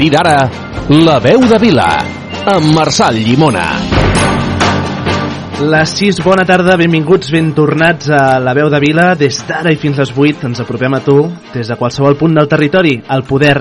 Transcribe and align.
partir 0.00 0.16
d'ara, 0.16 0.50
La 0.88 1.18
veu 1.20 1.42
de 1.44 1.58
Vila, 1.60 1.90
amb 2.48 2.70
Marçal 2.72 3.18
Llimona. 3.20 3.66
Les 5.60 5.92
6, 5.92 6.22
bona 6.24 6.46
tarda, 6.48 6.78
benvinguts, 6.80 7.28
ben 7.28 7.50
tornats 7.52 8.08
a 8.08 8.38
la 8.40 8.54
veu 8.56 8.70
de 8.72 8.80
Vila. 8.80 9.10
Des 9.12 9.42
d'ara 9.44 9.74
i 9.74 9.76
fins 9.76 10.00
les 10.00 10.14
8 10.16 10.48
ens 10.48 10.64
apropem 10.64 10.96
a 10.96 11.02
tu, 11.04 11.18
des 11.52 11.68
de 11.68 11.76
qualsevol 11.76 12.16
punt 12.16 12.32
del 12.38 12.48
territori, 12.48 12.96
al 13.12 13.26
poder 13.28 13.58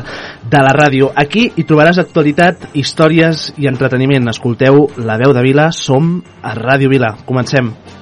de 0.48 0.64
la 0.64 0.72
ràdio. 0.72 1.12
Aquí 1.12 1.50
hi 1.58 1.68
trobaràs 1.68 2.00
actualitat, 2.00 2.70
històries 2.72 3.50
i 3.60 3.68
entreteniment. 3.68 4.32
Escolteu 4.32 4.86
la 5.04 5.20
veu 5.20 5.36
de 5.36 5.44
Vila, 5.44 5.74
som 5.76 6.22
a 6.40 6.56
Ràdio 6.56 6.88
Vila. 6.96 7.18
Comencem. 7.28 7.74
Pots 7.76 7.99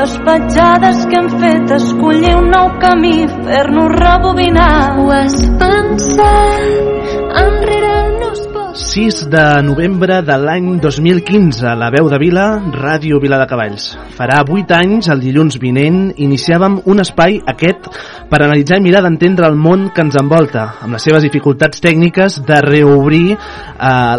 les 0.00 0.12
petjades 0.24 1.00
que 1.10 1.16
hem 1.18 1.26
fet 1.40 1.72
escollir 1.76 2.30
un 2.38 2.46
nou 2.48 2.70
camí 2.80 3.16
fer-nos 3.44 3.90
rebobinar. 3.98 4.96
Ho 4.96 5.10
has 5.12 5.34
pensat 5.60 7.10
enrere 7.42 7.92
no 8.14 8.30
es 8.32 8.40
pot 8.54 8.80
6 8.90 9.28
de 9.30 9.62
novembre 9.62 10.16
de 10.26 10.34
l'any 10.34 10.80
2015, 10.82 11.76
la 11.78 11.92
veu 11.94 12.08
de 12.10 12.18
Vila, 12.18 12.46
Ràdio 12.74 13.20
Vila 13.22 13.36
de 13.38 13.46
Cavalls. 13.46 13.84
Farà 14.16 14.40
8 14.42 14.74
anys, 14.74 15.06
el 15.14 15.20
dilluns 15.22 15.60
vinent, 15.62 16.08
iniciàvem 16.18 16.80
un 16.90 16.98
espai, 16.98 17.36
aquest, 17.52 17.84
per 18.26 18.40
analitzar 18.40 18.80
i 18.80 18.82
mirar 18.82 19.04
d'entendre 19.04 19.46
el 19.46 19.54
món 19.54 19.84
que 19.94 20.02
ens 20.02 20.16
envolta, 20.18 20.64
amb 20.82 20.96
les 20.96 21.06
seves 21.06 21.22
dificultats 21.22 21.78
tècniques 21.84 22.40
de 22.48 22.58
reobrir 22.66 23.36
eh, 23.36 23.36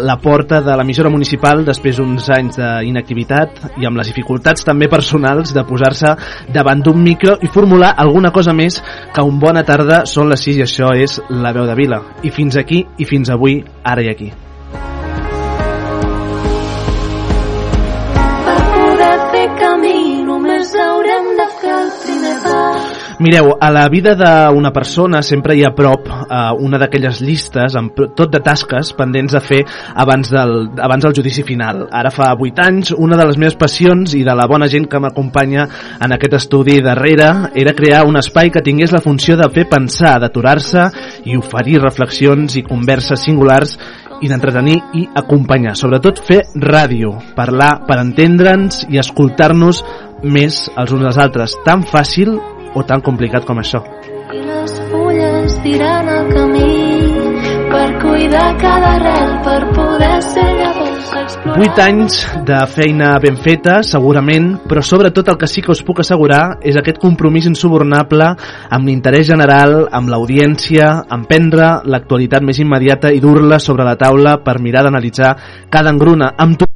la 0.00 0.16
porta 0.22 0.62
de 0.64 0.76
l'emissora 0.80 1.12
municipal 1.12 1.66
després 1.66 2.00
d'uns 2.00 2.30
anys 2.32 2.56
d'inactivitat 2.56 3.76
i 3.82 3.84
amb 3.84 4.00
les 4.00 4.08
dificultats 4.08 4.64
també 4.64 4.88
personals 4.88 5.52
de 5.52 5.66
posar-se 5.68 6.14
davant 6.54 6.80
d'un 6.80 7.02
micro 7.02 7.34
i 7.44 7.50
formular 7.52 7.92
alguna 8.06 8.32
cosa 8.32 8.56
més 8.56 8.80
que 9.12 9.26
un 9.26 9.36
bona 9.36 9.66
tarda 9.68 10.06
són 10.08 10.32
les 10.32 10.48
6 10.48 10.62
i 10.62 10.64
això 10.64 10.94
és 10.96 11.18
la 11.28 11.52
veu 11.52 11.68
de 11.68 11.76
Vila. 11.76 12.00
I 12.24 12.32
fins 12.32 12.56
aquí 12.56 12.80
i 12.96 13.04
fins 13.04 13.28
avui, 13.28 13.58
ara 13.84 14.08
i 14.08 14.08
aquí. 14.08 14.32
Mireu, 23.22 23.52
a 23.60 23.70
la 23.70 23.88
vida 23.88 24.16
d'una 24.18 24.72
persona 24.74 25.20
sempre 25.22 25.54
hi 25.54 25.60
ha 25.62 25.68
a 25.70 25.76
prop 25.78 26.08
eh, 26.10 26.40
una 26.66 26.80
d'aquelles 26.82 27.20
llistes 27.22 27.76
amb 27.78 27.94
tot 28.18 28.32
de 28.32 28.40
tasques 28.42 28.90
pendents 28.98 29.36
de 29.36 29.40
fer 29.40 29.60
abans 29.94 30.32
del, 30.34 30.54
abans 30.82 31.06
del 31.06 31.14
judici 31.14 31.44
final. 31.46 31.84
Ara 31.94 32.10
fa 32.10 32.32
8 32.34 32.64
anys, 32.66 32.90
una 32.98 33.14
de 33.20 33.28
les 33.28 33.38
meves 33.38 33.54
passions 33.60 34.16
i 34.18 34.24
de 34.26 34.34
la 34.34 34.48
bona 34.50 34.66
gent 34.66 34.90
que 34.90 34.98
m'acompanya 34.98 35.68
en 36.02 36.16
aquest 36.18 36.34
estudi 36.40 36.80
darrere 36.82 37.30
era 37.54 37.78
crear 37.78 38.02
un 38.10 38.18
espai 38.18 38.50
que 38.50 38.64
tingués 38.66 38.90
la 38.90 39.04
funció 39.04 39.38
de 39.38 39.46
fer 39.54 39.68
pensar, 39.70 40.16
d'aturar-se 40.18 40.88
i 41.22 41.38
oferir 41.38 41.78
reflexions 41.78 42.58
i 42.58 42.66
converses 42.66 43.22
singulars 43.22 43.78
i 44.22 44.30
d'entretenir 44.30 44.80
i 44.98 45.06
acompanyar. 45.14 45.76
Sobretot 45.78 46.18
fer 46.26 46.42
ràdio, 46.58 47.20
parlar 47.38 47.84
per 47.86 48.00
entendre'ns 48.02 48.88
i 48.90 48.98
escoltar-nos 49.02 49.82
més 50.22 50.68
els 50.78 50.92
uns 50.94 51.06
als 51.10 51.18
altres. 51.18 51.56
Tan 51.66 51.82
fàcil 51.86 52.36
o 52.74 52.84
tan 52.84 53.00
complicat 53.00 53.44
com 53.48 53.58
això. 53.58 53.82
i 54.32 54.40
les 54.40 54.78
fulles 54.90 55.58
diran 55.62 56.08
el 56.08 56.32
camí 56.32 56.72
per 57.72 57.88
cuidar 58.00 58.48
cada 58.60 58.94
arrel 58.96 59.30
per 59.44 59.60
poder 59.76 60.16
ser 60.22 60.48
llavors 60.60 60.92
explorar 61.22 61.60
8 61.60 61.82
anys 61.84 62.18
de 62.46 62.58
feina 62.66 63.12
ben 63.22 63.36
feta, 63.36 63.80
segurament, 63.86 64.52
però 64.68 64.82
sobretot 64.84 65.28
el 65.32 65.38
que 65.40 65.48
sí 65.50 65.62
que 65.62 65.72
us 65.74 65.82
puc 65.86 66.02
assegurar 66.02 66.58
és 66.62 66.78
aquest 66.78 67.00
compromís 67.02 67.48
insubornable 67.50 68.28
amb 68.70 68.88
l'interès 68.88 69.26
general, 69.28 69.86
amb 69.92 70.12
l'audiència, 70.12 70.92
amb 71.08 71.28
prendre 71.28 71.74
l'actualitat 71.84 72.44
més 72.46 72.62
immediata 72.62 73.12
i 73.12 73.20
dur-la 73.20 73.60
sobre 73.62 73.86
la 73.88 73.98
taula 74.00 74.38
per 74.44 74.60
mirar 74.60 74.86
d'analitzar 74.86 75.36
cada 75.70 75.92
engruna, 75.92 76.32
amb 76.38 76.58
tu 76.58 76.66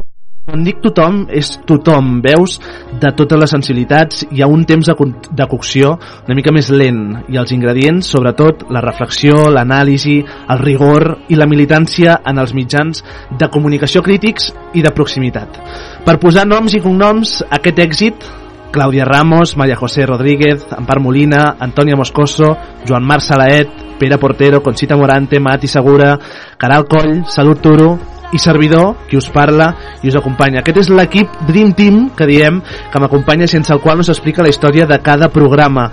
quan 0.46 0.62
dic 0.62 0.78
tothom, 0.78 1.24
és 1.34 1.48
tothom, 1.66 2.20
veus, 2.22 2.60
de 3.02 3.10
totes 3.18 3.40
les 3.42 3.50
sensibilitats, 3.50 4.20
hi 4.30 4.44
ha 4.44 4.46
un 4.46 4.62
temps 4.68 4.86
de, 4.86 4.94
con- 4.94 5.16
de 5.26 5.46
cocció 5.50 5.96
una 6.22 6.36
mica 6.38 6.52
més 6.54 6.68
lent, 6.70 7.00
i 7.34 7.38
els 7.40 7.50
ingredients, 7.50 8.06
sobretot 8.14 8.62
la 8.70 8.80
reflexió, 8.84 9.48
l'anàlisi, 9.50 10.20
el 10.54 10.62
rigor 10.62 11.08
i 11.34 11.38
la 11.38 11.48
militància 11.50 12.20
en 12.22 12.38
els 12.38 12.54
mitjans 12.54 13.02
de 13.34 13.50
comunicació 13.50 14.04
crítics 14.06 14.52
i 14.78 14.86
de 14.86 14.94
proximitat. 14.94 15.58
Per 16.06 16.18
posar 16.22 16.46
noms 16.46 16.78
i 16.78 16.82
cognoms, 16.84 17.40
aquest 17.50 17.82
èxit 17.82 18.30
Clàudia 18.76 19.06
Ramos, 19.08 19.56
María 19.56 19.74
José 19.74 20.04
Rodríguez, 20.04 20.66
Ampar 20.76 21.00
Molina, 21.00 21.56
Antònia 21.58 21.96
Moscoso, 21.96 22.52
Joan 22.86 23.06
Marc 23.08 23.24
Salaet, 23.24 23.70
Pere 23.98 24.18
Portero, 24.20 24.60
Conxita 24.62 24.98
Morante, 25.00 25.40
Mati 25.40 25.66
Segura, 25.66 26.18
Caral 26.58 26.84
Coll, 26.84 27.24
Salut 27.24 27.62
Turo 27.64 27.96
i 28.34 28.38
servidor, 28.38 29.06
qui 29.08 29.16
us 29.16 29.30
parla 29.32 29.70
i 30.02 30.10
us 30.12 30.18
acompanya. 30.18 30.60
Aquest 30.60 30.82
és 30.82 30.92
l'equip 30.92 31.40
Dream 31.48 31.72
Team 31.78 32.00
que 32.18 32.28
diem, 32.28 32.60
que 32.92 33.00
m'acompanya 33.00 33.48
sense 33.48 33.72
el 33.72 33.80
qual 33.80 33.96
no 33.96 34.04
s'explica 34.04 34.44
la 34.44 34.52
història 34.52 34.84
de 34.84 35.00
cada 35.00 35.30
programa 35.32 35.88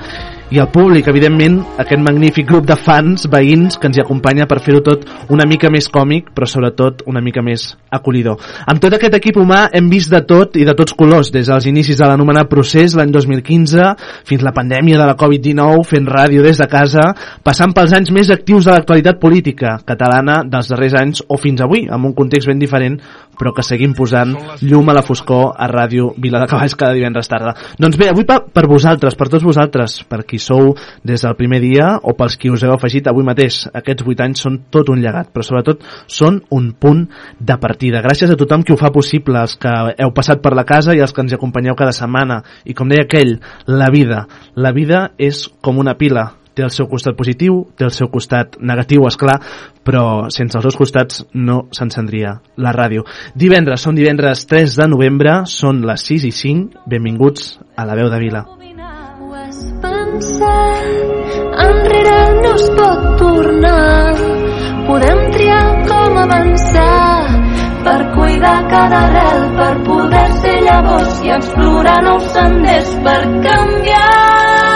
i 0.53 0.59
el 0.61 0.67
públic, 0.69 1.07
evidentment, 1.09 1.55
aquest 1.81 2.01
magnífic 2.05 2.45
grup 2.45 2.67
de 2.69 2.75
fans, 2.77 3.23
veïns, 3.25 3.79
que 3.81 3.89
ens 3.89 3.97
hi 3.97 4.01
acompanya 4.03 4.45
per 4.45 4.59
fer-ho 4.61 4.83
tot 4.85 5.07
una 5.33 5.47
mica 5.49 5.71
més 5.73 5.87
còmic, 5.89 6.27
però 6.35 6.45
sobretot 6.45 7.01
una 7.09 7.23
mica 7.25 7.41
més 7.41 7.71
acollidor. 7.89 8.37
Amb 8.69 8.77
tot 8.83 8.93
aquest 8.93 9.17
equip 9.17 9.39
humà 9.41 9.63
hem 9.73 9.87
vist 9.89 10.13
de 10.13 10.21
tot 10.29 10.53
i 10.61 10.67
de 10.67 10.75
tots 10.77 10.93
colors, 10.93 11.31
des 11.33 11.49
dels 11.49 11.65
inicis 11.71 11.97
de 11.97 12.05
l'anomenat 12.05 12.51
procés 12.51 12.93
l'any 12.93 13.09
2015, 13.15 13.87
fins 14.29 14.45
la 14.45 14.53
pandèmia 14.53 14.99
de 15.01 15.07
la 15.09 15.17
Covid-19, 15.17 15.87
fent 15.89 16.11
ràdio 16.13 16.45
des 16.45 16.61
de 16.61 16.69
casa, 16.69 17.07
passant 17.41 17.73
pels 17.73 17.97
anys 17.97 18.13
més 18.13 18.29
actius 18.29 18.69
de 18.69 18.75
l'actualitat 18.75 19.17
política 19.23 19.79
catalana 19.89 20.43
dels 20.45 20.69
darrers 20.69 20.99
anys 21.01 21.25
o 21.25 21.39
fins 21.41 21.65
avui, 21.65 21.87
amb 21.89 22.11
un 22.11 22.13
context 22.13 22.51
ben 22.51 22.61
diferent, 22.61 22.99
però 23.39 23.55
que 23.57 23.65
seguim 23.65 23.97
posant 23.97 24.35
llum 24.61 24.93
a 24.93 24.97
la 24.99 25.01
foscor 25.01 25.55
a 25.57 25.65
ràdio 25.71 26.11
Vila 26.21 26.43
de 26.43 26.51
Cavalls 26.51 26.77
cada 26.77 26.93
divendres 26.93 27.31
tarda. 27.31 27.55
Doncs 27.81 27.97
bé, 27.97 28.11
avui 28.13 28.29
per, 28.29 28.43
per 28.53 28.67
vosaltres, 28.69 29.17
per 29.17 29.31
tots 29.33 29.49
vosaltres, 29.49 30.03
per 30.05 30.21
qui 30.29 30.42
sou 30.43 30.73
des 31.05 31.23
del 31.23 31.37
primer 31.39 31.61
dia 31.63 31.93
o 32.01 32.15
pels 32.17 32.37
qui 32.39 32.51
us 32.53 32.65
heu 32.65 32.75
afegit 32.75 33.07
avui 33.07 33.25
mateix. 33.27 33.63
Aquests 33.73 34.05
8 34.05 34.25
anys 34.27 34.43
són 34.45 34.59
tot 34.73 34.91
un 34.93 35.01
llegat, 35.03 35.31
però 35.33 35.45
sobretot 35.47 35.83
són 36.07 36.41
un 36.51 36.73
punt 36.79 37.07
de 37.39 37.57
partida. 37.61 38.03
Gràcies 38.05 38.31
a 38.31 38.39
tothom 38.39 38.63
qui 38.63 38.75
ho 38.75 38.79
fa 38.79 38.93
possible, 38.93 39.39
els 39.39 39.57
que 39.57 39.73
heu 39.97 40.13
passat 40.15 40.43
per 40.43 40.55
la 40.57 40.67
casa 40.67 40.95
i 40.95 41.01
els 41.03 41.15
que 41.15 41.23
ens 41.25 41.35
acompanyeu 41.35 41.77
cada 41.79 41.95
setmana. 41.95 42.41
I 42.65 42.75
com 42.77 42.91
deia 42.91 43.07
aquell, 43.07 43.37
la 43.67 43.89
vida. 43.93 44.25
La 44.55 44.73
vida 44.75 45.09
és 45.17 45.47
com 45.61 45.79
una 45.79 45.97
pila, 45.97 46.33
té 46.53 46.63
el 46.63 46.71
seu 46.73 46.87
costat 46.89 47.17
positiu, 47.17 47.63
té 47.77 47.87
el 47.87 47.93
seu 47.95 48.09
costat 48.13 48.57
negatiu, 48.61 49.07
és 49.09 49.17
clar, 49.19 49.39
però 49.85 50.29
sense 50.33 50.57
els 50.59 50.67
dos 50.69 50.77
costats 50.79 51.23
no 51.33 51.63
s'encendria 51.75 52.37
la 52.57 52.73
ràdio. 52.75 53.07
Divendres, 53.35 53.81
són 53.83 53.97
divendres 53.99 54.45
3 54.49 54.77
de 54.81 54.89
novembre, 54.91 55.41
són 55.49 55.83
les 55.87 56.05
6 56.11 56.29
i 56.29 56.35
5, 56.43 56.85
benvinguts 56.89 57.57
a 57.75 57.87
la 57.89 57.97
veu 57.99 58.11
de 58.13 58.21
Vila. 58.21 58.45
Ho 58.49 59.92
pensat, 60.13 60.85
enrere 61.65 62.19
no 62.41 62.51
es 62.55 62.67
pot 62.77 63.01
tornar. 63.21 64.13
Podem 64.87 65.21
triar 65.33 65.65
com 65.89 66.17
avançar 66.25 67.25
per 67.85 67.99
cuidar 68.15 68.59
cada 68.69 69.01
arrel, 69.07 69.41
per 69.57 69.73
poder 69.87 70.27
ser 70.43 70.59
llavors 70.67 71.23
i 71.23 71.33
explorar 71.39 71.99
nous 72.03 72.29
senders 72.37 72.95
per 73.07 73.19
canviar. 73.47 74.72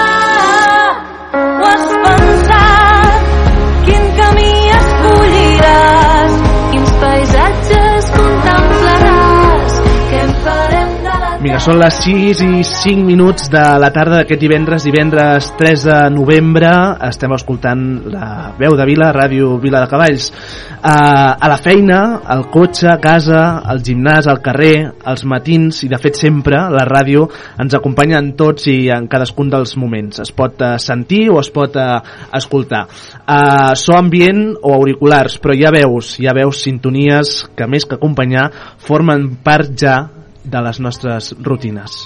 Vinga, 11.38 11.60
són 11.62 11.78
les 11.78 11.94
6 12.02 12.40
i 12.42 12.64
5 12.66 13.04
minuts 13.06 13.52
de 13.54 13.62
la 13.78 13.92
tarda 13.94 14.24
d'aquest 14.24 14.40
divendres, 14.42 14.88
divendres 14.88 15.52
3 15.60 15.84
de 15.86 15.98
novembre. 16.10 16.72
Estem 17.06 17.36
escoltant 17.36 17.84
la 18.10 18.56
veu 18.58 18.74
de 18.74 18.88
Vila, 18.90 19.12
ràdio 19.14 19.52
Vila 19.62 19.84
de 19.84 19.90
Cavalls. 19.92 20.32
Uh, 20.32 21.38
a 21.38 21.52
la 21.52 21.60
feina, 21.62 22.00
al 22.26 22.48
cotxe, 22.50 22.90
a 22.90 22.98
casa, 22.98 23.44
al 23.70 23.84
gimnàs, 23.86 24.26
al 24.26 24.42
carrer, 24.42 24.90
als 25.06 25.28
matins 25.30 25.84
i 25.86 25.92
de 25.94 26.02
fet 26.02 26.18
sempre 26.18 26.64
la 26.74 26.88
ràdio 26.90 27.28
ens 27.62 27.78
acompanya 27.78 28.18
en 28.18 28.34
tots 28.40 28.66
i 28.74 28.90
en 28.98 29.06
cadascun 29.06 29.54
dels 29.54 29.78
moments. 29.78 30.26
Es 30.26 30.34
pot 30.34 30.58
uh, 30.66 30.74
sentir 30.82 31.28
o 31.30 31.38
es 31.44 31.54
pot 31.54 31.78
uh, 31.78 32.02
escoltar. 32.34 32.88
Uh, 33.22 33.78
so 33.78 33.94
ambient 33.94 34.56
o 34.64 34.74
auriculars, 34.74 35.38
però 35.38 35.54
ha 35.54 35.78
veus, 35.84 36.16
ha 36.18 36.38
veus 36.42 36.66
sintonies 36.66 37.44
que 37.54 37.70
més 37.70 37.86
que 37.86 38.02
acompanyar 38.02 38.50
formen 38.90 39.36
part 39.46 39.78
ja 39.78 40.00
de 40.48 40.62
les 40.68 40.80
nostres 40.84 41.34
rutines. 41.44 41.98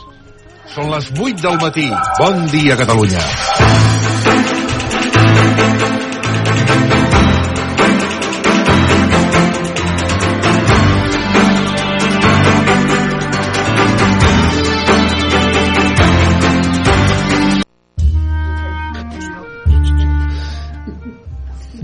Són 0.72 0.92
les 0.94 1.10
8 1.12 1.44
del 1.44 1.58
matí. 1.62 1.90
Bon 2.20 2.46
dia, 2.54 2.78
Catalunya. 2.80 3.22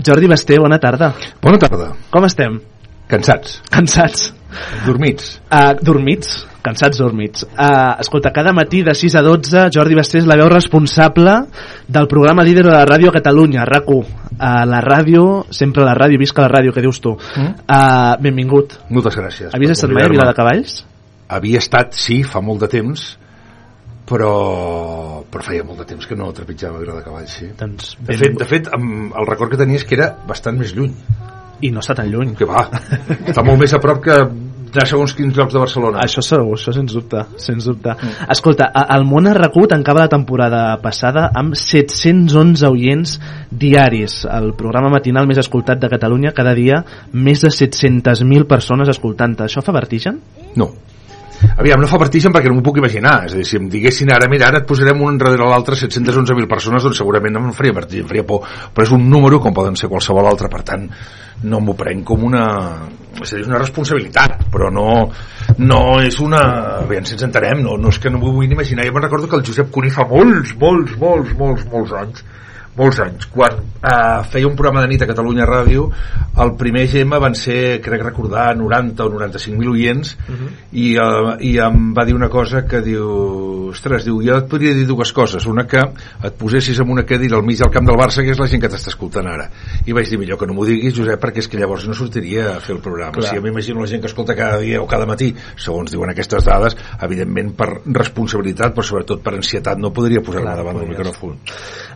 Jordi 0.08 0.28
Basté, 0.30 0.56
bona 0.58 0.78
tarda. 0.80 1.12
Bona 1.42 1.60
tarda. 1.60 1.92
Com 2.08 2.24
estem? 2.24 2.60
Cansats. 3.12 3.60
Cansats? 3.68 4.30
Dormits. 4.86 5.40
Uh, 5.50 5.74
dormits? 5.84 6.46
Cansats 6.64 6.98
dormits. 6.98 7.44
Uh, 7.52 8.00
escolta, 8.00 8.32
cada 8.34 8.52
matí 8.52 8.82
de 8.82 8.94
6 8.96 9.16
a 9.20 9.22
12 9.24 9.68
Jordi 9.74 9.96
Basté 9.98 10.20
és 10.22 10.28
la 10.28 10.36
veu 10.40 10.48
responsable 10.52 11.34
del 11.88 12.08
programa 12.10 12.44
líder 12.46 12.64
de 12.66 12.72
la 12.74 12.84
ràdio 12.88 13.12
a 13.12 13.16
Catalunya, 13.18 13.66
RAC1. 13.68 13.98
Uh, 14.38 14.64
la 14.68 14.80
ràdio, 14.84 15.22
sempre 15.50 15.86
la 15.86 15.94
ràdio, 15.98 16.20
visca 16.20 16.44
la 16.44 16.50
ràdio, 16.52 16.74
que 16.74 16.84
dius 16.84 17.00
tu. 17.04 17.14
Uh, 17.14 18.16
benvingut. 18.24 18.78
Moltes 18.90 19.16
gràcies. 19.20 19.54
Havies 19.54 19.76
estat 19.76 19.94
mai 19.94 20.06
a. 20.06 20.12
Vila 20.12 20.28
de 20.28 20.36
Cavalls? 20.36 20.82
Havia 21.28 21.60
estat, 21.60 21.92
sí, 21.92 22.22
fa 22.24 22.40
molt 22.40 22.64
de 22.64 22.70
temps, 22.72 23.08
però, 24.08 24.32
però 25.28 25.44
feia 25.44 25.64
molt 25.66 25.82
de 25.82 25.88
temps 25.90 26.08
que 26.08 26.16
no 26.16 26.30
trepitjava 26.32 26.80
Vila 26.80 26.96
de 26.96 27.04
Cavalls, 27.04 27.34
sí. 27.40 27.50
Doncs 27.58 27.96
De 28.00 28.16
fet, 28.16 28.38
de 28.40 28.48
fet 28.48 28.70
el 28.72 29.28
record 29.28 29.52
que 29.52 29.60
tenia 29.60 29.80
és 29.80 29.84
que 29.84 29.98
era 29.98 30.14
bastant 30.28 30.56
més 30.60 30.72
lluny. 30.76 30.94
I 31.62 31.72
no 31.74 31.82
està 31.82 31.96
tan 31.98 32.10
lluny. 32.12 32.34
Que 32.38 32.46
va, 32.48 32.66
està 33.18 33.42
molt 33.46 33.60
més 33.62 33.74
a 33.74 33.82
prop 33.82 34.02
que 34.04 34.18
de 34.68 34.84
segons 34.86 35.14
quins 35.16 35.36
llocs 35.36 35.54
de 35.54 35.60
Barcelona. 35.62 36.02
Això 36.04 36.22
segur, 36.24 36.56
això 36.56 36.74
sens 36.76 36.92
dubte, 36.94 37.24
sens 37.40 37.68
dubte. 37.68 37.94
Mm. 37.94 38.28
Escolta, 38.34 38.68
el 38.96 39.06
món 39.08 39.28
RAC1 39.32 39.70
tancava 39.72 40.04
la 40.04 40.12
temporada 40.12 40.62
passada 40.82 41.28
amb 41.38 41.56
711 41.58 42.68
oients 42.68 43.16
diaris. 43.50 44.20
El 44.28 44.52
programa 44.58 44.92
matinal 44.92 45.28
més 45.30 45.40
escoltat 45.40 45.80
de 45.80 45.90
Catalunya, 45.92 46.34
cada 46.36 46.54
dia 46.58 46.82
més 47.12 47.44
de 47.44 47.52
700.000 47.54 48.48
persones 48.50 48.92
escoltant-te. 48.92 49.48
Això 49.48 49.64
fa 49.64 49.74
vertigen? 49.76 50.20
No. 50.56 50.72
Aviam, 51.58 51.80
no 51.80 51.88
fa 51.90 52.00
vertigen 52.02 52.32
perquè 52.34 52.50
no 52.50 52.56
m'ho 52.56 52.64
puc 52.66 52.80
imaginar. 52.80 53.14
És 53.28 53.34
a 53.34 53.38
dir, 53.38 53.46
si 53.46 53.58
em 53.58 53.68
diguessin 53.70 54.10
ara, 54.14 54.28
mira, 54.30 54.48
ara 54.48 54.62
et 54.62 54.66
posarem 54.68 55.00
un 55.06 55.18
darrere 55.20 55.46
l'altre 55.48 55.78
711.000 55.78 56.48
persones, 56.50 56.84
doncs 56.84 56.98
segurament 56.98 57.36
no 57.36 57.44
em 57.46 57.54
faria 57.56 57.76
vertigen, 57.76 58.06
em 58.06 58.10
faria 58.10 58.26
por. 58.26 58.46
Però 58.74 58.86
és 58.86 58.94
un 58.94 59.06
número 59.10 59.40
com 59.42 59.54
poden 59.54 59.78
ser 59.78 59.90
qualsevol 59.92 60.26
altre, 60.30 60.50
per 60.52 60.64
tant, 60.66 60.88
no 61.44 61.62
m'ho 61.62 61.76
prenc 61.78 62.06
com 62.08 62.26
una... 62.30 62.44
És 63.18 63.32
a 63.32 63.36
dir, 63.36 63.44
és 63.44 63.50
una 63.50 63.62
responsabilitat, 63.62 64.48
però 64.54 64.72
no, 64.74 64.88
no 65.62 65.82
és 66.02 66.18
una... 66.24 66.42
Si 66.88 67.16
ens 67.16 67.28
entenem, 67.28 67.62
no, 67.66 67.78
no 67.78 67.94
és 67.94 68.02
que 68.02 68.10
no 68.10 68.22
m'ho 68.22 68.34
vull 68.40 68.50
imaginar. 68.50 68.86
Jo 68.88 68.96
me'n 68.96 69.06
recordo 69.06 69.30
que 69.30 69.38
el 69.38 69.46
Josep 69.46 69.70
Cuní 69.74 69.94
fa 69.94 70.06
molts, 70.10 70.54
molts, 70.58 70.98
molts, 70.98 71.34
molts, 71.38 71.66
molts 71.72 71.96
anys 72.02 72.26
molts 72.78 73.00
anys, 73.02 73.26
quan 73.34 73.58
eh, 73.58 74.22
feia 74.30 74.48
un 74.48 74.56
programa 74.56 74.84
de 74.84 74.92
nit 74.92 75.02
a 75.02 75.08
Catalunya 75.10 75.46
Ràdio 75.48 75.88
el 76.38 76.54
primer 76.58 76.86
GM 76.90 77.18
van 77.20 77.34
ser, 77.34 77.80
crec 77.82 78.04
recordar 78.04 78.52
90 78.56 79.04
o 79.04 79.10
95.000 79.14 79.72
oients 79.72 80.14
uh 80.14 80.34
-huh. 80.34 80.50
i, 80.72 80.94
eh, 80.94 81.36
i 81.50 81.58
em 81.58 81.92
va 81.94 82.04
dir 82.04 82.14
una 82.14 82.28
cosa 82.28 82.64
que 82.64 82.80
diu, 82.80 83.68
ostres, 83.70 84.04
diu, 84.04 84.20
jo 84.22 84.36
et 84.36 84.48
podria 84.48 84.74
dir 84.74 84.86
dues 84.86 85.12
coses, 85.12 85.46
una 85.46 85.66
que 85.66 85.78
et 85.78 86.34
posessis 86.38 86.78
en 86.80 86.90
una 86.90 87.04
cadira 87.04 87.36
al 87.36 87.42
mig 87.42 87.58
del 87.58 87.70
camp 87.70 87.86
del 87.86 87.96
Barça 87.96 88.22
que 88.22 88.30
és 88.30 88.38
la 88.38 88.46
gent 88.46 88.60
que 88.60 88.68
t'està 88.68 88.88
escoltant 88.88 89.26
ara. 89.26 89.50
I 89.86 89.92
vaig 89.92 90.08
dir 90.08 90.18
millor 90.18 90.38
que 90.38 90.46
no 90.46 90.54
m'ho 90.54 90.64
diguis 90.64 90.94
Josep 90.94 91.20
perquè 91.20 91.38
és 91.38 91.48
que 91.48 91.58
llavors 91.58 91.86
no 91.86 91.94
sortiria 91.94 92.56
a 92.56 92.60
fer 92.60 92.76
el 92.76 92.82
programa. 92.82 93.12
Clar. 93.12 93.28
si 93.28 93.36
jo 93.36 93.42
m'imagino 93.42 93.80
la 93.80 93.86
gent 93.86 94.00
que 94.00 94.06
escolta 94.06 94.34
cada 94.34 94.58
dia 94.58 94.80
o 94.80 94.86
cada 94.86 95.06
matí 95.06 95.34
segons 95.56 95.90
diuen 95.90 96.10
aquestes 96.10 96.44
dades 96.44 96.76
evidentment 97.02 97.54
per 97.56 97.68
responsabilitat 97.86 98.74
però 98.74 98.82
sobretot 98.82 99.22
per 99.22 99.34
ansietat 99.34 99.78
no 99.78 99.92
podria 99.92 100.20
posar-me 100.20 100.56
davant 100.56 100.78
del 100.78 100.88
micròfon. 100.88 101.38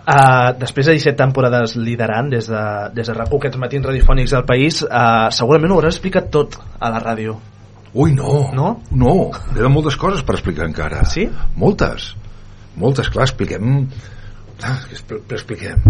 Uh, 0.03 0.51
després 0.59 0.72
de 0.75 0.95
17 0.97 1.17
temporades 1.19 1.77
liderant 1.77 2.31
des 2.33 2.49
de, 2.49 2.63
des 2.97 3.07
de 3.09 3.15
RAC1 3.15 3.39
aquests 3.39 3.61
matins 3.61 3.87
radiofònics 3.87 4.35
del 4.37 4.45
país, 4.49 4.83
uh, 4.87 5.29
segurament 5.35 5.73
ho 5.73 5.81
hauràs 5.81 5.99
explicat 5.99 6.31
tot 6.33 6.57
a 6.81 6.91
la 6.93 7.01
ràdio. 7.03 7.37
Ui, 7.93 8.15
no. 8.17 8.49
No? 8.57 8.69
No, 8.97 9.15
queden 9.53 9.73
moltes 9.75 9.99
coses 10.01 10.25
per 10.25 10.39
explicar 10.39 10.65
encara. 10.71 11.03
Sí? 11.05 11.27
Moltes. 11.61 12.15
Moltes, 12.81 13.11
clar, 13.13 13.27
expliquem... 13.29 13.87
Ah, 14.65 14.79
que 14.89 14.97
expl- 14.97 15.21
però 15.29 15.37
expliquem. 15.41 15.83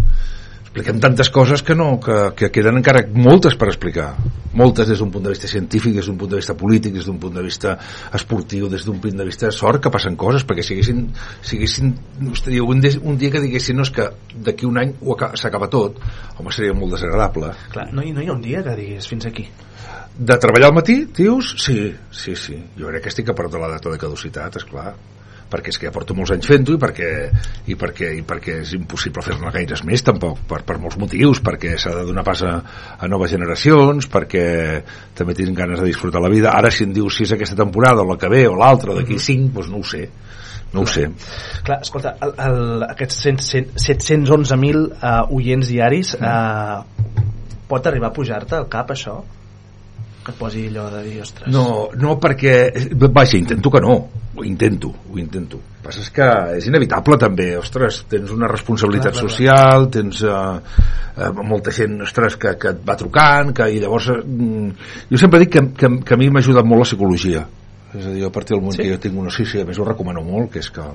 Expliquem 0.73 1.03
tantes 1.05 1.29
coses 1.29 1.61
que 1.61 1.75
no, 1.77 1.99
que, 2.01 2.15
que 2.33 2.49
queden 2.49 2.79
encara 2.79 3.03
moltes 3.13 3.59
per 3.61 3.67
explicar. 3.69 4.15
Moltes 4.57 4.89
des 4.89 5.03
d'un 5.03 5.11
punt 5.13 5.27
de 5.27 5.35
vista 5.35 5.51
científic, 5.51 5.99
des 5.99 6.09
d'un 6.09 6.17
punt 6.17 6.31
de 6.33 6.41
vista 6.41 6.57
polític, 6.57 6.95
des 6.97 7.05
d'un 7.05 7.19
punt 7.21 7.37
de 7.37 7.45
vista 7.45 7.75
esportiu, 8.17 8.71
des 8.73 8.87
d'un 8.89 8.97
punt 9.05 9.21
de 9.21 9.27
vista 9.29 9.51
de 9.51 9.53
sort, 9.53 9.83
que 9.85 9.93
passen 9.93 10.17
coses, 10.17 10.47
perquè 10.49 10.65
si 10.65 10.73
haguessin, 10.73 11.05
si 11.45 11.61
haguessin 11.61 11.93
hosti, 12.31 12.57
un, 12.65 12.81
dia, 12.81 12.97
un 13.05 13.21
dia 13.21 13.29
que 13.35 13.45
diguessin 13.45 13.77
no, 13.77 13.85
és 13.85 13.93
que 13.93 14.09
d'aquí 14.49 14.65
un 14.65 14.81
any 14.81 14.97
s'acaba 15.37 15.69
tot, 15.69 16.01
home, 16.39 16.57
seria 16.57 16.73
molt 16.73 16.97
desagradable. 16.97 17.53
Clar, 17.77 17.91
no, 17.93 18.01
hi, 18.01 18.17
no 18.17 18.25
hi 18.25 18.33
ha 18.33 18.39
un 18.39 18.41
dia 18.41 18.65
que 18.65 18.81
diguis 18.81 19.13
fins 19.13 19.29
aquí. 19.29 19.45
De 20.17 20.41
treballar 20.41 20.73
al 20.73 20.79
matí, 20.81 21.03
tios? 21.13 21.53
Sí, 21.61 21.91
sí, 22.09 22.33
sí. 22.33 22.63
Jo 22.81 22.89
crec 22.89 23.05
que 23.05 23.13
estic 23.13 23.29
a 23.29 23.37
prop 23.37 23.53
de 23.53 23.61
la 23.61 23.75
data 23.77 23.93
de 23.93 24.01
caducitat, 24.01 24.57
és 24.57 24.65
clar 24.73 24.95
perquè 25.53 25.73
és 25.73 25.79
que 25.81 25.89
ja 25.89 25.95
porto 25.95 26.17
molts 26.17 26.33
anys 26.35 26.49
fent-ho 26.49 26.77
i 26.77 26.81
perquè, 26.81 27.11
i 27.69 27.77
perquè, 27.79 28.11
i 28.19 28.25
perquè 28.27 28.59
és 28.65 28.75
impossible 28.79 29.25
fer-ne 29.27 29.53
gaires 29.55 29.85
més 29.89 30.05
tampoc, 30.07 30.41
per, 30.49 30.63
per 30.69 30.79
molts 30.83 30.99
motius 31.01 31.43
perquè 31.45 31.77
s'ha 31.81 31.95
de 31.99 32.07
donar 32.09 32.25
pas 32.27 32.43
a, 32.49 32.55
a 32.99 33.11
noves 33.11 33.35
generacions 33.35 34.09
perquè 34.13 34.47
també 35.19 35.37
tinc 35.39 35.57
ganes 35.59 35.83
de 35.83 35.91
disfrutar 35.91 36.23
la 36.25 36.33
vida. 36.33 36.55
Ara 36.57 36.73
si 36.73 36.87
em 36.89 36.95
dius 36.97 37.19
si 37.19 37.27
és 37.27 37.35
aquesta 37.37 37.59
temporada 37.59 38.03
o 38.03 38.09
la 38.09 38.19
que 38.21 38.31
ve 38.33 38.47
o 38.49 38.57
l'altra 38.59 38.97
d'aquí 38.97 39.21
cinc, 39.21 39.53
doncs 39.57 39.71
no 39.73 39.83
ho 39.83 39.87
sé. 39.87 40.07
No 40.73 40.87
ho 40.87 40.89
sé. 40.89 41.05
Clar, 41.67 41.83
escolta, 41.85 42.15
el, 42.25 42.33
el, 42.41 42.87
aquests 42.89 43.19
100 43.29 43.43
711.000 43.77 44.87
uh, 44.89 45.37
oients 45.37 45.69
diaris 45.69 46.15
uh, 46.17 46.81
pot 47.69 47.89
arribar 47.89 48.09
a 48.09 48.17
pujar-te 48.17 48.57
al 48.57 48.71
cap 48.73 48.95
això? 48.95 49.21
Que 50.23 50.31
et 50.31 50.39
posi 50.39 50.69
allò 50.71 50.87
de 50.93 51.01
dir, 51.07 51.21
ostres... 51.25 51.49
No, 51.51 51.91
no 51.99 52.17
perquè... 52.23 52.57
Vaja, 53.03 53.39
intento 53.39 53.73
que 53.75 53.81
no. 53.83 53.97
Ho 54.33 54.45
intento, 54.47 54.93
ho 55.11 55.19
intento. 55.19 55.59
El 55.59 55.81
que 55.83 55.87
passa 55.89 56.01
és 56.05 56.11
que 56.15 56.29
és 56.57 56.69
inevitable 56.71 57.19
també, 57.21 57.49
ostres, 57.59 58.05
tens 58.09 58.31
una 58.33 58.49
responsabilitat 58.49 59.17
Clar, 59.17 59.25
clar, 59.25 59.27
clar. 59.27 59.33
social, 59.35 59.89
tens 59.93 60.23
uh, 60.25 60.61
uh, 61.19 61.43
molta 61.43 61.75
gent, 61.75 61.99
ostres, 62.07 62.39
que, 62.39 62.55
que 62.63 62.71
et 62.77 62.85
va 62.87 62.97
trucant, 63.01 63.51
que 63.57 63.67
i 63.75 63.83
llavors... 63.83 64.13
Uh, 64.15 64.71
jo 65.11 65.21
sempre 65.21 65.43
dic 65.43 65.53
que, 65.57 65.65
que, 65.77 65.91
que 66.07 66.15
a 66.15 66.21
mi 66.21 66.31
m'ha 66.31 66.41
ajudat 66.45 66.71
molt 66.71 66.85
la 66.85 66.89
psicologia. 66.89 67.43
És 67.93 68.07
a 68.07 68.15
dir, 68.15 68.23
a 68.25 68.33
partir 68.33 68.55
del 68.55 68.63
moment 68.63 68.79
sí? 68.79 68.87
que 68.87 68.95
jo 68.95 69.03
tinc 69.03 69.19
una... 69.21 69.35
Sí, 69.35 69.45
sí, 69.49 69.61
a 69.61 69.69
més 69.69 69.83
ho 69.83 69.89
recomano 69.91 70.23
molt, 70.25 70.53
que 70.55 70.63
és 70.63 70.71
que 70.73 70.87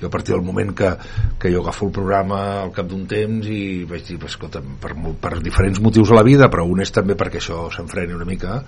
jo 0.00 0.06
a 0.06 0.10
partir 0.10 0.34
del 0.34 0.44
moment 0.46 0.74
que, 0.78 0.92
que 1.38 1.50
jo 1.52 1.62
agafo 1.64 1.86
el 1.88 1.92
programa 1.92 2.62
al 2.62 2.72
cap 2.76 2.86
d'un 2.86 3.06
temps 3.10 3.46
i 3.50 3.84
vaig 3.88 4.06
dir, 4.06 4.18
pues, 4.18 4.36
escolta, 4.36 4.62
per, 4.62 4.94
per 5.20 5.38
diferents 5.42 5.80
motius 5.82 6.12
a 6.12 6.20
la 6.20 6.26
vida, 6.26 6.48
però 6.52 6.66
un 6.68 6.80
és 6.84 6.92
també 6.94 7.16
perquè 7.18 7.40
això 7.42 7.66
s'enfreni 7.74 8.14
una 8.14 8.26
mica, 8.28 8.62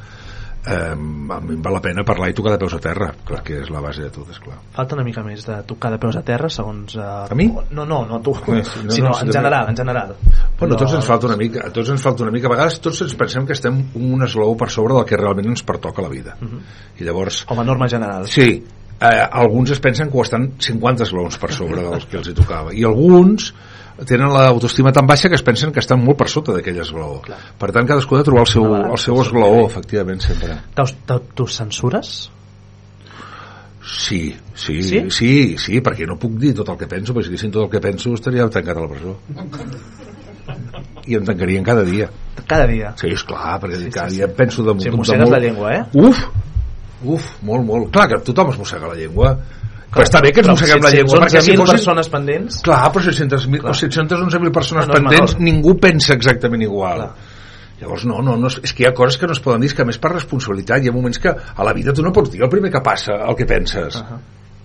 eh, 0.66 0.90
a 0.92 0.94
mi 1.40 1.54
em 1.54 1.62
val 1.62 1.72
la 1.72 1.80
pena 1.80 2.02
parlar 2.04 2.28
i 2.30 2.34
tocar 2.36 2.52
de 2.52 2.58
peus 2.60 2.74
a 2.76 2.80
terra, 2.82 3.06
perquè 3.26 3.60
és 3.62 3.70
la 3.72 3.80
base 3.80 4.02
de 4.04 4.10
tot, 4.12 4.28
és 4.28 4.40
clar. 4.42 4.58
Falta 4.76 4.96
una 4.98 5.04
mica 5.06 5.22
més 5.24 5.46
de 5.46 5.60
tocar 5.68 5.92
de 5.94 6.00
peus 6.02 6.18
a 6.18 6.22
terra, 6.26 6.50
segons... 6.52 6.96
Uh, 6.98 7.30
A 7.30 7.38
mi? 7.38 7.46
No, 7.70 7.86
no, 7.88 8.02
no 8.08 8.18
tu, 8.20 8.34
sí, 8.34 8.50
no, 8.84 8.90
sinó 8.92 9.08
no, 9.14 9.20
en 9.22 9.32
general, 9.32 9.70
en 9.70 9.76
general. 9.78 10.12
Bueno, 10.58 10.74
No, 10.74 10.80
tots 10.82 10.98
ens 10.98 11.06
falta 11.08 11.30
una 11.30 11.38
mica, 11.40 11.62
a 11.68 11.72
tots 11.72 11.88
ens 11.94 12.02
falta 12.02 12.26
una 12.26 12.34
mica. 12.34 12.50
A 12.50 12.54
vegades 12.56 12.80
tots 12.84 13.00
ens 13.06 13.14
pensem 13.16 13.46
que 13.48 13.56
estem 13.56 13.78
un 13.96 14.26
esglaó 14.26 14.52
per 14.60 14.68
sobre 14.68 14.98
del 14.98 15.06
que 15.08 15.16
realment 15.16 15.48
ens 15.54 15.62
pertoca 15.64 16.02
a 16.02 16.08
la 16.08 16.12
vida. 16.12 16.36
I 16.98 17.06
llavors, 17.08 17.44
Com 17.48 17.62
a 17.62 17.64
norma 17.64 17.88
general. 17.88 18.28
sí, 18.28 18.60
eh, 19.00 19.28
alguns 19.32 19.70
es 19.70 19.80
pensen 19.80 20.10
que 20.10 20.18
ho 20.18 20.22
estan 20.22 20.52
50 20.58 21.02
esglaons 21.08 21.38
per 21.38 21.52
sobre 21.52 21.82
dels 21.82 22.06
que 22.06 22.18
els 22.20 22.28
hi 22.28 22.34
tocava. 22.34 22.74
I 22.74 22.84
alguns 22.84 23.52
tenen 24.08 24.30
l'autoestima 24.32 24.92
tan 24.96 25.06
baixa 25.06 25.28
que 25.28 25.36
es 25.36 25.42
pensen 25.44 25.72
que 25.72 25.80
estan 25.82 26.00
molt 26.04 26.16
per 26.18 26.28
sota 26.32 26.52
d'aquell 26.56 26.78
esglaó. 26.80 27.20
Clar. 27.24 27.38
Per 27.60 27.70
tant, 27.72 27.86
cadascú 27.88 28.16
ha 28.16 28.22
de 28.22 28.24
trobar 28.30 28.46
el 28.46 28.52
seu, 28.52 28.64
el 28.76 28.98
seu 28.98 29.16
sí. 29.16 29.26
esglaó, 29.28 29.66
efectivament, 29.66 30.20
sempre. 30.24 30.56
T'aus- 30.74 30.94
t'au- 31.06 31.22
Tu 31.34 31.46
censures? 31.46 32.30
Sí, 33.82 34.36
sí, 34.54 34.82
Sí? 34.82 34.88
sí, 35.00 35.10
sí, 35.10 35.58
sí, 35.58 35.80
perquè 35.80 36.06
no 36.06 36.18
puc 36.20 36.34
dir 36.38 36.52
tot 36.54 36.68
el 36.68 36.76
que 36.78 36.86
penso, 36.86 37.14
perquè 37.14 37.24
si 37.24 37.30
diguessin 37.32 37.50
tot 37.50 37.64
el 37.64 37.70
que 37.72 37.80
penso 37.80 38.12
estaria 38.14 38.48
tancat 38.48 38.76
a 38.76 38.80
la 38.84 38.88
presó. 38.88 39.16
I 41.08 41.16
em 41.16 41.24
tancarien 41.24 41.64
cada 41.64 41.82
dia. 41.82 42.08
Cada 42.46 42.66
dia. 42.68 42.92
Sí, 43.00 43.08
és 43.08 43.24
clar, 43.24 43.58
perquè 43.62 43.78
Sí, 43.78 43.84
sí, 43.84 43.90
cada 43.90 44.10
sí. 44.10 44.16
dia 44.16 44.26
em 44.26 44.34
penso 44.36 44.62
de, 44.62 44.74
Si 44.80 44.90
de, 44.90 44.96
mossegues 44.96 45.30
la 45.30 45.38
llengua, 45.40 45.74
eh? 45.74 45.84
Uf! 45.94 46.20
Uf, 47.04 47.32
molt, 47.46 47.64
molt 47.66 47.90
clar 47.94 48.08
que 48.08 48.20
tothom 48.26 48.52
es 48.52 48.60
mossega 48.60 48.90
la 48.90 48.98
llengua 48.98 49.34
però 49.90 50.06
està 50.06 50.20
bé 50.22 50.30
que 50.30 50.42
ens 50.44 50.52
mosseguem 50.52 50.84
la 50.84 50.92
llengua 50.94 51.18
perquè 51.24 51.40
si 51.42 51.50
11.000 51.50 51.58
fossin... 51.64 51.74
persones 51.74 52.10
pendents 52.12 52.60
Clar, 52.62 52.80
però 52.94 53.02
600.000 53.08 53.64
Clar. 53.64 53.72
o 53.72 53.78
711.000 53.78 54.54
persones 54.54 54.86
No, 54.86 54.94
pendents, 54.94 55.34
menor. 55.34 55.46
ningú 55.48 55.74
pensa 55.82 56.14
exactament 56.14 56.62
igual. 56.62 57.02
Clar. 57.08 57.38
Llavors, 57.80 58.04
no, 58.04 58.20
no, 58.22 58.36
no, 58.36 58.50
és 58.50 58.74
que 58.76 58.84
hi 58.84 58.86
ha 58.90 58.92
coses 58.94 59.16
que 59.18 59.26
no 59.26 59.32
es 59.32 59.40
poden 59.40 59.64
dir, 59.64 59.72
que 59.74 59.82
a 59.82 59.88
més 59.88 59.98
per 59.98 60.12
responsabilitat 60.12 60.84
hi 60.84 60.90
ha 60.90 60.94
moments 60.94 61.18
que 61.18 61.32
a 61.32 61.66
la 61.66 61.72
vida 61.72 61.94
tu 61.96 62.04
no 62.04 62.12
pots 62.12 62.30
dir 62.34 62.44
el 62.44 62.52
primer 62.52 62.70
que 62.74 62.82
passa 62.84 63.16
el 63.24 63.34
que 63.38 63.48
penses. 63.48 63.96
Uh 63.96 64.04
-huh. 64.04 64.20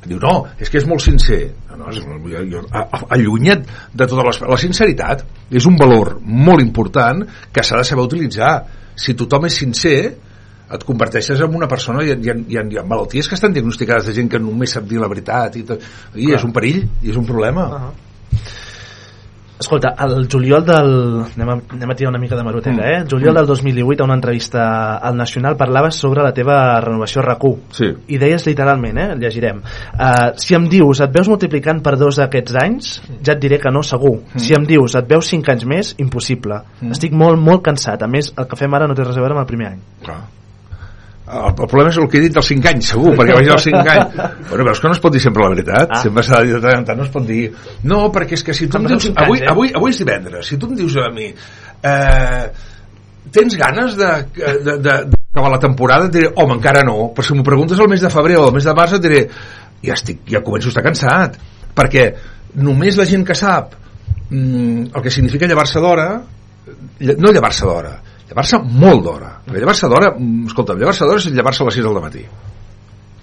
Diu, 0.05 0.19
no, 0.21 0.45
és 0.59 0.69
que 0.69 0.77
és 0.77 0.85
molt 0.85 1.01
sincer. 1.01 1.55
No, 1.71 1.77
no, 1.77 1.89
és, 1.89 1.97
jo, 1.97 2.43
jo, 2.51 2.61
allunya't 3.09 3.63
de 3.93 4.05
totes 4.05 4.25
les... 4.25 4.41
La 4.41 4.57
sinceritat 4.57 5.25
és 5.49 5.65
un 5.65 5.75
valor 5.77 6.19
molt 6.21 6.61
important 6.61 7.25
que 7.51 7.63
s'ha 7.63 7.77
de 7.77 7.83
saber 7.83 8.03
utilitzar. 8.03 8.65
Si 8.95 9.15
tothom 9.15 9.45
és 9.45 9.53
sincer, 9.53 10.13
et 10.72 10.84
converteixes 10.84 11.41
en 11.41 11.55
una 11.55 11.67
persona 11.67 12.03
i 12.03 12.10
hi 12.10 12.29
ha, 12.31 12.36
hi 12.36 12.57
ha, 12.57 12.63
hi 12.72 12.77
ha 12.77 12.84
malalties 12.84 13.27
que 13.29 13.36
estan 13.36 13.53
diagnosticades 13.53 14.07
de 14.07 14.13
gent 14.13 14.29
que 14.31 14.39
només 14.39 14.72
sap 14.72 14.88
dir 14.89 15.00
la 15.00 15.07
veritat 15.12 15.55
i, 15.55 15.63
tot. 15.63 15.81
i 16.15 16.34
és 16.34 16.43
un 16.43 16.53
perill 16.53 16.84
i 17.03 17.10
és 17.12 17.17
un 17.17 17.25
problema 17.25 17.65
Uh 17.65 17.79
-huh. 17.81 17.93
Escolta, 19.57 19.95
el 20.03 20.27
juliol 20.27 20.65
del... 20.65 20.89
Anem 21.38 21.50
a, 21.50 21.53
anem 21.77 21.89
a 21.91 21.95
tirar 21.95 22.10
una 22.10 22.19
mica 22.19 22.36
de 22.36 22.43
maroteca, 22.43 22.75
Mm. 22.75 22.79
eh? 22.89 22.98
El 23.03 23.07
juliol 23.10 23.36
del 23.36 23.45
2018, 23.45 24.03
a 24.03 24.05
una 24.05 24.15
entrevista 24.15 24.98
al 24.98 25.15
Nacional, 25.15 25.55
parlaves 25.55 25.95
sobre 25.95 26.22
la 26.22 26.34
teva 26.34 26.81
renovació 26.81 27.22
a 27.22 27.25
RAC1. 27.25 27.57
Sí. 27.72 27.86
I 28.07 28.17
deies 28.17 28.45
literalment, 28.45 28.98
eh? 28.98 29.07
El 29.13 29.19
llegirem. 29.19 29.62
Uh, 29.93 30.34
si 30.36 30.55
em 30.55 30.67
dius, 30.67 31.00
et 31.00 31.10
veus 31.10 31.29
multiplicant 31.29 31.81
per 31.81 31.95
dos 31.98 32.19
aquests 32.19 32.53
anys, 32.62 33.01
ja 33.24 33.34
et 33.34 33.39
diré 33.39 33.57
que 33.57 33.72
no, 33.72 33.81
segur. 33.81 34.19
Si 34.36 34.53
em 34.53 34.65
dius, 34.65 34.93
et 34.95 35.07
veus 35.07 35.25
cinc 35.25 35.48
anys 35.48 35.65
més, 35.65 35.95
impossible. 36.00 36.62
Estic 36.91 37.13
molt, 37.13 37.39
molt 37.39 37.63
cansat. 37.63 38.03
A 38.03 38.07
més, 38.07 38.34
el 38.38 38.48
que 38.48 38.57
fem 38.57 38.74
ara 38.74 38.88
no 38.88 38.93
té 38.93 39.03
res 39.03 39.15
a 39.15 39.22
veure 39.22 39.31
amb 39.38 39.39
el 39.39 39.48
primer 39.48 39.67
any. 39.67 39.79
Clar. 40.03 40.19
El, 41.25 41.48
el 41.50 41.55
problema 41.65 41.89
és 41.89 41.98
el 41.98 42.05
que 42.10 42.20
he 42.20 42.24
dit 42.27 42.36
dels 42.36 42.50
5 42.51 42.70
anys, 42.70 42.91
segur, 42.94 43.15
perquè 43.17 43.34
vaig 43.39 43.50
als 43.55 43.65
5 43.65 43.82
anys. 43.96 44.20
Bueno, 44.51 44.67
veus 44.67 44.82
que 44.82 44.91
no 44.91 44.94
es 44.94 45.01
pot 45.01 45.15
dir 45.15 45.24
sempre 45.24 45.41
la 45.41 45.50
veritat? 45.55 45.89
Ah. 45.89 46.01
Sempre 46.03 46.24
s'ha 46.25 46.44
de 46.44 46.51
dir 46.51 46.55
de 46.58 46.62
tant 46.62 46.84
en 46.84 46.86
tant, 46.86 47.00
no 47.01 47.08
es 47.08 47.12
pot 47.13 47.25
dir... 47.25 47.41
No, 47.89 48.03
perquè 48.13 48.38
és 48.38 48.46
que 48.46 48.53
si 48.53 48.70
tu 48.70 48.77
em 48.77 48.86
dius... 48.91 49.10
anys, 49.10 49.17
Avui, 49.24 49.41
eh? 49.41 49.50
avui, 49.50 49.74
avui 49.74 49.96
és 49.96 50.01
divendres, 50.03 50.51
si 50.51 50.60
tu 50.62 50.70
em 50.70 50.77
dius 50.77 50.98
a 51.01 51.10
mi... 51.15 51.32
Eh, 51.86 52.46
tens 53.36 53.58
ganes 53.58 53.98
de, 53.98 54.12
de, 54.38 54.77
de, 54.77 54.96
d'acabar 55.10 55.51
la 55.55 55.62
temporada? 55.65 56.12
Et 56.12 56.15
diré, 56.20 56.32
home, 56.36 56.60
encara 56.60 56.86
no. 56.86 57.10
Però 57.15 57.25
si 57.25 57.36
m'ho 57.36 57.46
preguntes 57.48 57.82
el 57.82 57.89
mes 57.91 58.05
de 58.05 58.13
febrer 58.13 58.38
o 58.39 58.48
el 58.51 58.55
mes 58.55 58.70
de 58.70 58.75
març, 58.77 58.96
et 59.00 59.03
diré, 59.03 59.25
ja, 59.82 59.98
estic, 59.98 60.22
ja 60.32 60.44
començo 60.46 60.70
a 60.70 60.75
estar 60.75 60.86
cansat. 60.86 61.39
Perquè 61.75 62.05
només 62.62 62.98
la 63.01 63.10
gent 63.10 63.25
que 63.27 63.36
sap 63.36 63.74
mm, 64.29 64.94
el 64.94 65.01
que 65.03 65.12
significa 65.12 65.50
llevar-se 65.50 65.82
d'hora, 65.84 66.10
no 67.17 67.34
llevar-se 67.34 67.65
d'hora, 67.65 67.98
llevar-se 68.29 68.60
molt 68.60 69.03
d'hora. 69.05 69.32
Perquè 69.46 69.62
llevar-se 69.62 69.89
d'hora, 69.91 70.12
mm, 70.17 70.51
escolta'm, 70.51 70.79
llevar-se 70.79 71.05
d'hora 71.05 71.17
és 71.17 71.32
llevar-se 71.32 71.63
a 71.63 71.65
les 71.65 71.79
6 71.79 71.86
del 71.86 72.01
matí. 72.01 72.25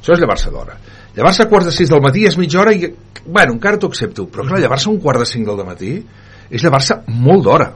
Això 0.02 0.12
és 0.12 0.20
llevar-se 0.20 0.50
d'hora. 0.50 0.76
Llevar-se 1.14 1.42
a 1.42 1.48
quarts 1.48 1.66
de 1.66 1.72
6 1.72 1.88
del 1.90 2.02
matí 2.02 2.26
és 2.26 2.36
mitja 2.38 2.60
hora 2.60 2.72
i, 2.72 2.88
bueno, 3.26 3.52
encara 3.52 3.78
t'ho 3.78 3.88
accepto, 3.88 4.26
però 4.26 4.46
clar, 4.46 4.60
llevar-se 4.60 4.88
a 4.88 4.92
un 4.92 4.98
quart 4.98 5.20
de 5.20 5.26
5 5.26 5.56
del 5.56 5.66
matí 5.66 5.92
és 6.50 6.62
llevar-se 6.62 7.02
molt 7.06 7.44
d'hora. 7.44 7.72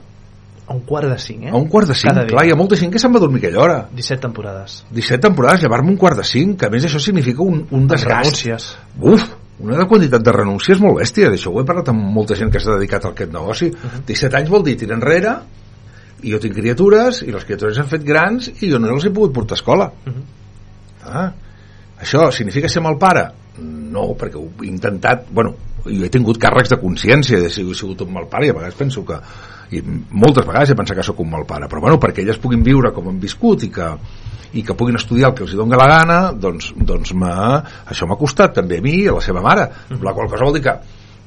A 0.67 0.73
un 0.73 0.81
quart 0.83 1.07
de 1.07 1.17
cinc, 1.17 1.45
eh? 1.47 1.49
A 1.49 1.55
un 1.55 1.69
quart 1.71 1.87
de 1.87 1.95
5, 1.95 2.09
Cada 2.09 2.25
dia. 2.25 2.29
clar, 2.33 2.45
hi 2.45 2.51
ha 2.51 2.55
molta 2.59 2.75
gent 2.75 2.91
que 2.91 2.99
se'n 2.99 3.13
va 3.15 3.21
dormir 3.23 3.39
aquella 3.39 3.61
hora. 3.63 3.77
17 3.95 4.19
temporades. 4.25 4.83
17 4.91 5.21
temporades, 5.23 5.61
llevar-me 5.63 5.93
un 5.93 5.97
quart 5.97 6.17
de 6.17 6.25
5, 6.27 6.57
que 6.59 6.67
a 6.67 6.69
més 6.69 6.83
això 6.83 6.99
significa 6.99 7.41
un, 7.41 7.61
un 7.71 7.87
desgast. 7.87 8.25
Renúncies. 8.25 8.65
Uf, 8.99 9.29
una 9.63 9.77
de 9.79 9.85
quantitat 9.87 10.25
de 10.25 10.33
renúncies 10.35 10.81
molt 10.83 10.99
bèstia, 10.99 11.31
d'això 11.31 11.53
ho 11.53 11.61
he 11.61 11.65
parlat 11.65 11.93
amb 11.93 12.03
molta 12.13 12.35
gent 12.35 12.51
que 12.51 12.59
s'ha 12.59 12.75
dedicat 12.75 13.07
a 13.07 13.13
aquest 13.13 13.31
negoci. 13.31 13.71
Uh 13.71 13.87
-huh. 13.93 14.03
17 14.11 14.37
anys 14.41 14.49
vol 14.49 14.63
dir 14.63 14.75
tirar 14.77 14.97
enrere, 14.97 15.37
i 16.23 16.33
jo 16.33 16.39
tinc 16.41 16.55
criatures, 16.57 17.21
i 17.25 17.33
les 17.33 17.45
criatures 17.45 17.77
s'han 17.77 17.89
fet 17.89 18.05
grans, 18.05 18.49
i 18.61 18.71
jo 18.71 18.79
no 18.81 18.89
els 18.95 19.05
he 19.05 19.13
pogut 19.13 19.35
portar 19.35 19.57
a 19.57 19.61
escola. 19.61 19.91
Uh 20.05 20.13
-huh. 20.13 20.23
ah, 21.05 21.31
això 22.01 22.31
significa 22.31 22.69
ser 22.69 22.81
mal 22.81 22.97
pare? 22.97 23.31
No, 23.59 24.13
perquè 24.13 24.35
ho 24.35 24.49
he 24.63 24.67
intentat, 24.67 25.25
bueno, 25.31 25.55
jo 25.85 26.05
he 26.05 26.09
tingut 26.09 26.39
càrrecs 26.41 26.69
de 26.69 26.79
consciència 26.81 27.39
de 27.41 27.49
si 27.49 27.61
he 27.63 27.75
sigut 27.75 28.01
un 28.01 28.13
mal 28.13 28.27
pare 28.27 28.47
i 28.47 28.49
a 28.49 28.53
vegades 28.53 28.75
penso 28.75 29.03
que 29.05 29.17
i 29.75 29.81
moltes 29.83 30.45
vegades 30.47 30.71
he 30.71 30.77
pensat 30.79 30.97
que 30.97 31.03
sóc 31.03 31.19
un 31.23 31.29
mal 31.31 31.45
pare 31.47 31.67
però 31.67 31.81
bueno, 31.83 31.99
perquè 31.99 32.23
elles 32.23 32.39
puguin 32.39 32.63
viure 32.63 32.93
com 32.95 33.09
han 33.09 33.19
viscut 33.19 33.63
i 33.67 33.69
que, 33.73 33.87
i 34.53 34.63
que 34.63 34.75
puguin 34.79 34.95
estudiar 34.95 35.31
el 35.31 35.35
que 35.35 35.43
els 35.43 35.53
hi 35.53 35.59
doni 35.59 35.79
la 35.79 35.87
gana 35.91 36.19
doncs, 36.33 36.71
doncs 36.77 37.13
això 37.13 38.07
m'ha 38.07 38.19
costat 38.19 38.55
també 38.55 38.79
a 38.79 38.85
mi 38.85 38.95
i 39.03 39.07
a 39.07 39.17
la 39.17 39.23
seva 39.23 39.43
mare 39.43 39.67
la 39.89 40.13
qual 40.13 40.29
cosa 40.31 40.47
vol 40.47 40.55
dir 40.55 40.63
que 40.63 40.75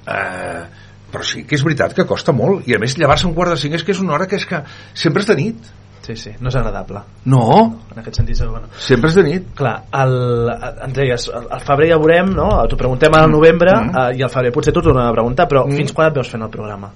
eh, 0.09 0.63
però 1.11 1.25
sí 1.27 1.45
que 1.45 1.57
és 1.57 1.63
veritat 1.65 1.95
que 1.95 2.05
costa 2.07 2.33
molt 2.33 2.67
i 2.69 2.75
a 2.75 2.79
més 2.79 2.97
llevar-se 2.99 3.27
un 3.27 3.35
quart 3.35 3.51
de 3.51 3.57
cinc 3.61 3.75
és 3.75 3.85
que 3.85 3.93
és 3.93 4.01
una 4.01 4.15
hora 4.15 4.27
que 4.27 4.37
és 4.37 4.47
que 4.47 4.63
sempre 4.95 5.23
és 5.23 5.27
de 5.29 5.37
nit 5.37 5.71
Sí, 6.01 6.15
sí, 6.17 6.31
no 6.41 6.49
és 6.49 6.57
agradable. 6.57 7.03
no, 7.27 7.77
En 7.93 7.99
aquest 8.01 8.17
sentit, 8.17 8.39
bueno. 8.49 8.69
sempre 8.79 9.11
és 9.11 9.15
de 9.15 9.23
nit 9.23 9.51
Clar, 9.55 9.83
el, 9.93 10.49
ens 10.87 10.95
deies, 10.97 11.29
al 11.29 11.47
al 11.53 11.61
febrer 11.61 11.91
ja 11.91 11.99
veurem, 12.01 12.33
no? 12.35 12.49
T'ho 12.67 12.77
preguntem 12.81 13.15
al 13.15 13.31
novembre 13.31 13.71
Mm. 13.77 13.97
eh, 13.97 14.17
i 14.19 14.23
al 14.23 14.31
febrer 14.33 14.51
potser 14.51 14.73
t'ho 14.73 14.81
tornem 14.83 15.05
a 15.07 15.13
preguntar, 15.13 15.47
però 15.47 15.67
Mm. 15.67 15.77
fins 15.77 15.93
quan 15.93 16.09
et 16.09 16.15
veus 16.15 16.29
fent 16.29 16.43
el 16.43 16.49
programa? 16.51 16.91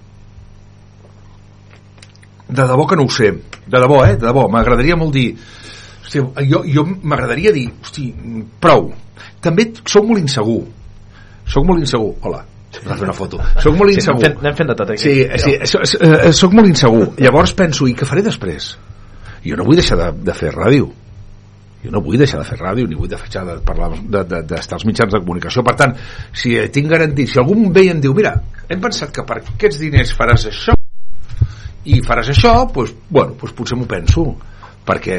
de 2.49 2.63
debò 2.63 2.87
que 2.87 2.97
no 2.97 3.05
ho 3.05 3.09
sé 3.11 3.31
de 3.67 3.79
debò, 3.81 4.05
eh, 4.07 4.17
de 4.17 4.27
debò, 4.27 4.49
m'agradaria 4.49 4.97
molt 4.97 5.13
dir 5.15 5.35
hosti, 6.05 6.21
jo, 6.49 6.63
jo 6.67 6.85
m'agradaria 7.03 7.53
dir 7.53 7.71
hosti, 7.83 8.13
prou 8.61 8.91
també 9.41 9.71
sóc 9.85 10.05
molt 10.05 10.21
insegur 10.21 10.65
sóc 11.47 11.65
molt 11.65 11.81
insegur, 11.81 12.15
hola 12.23 12.45
Vas 12.85 12.99
fer 12.99 13.07
una 13.07 13.15
foto. 13.17 13.39
Soc 13.63 13.77
molt 13.79 13.93
Sí, 13.93 14.01
insegur. 14.01 14.19
anem 14.19 14.33
fent, 14.33 14.43
anem 14.45 14.59
fent 14.59 14.69
de 14.69 14.77
tot 14.81 14.91
aquí. 14.91 15.03
Sí, 15.03 15.15
sí, 15.39 15.55
so, 15.71 15.81
eh, 16.01 16.33
soc 16.33 16.53
molt 16.53 16.69
insegur. 16.69 17.09
Llavors 17.19 17.55
penso, 17.55 17.87
i 17.89 17.95
què 17.95 18.07
faré 18.09 18.23
després? 18.23 18.75
Jo 19.45 19.57
no 19.61 19.65
vull 19.65 19.77
deixar 19.77 19.99
de, 20.01 20.11
de 20.25 20.35
fer 20.35 20.53
ràdio. 20.55 20.91
Jo 21.85 21.91
no 21.93 22.01
vull 22.01 22.17
deixar 22.17 22.41
de 22.41 22.47
fer 22.49 22.57
ràdio, 22.59 22.89
ni 22.89 22.97
vull 22.97 23.11
deixar 23.13 23.45
de 23.45 23.59
parlar 23.65 23.91
d'estar 23.93 24.25
de, 24.41 24.43
de, 24.49 24.61
als 24.79 24.87
mitjans 24.89 25.13
de 25.13 25.21
comunicació. 25.21 25.63
Per 25.63 25.75
tant, 25.77 25.93
si 26.33 26.57
eh, 26.57 26.71
tinc 26.73 26.89
garantit, 26.89 27.29
si 27.29 27.39
algú 27.39 27.59
em 27.59 27.71
ve 27.73 27.85
i 27.85 27.93
em 27.93 28.01
diu, 28.01 28.15
mira, 28.17 28.33
hem 28.69 28.81
pensat 28.81 29.13
que 29.13 29.27
per 29.29 29.43
aquests 29.43 29.83
diners 29.85 30.15
faràs 30.17 30.49
això 30.49 30.75
i 31.85 32.01
faràs 32.01 32.31
això, 32.33 32.55
doncs, 32.73 32.95
bueno, 33.11 33.37
doncs 33.41 33.53
potser 33.53 33.77
m'ho 33.77 33.87
penso 33.89 34.25
perquè 34.85 35.19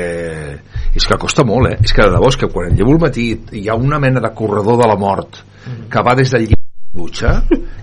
és 0.95 1.05
que 1.05 1.17
costa 1.21 1.45
molt, 1.45 1.71
eh? 1.71 1.77
És 1.85 1.93
que 1.93 2.03
de 2.05 2.13
debò 2.13 2.29
que 2.37 2.49
quan 2.53 2.75
llevo 2.77 2.93
al 2.93 3.01
matí 3.01 3.31
hi 3.57 3.67
ha 3.69 3.75
una 3.77 3.99
mena 3.99 4.21
de 4.21 4.33
corredor 4.33 4.77
de 4.81 4.87
la 4.89 4.97
mort 4.97 5.41
que 5.89 6.03
va 6.05 6.13
des 6.15 6.31
del 6.31 6.45
llit 6.45 6.53
la 6.53 6.64
dutxa, 6.95 7.35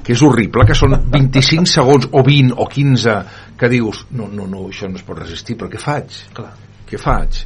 que 0.02 0.16
és 0.16 0.22
horrible, 0.24 0.64
que 0.66 0.76
són 0.76 0.96
25 1.12 1.70
segons 1.70 2.08
o 2.10 2.24
20 2.26 2.56
o 2.56 2.66
15 2.68 3.16
que 3.60 3.70
dius, 3.70 4.06
no, 4.18 4.26
no, 4.32 4.48
no, 4.50 4.66
això 4.72 4.88
no 4.90 4.98
es 4.98 5.04
pot 5.06 5.20
resistir, 5.20 5.56
però 5.60 5.70
què 5.70 5.80
faig? 5.80 6.22
Clar. 6.34 6.52
Què 6.88 7.00
faig? 7.00 7.44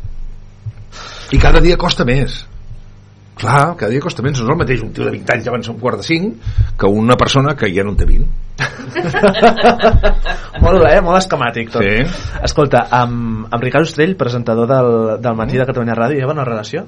I 1.35 1.41
cada 1.43 1.61
dia 1.61 1.77
costa 1.81 2.07
més. 2.09 2.45
Clar, 3.37 3.75
cada 3.77 3.93
dia 3.93 4.01
costa 4.01 4.25
més. 4.25 4.39
No 4.39 4.47
és 4.47 4.53
el 4.55 4.61
mateix 4.63 4.83
un 4.87 4.95
tio 4.97 5.05
de 5.05 5.13
20 5.13 5.35
anys 5.35 5.49
abans 5.51 5.69
un 5.69 5.77
quart 5.83 6.01
de 6.01 6.07
5 6.09 6.77
que 6.81 6.89
una 6.89 7.19
persona 7.21 7.53
que 7.59 7.69
ja 7.75 7.85
no 7.85 7.93
en 7.93 7.99
té 8.01 8.07
20. 8.09 8.25
molt, 10.65 10.87
eh? 10.89 11.01
Molt 11.05 11.19
esquemàtic 11.19 11.75
tot. 11.75 11.85
Sí. 11.85 12.07
Escolta, 12.49 12.87
amb, 13.03 13.51
amb 13.51 13.67
Ricard 13.67 13.85
Ostrell, 13.85 14.17
presentador 14.17 14.71
del, 14.71 14.89
del 15.21 15.37
matí 15.37 15.61
de 15.61 15.69
Catalunya 15.69 15.99
Ràdio, 15.99 16.17
hi 16.17 16.25
ha 16.25 16.31
bona 16.31 16.49
relació? 16.49 16.87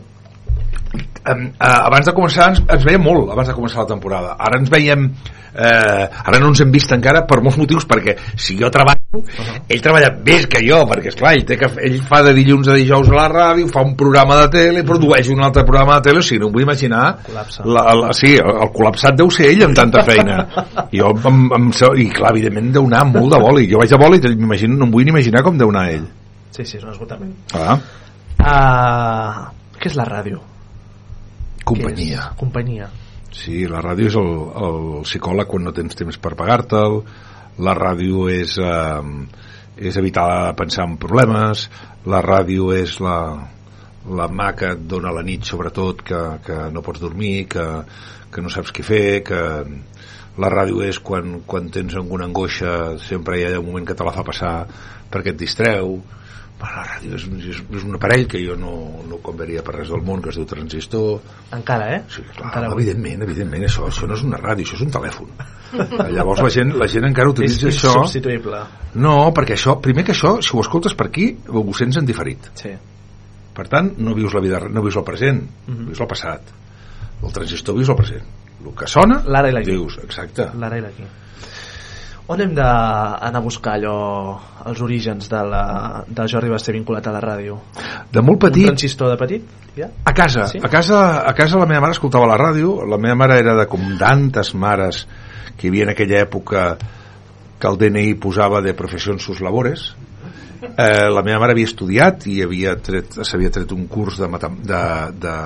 Uh, 0.94 1.82
abans 1.88 2.06
de 2.06 2.14
començar 2.16 2.52
ens, 2.52 2.62
ens 2.64 2.86
veiem 2.86 3.02
molt 3.02 3.32
abans 3.34 3.50
de 3.50 3.56
començar 3.56 3.84
la 3.84 3.92
temporada 3.92 4.36
ara 4.38 4.60
ens 4.60 4.70
veiem 4.72 5.10
eh, 5.58 6.04
ara 6.06 6.38
no 6.38 6.52
ens 6.52 6.62
hem 6.62 6.70
vist 6.72 6.92
encara 6.94 7.24
per 7.28 7.40
molts 7.42 7.58
motius 7.58 7.86
perquè 7.88 8.14
si 8.36 8.56
jo 8.58 8.70
treballo 8.70 9.18
uh 9.18 9.22
-huh. 9.22 9.62
ell 9.68 9.82
treballa 9.82 10.10
més 10.24 10.46
que 10.46 10.62
jo 10.64 10.84
perquè 10.86 11.08
esclar, 11.08 11.34
ell, 11.34 11.44
té 11.44 11.56
que, 11.56 11.70
ell 11.82 12.00
fa 12.02 12.22
de 12.22 12.34
dilluns 12.34 12.68
a 12.68 12.74
dijous 12.74 13.08
a 13.08 13.14
la 13.14 13.28
ràdio 13.28 13.68
fa 13.68 13.82
un 13.82 13.96
programa 13.96 14.36
de 14.42 14.48
tele, 14.48 14.84
produeix 14.84 15.28
un 15.28 15.42
altre 15.42 15.64
programa 15.64 15.96
de 15.96 16.02
tele 16.08 16.18
o 16.18 16.22
sigui, 16.22 16.40
no 16.40 16.46
em 16.46 16.52
vull 16.52 16.62
imaginar 16.62 17.18
la, 17.64 17.94
la, 17.94 18.12
sí, 18.12 18.36
el, 18.36 18.62
el 18.62 18.70
col·lapsat 18.72 19.16
deu 19.16 19.30
ser 19.30 19.50
ell 19.50 19.64
amb 19.64 19.74
tanta 19.74 20.04
feina 20.04 20.46
jo, 20.92 21.12
em, 21.24 21.50
em, 21.52 21.70
i 21.96 22.08
clar, 22.08 22.30
evidentment 22.30 22.72
deu 22.72 22.86
anar 22.86 23.04
molt 23.04 23.34
de 23.34 23.40
boli 23.40 23.70
jo 23.70 23.78
vaig 23.78 23.92
a 23.92 23.98
boli 23.98 24.18
i 24.18 24.36
m'imagino, 24.36 24.76
no 24.76 24.84
em 24.84 24.90
vull 24.90 25.04
ni 25.04 25.10
imaginar 25.10 25.42
com 25.42 25.58
deu 25.58 25.68
anar 25.68 25.90
ell 25.90 26.06
Sí, 26.50 26.64
sí, 26.64 26.78
és 26.78 26.82
un 26.82 26.90
esgotament. 26.90 27.34
ah, 27.54 27.78
Uh, 28.38 29.48
què 29.80 29.90
és 29.90 29.96
la 29.98 30.06
ràdio? 30.06 30.38
Companyia? 31.68 32.30
Companyia. 32.40 32.88
Sí, 33.34 33.66
la 33.68 33.82
ràdio 33.84 34.08
és 34.08 34.16
el, 34.18 34.30
el 34.68 34.80
psicòleg 35.04 35.50
quan 35.50 35.68
no 35.68 35.74
tens 35.76 35.98
temps 35.98 36.16
per 36.22 36.34
pagar-te'l, 36.38 37.02
la 37.64 37.74
ràdio 37.76 38.28
és, 38.32 38.56
eh, 38.62 39.84
és 39.90 40.00
evitar 40.00 40.56
pensar 40.58 40.88
en 40.88 40.96
problemes, 41.00 41.68
la 42.08 42.22
ràdio 42.24 42.72
és 42.76 42.98
la, 43.04 43.18
la 44.08 44.28
mà 44.32 44.52
que 44.56 44.72
et 44.74 44.84
dona 44.88 45.12
la 45.14 45.24
nit 45.26 45.44
sobretot 45.44 46.02
que, 46.06 46.22
que 46.46 46.58
no 46.72 46.82
pots 46.86 47.02
dormir, 47.02 47.46
que, 47.52 47.66
que 48.32 48.44
no 48.44 48.52
saps 48.52 48.72
què 48.74 48.84
fer, 48.86 49.06
que 49.26 49.40
la 50.38 50.52
ràdio 50.52 50.84
és 50.86 51.00
quan, 51.02 51.40
quan 51.46 51.68
tens 51.74 51.96
alguna 51.98 52.28
angoixa 52.28 52.96
sempre 53.02 53.38
hi 53.38 53.48
ha 53.48 53.58
un 53.58 53.66
moment 53.66 53.88
que 53.88 53.96
te 53.98 54.06
la 54.06 54.14
fa 54.14 54.24
passar 54.26 54.54
perquè 55.10 55.34
et 55.34 55.40
distreu 55.40 55.98
la 56.66 56.84
ràdio 56.88 57.14
és, 57.14 57.24
és, 57.52 57.60
és 57.78 57.84
un 57.86 57.94
aparell 57.94 58.26
que 58.26 58.40
jo 58.42 58.56
no, 58.58 58.72
no 59.06 59.20
canviaria 59.22 59.62
per 59.62 59.76
res 59.76 59.92
del 59.92 60.02
món 60.02 60.20
que 60.24 60.32
es 60.32 60.36
diu 60.40 60.46
transistor 60.50 61.20
Encara, 61.54 61.86
eh? 61.94 62.02
Sí, 62.10 62.24
clar, 62.34 62.48
Encara 62.48 62.72
evidentment, 62.74 63.22
evidentment, 63.22 63.64
això, 63.68 63.86
això 63.86 64.08
no 64.10 64.18
és 64.18 64.24
una 64.26 64.40
ràdio, 64.42 64.66
això 64.66 64.74
és 64.74 64.84
un 64.86 64.90
telèfon. 64.90 65.30
Llavors 66.16 66.42
la 66.42 66.50
gent, 66.50 66.74
la 66.80 66.88
gent 66.90 67.06
encara 67.06 67.30
És 67.30 67.36
utilitza 67.36 67.68
això... 67.70 67.94
insubstituïble. 67.94 68.62
No, 68.98 69.16
perquè 69.36 69.54
això, 69.54 69.76
primer 69.84 70.04
que 70.08 70.16
això, 70.16 70.38
si 70.42 70.56
ho 70.56 70.60
escoltes 70.64 70.98
per 70.98 71.06
aquí, 71.12 71.30
ho 71.48 71.64
sents 71.78 72.00
en 72.02 72.08
diferit. 72.08 72.50
Sí. 72.58 72.74
per 73.58 73.66
tant 73.66 73.88
no 73.98 74.12
vius 74.14 74.34
la 74.36 74.40
vida 74.40 74.60
no 74.70 74.82
vius 74.84 74.96
el 74.96 75.02
present, 75.02 75.40
Mhm. 75.66 75.86
vius 75.88 76.00
el 76.00 76.06
passat 76.06 76.52
el 77.22 77.32
transistor 77.32 77.74
vius 77.74 77.88
el 77.88 77.96
present 77.96 78.22
el 78.64 78.74
que 78.74 78.86
sona, 78.86 79.22
L'ara 79.26 79.50
i 79.50 79.64
dius 79.64 79.98
exacte 80.04 80.50
L'ara 80.54 80.78
i 80.78 80.80
l'aquí. 80.80 81.02
On 82.28 82.40
hem 82.44 82.50
d'anar 82.52 83.40
a 83.40 83.40
buscar 83.40 83.78
allò, 83.78 83.94
els 84.68 84.80
orígens 84.84 85.30
de, 85.32 85.38
la, 85.48 85.62
de 86.04 86.26
Jordi 86.28 86.50
va 86.52 86.58
ser 86.60 86.74
vinculat 86.76 87.06
a 87.08 87.14
la 87.14 87.22
ràdio? 87.24 87.56
de 88.12 88.20
molt 88.20 88.36
Un 88.36 88.50
petit 88.50 88.66
transistor 88.68 89.14
de 89.14 89.16
petit? 89.20 89.46
Ja? 89.78 89.88
A 90.04 90.12
casa, 90.12 90.44
Sí? 90.52 90.60
a 90.62 90.68
casa, 90.68 91.00
a 91.24 91.32
casa 91.32 91.56
la 91.58 91.66
meva 91.66 91.80
mare 91.86 91.96
escoltava 91.96 92.28
la 92.28 92.36
ràdio, 92.36 92.82
la 92.84 92.98
meva 93.00 93.16
mare 93.16 93.38
era 93.40 93.54
de 93.56 93.64
com 93.66 93.80
tantes 93.96 94.52
mares 94.54 95.06
que 95.56 95.66
hi 95.66 95.70
havia 95.72 95.88
en 95.88 95.94
aquella 95.94 96.20
època 96.26 96.66
que 97.58 97.66
el 97.68 97.78
DNI 97.80 98.14
posava 98.20 98.60
de 98.62 98.74
professions 98.76 99.24
sus 99.24 99.40
labores. 99.40 99.94
Eh, 100.60 101.08
la 101.08 101.22
meva 101.22 101.40
mare 101.40 101.54
havia 101.56 101.70
estudiat 101.70 102.26
i 102.28 102.42
havia 102.44 102.76
tret, 102.76 103.22
s'havia 103.24 103.50
tret 103.54 103.72
un 103.72 103.86
curs 103.88 104.18
de, 104.20 104.28
de, 104.68 104.82
de, 105.24 105.36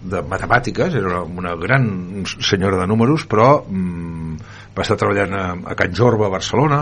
de 0.00 0.22
matemàtiques, 0.24 0.94
era 0.96 1.20
una 1.22 1.54
gran 1.60 2.24
senyora 2.24 2.78
de 2.80 2.86
números, 2.88 3.26
però 3.28 3.60
mm, 3.66 4.36
va 4.76 4.84
estar 4.86 4.96
treballant 4.96 5.34
a, 5.36 5.44
a 5.72 5.76
Can 5.76 5.92
Jorba, 5.96 6.28
a 6.28 6.32
Barcelona, 6.32 6.80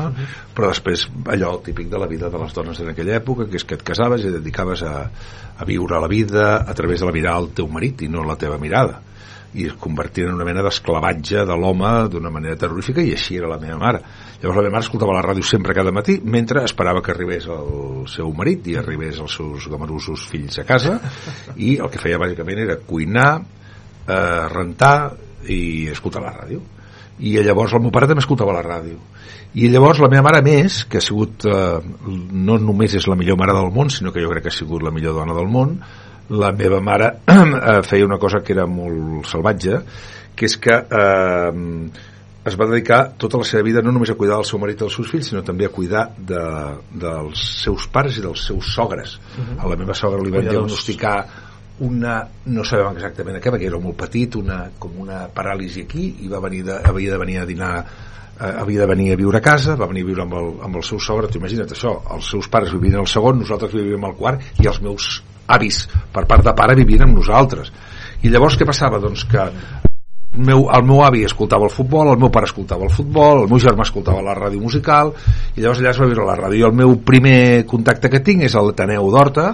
però 0.54 0.70
després 0.70 1.08
allò 1.34 1.56
típic 1.64 1.90
de 1.90 1.98
la 1.98 2.06
vida 2.10 2.30
de 2.30 2.40
les 2.42 2.54
dones 2.54 2.78
en 2.84 2.92
aquella 2.92 3.16
època, 3.18 3.48
que 3.50 3.58
és 3.58 3.66
que 3.66 3.78
et 3.78 3.84
casaves 3.86 4.24
i 4.24 4.32
dedicaves 4.34 4.84
a, 4.86 4.94
a 5.58 5.68
viure 5.68 5.98
la 5.98 6.10
vida 6.10 6.48
a 6.62 6.78
través 6.78 7.02
de 7.02 7.10
la 7.10 7.16
mirada 7.16 7.42
del 7.42 7.54
teu 7.58 7.70
marit 7.72 8.06
i 8.06 8.10
no 8.12 8.26
la 8.26 8.38
teva 8.38 8.60
mirada. 8.62 9.00
I 9.58 9.70
es 9.70 9.76
convertien 9.80 10.28
en 10.28 10.36
una 10.36 10.46
mena 10.46 10.62
d'esclavatge 10.62 11.46
de 11.48 11.56
l'home 11.56 11.92
d'una 12.12 12.30
manera 12.30 12.58
terrorífica 12.60 13.02
i 13.02 13.14
així 13.16 13.40
era 13.40 13.48
la 13.50 13.58
meva 13.58 13.80
mare 13.80 14.02
llavors 14.38 14.56
la 14.56 14.62
meva 14.62 14.74
mare 14.76 14.86
escoltava 14.86 15.16
la 15.16 15.22
ràdio 15.24 15.42
sempre 15.46 15.74
cada 15.74 15.92
matí 15.94 16.20
mentre 16.22 16.62
esperava 16.64 17.02
que 17.02 17.10
arribés 17.10 17.48
el 17.50 18.06
seu 18.10 18.30
marit 18.36 18.66
i 18.70 18.76
arribés 18.78 19.18
els 19.18 19.34
seus 19.40 19.66
gamerusos 19.70 20.28
fills 20.30 20.60
a 20.62 20.66
casa 20.68 20.98
i 21.56 21.76
el 21.78 21.90
que 21.90 22.02
feia 22.02 22.20
bàsicament 22.22 22.62
era 22.66 22.78
cuinar 22.86 23.30
eh, 23.38 24.44
rentar 24.52 24.96
i 25.48 25.88
escoltar 25.92 26.22
la 26.24 26.34
ràdio. 26.34 26.62
I 27.18 27.34
llavors 27.42 27.74
el 27.74 27.82
meu 27.82 27.92
pare 27.94 28.06
també 28.06 28.22
escoltava 28.22 28.54
la 28.54 28.62
ràdio. 28.62 28.98
I 29.58 29.70
llavors 29.72 29.98
la 30.02 30.10
meva 30.12 30.28
mare 30.28 30.42
més 30.44 30.84
que 30.90 31.00
ha 31.00 31.04
sigut 31.04 31.46
eh, 31.48 31.78
no 32.06 32.58
només 32.62 32.94
és 32.94 33.08
la 33.10 33.16
millor 33.18 33.38
mare 33.40 33.56
del 33.56 33.72
món 33.74 33.90
sinó 33.90 34.12
que 34.12 34.22
jo 34.22 34.30
crec 34.30 34.46
que 34.46 34.52
ha 34.52 34.58
sigut 34.58 34.84
la 34.84 34.92
millor 34.94 35.16
dona 35.18 35.34
del 35.34 35.48
món 35.50 35.78
la 36.28 36.52
meva 36.52 36.82
mare 36.84 37.08
eh, 37.26 37.80
feia 37.88 38.06
una 38.06 38.20
cosa 38.20 38.42
que 38.44 38.52
era 38.52 38.68
molt 38.68 39.26
salvatge 39.26 39.80
que 40.36 40.46
és 40.46 40.58
que 40.62 40.76
eh, 40.76 41.52
es 42.48 42.56
va 42.58 42.68
dedicar 42.70 43.00
tota 43.20 43.40
la 43.40 43.46
seva 43.48 43.62
vida 43.66 43.82
no 43.84 43.92
només 43.94 44.10
a 44.12 44.16
cuidar 44.18 44.38
del 44.40 44.48
seu 44.48 44.60
marit 44.62 44.78
i 44.78 44.84
dels 44.84 44.96
seus 44.98 45.10
fills 45.10 45.28
sinó 45.30 45.42
també 45.46 45.68
a 45.68 45.72
cuidar 45.74 46.08
de, 46.16 46.44
dels 47.04 47.44
seus 47.64 47.86
pares 47.92 48.18
i 48.18 48.24
dels 48.24 48.46
seus 48.50 48.72
sogres. 48.74 49.18
A 49.58 49.68
la 49.68 49.78
meva 49.78 49.96
sogra 49.96 50.22
li 50.22 50.34
van 50.34 50.48
diagnosticar 50.48 51.16
una, 51.86 52.20
no 52.50 52.64
sabem 52.66 52.96
exactament 52.96 53.38
a 53.38 53.40
què 53.42 53.52
perquè 53.54 53.68
era 53.68 53.78
molt 53.78 53.98
petit, 54.00 54.34
una, 54.40 54.64
com 54.82 54.96
una 54.98 55.26
paràlisi 55.34 55.84
aquí 55.86 56.08
i 56.24 56.30
va 56.30 56.42
venir 56.42 56.64
de, 56.66 56.78
havia 56.90 57.14
de 57.14 57.18
venir 57.22 57.38
a 57.38 57.46
dinar 57.46 57.72
eh, 57.78 58.52
havia 58.64 58.82
de 58.82 58.88
venir 58.90 59.12
a 59.12 59.18
viure 59.20 59.38
a 59.38 59.44
casa 59.44 59.76
va 59.78 59.86
venir 59.86 60.02
a 60.02 60.08
viure 60.10 60.24
amb 60.24 60.34
el, 60.40 60.50
amb 60.66 60.80
el 60.80 60.86
seu 60.86 60.98
sogre. 60.98 61.30
Tu 61.30 61.38
imagina't 61.38 61.70
això, 61.70 61.94
els 62.16 62.30
seus 62.34 62.50
pares 62.50 62.74
vivien 62.74 62.98
al 62.98 63.10
segon 63.10 63.38
nosaltres 63.44 63.74
vivíem 63.76 64.08
al 64.08 64.16
quart 64.18 64.62
i 64.62 64.66
els 64.66 64.82
meus 64.82 65.20
avis 65.46 65.84
per 66.12 66.26
part 66.28 66.44
de 66.44 66.54
pare 66.56 66.76
vivien 66.78 67.06
amb 67.06 67.20
nosaltres. 67.20 67.70
I 68.22 68.32
llavors 68.32 68.58
què 68.58 68.66
passava? 68.66 68.98
doncs 68.98 69.22
que 69.30 69.46
el 70.34 70.44
meu, 70.44 70.68
el 70.74 70.84
meu 70.86 71.02
avi 71.02 71.24
escoltava 71.24 71.64
el 71.66 71.72
futbol, 71.72 72.12
el 72.12 72.20
meu 72.20 72.30
pare 72.30 72.46
escoltava 72.46 72.84
el 72.84 72.92
futbol, 72.94 73.44
el 73.44 73.50
meu 73.50 73.60
germà 73.62 73.86
escoltava 73.86 74.22
la 74.22 74.36
ràdio 74.36 74.60
musical 74.60 75.14
i 75.56 75.62
llavors 75.62 75.80
allà 75.80 75.94
es 75.94 76.00
va 76.02 76.10
viure 76.10 76.28
la 76.28 76.36
ràdio. 76.38 76.60
I 76.60 76.68
el 76.68 76.76
meu 76.76 76.94
primer 77.00 77.64
contacte 77.66 78.10
que 78.12 78.22
tinc 78.24 78.44
és 78.46 78.54
a 78.54 78.62
l'Ateneu 78.62 79.10
d'Horta 79.14 79.48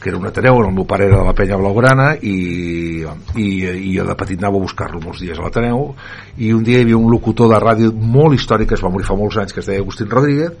que 0.00 0.08
era 0.08 0.18
un 0.18 0.26
Ateneu 0.26 0.56
el 0.64 0.72
meu 0.72 0.86
pare 0.88 1.04
era 1.06 1.18
de 1.20 1.24
la 1.28 1.34
penya 1.36 1.58
blaugrana 1.60 2.14
i, 2.16 3.04
i, 3.36 3.46
i 3.68 3.90
jo 3.92 4.06
de 4.08 4.16
petit 4.18 4.40
anava 4.40 4.56
a 4.56 4.64
buscar-lo 4.64 5.00
molts 5.04 5.20
dies 5.20 5.38
a 5.38 5.44
l'Ateneu 5.44 5.90
i 6.40 6.54
un 6.56 6.64
dia 6.64 6.80
hi 6.80 6.86
havia 6.86 6.96
un 6.96 7.10
locutor 7.12 7.52
de 7.52 7.58
ràdio 7.60 7.92
molt 7.92 8.34
històric 8.38 8.72
que 8.72 8.78
es 8.78 8.84
va 8.84 8.90
morir 8.90 9.06
fa 9.06 9.18
molts 9.20 9.36
anys 9.42 9.52
que 9.52 9.60
es 9.60 9.68
deia 9.68 9.84
Agustín 9.84 10.08
Rodríguez 10.10 10.56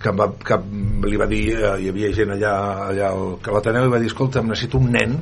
que, 0.00 0.08
em 0.08 0.16
va, 0.16 0.30
que 0.32 0.58
li 1.04 1.20
va 1.20 1.28
dir 1.28 1.42
eh, 1.52 1.74
hi 1.84 1.92
havia 1.92 2.14
gent 2.16 2.32
allà, 2.38 2.54
allà 2.88 3.12
al, 3.12 3.36
que 3.44 3.52
a 3.52 3.58
l'Ateneu 3.58 3.90
i 3.90 3.92
va 3.92 4.00
dir 4.00 4.08
escolta, 4.08 4.42
necessito 4.42 4.80
un 4.80 4.90
nen 4.96 5.18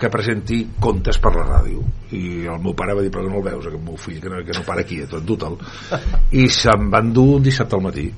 que 0.00 0.10
presenti 0.12 0.62
contes 0.80 1.20
per 1.22 1.34
la 1.36 1.46
ràdio 1.46 1.84
i 2.16 2.46
el 2.48 2.58
meu 2.64 2.74
pare 2.76 2.96
va 2.96 3.04
dir 3.04 3.12
però 3.12 3.26
que 3.26 3.32
no 3.32 3.40
el 3.42 3.46
veus 3.50 3.68
aquest 3.68 3.84
meu 3.86 4.00
fill 4.00 4.20
que 4.20 4.32
no, 4.32 4.42
que 4.46 4.56
no 4.56 4.64
para 4.66 4.84
aquí, 4.86 5.02
tot 5.10 5.24
dute'l 5.28 5.56
i 6.40 6.48
se'n 6.48 6.90
van 6.90 7.12
dur 7.14 7.36
un 7.38 7.44
dissabte 7.46 7.76
al 7.78 7.84
matí 7.86 8.08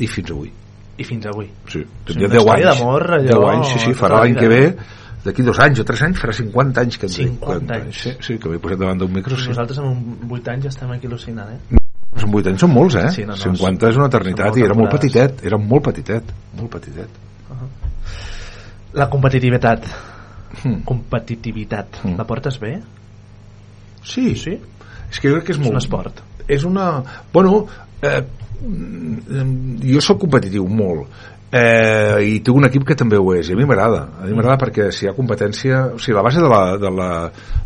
i 0.00 0.08
fins 0.08 0.32
avui 0.36 0.52
I 1.00 1.04
fins 1.08 1.24
avui. 1.30 1.46
Sí, 1.72 1.80
tenia 2.04 2.26
una 2.28 2.34
10 2.34 2.42
història 2.42 2.66
anys. 2.68 2.78
d'amor, 2.78 3.04
allò, 3.16 3.36
10 3.40 3.50
anys, 3.54 3.68
sí, 3.72 3.78
sí, 3.86 3.92
farà 3.96 4.18
la 4.18 4.24
l'any 4.26 4.34
que 4.36 4.48
ve, 4.52 4.64
d'aquí 5.24 5.44
dos 5.46 5.60
anys 5.64 5.80
o 5.80 5.84
tres 5.88 6.02
anys, 6.04 6.20
farà 6.20 6.34
50 6.36 6.82
anys 6.84 6.98
que 7.00 7.08
en 7.08 7.14
té. 7.14 7.24
50 7.30 7.76
anys. 7.78 8.00
Sí, 8.02 8.12
sí, 8.26 8.36
que 8.42 8.52
m'he 8.52 8.60
posat 8.60 8.82
davant 8.82 9.00
d'un 9.00 9.14
micro, 9.14 9.38
sí. 9.40 9.48
Nosaltres 9.48 9.80
amb 9.80 10.34
8 10.36 10.52
anys 10.52 10.68
ja 10.68 10.74
estem 10.74 10.92
aquí 10.92 11.08
al·lucinant, 11.08 11.54
eh? 11.56 11.80
Són 12.20 12.36
8 12.36 12.52
anys 12.52 12.64
són 12.66 12.72
molts, 12.74 12.98
eh? 13.00 13.08
Sí, 13.16 13.24
no, 13.24 13.32
no, 13.32 13.56
50 13.56 13.88
és 13.94 14.00
una 14.02 14.10
eternitat 14.12 14.60
i 14.60 14.66
era 14.66 14.76
molt 14.76 14.92
petitet, 14.98 15.44
era 15.48 15.60
molt 15.72 15.88
petitet, 15.88 16.32
molt 16.60 16.72
petitet. 16.76 17.20
La 19.00 19.06
competitivitat. 19.08 19.86
Mm. 20.62 20.82
Competitivitat. 20.88 22.02
Mm. 22.04 22.18
La 22.18 22.26
portes 22.28 22.58
bé? 22.60 22.76
Sí, 24.02 24.34
Sí? 24.36 24.58
és 25.10 25.18
que 25.18 25.28
jo 25.28 25.40
crec 25.40 25.48
que 25.48 25.52
és, 25.52 25.58
És 25.58 25.64
molt... 25.64 25.74
un 25.74 25.80
esport. 25.80 26.22
És 26.46 26.64
una... 26.64 27.02
Bueno, 27.32 27.64
eh, 28.02 28.22
jo 28.60 30.00
sóc 30.04 30.20
competitiu 30.22 30.66
molt 30.68 31.08
eh, 31.50 32.20
i 32.22 32.40
tinc 32.44 32.56
un 32.56 32.68
equip 32.68 32.84
que 32.86 32.96
també 32.98 33.18
ho 33.18 33.32
és 33.34 33.48
i 33.50 33.54
a 33.56 33.58
mi 33.58 33.66
m'agrada, 33.66 34.02
a 34.20 34.26
mi 34.28 34.36
m'agrada 34.36 34.60
perquè 34.60 34.90
si 34.94 35.06
hi 35.06 35.10
ha 35.10 35.16
competència, 35.16 35.86
o 35.96 35.98
sigui, 35.98 36.16
la 36.18 36.24
base 36.26 36.42
de 36.42 36.50
la, 36.50 36.60
de 36.78 36.92
la, 36.94 37.08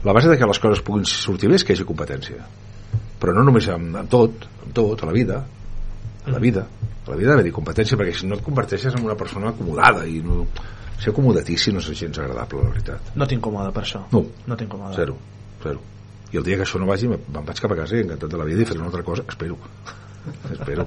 la 0.05 0.14
base 0.16 0.31
de 0.31 0.38
que 0.40 0.49
les 0.49 0.61
coses 0.62 0.85
puguin 0.87 1.05
sortir 1.09 1.51
bé 1.51 1.59
és 1.59 1.66
que 1.66 1.75
hi 1.75 1.79
hagi 1.79 1.88
competència 1.88 2.47
però 3.20 3.35
no 3.37 3.44
només 3.47 3.68
amb, 3.73 3.99
amb 4.01 4.11
tot 4.11 4.47
amb 4.62 4.73
tot, 4.77 5.03
a 5.03 5.11
la 5.11 5.16
vida 5.16 5.42
a 6.25 6.33
la 6.33 6.40
vida, 6.40 6.64
a 6.64 7.11
la 7.11 7.18
vida 7.18 7.33
ha 7.33 7.35
d'haver-hi 7.35 7.53
competència 7.53 7.99
perquè 8.01 8.14
si 8.16 8.29
no 8.31 8.38
et 8.38 8.44
converteixes 8.44 8.97
en 8.97 9.05
una 9.05 9.16
persona 9.20 9.53
acomodada 9.53 10.07
i 10.09 10.23
no, 10.25 10.47
ser 10.99 11.11
acomodatici 11.13 11.73
no 11.73 11.79
és 11.83 11.89
gens 11.99 12.19
agradable 12.19 12.63
la 12.63 12.71
veritat 12.71 13.15
No 13.17 13.27
t'incomoda 13.27 13.71
per 13.73 13.83
això? 13.83 14.05
No. 14.13 14.25
No 14.47 14.57
t'incomoda. 14.57 14.95
zero, 14.95 15.17
zero 15.63 15.81
i 16.33 16.37
el 16.37 16.43
dia 16.45 16.57
que 16.57 16.63
això 16.67 16.81
no 16.81 16.87
vagi 16.87 17.07
me'n 17.09 17.21
vaig 17.47 17.61
cap 17.61 17.73
a 17.73 17.77
casa 17.77 17.97
i 17.97 18.01
encantat 18.03 18.31
de 18.31 18.37
la 18.39 18.45
vida 18.45 18.63
i 18.63 18.65
faré 18.67 18.79
una 18.81 18.89
altra 18.91 19.03
cosa, 19.07 19.23
espero 19.29 19.59
espero 20.53 20.87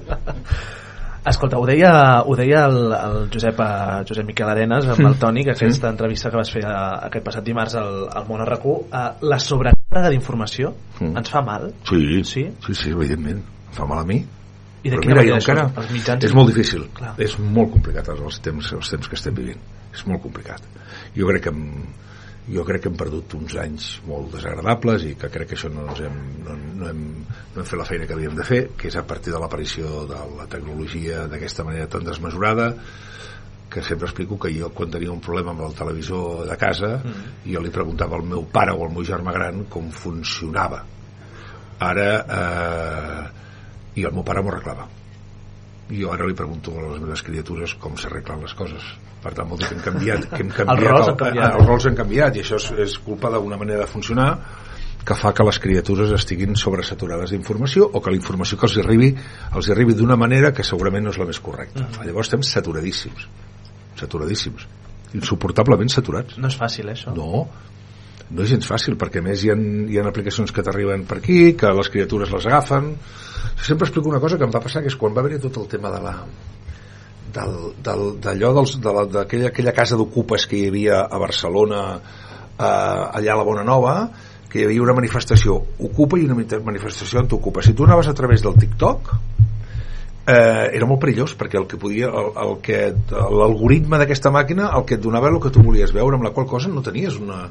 Escolta, 1.28 1.58
ho 1.58 1.66
deia, 1.66 2.22
ho 2.24 2.34
deia 2.38 2.62
el, 2.70 2.92
el 2.94 3.16
Josep, 3.32 3.58
eh, 3.60 4.04
Josep 4.08 4.24
Miquel 4.24 4.48
Arenas 4.48 4.86
amb 4.88 5.02
el 5.10 5.16
Toni, 5.20 5.42
que 5.44 5.50
aquesta 5.52 5.90
entrevista 5.90 6.30
que 6.30 6.38
vas 6.40 6.48
fer 6.54 6.62
eh, 6.64 6.70
aquest 7.08 7.24
passat 7.26 7.44
dimarts 7.44 7.74
al, 7.76 8.06
al 8.16 8.24
Món 8.28 8.40
RQ, 8.46 8.76
eh, 8.88 9.02
la 9.28 9.38
sobrecàrrega 9.42 10.12
d'informació 10.14 10.72
Mm. 11.00 11.16
ens 11.20 11.28
fa 11.30 11.42
mal? 11.46 11.68
sí, 11.86 12.24
Sí? 12.24 12.42
sí, 12.66 12.74
sí 12.74 12.90
evidentment 12.90 13.38
em 13.42 13.74
fa 13.76 13.84
mal 13.86 14.00
a 14.00 14.04
mi 14.08 14.16
I 14.82 14.90
de 14.90 14.96
però 14.96 15.02
quina 15.02 15.14
mira, 15.14 15.20
manera 15.20 15.36
encara? 15.38 15.66
Els 15.82 15.90
mitjans... 15.92 16.24
és 16.24 16.34
molt 16.34 16.48
difícil 16.50 16.86
Clar. 16.94 17.12
és 17.18 17.36
molt 17.38 17.70
complicat 17.76 18.08
els 18.14 18.40
temps, 18.40 18.72
els 18.72 18.90
temps 18.90 19.08
que 19.08 19.14
estem 19.18 19.34
vivint 19.34 19.60
és 19.94 20.04
molt 20.08 20.22
complicat. 20.24 20.64
Jo 21.16 21.28
crec 21.30 21.46
que 21.46 21.52
hem, 21.52 21.64
jo 22.48 22.64
crec 22.64 22.84
que 22.84 22.90
hem 22.90 22.96
perdut 22.96 23.34
uns 23.36 23.56
anys 23.60 23.88
molt 24.08 24.32
desagradables 24.32 25.04
i 25.04 25.14
que 25.20 25.28
crec 25.32 25.50
que 25.50 25.58
això 25.58 25.68
no, 25.72 25.84
ens 25.90 26.00
hem, 26.06 26.16
no, 26.44 26.56
no, 26.56 26.88
hem, 26.88 27.02
no 27.54 27.60
hem 27.60 27.68
fet 27.68 27.80
la 27.80 27.86
feina 27.88 28.06
que 28.08 28.16
havíem 28.16 28.36
de 28.38 28.46
fer 28.48 28.60
que 28.78 28.88
és 28.88 28.96
a 28.96 29.04
partir 29.08 29.34
de 29.34 29.40
l'aparició 29.42 30.06
de 30.08 30.20
la 30.38 30.48
tecnologia 30.50 31.26
d'aquesta 31.28 31.66
manera 31.68 31.90
tan 31.92 32.06
desmesurada 32.08 32.70
que 33.68 33.82
sempre 33.84 34.08
explico 34.08 34.38
que 34.40 34.52
jo 34.54 34.70
quan 34.72 34.90
tenia 34.90 35.12
un 35.12 35.20
problema 35.20 35.52
amb 35.52 35.66
el 35.66 35.74
televisor 35.76 36.46
de 36.48 36.56
casa 36.56 36.94
Mm. 36.98 37.34
jo 37.52 37.60
li 37.60 37.72
preguntava 37.74 38.16
al 38.16 38.24
meu 38.24 38.46
pare 38.52 38.72
o 38.72 38.86
al 38.86 38.94
meu 38.94 39.04
germà 39.04 39.32
gran 39.32 39.66
com 39.68 39.90
funcionava. 39.90 40.84
Ara 41.78 42.08
eh, 42.38 44.00
i 44.00 44.06
el 44.08 44.12
meu 44.16 44.24
pare 44.24 44.40
m'ho 44.42 44.50
arreglava. 44.54 44.88
Jo 45.92 46.12
ara 46.12 46.26
li 46.26 46.34
pregunto 46.34 46.72
a 46.72 46.88
les 46.94 47.04
meves 47.04 47.22
criatures 47.22 47.76
com 47.76 47.96
s'arreglen 47.96 48.40
les 48.40 48.56
coses 48.56 48.88
per 49.22 49.32
tant 49.34 49.48
vol 49.50 49.58
dir 49.58 49.66
que 49.68 49.74
hem 49.74 49.82
canviat, 49.82 50.28
que 50.30 50.42
hem 50.44 50.50
canviat 50.54 50.82
rols 50.86 51.08
han 51.08 51.16
canviat. 51.20 51.54
els 51.58 51.66
rols 51.66 51.86
han 51.90 51.96
canviat 51.98 52.36
i 52.36 52.40
això 52.44 52.56
és, 52.60 52.70
és 52.86 52.98
culpa 53.04 53.30
d'una 53.34 53.56
manera 53.58 53.80
de 53.84 53.90
funcionar 53.90 54.30
que 55.08 55.14
fa 55.16 55.32
que 55.32 55.44
les 55.46 55.58
criatures 55.58 56.10
estiguin 56.12 56.54
sobresaturades 56.56 57.30
d'informació 57.32 57.86
o 57.92 58.02
que 58.02 58.10
la 58.12 58.16
informació 58.18 58.58
que 58.58 58.66
els 58.68 58.76
arribi 58.82 59.14
els 59.56 59.70
arribi 59.72 59.94
d'una 59.94 60.16
manera 60.20 60.52
que 60.52 60.62
segurament 60.66 61.04
no 61.04 61.10
és 61.14 61.18
la 61.18 61.24
més 61.26 61.40
correcta 61.40 61.86
Mhm. 61.86 62.04
llavors 62.06 62.28
estem 62.28 62.42
saturadíssims 62.42 63.26
saturadíssims 63.96 64.66
insuportablement 65.14 65.88
saturats 65.90 66.36
No 66.38 66.48
és 66.48 66.58
fàcil, 66.60 66.88
eh, 66.88 66.92
això? 66.94 67.14
no, 67.16 67.48
no 68.30 68.42
és 68.42 68.50
gens 68.50 68.66
fàcil 68.68 68.98
perquè 69.00 69.22
més 69.24 69.42
hi 69.44 69.50
ha, 69.50 69.56
hi 69.56 69.98
ha 69.98 70.04
aplicacions 70.06 70.52
que 70.52 70.62
t'arriben 70.62 71.06
per 71.08 71.18
aquí 71.22 71.54
que 71.56 71.72
les 71.72 71.88
criatures 71.88 72.30
les 72.30 72.46
agafen 72.46 72.94
sempre 73.62 73.86
explico 73.88 74.08
una 74.10 74.20
cosa 74.20 74.36
que 74.36 74.44
em 74.44 74.50
va 74.54 74.60
passar 74.60 74.82
que 74.82 74.88
és 74.92 74.96
quan 74.96 75.14
va 75.16 75.20
haver 75.24 75.40
tot 75.40 75.56
el 75.56 75.66
tema 75.68 75.90
de 75.90 76.02
la 76.04 76.14
d'allò 77.34 78.52
dels, 78.56 78.78
de 78.82 78.94
la, 78.94 79.04
d'aquella 79.18 79.52
aquella 79.52 79.74
casa 79.76 79.98
d'ocupes 80.00 80.46
que 80.48 80.58
hi 80.58 80.68
havia 80.70 81.02
a 81.04 81.20
Barcelona 81.20 81.82
eh, 81.96 82.64
allà 82.64 83.34
a 83.34 83.38
la 83.40 83.46
Bona 83.46 83.64
Nova 83.66 83.94
que 84.48 84.62
hi 84.62 84.66
havia 84.68 84.82
una 84.82 84.96
manifestació 84.96 85.58
ocupa 85.90 86.18
i 86.18 86.24
una 86.24 86.38
manifestació 86.38 87.20
anticocupa 87.20 87.62
si 87.62 87.74
tu 87.76 87.84
anaves 87.84 88.08
a 88.08 88.16
través 88.16 88.42
del 88.44 88.56
TikTok 88.56 89.12
eh, 90.28 90.68
era 90.76 90.88
molt 90.88 91.02
perillós 91.04 91.34
perquè 91.38 91.60
el 91.60 91.68
que 91.68 91.80
podia 91.80 92.08
el, 92.08 92.32
el 92.44 92.56
que 92.64 92.80
l'algoritme 93.12 94.00
d'aquesta 94.00 94.32
màquina 94.34 94.72
el 94.76 94.88
que 94.88 94.98
et 94.98 95.04
donava 95.04 95.32
el 95.32 95.40
que 95.42 95.52
tu 95.54 95.64
volies 95.64 95.92
veure 95.96 96.18
amb 96.18 96.28
la 96.28 96.34
qual 96.36 96.48
cosa 96.48 96.72
no 96.72 96.84
tenies 96.84 97.20
una 97.20 97.46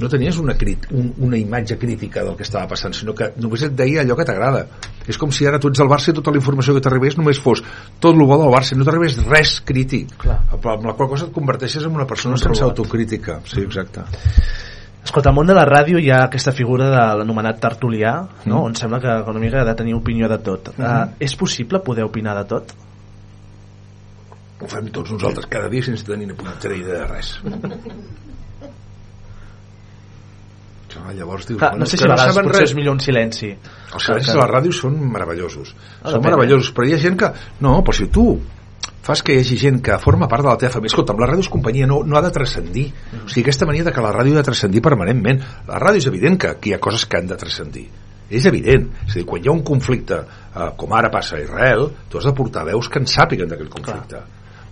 no 0.00 0.08
tenies 0.08 0.38
una, 0.40 0.54
crit, 0.58 0.86
un, 0.90 1.12
una 1.26 1.38
imatge 1.38 1.76
crítica 1.78 2.24
del 2.24 2.36
que 2.38 2.46
estava 2.46 2.68
passant, 2.70 2.94
sinó 2.96 3.14
que 3.16 3.32
només 3.42 3.64
et 3.66 3.76
deia 3.76 4.02
allò 4.02 4.16
que 4.18 4.26
t'agrada. 4.28 4.64
És 5.08 5.18
com 5.20 5.32
si 5.34 5.46
ara 5.48 5.60
tu 5.60 5.70
ets 5.72 5.82
al 5.82 5.90
Barça 5.90 6.12
i 6.12 6.16
tota 6.16 6.32
la 6.32 6.40
informació 6.40 6.74
que 6.76 6.82
t'arribés 6.84 7.18
només 7.18 7.40
fos 7.42 7.62
tot 8.00 8.12
el 8.14 8.24
bo 8.24 8.38
del 8.40 8.52
Barça, 8.54 8.78
no 8.78 8.86
t'arribés 8.88 9.18
res 9.26 9.58
crític. 9.68 10.14
Clar. 10.22 10.38
Amb 10.56 10.86
la 10.88 10.96
qual 10.98 11.10
cosa 11.10 11.28
et 11.28 11.34
converteixes 11.34 11.88
en 11.88 11.96
una 11.98 12.08
persona 12.08 12.38
Un 12.38 12.44
sense 12.44 12.64
autocrítica. 12.64 13.40
Sí, 13.48 13.60
exacte. 13.66 14.06
Escolta, 15.02 15.32
al 15.32 15.36
món 15.36 15.48
de 15.50 15.56
la 15.58 15.66
ràdio 15.66 15.98
hi 15.98 16.12
ha 16.14 16.22
aquesta 16.28 16.54
figura 16.54 16.86
de 16.92 17.02
l'anomenat 17.18 17.58
tertulià, 17.60 18.14
no? 18.46 18.62
Mm. 18.62 18.64
on 18.70 18.76
sembla 18.78 19.00
que 19.02 19.16
una 19.34 19.42
mica 19.42 19.60
ha 19.60 19.66
de 19.66 19.74
tenir 19.78 19.96
opinió 19.98 20.30
de 20.30 20.38
tot. 20.46 20.70
Uh, 20.78 21.10
és 21.20 21.34
possible 21.36 21.82
poder 21.82 22.06
opinar 22.06 22.36
de 22.38 22.44
tot? 22.54 22.74
Ho 24.62 24.68
fem 24.70 24.92
tots 24.94 25.10
nosaltres 25.10 25.48
cada 25.50 25.68
dia 25.68 25.82
sense 25.82 26.06
tenir 26.06 26.30
ni 26.30 26.36
idea 26.78 27.02
de 27.02 27.06
res. 27.10 27.34
Clar, 30.92 31.12
llavors 31.16 31.46
dius, 31.48 31.58
Clar, 31.58 31.72
bueno, 31.72 31.84
no 31.84 31.90
sé 31.90 31.96
si 31.96 32.02
que 32.04 32.10
a 32.10 32.14
vegades 32.14 32.34
saben 32.34 32.48
potser 32.48 32.62
res. 32.62 32.70
és 32.70 32.76
millor 32.78 32.96
un 32.96 33.00
silenci. 33.00 33.52
Els 33.92 34.08
silencis 34.08 34.34
a 34.34 34.40
la 34.40 34.48
ràdio 34.50 34.74
són 34.76 34.98
meravellosos. 35.12 35.72
Ah, 35.74 36.10
són 36.10 36.18
depèn, 36.18 36.26
meravellosos, 36.30 36.72
però 36.76 36.88
hi 36.88 36.96
ha 36.96 37.00
gent 37.02 37.16
que... 37.22 37.30
No, 37.64 37.78
però 37.86 37.96
si 37.96 38.08
tu 38.12 38.26
fas 39.02 39.22
que 39.26 39.34
hi 39.34 39.42
hagi 39.42 39.58
gent 39.58 39.80
que 39.82 39.98
forma 39.98 40.28
part 40.30 40.46
de 40.46 40.50
la 40.50 40.58
teva 40.60 40.76
família... 40.76 40.92
Escolta, 40.92 41.16
amb 41.16 41.24
la 41.24 41.30
ràdio 41.32 41.46
és 41.46 41.50
companyia, 41.52 41.88
no, 41.90 42.02
no 42.06 42.18
ha 42.18 42.22
de 42.22 42.30
transcendir. 42.34 42.86
O 43.18 43.26
sigui, 43.26 43.46
aquesta 43.46 43.66
mania 43.66 43.88
de 43.88 43.94
que 43.94 44.04
la 44.04 44.12
ràdio 44.14 44.36
ha 44.36 44.42
de 44.42 44.48
transcendir 44.50 44.84
permanentment. 44.84 45.42
La 45.68 45.80
ràdio 45.82 46.04
és 46.04 46.10
evident 46.12 46.38
que, 46.38 46.54
que 46.60 46.70
hi 46.70 46.76
ha 46.76 46.82
coses 46.82 47.06
que 47.06 47.18
han 47.18 47.30
de 47.30 47.40
transcendir. 47.40 47.88
És 48.32 48.46
evident. 48.48 48.86
És 49.08 49.16
a 49.16 49.18
dir, 49.20 49.26
quan 49.28 49.42
hi 49.42 49.50
ha 49.50 49.56
un 49.56 49.64
conflicte, 49.66 50.22
eh, 50.22 50.68
com 50.78 50.94
ara 50.96 51.10
passa 51.12 51.36
a 51.36 51.42
Israel, 51.42 51.88
tu 52.08 52.20
has 52.20 52.28
de 52.30 52.36
portar 52.36 52.64
veus 52.68 52.88
que 52.88 53.02
en 53.02 53.10
sàpiguen 53.10 53.50
d'aquell 53.50 53.72
conflicte. 53.72 54.22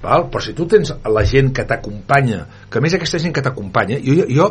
Val? 0.01 0.31
Però 0.33 0.41
si 0.41 0.55
tu 0.57 0.65
tens 0.71 0.95
la 1.13 1.25
gent 1.29 1.51
que 1.57 1.67
t'acompanya, 1.69 2.45
que 2.73 2.81
més 2.81 2.95
aquesta 2.97 3.21
gent 3.21 3.35
que 3.37 3.43
t'acompanya, 3.45 3.99
jo, 4.01 4.15
jo, 4.23 4.29
jo 4.33 4.47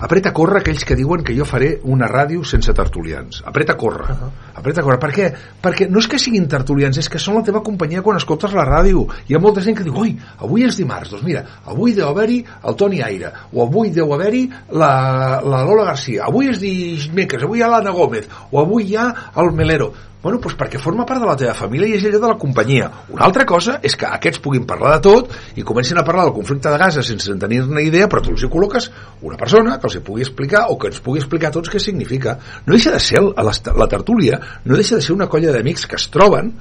apreta 0.00 0.30
a 0.30 0.34
córrer 0.34 0.60
aquells 0.60 0.84
que 0.84 0.96
diuen 0.96 1.22
que 1.24 1.36
jo 1.36 1.44
faré 1.48 1.74
una 1.84 2.08
ràdio 2.08 2.42
sense 2.48 2.72
tertulians. 2.76 3.42
Apreta 3.46 3.74
a 3.74 3.76
córrer. 3.76 4.08
Uh 4.10 4.16
-huh. 4.16 4.30
Apreta 4.54 4.80
a 4.80 4.84
córrer. 4.84 4.98
Per 4.98 5.10
què? 5.12 5.32
Perquè 5.62 5.88
no 5.88 5.98
és 5.98 6.08
que 6.08 6.18
siguin 6.18 6.48
tertulians, 6.48 6.98
és 6.98 7.08
que 7.08 7.18
són 7.18 7.36
la 7.36 7.42
teva 7.42 7.62
companyia 7.62 8.02
quan 8.02 8.16
escoltes 8.16 8.52
la 8.52 8.64
ràdio. 8.64 9.06
Hi 9.28 9.34
ha 9.34 9.38
molta 9.38 9.60
gent 9.60 9.76
que 9.76 9.84
diu, 9.84 9.94
ui, 9.94 10.18
avui 10.38 10.64
és 10.64 10.76
dimarts, 10.76 11.10
doncs 11.10 11.24
mira, 11.24 11.44
avui 11.66 11.92
deu 11.92 12.08
haver-hi 12.08 12.44
el 12.64 12.74
Toni 12.74 13.02
Aire, 13.02 13.32
o 13.52 13.62
avui 13.62 13.90
deu 13.90 14.12
haver-hi 14.12 14.50
la, 14.72 15.40
la 15.44 15.64
Lola 15.64 15.84
Garcia, 15.84 16.24
avui 16.24 16.48
és 16.48 16.58
dimecres, 16.60 17.42
avui 17.42 17.58
hi 17.58 17.62
ha 17.62 17.68
l'Anna 17.68 17.90
Gómez, 17.90 18.28
o 18.50 18.60
avui 18.60 18.84
hi 18.84 18.96
ha 18.96 19.14
el 19.36 19.52
Melero. 19.52 19.92
Bueno, 20.20 20.36
doncs 20.36 20.56
perquè 20.60 20.76
forma 20.76 21.06
part 21.08 21.22
de 21.22 21.28
la 21.28 21.34
teva 21.40 21.54
família 21.56 21.88
i 21.88 21.94
és 21.96 22.02
allò 22.04 22.18
de 22.20 22.28
la 22.28 22.36
companyia. 22.40 22.90
Una 23.14 23.24
altra 23.24 23.46
cosa 23.48 23.78
és 23.80 23.94
que 23.96 24.04
aquests 24.04 24.42
puguin 24.44 24.66
parlar 24.68 24.98
de 24.98 25.04
tot 25.06 25.30
i 25.56 25.64
comencin 25.64 25.96
a 25.96 26.04
parlar 26.04 26.26
del 26.28 26.34
conflicte 26.36 26.68
de 26.68 26.80
Gaza 26.82 27.04
sense 27.06 27.36
tenir-ne 27.40 27.84
idea, 27.86 28.08
però 28.10 28.20
tu 28.20 28.34
els 28.34 28.44
hi 28.44 28.50
col·loques 28.52 28.90
una 29.24 29.38
persona 29.40 29.78
que 29.80 29.88
els 29.88 29.96
hi 29.96 30.02
pugui 30.04 30.26
explicar 30.26 30.66
o 30.68 30.76
que 30.76 30.90
ens 30.92 31.00
pugui 31.00 31.22
explicar 31.22 31.48
a 31.48 31.56
tots 31.56 31.72
què 31.72 31.80
significa. 31.80 32.36
No 32.66 32.76
deixa 32.76 32.92
de 32.92 33.00
ser, 33.00 33.24
la, 33.24 33.56
la 33.80 33.88
tertúlia, 33.88 34.42
no 34.66 34.76
deixa 34.76 35.00
de 35.00 35.06
ser 35.08 35.16
una 35.16 35.30
colla 35.32 35.56
d'amics 35.56 35.88
que 35.88 35.96
es 35.96 36.10
troben 36.12 36.52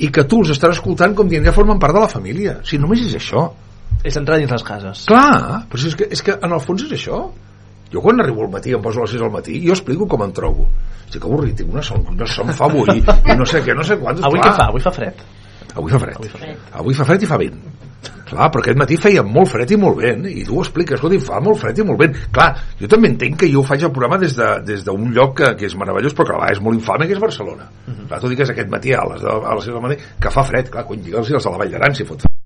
i 0.00 0.08
que 0.08 0.24
tu 0.24 0.40
els 0.40 0.56
estàs 0.56 0.78
escoltant 0.78 1.12
com 1.12 1.28
dient 1.28 1.44
ja 1.44 1.52
formen 1.52 1.80
part 1.82 1.92
de 1.92 2.06
la 2.06 2.08
família. 2.08 2.62
O 2.62 2.64
sigui, 2.64 2.80
només 2.86 3.04
és 3.04 3.20
això. 3.20 3.50
És 4.02 4.16
entrar 4.16 4.40
dins 4.40 4.56
les 4.56 4.64
cases. 4.64 5.04
Clar, 5.12 5.66
però 5.68 5.88
és 5.92 6.00
que, 6.00 6.08
és 6.16 6.24
que 6.24 6.40
en 6.40 6.56
el 6.56 6.64
fons 6.64 6.88
és 6.88 6.96
això. 6.96 7.26
Jo 7.92 8.00
quan 8.00 8.20
arribo 8.20 8.46
al 8.46 8.50
matí, 8.52 8.72
em 8.72 8.82
poso 8.82 9.02
a 9.02 9.06
les 9.06 9.14
6 9.18 9.26
al 9.26 9.32
matí, 9.34 9.58
jo 9.66 9.76
explico 9.76 10.08
com 10.08 10.24
em 10.24 10.32
trobo. 10.32 10.66
Estic 11.04 11.20
que 11.20 11.28
avorrit, 11.28 11.56
tinc 11.60 11.72
una 11.74 11.84
son, 11.84 12.04
una 12.08 12.26
son 12.26 12.52
fa 12.56 12.70
avui, 12.70 13.02
i 13.02 13.36
no 13.36 13.46
sé 13.48 13.60
què, 13.64 13.76
no 13.76 13.84
sé 13.84 13.98
quantos. 14.00 14.24
Avui 14.24 14.40
clar. 14.40 14.52
què 14.52 14.58
fa? 14.58 14.68
Avui 14.72 14.80
fa 14.80 14.92
fred. 14.96 15.24
Avui 15.74 15.92
fa 15.92 16.00
fred. 16.00 16.16
Avui 16.16 16.32
fa 16.32 16.40
fred. 16.40 16.68
Avui 16.80 16.96
fa 16.96 17.08
fred 17.08 17.22
i 17.22 17.28
fa 17.28 17.40
vent. 17.40 17.60
Clar, 18.32 18.48
però 18.48 18.62
aquest 18.64 18.78
matí 18.80 18.96
feia 18.96 19.22
molt 19.26 19.50
fred 19.52 19.74
i 19.74 19.76
molt 19.76 19.98
vent, 20.00 20.24
i 20.30 20.46
tu 20.48 20.56
ho 20.56 20.64
expliques, 20.64 20.96
escolta, 20.96 21.20
fa 21.20 21.40
molt 21.44 21.60
fred 21.60 21.82
i 21.82 21.86
molt 21.86 22.00
vent. 22.00 22.16
Clar, 22.32 22.48
jo 22.80 22.88
també 22.88 23.12
entenc 23.12 23.42
que 23.42 23.50
jo 23.52 23.64
faig 23.66 23.84
el 23.84 23.92
programa 23.92 24.16
des 24.22 24.38
d'un 24.38 24.64
de, 24.64 24.72
des 24.72 24.86
lloc 24.88 25.36
que, 25.42 25.52
que 25.60 25.68
és 25.68 25.76
meravellós, 25.76 26.16
però 26.16 26.30
que 26.30 26.32
a 26.32 26.38
la 26.38 26.44
vegada 26.46 26.56
és 26.56 26.64
molt 26.64 26.80
infame, 26.80 27.06
que 27.06 27.18
és 27.18 27.24
Barcelona. 27.28 27.68
Uh 27.84 27.92
-huh. 27.92 28.08
Clar, 28.08 28.20
tu 28.20 28.28
digues 28.32 28.50
aquest 28.50 28.70
matí 28.70 28.94
a 28.96 29.04
les, 29.04 29.22
a 29.22 29.54
les 29.54 29.64
6 29.64 29.74
del 29.74 29.82
matí, 29.82 29.96
que 30.18 30.30
fa 30.30 30.42
fred, 30.42 30.70
clar, 30.70 30.86
quan 30.86 30.98
lliga'ls 30.98 31.30
i 31.30 31.34
els 31.34 31.44
de 31.44 31.50
la 31.50 31.58
Vall 31.58 31.70
d'Aran, 31.70 31.94
si 31.94 32.04
fot 32.04 32.20
fred 32.20 32.41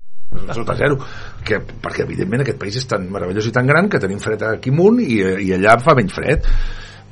sota 0.53 0.75
zero 0.77 0.99
que, 1.45 1.59
perquè 1.59 2.03
evidentment 2.05 2.43
aquest 2.43 2.59
país 2.61 2.77
és 2.79 2.87
tan 2.89 3.07
meravellós 3.11 3.47
i 3.47 3.53
tan 3.55 3.67
gran 3.69 3.89
que 3.89 4.01
tenim 4.03 4.19
fred 4.23 4.43
aquí 4.47 4.73
amunt 4.73 5.01
i, 5.03 5.21
i 5.47 5.53
allà 5.55 5.77
fa 5.83 5.95
menys 5.97 6.15
fred 6.15 6.45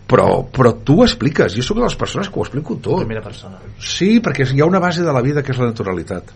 però, 0.06 0.44
però 0.54 0.76
tu 0.86 1.00
ho 1.02 1.06
expliques 1.08 1.56
jo 1.56 1.64
sóc 1.66 1.80
de 1.80 1.88
les 1.88 1.98
persones 1.98 2.30
que 2.30 2.40
ho 2.40 2.46
explico 2.46 2.78
tot 2.78 3.02
Primera 3.06 3.24
persona. 3.26 3.58
sí, 3.80 4.20
perquè 4.22 4.48
hi 4.52 4.62
ha 4.62 4.70
una 4.70 4.84
base 4.84 5.04
de 5.04 5.14
la 5.16 5.24
vida 5.26 5.42
que 5.42 5.56
és 5.56 5.62
la 5.62 5.72
naturalitat 5.72 6.36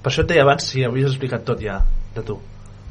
Per 0.00 0.10
això 0.10 0.24
et 0.24 0.32
deia 0.32 0.44
abans 0.46 0.64
si 0.64 0.84
havies 0.84 1.10
explicat 1.12 1.44
tot 1.44 1.60
ja, 1.60 1.80
de 2.14 2.22
tu. 2.24 2.38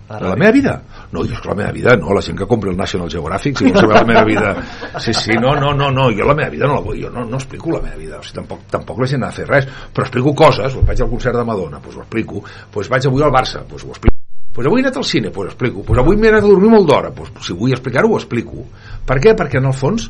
De 0.09 0.25
la 0.25 0.35
meva 0.35 0.51
vida? 0.51 0.73
No, 1.11 1.21
jo 1.21 1.35
és 1.35 1.41
que 1.41 1.49
la 1.51 1.55
meva 1.59 1.71
vida 1.71 1.95
no, 2.01 2.13
la 2.17 2.21
gent 2.25 2.37
que 2.39 2.47
compra 2.49 2.71
el 2.71 2.77
National 2.77 3.09
Geographic 3.13 3.59
si 3.59 3.67
vol 3.67 3.77
saber 3.77 3.99
la 3.99 4.05
meva 4.09 4.23
vida 4.25 4.53
sí, 4.97 5.13
sí, 5.13 5.35
no, 5.37 5.53
no, 5.59 5.73
no, 5.77 5.91
no, 5.93 6.07
jo 6.09 6.25
la 6.25 6.33
meva 6.33 6.49
vida 6.49 6.65
no 6.65 6.79
la 6.79 6.85
vull 6.85 7.03
jo 7.03 7.11
no, 7.13 7.25
no 7.29 7.37
explico 7.37 7.75
la 7.75 7.81
meva 7.83 7.99
vida, 7.99 8.17
o 8.17 8.23
sigui, 8.25 8.39
tampoc, 8.39 8.63
tampoc 8.73 9.03
la 9.03 9.09
gent 9.11 9.27
ha 9.27 9.29
de 9.29 9.37
fer 9.37 9.45
res, 9.49 9.67
però 9.93 10.07
explico 10.07 10.33
coses 10.33 10.73
doncs 10.73 10.87
vaig 10.89 11.03
al 11.05 11.11
concert 11.13 11.37
de 11.37 11.45
Madonna, 11.45 11.81
doncs 11.83 11.99
ho 11.99 12.05
explico 12.07 12.41
doncs 12.73 12.89
vaig 12.89 13.09
avui 13.11 13.27
al 13.27 13.35
Barça, 13.35 13.61
doncs 13.69 13.85
ho 13.85 13.93
explico 13.93 14.17
pues 14.59 14.67
avui 14.67 14.81
he 14.81 14.83
anat 14.83 14.97
al 14.97 15.05
cine, 15.05 15.29
pues 15.31 15.51
explico. 15.53 15.83
Pues 15.87 15.99
avui 16.01 16.17
m'he 16.17 16.27
anat 16.27 16.43
a 16.43 16.49
dormir 16.49 16.71
molt 16.73 16.87
d'hora, 16.89 17.13
pues, 17.15 17.29
si 17.45 17.53
vull 17.55 17.71
explicar-ho, 17.71 18.09
ho 18.11 18.17
explico. 18.17 18.65
Per 19.07 19.15
què? 19.21 19.31
Perquè 19.37 19.61
en 19.61 19.69
el 19.69 19.75
fons 19.77 20.09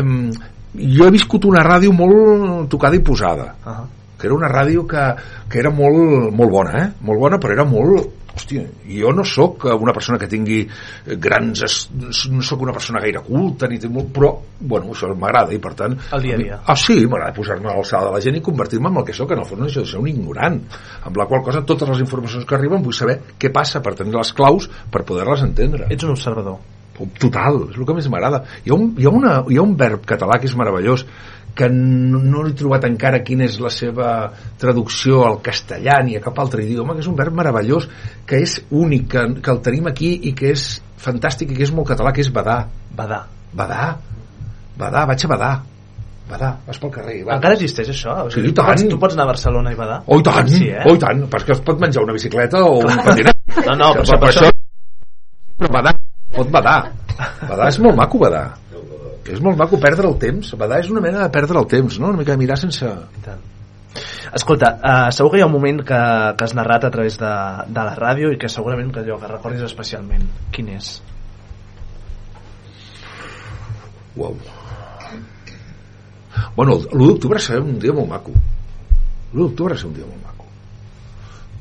em, 0.00 0.30
jo 0.76 1.06
he 1.06 1.12
viscut 1.12 1.44
una 1.48 1.64
ràdio 1.66 1.92
molt 1.92 2.70
tocada 2.72 2.96
i 2.96 3.02
posada 3.04 3.54
Uh 3.66 3.72
-huh. 3.72 3.86
Que 4.18 4.28
era 4.28 4.36
una 4.36 4.50
ràdio 4.52 4.86
que, 4.88 5.08
que 5.50 5.60
era 5.62 5.72
molt, 5.74 6.30
molt 6.34 6.52
bona, 6.52 6.78
eh? 6.82 6.86
Molt 7.06 7.26
bona, 7.26 7.40
però 7.42 7.56
era 7.56 7.66
molt... 7.68 8.22
Hòstia, 8.36 8.66
jo 8.84 9.14
no 9.16 9.22
sóc 9.24 9.64
una 9.72 9.94
persona 9.96 10.18
que 10.20 10.26
tingui 10.28 10.58
grans... 11.24 11.62
No 12.28 12.44
sóc 12.44 12.66
una 12.66 12.74
persona 12.76 13.00
gaire 13.00 13.22
culta, 13.24 13.68
ni 13.70 13.80
molt, 13.88 14.10
però, 14.12 14.34
bueno, 14.60 14.92
això 14.92 15.08
m'agrada 15.16 15.56
i 15.56 15.60
per 15.62 15.72
tant... 15.78 15.96
El 16.12 16.26
dia 16.26 16.36
a 16.36 16.42
dia. 16.42 16.60
Ah, 16.68 16.76
sí, 16.76 16.98
m'agrada 17.08 17.32
posar-me 17.36 17.72
a 17.72 17.78
l'alçada 17.78 18.10
de 18.10 18.18
la 18.18 18.20
gent 18.20 18.36
i 18.36 18.44
convertir-me 18.44 18.92
en 18.92 19.00
el 19.00 19.08
que 19.08 19.16
sóc, 19.16 19.32
en 19.32 19.40
el 19.40 19.48
fons 19.48 19.64
no 19.64 19.72
ser 19.72 20.00
un 20.02 20.10
ignorant, 20.12 20.60
amb 21.08 21.16
la 21.16 21.28
qual 21.30 21.44
cosa 21.48 21.64
totes 21.64 21.94
les 21.94 22.04
informacions 22.04 22.44
que 22.44 22.58
arriben 22.58 22.84
vull 22.84 22.96
saber 22.96 23.22
què 23.40 23.52
passa 23.52 23.80
per 23.80 23.96
tenir 23.96 24.12
les 24.18 24.36
claus 24.36 24.68
per 24.92 25.06
poder-les 25.08 25.46
entendre. 25.48 25.88
Ets 25.88 26.04
un 26.04 26.12
observador. 26.12 26.60
Total, 27.20 27.58
és 27.70 27.76
el 27.76 27.88
que 27.88 27.96
més 27.96 28.08
m'agrada. 28.12 28.42
Hi, 28.64 28.72
ha 28.72 28.76
un, 28.76 28.92
hi, 28.96 29.08
ha 29.08 29.12
una, 29.12 29.32
hi 29.52 29.58
ha 29.58 29.64
un 29.64 29.74
verb 29.80 30.04
català 30.08 30.38
que 30.40 30.48
és 30.48 30.56
meravellós, 30.56 31.04
que 31.56 31.68
no, 31.72 32.20
no 32.20 32.42
he 32.46 32.52
trobat 32.56 32.84
encara 32.88 33.22
quina 33.24 33.46
és 33.48 33.56
la 33.64 33.70
seva 33.72 34.10
traducció 34.60 35.22
al 35.24 35.38
castellà 35.44 36.02
ni 36.04 36.18
a 36.18 36.22
cap 36.24 36.36
altre 36.42 36.64
idioma, 36.66 36.94
que 36.94 37.04
és 37.04 37.08
un 37.10 37.16
verb 37.18 37.34
meravellós, 37.38 37.88
que 38.28 38.42
és 38.44 38.58
únic, 38.70 39.08
que, 39.14 39.24
que 39.40 39.54
el 39.54 39.62
tenim 39.64 39.88
aquí 39.88 40.12
i 40.28 40.34
que 40.36 40.52
és 40.52 40.66
fantàstic 41.00 41.54
i 41.54 41.56
que 41.56 41.64
és 41.66 41.72
molt 41.72 41.88
català, 41.94 42.12
que 42.12 42.20
és 42.24 42.28
badar. 42.34 42.66
Badar. 42.96 43.22
Badar. 43.56 43.88
Badar, 44.76 45.06
vaig 45.08 45.24
a 45.24 45.32
badar. 45.32 45.54
Badar, 46.26 46.52
vas 46.66 46.78
pel 46.82 46.90
carrer. 46.90 47.20
Va. 47.24 47.36
Encara 47.38 47.54
existeix 47.54 47.92
això? 47.92 48.16
O 48.26 48.30
Sí, 48.30 48.40
sigui, 48.40 48.50
i 48.50 48.54
tu, 48.56 48.64
pots, 48.66 48.84
tu 48.90 48.98
pots 48.98 49.14
anar 49.14 49.28
a 49.28 49.30
Barcelona 49.30 49.72
i 49.72 49.78
badar? 49.78 50.00
Oh, 50.10 50.18
i 50.18 50.24
tant, 50.26 50.48
Sí, 50.50 50.68
eh? 50.74 50.82
oh, 50.84 50.96
i 50.98 51.00
tant, 51.00 51.22
perquè 51.30 51.54
es 51.54 51.62
pot 51.64 51.78
menjar 51.80 52.02
una 52.02 52.16
bicicleta 52.16 52.64
o 52.66 52.80
un 52.82 53.02
patinet. 53.06 53.36
No, 53.62 53.76
no, 53.78 53.92
Que 53.94 54.02
però, 54.02 54.18
per 54.24 54.30
això... 54.32 54.50
Però 55.56 55.70
badar, 55.72 55.94
pot 56.34 56.50
badar. 56.52 56.80
Badar 57.46 57.68
és 57.70 57.78
molt 57.80 57.96
maco, 57.96 58.18
badar. 58.26 58.44
És 59.32 59.42
molt 59.42 59.58
maco 59.58 59.78
perdre 59.82 60.08
el 60.08 60.16
temps. 60.22 60.52
Badar 60.58 60.80
és 60.84 60.90
una 60.92 61.02
mena 61.02 61.24
de 61.24 61.32
perdre 61.34 61.58
el 61.58 61.68
temps, 61.70 61.98
no? 61.98 62.12
Una 62.12 62.22
mica 62.22 62.36
de 62.36 62.42
mirar 62.42 62.58
sense... 62.60 62.90
Escolta, 64.36 64.72
uh, 64.76 65.10
segur 65.14 65.32
que 65.32 65.40
hi 65.40 65.44
ha 65.44 65.48
un 65.48 65.54
moment 65.54 65.80
que, 65.86 65.98
que 66.36 66.44
has 66.44 66.54
narrat 66.58 66.84
a 66.84 66.90
través 66.92 67.16
de, 67.20 67.32
de 67.72 67.84
la 67.88 67.94
ràdio 67.96 68.32
i 68.34 68.38
que 68.40 68.50
segurament 68.52 68.90
que 68.92 69.00
allò 69.02 69.16
que 69.22 69.30
recordis 69.30 69.64
especialment. 69.64 70.26
Quin 70.52 70.68
és? 70.74 70.90
Uau. 74.16 74.36
Bueno, 76.56 76.78
l'1 76.80 77.06
d'octubre 77.06 77.40
serà 77.40 77.62
un 77.64 77.78
dia 77.80 77.94
molt 77.96 78.10
maco. 78.12 78.34
L'1 79.32 79.42
d'octubre 79.42 79.76
serà 79.76 79.90
un 79.90 79.98
dia 79.98 80.08
molt 80.08 80.22
maco. 80.24 80.48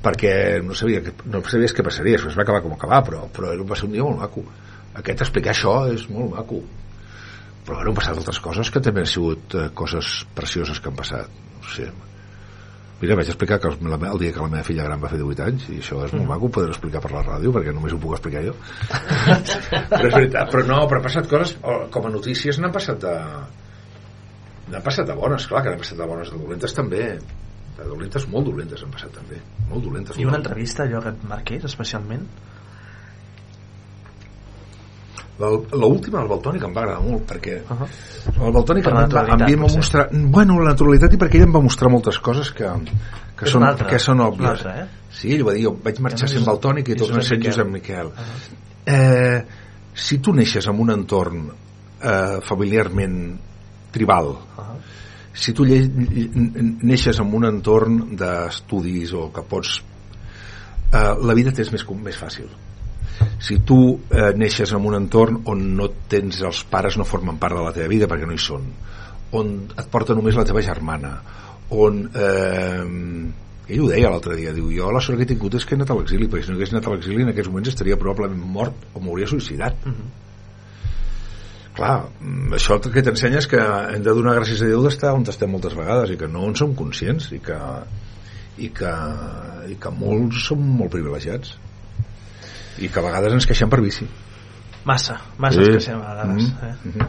Perquè 0.05 0.33
no, 0.63 0.75
sabia 0.77 1.01
que, 1.05 1.15
no 1.31 1.41
sabies 1.47 1.73
què 1.75 1.85
passaria, 1.85 2.19
es 2.19 2.37
va 2.37 2.43
acabar 2.45 2.63
com 2.63 2.75
acabar, 2.75 3.03
però, 3.07 3.25
però 3.33 3.53
va 3.63 3.77
ser 3.79 3.87
un 3.89 3.95
dia 3.95 4.05
molt 4.05 4.21
maco. 4.21 4.43
Aquest 4.95 5.25
explicar 5.25 5.55
això 5.55 5.77
és 5.91 6.09
molt 6.11 6.35
maco. 6.35 6.61
Però 7.65 7.79
bueno, 7.79 7.91
han 7.91 7.97
passat 7.97 8.19
altres 8.21 8.39
coses 8.45 8.69
que 8.69 8.81
també 8.83 9.01
han 9.01 9.09
sigut 9.09 9.55
eh, 9.57 9.69
coses 9.73 10.19
precioses 10.37 10.79
que 10.81 10.91
han 10.91 10.99
passat. 10.99 11.39
No 11.55 11.71
sé. 11.73 11.89
Mira, 13.01 13.17
vaig 13.19 13.27
explicar 13.27 13.57
que 13.59 13.67
el, 13.67 13.75
el 13.91 14.19
dia 14.21 14.31
que 14.31 14.39
la 14.39 14.51
meva 14.51 14.63
filla 14.63 14.85
gran 14.85 15.01
va 15.03 15.09
fer 15.11 15.17
18 15.19 15.43
anys 15.45 15.65
i 15.73 15.79
això 15.81 15.99
és 16.05 16.13
molt 16.15 16.29
maco 16.29 16.47
poder 16.57 16.69
explicar 16.71 17.01
per 17.03 17.11
la 17.11 17.23
ràdio 17.25 17.51
perquè 17.51 17.73
només 17.75 17.91
ho 17.91 17.99
puc 17.99 18.15
explicar 18.15 18.43
jo 18.45 18.53
però 19.91 20.07
és 20.07 20.15
veritat, 20.15 20.47
però 20.53 20.61
no, 20.63 20.77
però 20.87 21.01
han 21.01 21.07
passat 21.09 21.27
coses 21.27 21.57
com 21.91 22.07
a 22.07 22.13
notícies 22.13 22.61
n'han 22.61 22.71
passat 22.75 23.01
de 23.03 23.15
n'han 24.71 24.85
passat 24.85 25.11
de 25.11 25.17
bones, 25.19 25.49
clar 25.51 25.65
que 25.65 25.73
n'han 25.73 25.83
passat 25.83 25.99
de 25.99 26.07
bones 26.13 26.31
de 26.31 26.39
dolentes 26.39 26.77
també 26.77 27.03
de 27.75 27.89
dolentes 27.91 28.29
molt 28.31 28.47
dolentes 28.47 28.87
han 28.87 28.95
passat 28.95 29.11
també 29.19 29.41
molt 29.67 29.89
dolentes 29.89 30.21
I 30.21 30.29
una 30.31 30.39
entrevista, 30.39 30.87
allò 30.87 31.03
que 31.03 31.11
et 31.17 31.27
marqués 31.27 31.67
especialment? 31.67 32.23
L'última 35.39 36.21
el 36.23 36.29
Baltònic 36.31 36.63
em 36.63 36.73
va 36.75 36.81
agradar 36.85 37.01
molt 37.03 37.25
perquè 37.27 37.57
uh 37.63 37.75
-huh. 37.75 38.45
el 38.47 38.53
Baltònic 38.53 38.83
Per 38.83 38.91
em, 38.91 38.95
va, 38.95 39.01
em 39.03 39.09
naturalitat, 39.09 39.59
va 39.59 39.75
mostrar 39.75 40.09
bueno, 40.13 40.59
la 40.63 40.69
naturalitat 40.71 41.13
i 41.13 41.17
perquè 41.17 41.35
ell 41.35 41.43
em 41.43 41.55
va 41.55 41.61
mostrar 41.61 41.91
moltes 41.91 42.19
coses 42.19 42.51
que, 42.51 42.63
que, 43.35 43.45
És 43.45 43.51
són, 43.51 43.63
un 43.63 43.67
altre, 43.67 43.87
que 43.87 43.99
són 43.99 44.19
òbvies 44.19 44.65
eh? 44.65 44.85
sí, 45.11 45.33
ell 45.33 45.43
va 45.43 45.53
dir, 45.53 45.63
jo 45.65 45.75
vaig 45.83 45.99
marxar 45.99 46.27
Josep- 46.27 46.37
sent 46.37 46.45
Baltònic 46.45 46.87
i 46.87 46.91
i 46.91 46.95
torno 46.95 47.15
Josep 47.15 47.27
sent 47.27 47.39
Miquel. 47.39 47.51
Josep 47.51 47.67
Miquel 47.67 48.11
eh, 48.85 49.45
si 49.93 50.17
tu 50.19 50.33
neixes 50.33 50.67
en 50.67 50.79
un 50.79 50.89
entorn 50.91 51.49
eh, 52.01 52.39
familiarment 52.41 53.37
tribal 53.91 54.37
si 55.33 55.51
tu 55.53 55.65
lle- 55.65 55.89
neixes 56.81 57.19
en 57.19 57.33
un 57.33 57.45
entorn 57.45 58.15
d'estudis 58.15 59.11
o 59.13 59.31
que 59.33 59.41
pots 59.41 59.81
eh, 60.93 61.15
la 61.21 61.33
vida 61.33 61.51
t'és 61.51 61.71
més, 61.73 61.85
més 62.03 62.15
fàcil 62.15 62.47
si 63.39 63.59
tu 63.67 63.79
eh, 64.09 64.31
neixes 64.35 64.73
en 64.73 64.85
un 64.85 64.97
entorn 64.97 65.41
on 65.51 65.63
no 65.77 65.89
tens 66.11 66.41
els 66.41 66.63
pares 66.71 66.97
no 66.97 67.07
formen 67.07 67.39
part 67.41 67.57
de 67.57 67.63
la 67.65 67.73
teva 67.75 67.91
vida 67.91 68.09
perquè 68.11 68.27
no 68.27 68.35
hi 68.35 68.41
són 68.41 68.67
on 69.35 69.55
et 69.75 69.89
porta 69.91 70.15
només 70.17 70.37
la 70.37 70.45
teva 70.47 70.63
germana 70.65 71.15
on 71.75 72.05
eh, 72.13 72.83
ell 73.67 73.81
ho 73.81 73.87
deia 73.89 74.11
l'altre 74.11 74.37
dia 74.37 74.53
diu, 74.53 74.69
jo 74.73 74.91
la 74.93 75.01
sort 75.01 75.17
que 75.17 75.25
he 75.25 75.31
tingut 75.33 75.57
és 75.57 75.65
que 75.65 75.73
he 75.73 75.79
anat 75.79 75.91
a 75.91 75.97
l'exili 75.97 76.29
perquè 76.29 76.45
si 76.45 76.53
no 76.53 76.59
hagués 76.59 76.73
anat 76.73 76.87
a 76.87 76.93
l'exili 76.93 77.25
en 77.25 77.31
aquests 77.33 77.49
moments 77.49 77.71
estaria 77.71 77.97
probablement 77.97 78.53
mort 78.57 78.85
o 78.93 79.01
m'hauria 79.01 79.29
suïcidat. 79.31 79.89
Clar, 81.75 81.95
mm, 82.21 82.53
això 82.55 82.77
el 82.77 82.93
que 82.93 83.03
t'ensenya 83.03 83.41
és 83.41 83.49
que 83.51 83.59
hem 83.59 84.03
de 84.05 84.13
donar 84.15 84.37
gràcies 84.37 84.61
a 84.61 84.69
Déu 84.69 84.85
d'estar 84.85 85.15
on 85.17 85.25
estem 85.27 85.51
moltes 85.51 85.73
vegades 85.75 86.13
i 86.13 86.17
que 86.21 86.29
no 86.31 86.45
en 86.47 86.55
som 86.55 86.75
conscients 86.77 87.31
i 87.35 87.41
que, 87.43 87.57
i 88.57 88.69
que, 88.69 88.93
i 89.73 89.75
que 89.81 89.91
molts 89.91 90.45
som 90.47 90.61
molt 90.61 90.93
privilegiats 90.93 91.57
i 92.79 92.89
que 92.89 92.99
a 92.99 93.03
vegades 93.03 93.33
ens 93.33 93.45
queixem 93.47 93.69
per 93.69 93.81
bici 93.81 94.07
Massa, 94.85 95.15
massa 95.41 95.57
Sí. 95.57 95.65
sí. 95.65 95.69
especial 95.71 96.03
a 96.03 96.13
vegades. 96.13 96.43
Mm, 96.43 96.65
Eh? 96.67 96.75
mhm. 96.83 97.07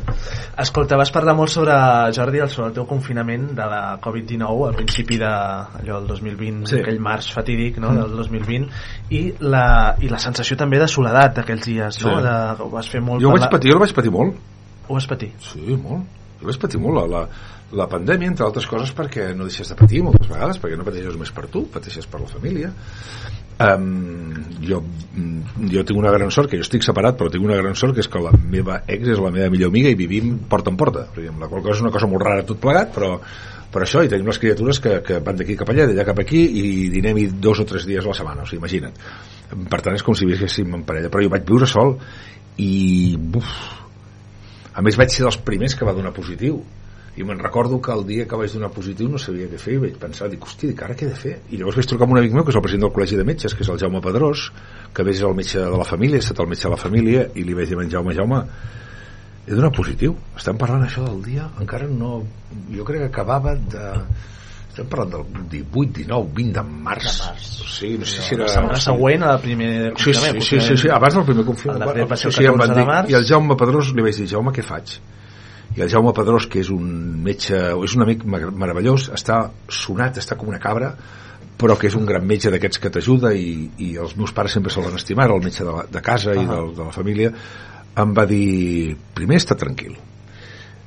Escolta, 0.62 0.96
vas 0.96 1.10
parlar 1.12 1.34
molt 1.36 1.50
sobre, 1.50 1.74
Jordi, 2.16 2.40
sobre 2.48 2.68
el 2.70 2.72
teu 2.72 2.86
confinament 2.86 3.50
de 3.50 3.66
la 3.68 3.98
Covid-19 4.00 4.68
al 4.70 4.74
principi 4.78 5.18
de 5.18 5.26
allò, 5.28 5.98
el 6.00 6.06
2020, 6.06 6.66
Sí. 6.70 6.78
aquell 6.80 6.98
març 6.98 7.34
fatídic 7.34 7.76
no, 7.76 7.90
Mm. 7.90 7.96
del 7.96 8.16
2020 8.16 8.70
i 9.10 9.34
la, 9.40 9.94
i 10.00 10.08
la 10.08 10.18
sensació 10.18 10.56
també 10.56 10.78
de 10.78 10.88
soledat 10.88 11.36
d'aquells 11.36 11.66
dies, 11.66 12.02
no? 12.02 12.16
Sí. 12.16 12.22
De, 12.22 12.62
ho 12.64 12.70
vas 12.70 12.88
fer 12.88 13.02
molt 13.02 13.20
jo 13.20 13.28
ho 13.28 13.32
vaig 13.36 13.50
patir, 13.50 13.70
jo 13.70 13.76
el 13.76 13.80
vaig 13.80 13.94
patir 13.94 14.10
molt 14.10 14.34
Ho 14.88 14.94
vas 14.94 15.06
patir? 15.06 15.32
Sí, 15.40 15.76
molt. 15.76 16.06
Jo 16.40 16.46
vaig 16.46 16.58
patir 16.58 16.80
molt 16.80 16.94
la, 16.96 17.06
la, 17.18 17.28
la 17.72 17.86
pandèmia, 17.88 18.28
entre 18.28 18.46
altres 18.46 18.66
coses, 18.66 18.94
perquè 18.94 19.34
no 19.36 19.44
deixes 19.44 19.68
de 19.68 19.74
patir 19.74 20.02
moltes 20.02 20.28
vegades, 20.28 20.60
perquè 20.62 20.78
no 20.78 20.84
pateixes 20.84 21.12
només 21.12 21.30
per 21.32 21.46
tu, 21.48 21.66
pateixes 21.66 22.06
per 22.06 22.20
la 22.20 22.28
família. 22.28 22.70
Um, 23.58 24.25
jo, 24.62 24.80
mm, 24.82 25.68
jo 25.72 25.84
tinc 25.84 25.98
una 25.98 26.12
gran 26.14 26.30
sort, 26.30 26.50
que 26.50 26.60
jo 26.60 26.64
estic 26.66 26.84
separat, 26.86 27.16
però 27.18 27.30
tinc 27.32 27.44
una 27.44 27.58
gran 27.58 27.76
sort, 27.76 27.94
que 27.94 28.04
és 28.04 28.08
que 28.08 28.22
la 28.22 28.32
meva 28.36 28.80
ex 28.86 29.12
és 29.14 29.20
la 29.22 29.32
meva 29.34 29.50
millor 29.52 29.72
amiga 29.72 29.90
i 29.92 29.98
vivim 29.98 30.36
porta 30.48 30.70
en 30.70 30.76
porta. 30.76 31.06
La 31.16 31.48
qual 31.48 31.62
cosa 31.62 31.76
és 31.76 31.84
una 31.84 31.92
cosa 31.94 32.08
molt 32.10 32.24
rara 32.24 32.46
tot 32.46 32.60
plegat, 32.62 32.92
però, 32.94 33.16
però 33.72 33.86
això, 33.86 34.04
i 34.04 34.12
tenim 34.12 34.30
les 34.30 34.40
criatures 34.42 34.80
que, 34.80 35.00
que 35.06 35.20
van 35.24 35.36
d'aquí 35.36 35.56
cap 35.56 35.70
allà, 35.72 35.88
d'allà 35.88 36.06
cap 36.08 36.22
aquí, 36.22 36.42
i 36.62 36.88
dinem-hi 36.94 37.28
dos 37.42 37.60
o 37.60 37.68
tres 37.68 37.86
dies 37.88 38.04
a 38.04 38.12
la 38.12 38.16
setmana, 38.16 38.46
o 38.46 38.50
sigui, 38.50 38.62
imagina't. 38.62 38.96
Per 39.70 39.80
tant, 39.80 39.94
és 39.94 40.02
com 40.06 40.16
si 40.16 40.28
visquéssim 40.28 40.72
en 40.74 40.86
parella, 40.88 41.12
però 41.12 41.24
jo 41.24 41.32
vaig 41.32 41.46
viure 41.48 41.68
sol, 41.70 41.96
i... 42.56 43.16
Uf, 43.36 43.52
a 44.76 44.82
més 44.84 44.96
vaig 44.98 45.12
ser 45.12 45.24
dels 45.24 45.38
primers 45.40 45.76
que 45.76 45.86
va 45.88 45.94
donar 45.96 46.12
positiu 46.16 46.60
i 47.16 47.24
me'n 47.24 47.38
recordo 47.40 47.78
que 47.80 47.92
el 47.92 48.02
dia 48.06 48.26
que 48.28 48.36
vaig 48.36 48.52
donar 48.52 48.68
positiu 48.74 49.08
no 49.08 49.18
sabia 49.18 49.48
què 49.48 49.58
fer 49.60 49.76
i 49.78 49.82
vaig 49.86 49.94
pensar, 50.00 50.28
dic, 50.28 50.42
hosti, 50.44 50.68
dic, 50.68 50.82
ara 50.84 50.94
què 50.94 51.06
he 51.06 51.12
de 51.14 51.16
fer? 51.16 51.34
I 51.48 51.56
llavors 51.60 51.78
vaig 51.80 51.88
trucar 51.88 52.04
amb 52.04 52.12
un 52.12 52.20
amic 52.20 52.34
meu 52.36 52.44
que 52.44 52.52
és 52.52 52.58
el 52.60 52.64
president 52.66 52.84
del 52.86 52.92
col·legi 52.98 53.16
de 53.16 53.24
metges, 53.24 53.54
que 53.56 53.64
és 53.64 53.70
el 53.72 53.80
Jaume 53.80 54.02
Pedrós 54.04 54.50
que 54.92 55.02
a 55.02 55.08
és 55.12 55.22
el 55.24 55.34
metge 55.38 55.58
de 55.64 55.78
la 55.80 55.88
família, 55.88 56.20
ha 56.20 56.24
estat 56.26 56.44
el 56.44 56.50
metge 56.52 56.68
de 56.68 56.74
la 56.74 56.80
família 56.80 57.26
i 57.34 57.44
li 57.44 57.56
vaig 57.56 57.68
dir 57.72 57.78
a 57.78 57.82
en 57.86 57.90
Jaume, 57.90 58.14
Jaume 58.14 58.42
he 59.46 59.54
donat 59.54 59.76
positiu, 59.76 60.16
estem 60.36 60.58
parlant 60.58 60.84
això 60.84 61.04
del 61.06 61.22
dia 61.24 61.48
encara 61.62 61.86
no, 61.88 62.18
jo 62.74 62.84
crec 62.84 63.06
que 63.06 63.10
acabava 63.14 63.54
de 63.56 63.84
estem 64.76 64.88
parlant 64.92 65.12
del 65.14 65.44
18, 65.48 65.92
19, 66.04 66.32
20 66.36 66.52
de 66.52 66.62
març, 66.84 67.06
De 67.06 67.28
març. 67.30 67.44
sí, 67.78 67.96
no 67.96 68.04
sé 68.04 68.20
si 68.20 68.34
era 68.34 68.44
La 68.44 68.52
setmana 68.52 68.80
següent 68.84 69.22
al 69.24 69.40
primer 69.40 69.70
Sí, 69.96 70.12
sí, 70.12 70.12
confinament, 70.12 70.42
sí, 70.44 70.60
sí, 70.60 70.76
sí, 70.82 70.88
abans 70.92 71.14
del 71.16 71.24
primer 71.24 71.44
confinament. 71.46 72.10
va 72.10 72.16
ser 72.16 72.28
el 72.28 72.34
sí, 72.36 72.44
em 72.44 72.52
14 72.52 72.58
van 72.60 72.74
de 72.74 72.80
dir, 72.82 72.86
març. 72.90 73.08
I 73.10 73.14
el 73.16 73.24
Jaume 73.24 73.56
Pedrós 73.56 73.94
li 73.96 74.04
vaig 74.04 74.18
dir, 74.20 74.26
Jaume, 74.34 74.52
què 74.52 74.64
faig? 74.66 74.98
I 75.76 75.84
el 75.84 75.92
Jaume 75.92 76.14
Pedrós, 76.16 76.46
que 76.48 76.62
és 76.62 76.70
un 76.72 76.88
metge, 77.24 77.58
és 77.84 77.96
un 77.98 78.06
amic 78.06 78.24
meravellós, 78.24 79.10
està 79.12 79.42
sonat, 79.68 80.16
està 80.22 80.38
com 80.40 80.48
una 80.48 80.60
cabra, 80.62 80.94
però 81.60 81.76
que 81.76 81.88
és 81.90 81.96
un 81.96 82.08
gran 82.08 82.24
metge 82.28 82.52
d'aquests 82.52 82.80
que 82.80 82.92
t'ajuda 82.92 83.32
i, 83.36 83.68
i 83.84 83.92
els 84.00 84.16
meus 84.16 84.32
pares 84.36 84.56
sempre 84.56 84.72
se'l 84.72 84.86
van 84.88 84.96
estimar, 84.96 85.28
el 85.32 85.44
metge 85.44 85.64
de, 85.64 85.72
la, 85.72 85.84
de 85.92 86.02
casa 86.04 86.36
i 86.36 86.44
de, 86.44 86.58
de 86.76 86.84
la 86.84 86.92
família, 86.96 87.32
em 87.96 88.12
va 88.16 88.26
dir, 88.28 88.96
primer 89.16 89.40
està 89.40 89.56
tranquil, 89.56 89.96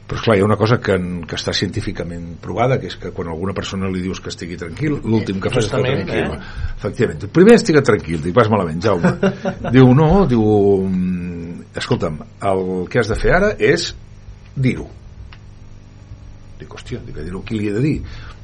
però 0.09 0.17
esclar, 0.17 0.39
hi 0.39 0.41
ha 0.41 0.45
una 0.47 0.57
cosa 0.57 0.79
que, 0.81 0.95
que 1.29 1.37
està 1.37 1.53
científicament 1.53 2.31
provada, 2.41 2.79
que 2.81 2.89
és 2.89 2.97
que 2.97 3.11
quan 3.13 3.29
alguna 3.29 3.53
persona 3.53 3.89
li 3.93 4.01
dius 4.01 4.21
que 4.25 4.33
estigui 4.33 4.57
tranquil, 4.57 4.97
l'últim 5.05 5.37
que 5.41 5.51
fa 5.53 5.61
és 5.61 5.69
estar 5.69 5.83
tranquil. 5.85 6.33
eh? 6.33 6.69
Efectivament. 6.79 7.27
Primer 7.35 7.57
estigui 7.59 7.83
tranquil, 7.85 8.21
dic, 8.23 8.33
vas 8.33 8.49
malament, 8.49 8.81
Jaume. 8.81 9.11
diu, 9.75 9.93
no, 9.93 10.09
diu, 10.29 10.45
mm, 10.87 11.73
escolta'm, 11.77 12.23
el 12.49 12.63
que 12.89 13.03
has 13.03 13.13
de 13.13 13.17
fer 13.21 13.35
ara 13.37 13.51
és 13.53 13.91
dir-ho. 14.55 14.87
Dic, 16.59 16.69
hòstia, 16.75 17.01
dic, 17.05 17.17
dir-ho 17.23 17.41
qui 17.45 17.59
li 17.59 17.69
he 17.69 17.75
de 17.75 17.83
dir? 17.83 17.97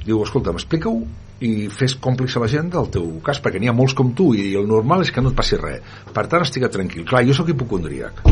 Diu, 0.06 0.22
escolta'm, 0.24 0.58
explica-ho 0.60 1.00
i 1.44 1.68
fes 1.68 1.96
còmplice 2.00 2.38
a 2.38 2.46
la 2.46 2.48
gent 2.48 2.70
del 2.72 2.88
teu 2.92 3.08
cas, 3.24 3.42
perquè 3.44 3.60
n'hi 3.60 3.68
ha 3.68 3.76
molts 3.76 3.94
com 3.96 4.14
tu 4.16 4.30
i 4.34 4.54
el 4.56 4.68
normal 4.70 5.04
és 5.04 5.12
que 5.12 5.20
no 5.20 5.32
et 5.32 5.36
passi 5.36 5.58
res. 5.60 5.84
Per 6.14 6.24
tant, 6.30 6.46
estigui 6.46 6.70
tranquil. 6.72 7.04
Clar, 7.08 7.26
jo 7.28 7.36
sóc 7.36 7.50
hipocondríac. 7.52 8.22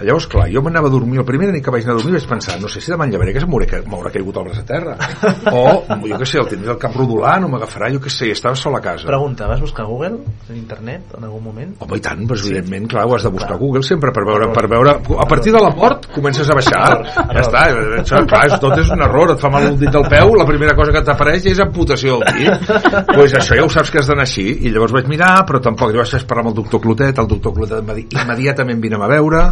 Llavors, 0.00 0.26
clar, 0.30 0.46
jo 0.52 0.62
m'anava 0.62 0.88
a 0.88 0.92
dormir, 0.92 1.18
el 1.22 1.26
primer 1.28 1.50
nit 1.52 1.64
que 1.64 1.72
vaig 1.74 1.84
anar 1.86 1.96
a 1.96 1.98
dormir 1.98 2.14
vaig 2.18 2.28
pensar, 2.30 2.58
no 2.62 2.68
sé 2.70 2.80
si 2.80 2.92
demà 2.92 3.06
em 3.08 3.12
llevaré 3.14 3.32
que 3.34 3.42
m'haurà 3.44 4.12
caigut 4.14 4.36
el 4.38 4.48
braç 4.48 4.60
a 4.62 4.66
terra. 4.68 4.96
O, 5.48 5.82
jo 6.04 6.18
què 6.20 6.26
sé, 6.28 6.38
el 6.42 6.48
tindré 6.50 6.70
el 6.74 6.78
cap 6.80 6.94
rodolant 6.96 7.46
o 7.46 7.48
m'agafarà, 7.50 7.88
jo 7.92 8.00
què 8.04 8.10
sé, 8.12 8.28
estava 8.34 8.54
sol 8.58 8.76
a 8.76 8.80
casa. 8.84 9.06
Pregunta, 9.08 9.46
vas 9.48 9.60
buscar 9.60 9.84
a 9.84 9.88
Google, 9.88 10.18
en 10.48 10.56
internet, 10.56 11.14
en 11.16 11.24
algun 11.24 11.42
moment? 11.44 11.72
Home, 11.82 11.98
i 11.98 12.02
tant, 12.04 12.20
doncs, 12.28 12.44
evidentment, 12.46 12.86
clar, 12.92 13.06
ho 13.08 13.16
has 13.16 13.24
de 13.26 13.32
buscar 13.32 13.56
a 13.56 13.60
Google 13.60 13.82
sempre 13.86 14.12
per 14.14 14.24
veure, 14.28 14.50
per 14.54 14.66
veure... 14.70 14.94
A 15.18 15.26
partir 15.30 15.52
de 15.54 15.62
la 15.62 15.70
mort 15.74 16.06
comences 16.14 16.48
a 16.50 16.56
baixar. 16.58 16.84
Ja 17.16 17.42
està, 17.42 17.64
això, 18.02 18.20
clar, 18.28 18.44
és- 18.50 18.58
tot 18.62 18.76
és 18.78 18.90
un 18.94 19.02
error. 19.04 19.32
Et 19.34 19.40
fa 19.40 19.50
mal 19.52 19.66
un 19.72 19.78
dit 19.80 19.90
del 19.92 20.06
peu, 20.10 20.34
la 20.38 20.46
primera 20.48 20.74
cosa 20.78 20.92
que 20.94 21.02
t'apareix 21.06 21.46
és 21.52 21.60
amputació 21.64 22.18
del 22.20 22.38
dit. 22.38 22.70
pues 23.14 23.34
això 23.38 23.56
ja 23.58 23.64
ho 23.64 23.70
saps 23.72 23.90
que 23.92 24.00
has 24.02 24.08
d'anar 24.10 24.26
així. 24.26 24.46
I 24.68 24.72
llavors 24.74 24.94
vaig 24.94 25.08
mirar, 25.10 25.32
però 25.48 25.60
tampoc 25.64 25.92
jo 25.94 26.02
vaig 26.02 26.26
parlar 26.28 26.44
amb 26.46 26.52
el 26.52 26.58
doctor 26.62 26.82
Clotet, 26.84 27.18
el 27.22 27.28
doctor 27.30 27.54
Clotet 27.56 27.82
em 27.82 27.88
va 27.90 27.96
dir 27.98 28.06
immediatament 28.14 28.80
vine 28.82 28.98
a 28.98 29.10
veure, 29.10 29.42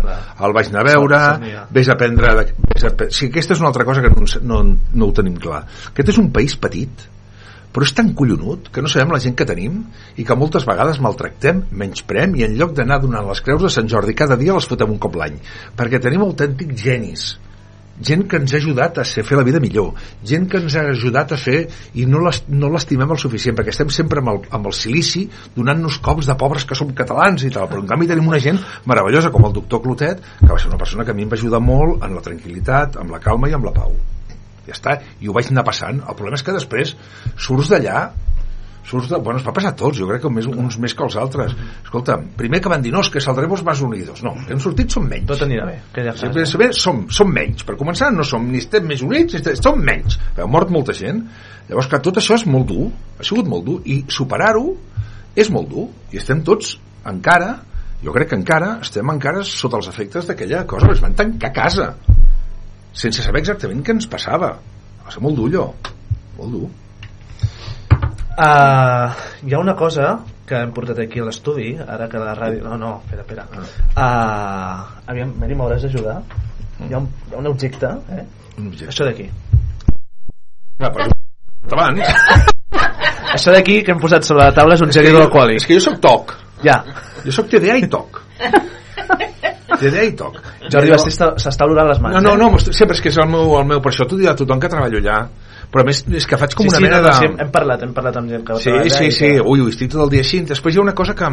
el 0.45 0.53
vaig 0.53 0.69
anar 0.73 0.83
a 0.85 0.89
veure, 0.91 1.21
Somnia. 1.35 1.67
vés 1.73 1.89
a 1.89 1.95
aprendre... 1.97 2.35
de- 2.41 2.55
Vés 2.77 2.85
a, 2.85 2.91
sí, 3.09 3.31
aquesta 3.31 3.55
és 3.55 3.61
una 3.63 3.71
altra 3.71 3.87
cosa 3.89 4.03
que 4.05 4.11
no, 4.13 4.27
no, 4.43 4.59
no 4.93 5.07
ho 5.07 5.13
tenim 5.17 5.37
clar. 5.41 5.63
Aquest 5.95 6.11
és 6.13 6.19
un 6.21 6.29
país 6.35 6.57
petit, 6.61 7.07
però 7.73 7.85
és 7.87 7.93
tan 7.97 8.11
collonut 8.17 8.69
que 8.73 8.83
no 8.85 8.89
sabem 8.89 9.11
la 9.13 9.21
gent 9.21 9.35
que 9.37 9.47
tenim 9.49 9.79
i 10.17 10.25
que 10.29 10.37
moltes 10.37 10.65
vegades 10.69 11.01
maltractem, 11.05 11.63
menysprem 11.73 12.37
i 12.37 12.45
en 12.45 12.55
lloc 12.57 12.75
d'anar 12.77 13.01
donant 13.03 13.27
les 13.29 13.41
creus 13.45 13.65
de 13.65 13.71
Sant 13.73 13.89
Jordi 13.89 14.15
cada 14.17 14.37
dia 14.41 14.55
les 14.57 14.69
fotem 14.69 14.93
un 14.93 15.01
cop 15.01 15.17
l'any 15.17 15.37
perquè 15.77 16.01
tenim 16.01 16.25
autèntics 16.25 16.81
genis 16.85 17.27
gent 18.01 18.27
que 18.29 18.37
ens 18.41 18.53
ha 18.53 18.59
ajudat 18.61 18.99
a 18.99 19.05
ser, 19.05 19.25
fer 19.25 19.39
la 19.39 19.45
vida 19.47 19.61
millor 19.61 19.95
gent 20.27 20.49
que 20.51 20.59
ens 20.61 20.77
ha 20.77 20.85
ajudat 20.91 21.33
a 21.33 21.39
fer 21.41 21.69
i 21.95 22.07
no 22.07 22.21
l'es- 22.25 22.43
no 22.49 22.69
l'estimem 22.73 23.11
el 23.11 23.19
suficient 23.19 23.57
perquè 23.57 23.73
estem 23.73 23.89
sempre 23.91 24.21
amb 24.21 24.35
el, 24.35 24.41
amb 24.51 24.67
el 24.67 24.77
silici 24.77 25.27
donant-nos 25.57 25.99
cops 26.05 26.27
de 26.27 26.37
pobres 26.37 26.65
que 26.65 26.77
som 26.79 26.93
catalans 26.97 27.45
i 27.45 27.51
tal, 27.51 27.69
però 27.71 27.81
en 27.81 27.89
canvi 27.89 28.11
tenim 28.11 28.29
una 28.29 28.41
gent 28.43 28.61
meravellosa 28.87 29.31
com 29.31 29.47
el 29.49 29.55
doctor 29.57 29.83
Clotet 29.83 30.21
que 30.41 30.53
va 30.53 30.59
ser 30.59 30.69
una 30.69 30.79
persona 30.79 31.05
que 31.05 31.11
a 31.13 31.15
mi 31.15 31.25
em 31.25 31.33
va 31.33 31.39
ajudar 31.41 31.61
molt 31.61 32.05
en 32.05 32.15
la 32.15 32.23
tranquil·litat, 32.25 33.01
amb 33.01 33.11
la 33.15 33.21
calma 33.23 33.49
i 33.49 33.57
amb 33.57 33.65
la 33.65 33.73
pau. 33.77 33.95
Ja 34.67 34.75
està, 34.75 34.97
i 35.23 35.29
ho 35.29 35.35
vaig 35.37 35.51
anar 35.53 35.65
passant. 35.67 36.01
El 36.03 36.17
problema 36.19 36.37
és 36.37 36.43
que 36.43 36.55
després 36.57 36.97
surts 37.39 37.71
d'allà 37.71 38.09
surts 38.87 39.09
de... 39.11 39.19
Bueno, 39.19 39.41
es 39.41 39.45
va 39.47 39.53
passar 39.57 39.73
a 39.73 39.77
tots, 39.77 39.99
jo 39.99 40.07
crec 40.09 40.23
que 40.23 40.31
més, 40.31 40.47
uns 40.47 40.77
més 40.83 40.95
que 40.95 41.03
els 41.05 41.17
altres. 41.19 41.53
Escolta, 41.83 42.17
primer 42.39 42.61
que 42.63 42.71
van 42.71 42.83
dir, 42.85 42.93
no, 42.95 43.01
és 43.03 43.11
que 43.11 43.21
saldremos 43.21 43.65
más 43.67 43.81
unidos. 43.83 44.23
No, 44.23 44.33
que 44.47 44.55
hem 44.55 44.63
sortit 44.63 44.95
som 44.95 45.05
menys. 45.11 45.27
Tot 45.33 45.43
anirà 45.47 45.67
bé, 45.67 45.77
aquella 45.91 46.15
Sí, 46.15 46.29
frase. 46.29 46.47
sí, 46.53 46.61
bé, 46.63 46.69
som, 46.73 47.05
som 47.11 47.31
menys. 47.33 47.65
Per 47.67 47.75
començar, 47.81 48.13
no 48.15 48.25
som 48.25 48.47
ni 48.51 48.63
estem 48.63 48.87
més 48.87 49.03
units, 49.03 49.35
ni 49.35 49.41
estem, 49.43 49.59
som 49.59 49.83
menys. 49.83 50.19
Ha 50.39 50.47
mort 50.47 50.71
molta 50.71 50.95
gent. 50.95 51.25
Llavors, 51.69 51.89
que 51.91 51.99
tot 52.07 52.23
això 52.23 52.39
és 52.39 52.47
molt 52.47 52.69
dur, 52.71 52.89
ha 53.19 53.27
sigut 53.27 53.49
molt 53.51 53.67
dur, 53.67 53.81
i 53.91 54.05
superar-ho 54.07 54.77
és 55.35 55.51
molt 55.51 55.69
dur. 55.73 55.89
I 56.15 56.23
estem 56.23 56.45
tots 56.47 56.77
encara, 57.07 57.57
jo 58.05 58.15
crec 58.15 58.31
que 58.31 58.39
encara, 58.39 58.77
estem 58.87 59.11
encara 59.11 59.43
sota 59.43 59.81
els 59.81 59.91
efectes 59.91 60.31
d'aquella 60.31 60.63
cosa, 60.71 60.93
es 60.95 61.03
van 61.03 61.15
tancar 61.19 61.51
a 61.51 61.57
casa, 61.59 61.91
sense 62.97 63.23
saber 63.25 63.43
exactament 63.43 63.83
què 63.85 63.97
ens 63.97 64.07
passava. 64.09 64.55
Va 65.05 65.11
ser 65.13 65.21
molt 65.23 65.37
dur, 65.39 65.51
allò. 65.51 65.67
Molt 66.39 66.53
dur. 66.55 66.69
Uh, 68.37 69.09
hi 69.49 69.55
ha 69.55 69.59
una 69.59 69.75
cosa 69.75 70.19
que 70.47 70.59
hem 70.61 70.73
portat 70.77 70.99
aquí 71.01 71.23
a 71.23 71.25
l'estudi, 71.27 71.71
ara 71.81 72.09
que 72.13 72.21
la 72.21 72.35
ràdio... 72.37 72.63
No, 72.69 72.77
no, 72.77 72.91
espera, 73.05 73.25
espera. 73.25 73.47
Uh, 73.97 75.09
aviam, 75.11 75.33
Meri, 75.41 75.57
m'hauràs 75.59 75.87
d'ajudar? 75.87 76.19
Hi 76.85 76.93
ha 76.93 77.01
un, 77.01 77.09
hi 77.31 77.35
ha 77.35 77.41
un 77.41 77.49
objecte, 77.51 77.91
eh? 78.13 78.25
Un 78.59 78.69
objecte. 78.69 78.93
Això 78.93 79.09
d'aquí. 79.09 79.31
Ah, 80.79 80.91
però... 80.93 81.09
Abans. 81.73 82.05
Això 83.37 83.57
d'aquí 83.57 83.81
que 83.83 83.95
hem 83.97 84.01
posat 84.05 84.29
sobre 84.29 84.45
la 84.45 84.55
taula 84.55 84.77
és 84.77 84.85
un 84.85 84.93
gel 84.95 85.09
hidroalcohòlic. 85.09 85.63
És 85.63 85.67
que 85.67 85.81
jo 85.81 85.87
sóc 85.89 85.99
TOC. 86.05 86.37
Ja. 86.63 86.83
Jo 87.25 87.35
sóc 87.35 87.49
TDA 87.51 87.81
i 87.81 87.89
TOC. 87.91 88.21
de 89.81 89.91
dia 89.91 90.05
i 90.09 90.13
toc. 90.17 90.39
Jordi 90.73 90.93
s'està 90.97 91.67
olorant 91.67 91.91
les 91.91 92.01
mans. 92.01 92.17
No, 92.17 92.23
no, 92.23 92.35
eh? 92.35 92.39
no, 92.41 92.51
m'est- 92.55 92.73
sempre 92.77 92.97
és 92.97 93.03
que 93.03 93.11
és 93.13 93.19
el 93.21 93.29
meu, 93.31 93.57
el 93.59 93.67
meu 93.69 93.83
per 93.85 93.93
això 93.93 94.07
t'ho 94.09 94.19
dirà 94.19 94.35
tothom 94.39 94.61
que 94.63 94.71
treballo 94.73 95.01
allà. 95.03 95.19
Però 95.73 95.83
més 95.85 96.03
és 96.15 96.27
que 96.31 96.39
faig 96.41 96.55
com 96.57 96.65
sí, 96.67 96.71
una 96.71 96.79
sí, 96.79 96.85
mena 96.87 97.01
no, 97.03 97.09
de... 97.09 97.15
sí, 97.19 97.27
hem 97.43 97.51
parlat, 97.53 97.83
hem 97.85 97.93
parlat 97.97 98.17
amb 98.21 98.31
gent 98.31 98.45
que 98.47 98.59
Sí, 98.63 98.73
sí, 98.89 99.11
sí, 99.11 99.31
que- 99.35 99.41
ui, 99.43 99.61
ui, 99.61 99.71
estic 99.75 99.91
tot 99.93 100.05
el 100.07 100.13
dia 100.15 100.23
així. 100.25 100.41
Després 100.47 100.75
hi 100.77 100.79
ha 100.79 100.85
una 100.85 100.95
cosa 100.97 101.15
que... 101.19 101.31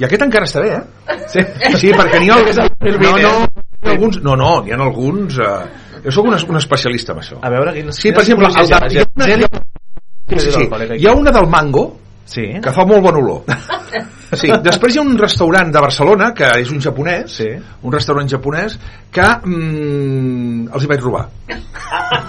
I 0.00 0.06
aquest 0.08 0.22
encara 0.28 0.48
està 0.48 0.62
bé, 0.64 0.76
eh? 0.78 1.18
Sí, 1.32 1.44
Sí, 1.82 1.92
perquè 1.96 2.20
n'hi 2.22 2.30
ha... 2.30 2.38
El 2.42 2.98
No, 3.02 3.10
2020, 3.10 3.22
no, 3.22 3.90
alguns... 3.92 4.20
No, 4.22 4.36
no, 4.38 4.52
n'hi 4.62 4.72
ha 4.72 4.80
alguns... 4.80 5.38
Eh... 5.42 6.00
Jo 6.04 6.10
sóc 6.14 6.26
un, 6.26 6.34
un 6.34 6.58
especialista 6.58 7.12
en 7.14 7.20
això. 7.22 7.36
A 7.42 7.50
veure, 7.52 7.74
quines, 7.76 7.98
Sí, 7.98 8.10
per 8.14 8.22
exemple, 8.24 8.48
el 8.48 8.54
de, 8.70 8.94
hi, 8.94 9.02
ha 9.02 9.06
una, 9.14 10.96
hi 10.96 11.06
ha 11.06 11.12
una 11.14 11.30
del 11.34 11.46
mango 11.50 11.84
Sí, 12.24 12.46
que 12.62 12.72
fa 12.72 12.84
molt 12.88 13.02
bon 13.04 13.18
olor. 13.20 13.42
Sí, 14.32 14.48
després 14.64 14.94
hi 14.94 15.00
ha 15.00 15.04
un 15.04 15.16
restaurant 15.18 15.72
de 15.72 15.80
Barcelona 15.84 16.30
que 16.36 16.48
és 16.62 16.70
un 16.72 16.80
japonès, 16.80 17.32
Sí. 17.36 17.48
un 17.82 17.92
restaurant 17.92 18.28
japonès 18.28 18.78
que 19.12 19.26
mm, 19.44 20.68
els 20.72 20.84
hi 20.84 20.88
vaig 20.88 21.00
robar. 21.04 21.26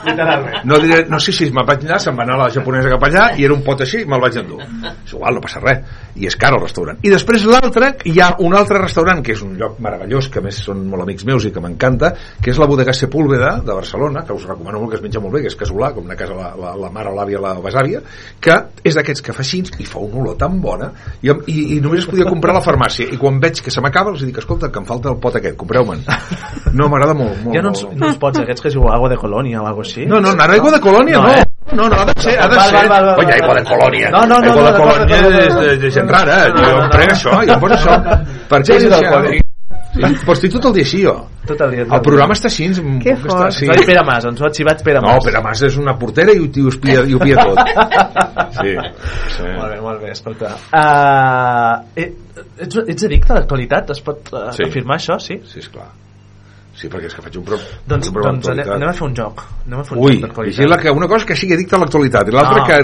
literalment. 0.04 0.66
No 0.66 0.78
diré, 0.80 1.06
no 1.08 1.20
sé 1.20 1.32
si 1.32 1.50
me'n 1.52 1.66
vaig 1.66 1.86
anar, 1.86 2.00
se'n 2.02 2.18
va 2.18 2.26
anar 2.26 2.38
la 2.42 2.50
japonesa 2.52 2.90
cap 2.92 3.06
allà 3.08 3.30
i 3.40 3.46
era 3.46 3.56
un 3.56 3.62
pot 3.64 3.80
així 3.86 4.02
i 4.02 4.08
me'l 4.10 4.22
vaig 4.22 4.36
endur. 4.42 4.60
És 5.06 5.14
igual, 5.14 5.38
no 5.38 5.44
passa 5.44 5.62
res. 5.64 5.80
I 6.20 6.28
és 6.28 6.36
car 6.40 6.52
el 6.54 6.62
restaurant. 6.62 7.00
I 7.04 7.12
després 7.14 7.46
l'altre, 7.48 7.94
hi 8.10 8.18
ha 8.20 8.34
un 8.44 8.56
altre 8.56 8.82
restaurant 8.82 9.24
que 9.24 9.32
és 9.32 9.42
un 9.46 9.56
lloc 9.60 9.80
meravellós, 9.80 10.28
que 10.30 10.40
a 10.40 10.44
més 10.44 10.60
són 10.66 10.84
molt 10.90 11.06
amics 11.06 11.24
meus 11.30 11.46
i 11.48 11.54
que 11.56 11.64
m'encanta, 11.64 12.14
que 12.42 12.52
és 12.52 12.60
la 12.60 12.68
bodega 12.68 12.94
Sepúlveda 12.94 13.62
de 13.64 13.74
Barcelona, 13.74 14.26
que 14.28 14.36
us 14.36 14.44
recomano 14.50 14.82
molt 14.82 14.92
que 14.92 15.00
es 15.00 15.06
menja 15.06 15.22
molt 15.24 15.38
bé, 15.38 15.46
que 15.46 15.54
és 15.54 15.58
casolà, 15.60 15.94
com 15.94 16.04
una 16.04 16.18
casa 16.20 16.36
la, 16.36 16.52
la, 16.60 16.76
la 16.84 16.92
mare, 16.92 17.14
l'àvia, 17.16 17.40
la 17.40 17.56
besàvia, 17.64 18.04
que 18.44 18.60
és 18.84 18.98
d'aquests 19.00 19.24
que 19.24 19.34
fa 19.36 19.44
així 19.46 19.64
i 19.80 19.86
fa 19.88 20.02
una 20.02 20.20
olor 20.20 20.36
tan 20.36 20.58
bona 20.60 20.90
i, 21.22 21.30
i, 21.30 21.78
i 21.78 21.80
només 21.80 21.93
es 22.00 22.08
podia 22.10 22.26
comprar 22.26 22.52
a 22.56 22.58
la 22.60 22.64
farmàcia 22.66 23.06
i 23.14 23.18
quan 23.22 23.40
veig 23.40 23.62
que 23.62 23.72
se 23.72 23.82
m'acaba 23.82 24.12
els 24.12 24.24
dic, 24.26 24.38
escolta, 24.38 24.72
que 24.72 24.80
em 24.80 24.86
falta 24.86 25.10
el 25.14 25.18
pot 25.22 25.36
aquest, 25.36 25.56
compreu-me'n. 25.60 26.04
No, 26.74 26.88
m'agrada 26.90 27.14
molt, 27.14 27.38
molt, 27.44 27.54
Hi 27.56 27.60
ha 27.60 27.68
uns, 27.70 27.84
molt. 27.86 28.02
uns 28.10 28.18
pots 28.22 28.40
aquests 28.40 28.62
que 28.62 28.68
es 28.72 28.74
diu 28.78 28.88
agua 28.90 29.10
de 29.10 29.18
colònia 29.18 29.62
o 29.62 29.68
alguna 29.68 29.86
així. 29.88 30.06
No, 30.10 30.20
no, 30.22 30.34
no, 30.34 30.44
aigua 30.44 30.72
de 30.72 30.80
colònia 30.82 31.18
No, 31.20 31.24
no. 31.24 31.34
eh? 31.34 31.44
No, 31.74 31.88
no, 31.90 31.96
ha 31.96 32.06
de 32.06 32.14
ser, 32.22 32.36
ha 32.40 32.48
de 32.48 32.60
ser. 32.60 32.88
val. 32.90 33.08
aigua 33.34 33.54
de 33.56 33.64
colònia. 33.64 34.10
No, 34.12 34.26
no, 34.26 34.38
no, 34.40 34.52
aigua 34.52 34.62
no, 34.62 34.66
de 34.66 34.72
no, 34.72 34.84
colònia 34.84 35.22
no, 35.22 35.30
no, 35.30 35.30
no, 35.30 35.40
és 35.40 35.56
de, 35.56 35.78
de 35.78 35.92
gent 35.92 36.10
rara. 36.10 36.50
no, 36.50 36.56
Jo 36.60 36.76
no, 36.78 36.84
em 36.84 36.90
prenc 36.90 37.10
no. 37.12 37.16
això, 37.18 37.40
jo 37.48 37.54
em 37.54 37.60
poso 37.60 37.74
això. 37.80 37.98
Per 38.50 38.62
què 38.64 38.78
és 38.78 38.92
això? 38.92 39.43
Sí, 39.94 40.02
però 40.26 40.34
estic 40.34 40.52
tot 40.56 40.66
el 40.66 40.74
dia 40.74 40.84
així, 40.88 41.00
jo. 41.06 41.12
Tot 41.46 41.60
el 41.62 41.72
dia. 41.76 41.84
El 41.86 42.02
programa 42.02 42.34
està 42.34 42.50
així. 42.50 42.66
Que 43.04 43.14
fort. 43.22 43.52
Sí. 43.54 43.68
Sí. 43.68 43.86
Pere 43.86 44.02
Mas, 44.08 44.26
ens 44.26 44.42
ho 44.42 44.48
ha 44.48 44.52
xivat 44.54 44.82
Pere 44.84 45.02
No, 45.04 45.12
Mas. 45.14 45.26
Pere 45.28 45.42
Mas 45.46 45.62
és 45.68 45.78
una 45.78 45.94
portera 46.02 46.34
i 46.34 46.40
ho, 46.42 46.48
i 46.50 46.64
ho, 46.64 46.72
espia, 46.74 47.04
i 47.06 47.14
ho 47.14 47.20
pia 47.22 47.38
tot. 47.44 47.60
Sí. 48.54 48.74
sí. 49.36 49.44
Molt 49.58 49.72
bé, 49.74 49.78
molt 49.82 50.02
bé, 50.02 50.12
escolta. 50.14 50.52
Uh, 50.74 52.04
ets, 52.04 52.78
ets 52.88 53.06
addicte 53.08 53.34
a 53.34 53.40
l'actualitat? 53.40 53.90
Es 53.96 54.02
pot 54.06 54.30
uh, 54.34 54.48
Sí. 54.54 54.66
afirmar 54.68 54.98
això, 55.00 55.18
sí? 55.22 55.40
Sí, 55.50 55.60
esclar. 55.64 55.88
Sí, 56.78 56.90
perquè 56.90 57.06
és 57.10 57.14
que 57.18 57.22
faig 57.26 57.36
un, 57.38 57.44
pro 57.46 57.58
Doncs, 57.86 58.08
un 58.10 58.14
programa 58.16 58.40
doncs 58.42 58.50
anem, 58.54 58.88
a 58.90 58.94
fer 58.98 59.06
un 59.08 59.16
joc. 59.18 59.44
Anem 59.68 59.82
a 59.82 59.84
fer 59.86 59.98
un 59.98 60.04
Ui, 60.04 60.16
joc 60.16 60.24
d'actualitat. 60.28 60.58
vigila 60.58 60.78
que 60.82 60.94
una 61.02 61.10
cosa 61.12 61.26
que 61.30 61.36
sigui 61.38 61.54
addicte 61.58 61.78
a 61.78 61.82
l'actualitat 61.84 62.30
i 62.30 62.34
l'altra 62.34 62.62
No. 62.62 62.66
que... 62.70 62.80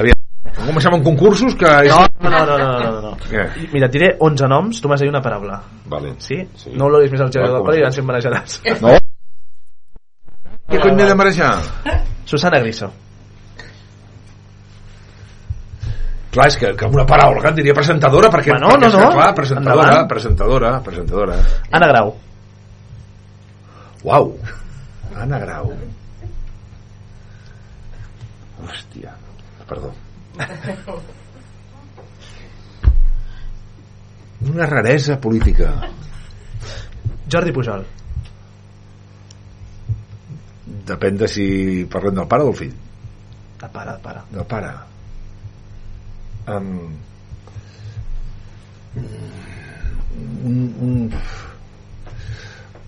Aviam, 0.00 0.19
comencem 0.66 0.94
amb 0.96 1.04
concursos 1.06 1.54
que... 1.58 1.68
És... 1.86 1.92
No, 1.92 2.30
no, 2.30 2.30
no, 2.46 2.56
no, 2.58 2.68
no, 2.68 2.90
no, 2.90 3.00
no. 3.10 3.12
Què? 3.26 3.44
Mira, 3.72 3.88
et 3.88 3.94
diré 3.94 4.10
11 4.18 4.48
noms, 4.52 4.80
tu 4.80 4.90
m'has 4.90 5.00
de 5.02 5.06
dir 5.08 5.12
una 5.12 5.22
paraula. 5.24 5.60
Vale. 5.90 6.14
Sí? 6.22 6.40
Sí. 6.60 6.72
No 6.76 6.88
oloris 6.90 7.12
més 7.12 7.22
al 7.24 7.30
gel 7.34 7.46
Va, 7.46 7.52
del 7.56 7.66
col 7.66 7.78
i 7.78 7.84
van 7.84 7.94
ser 7.96 8.04
marejaràs. 8.08 8.58
No? 8.82 8.96
Què 10.70 10.80
cony 10.82 10.98
m'he 10.98 11.06
de 11.08 11.14
marejar? 11.18 11.52
Susana 12.30 12.60
Griso. 12.62 12.90
Clar, 16.30 16.46
és 16.46 16.56
que, 16.60 16.68
que 16.78 16.86
una 16.86 17.02
paraula 17.10 17.40
que 17.42 17.50
et 17.50 17.56
diria 17.58 17.74
presentadora, 17.74 18.28
perquè... 18.30 18.52
Bueno, 18.54 18.68
perquè 18.70 18.86
no, 18.86 18.90
que, 18.92 18.98
no. 19.02 19.14
Clar, 19.16 19.30
presentadora, 19.34 19.86
Endavant. 19.88 20.10
presentadora, 20.12 20.74
presentadora. 20.86 21.38
Anna 21.74 21.88
Grau. 21.90 22.12
Uau. 24.06 24.30
Anna 25.18 25.40
Grau. 25.42 25.72
Hòstia. 28.62 29.16
Perdó. 29.66 29.90
Una 34.40 34.66
raresa 34.66 35.20
política. 35.20 35.88
Jordi 37.30 37.52
Pujol. 37.52 37.84
Depèn 40.90 41.18
de 41.20 41.28
si 41.28 41.46
parlem 41.92 42.14
del 42.16 42.26
pare 42.30 42.42
o 42.42 42.46
del 42.48 42.56
fill. 42.62 42.72
De 43.60 43.68
pare, 43.68 43.92
de 43.92 44.00
pare. 44.06 44.20
Del 44.32 44.46
pare. 44.48 44.72
Um, 46.50 46.96
un, 50.44 50.56
un... 50.80 51.10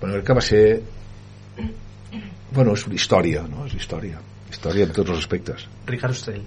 Bueno, 0.00 0.14
crec 0.14 0.26
que 0.26 0.38
va 0.40 0.44
ser... 0.48 0.64
Bueno, 2.52 2.72
és 2.76 2.88
història, 2.96 3.44
no? 3.48 3.68
És 3.68 3.76
història. 3.76 4.18
Història 4.50 4.88
en 4.88 4.96
tots 4.96 5.12
els 5.12 5.22
aspectes. 5.22 5.68
Ricard 5.86 6.16
Ostrell. 6.16 6.42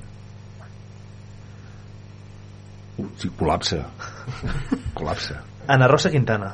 Sí, 3.19 3.31
col·lapsa. 3.37 3.81
col·lapsa. 4.97 5.41
Ana 5.67 5.87
Rosa 5.91 6.11
Quintana. 6.13 6.53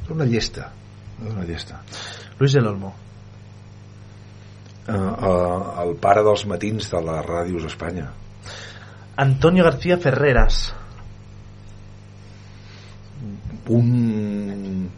És 0.00 0.10
una 0.10 0.26
llesta. 0.26 0.68
Una 1.20 1.46
llesta. 1.48 1.80
Luis 2.40 2.56
del 2.56 2.66
Olmo. 2.66 2.92
Uh, 4.90 4.96
uh, 4.96 5.82
el 5.84 5.94
pare 6.02 6.24
dels 6.26 6.44
matins 6.50 6.90
de 6.90 7.00
les 7.06 7.24
ràdios 7.26 7.68
Espanya. 7.68 8.10
Antonio 9.20 9.64
García 9.64 9.98
Ferreras. 10.00 10.62
un 13.70 14.90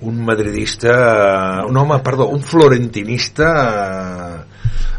un 0.00 0.24
madridista 0.24 1.64
un 1.66 1.76
home, 1.76 1.98
perdó, 1.98 2.28
un 2.28 2.42
florentinista 2.42 3.46
eh, 4.40 4.44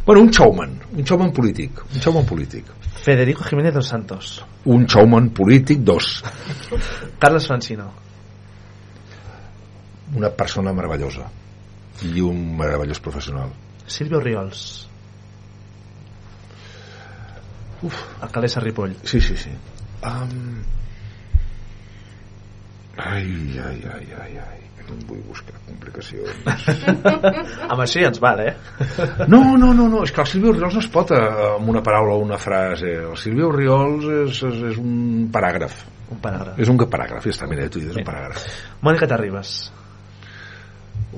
bueno, 0.05 0.21
un 0.21 0.29
showman 0.29 0.79
un 0.93 1.03
showman 1.03 1.31
polític 1.31 1.81
un 1.93 1.99
showman 2.01 2.25
polític 2.25 2.65
Federico 3.01 3.43
Jiménez 3.43 3.73
dos 3.73 3.87
Santos. 3.87 4.45
un 4.65 4.85
showman 4.85 5.29
polític, 5.31 5.79
dos 5.79 6.23
Carles 7.19 7.47
Francino. 7.47 7.91
una 10.15 10.29
persona 10.29 10.73
meravellosa 10.73 11.29
i 12.03 12.21
un 12.21 12.57
meravellós 12.57 12.99
professional 12.99 13.49
Silvio 13.85 14.19
Riols. 14.19 14.87
Uf, 17.81 17.95
alcaldessa 18.21 18.59
Ripoll. 18.59 18.95
sí, 19.03 19.19
sí, 19.21 19.35
sí 19.37 19.49
um... 20.03 20.61
ai, 22.97 23.59
ai, 23.65 23.83
ai, 23.93 24.07
ai, 24.21 24.37
ai 24.37 24.60
no 24.91 24.97
em 24.97 25.03
vull 25.07 25.23
buscar 25.29 25.55
complicacions 25.67 26.67
Amb 27.71 27.79
això 27.83 28.03
ja 28.03 28.11
ens 28.11 28.21
val, 28.23 28.41
eh? 28.43 28.53
No, 29.31 29.41
no, 29.57 29.71
no, 29.73 29.87
no, 29.87 30.03
és 30.05 30.13
que 30.13 30.23
el 30.23 30.29
Silvio 30.29 30.53
Riols 30.55 30.77
no 30.77 30.83
es 30.83 30.89
pot 30.91 31.13
eh, 31.15 31.19
amb 31.55 31.71
una 31.71 31.83
paraula 31.85 32.17
o 32.17 32.23
una 32.23 32.39
frase. 32.41 32.93
El 33.07 33.17
Silvio 33.19 33.51
Riols 33.53 34.07
és, 34.21 34.41
és, 34.49 34.63
és 34.71 34.79
un 34.81 35.29
paràgraf. 35.33 35.83
Un 36.11 36.19
paràgraf. 36.23 36.59
És 36.59 36.71
un 36.71 36.81
paràgraf, 36.81 37.27
ja 37.27 37.35
està, 37.35 37.47
mira, 37.49 37.69
tu 37.71 37.81
és 37.83 37.95
un 37.95 38.07
paràgraf. 38.07 38.47
Mònica 38.83 39.09
Terribas. 39.09 39.53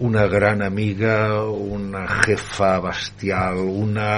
Una 0.04 0.26
gran 0.30 0.64
amiga, 0.66 1.16
una 1.46 2.06
jefa 2.24 2.76
bestial, 2.84 3.62
una 3.62 4.14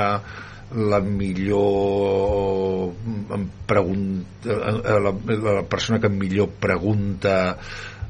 la 0.75 0.99
millor 0.99 2.91
em 3.35 3.43
pregunta, 3.67 4.49
eh, 4.49 4.99
la, 4.99 5.13
la 5.13 5.63
persona 5.69 5.99
que 6.01 6.09
millor 6.09 6.49
pregunta 6.59 7.55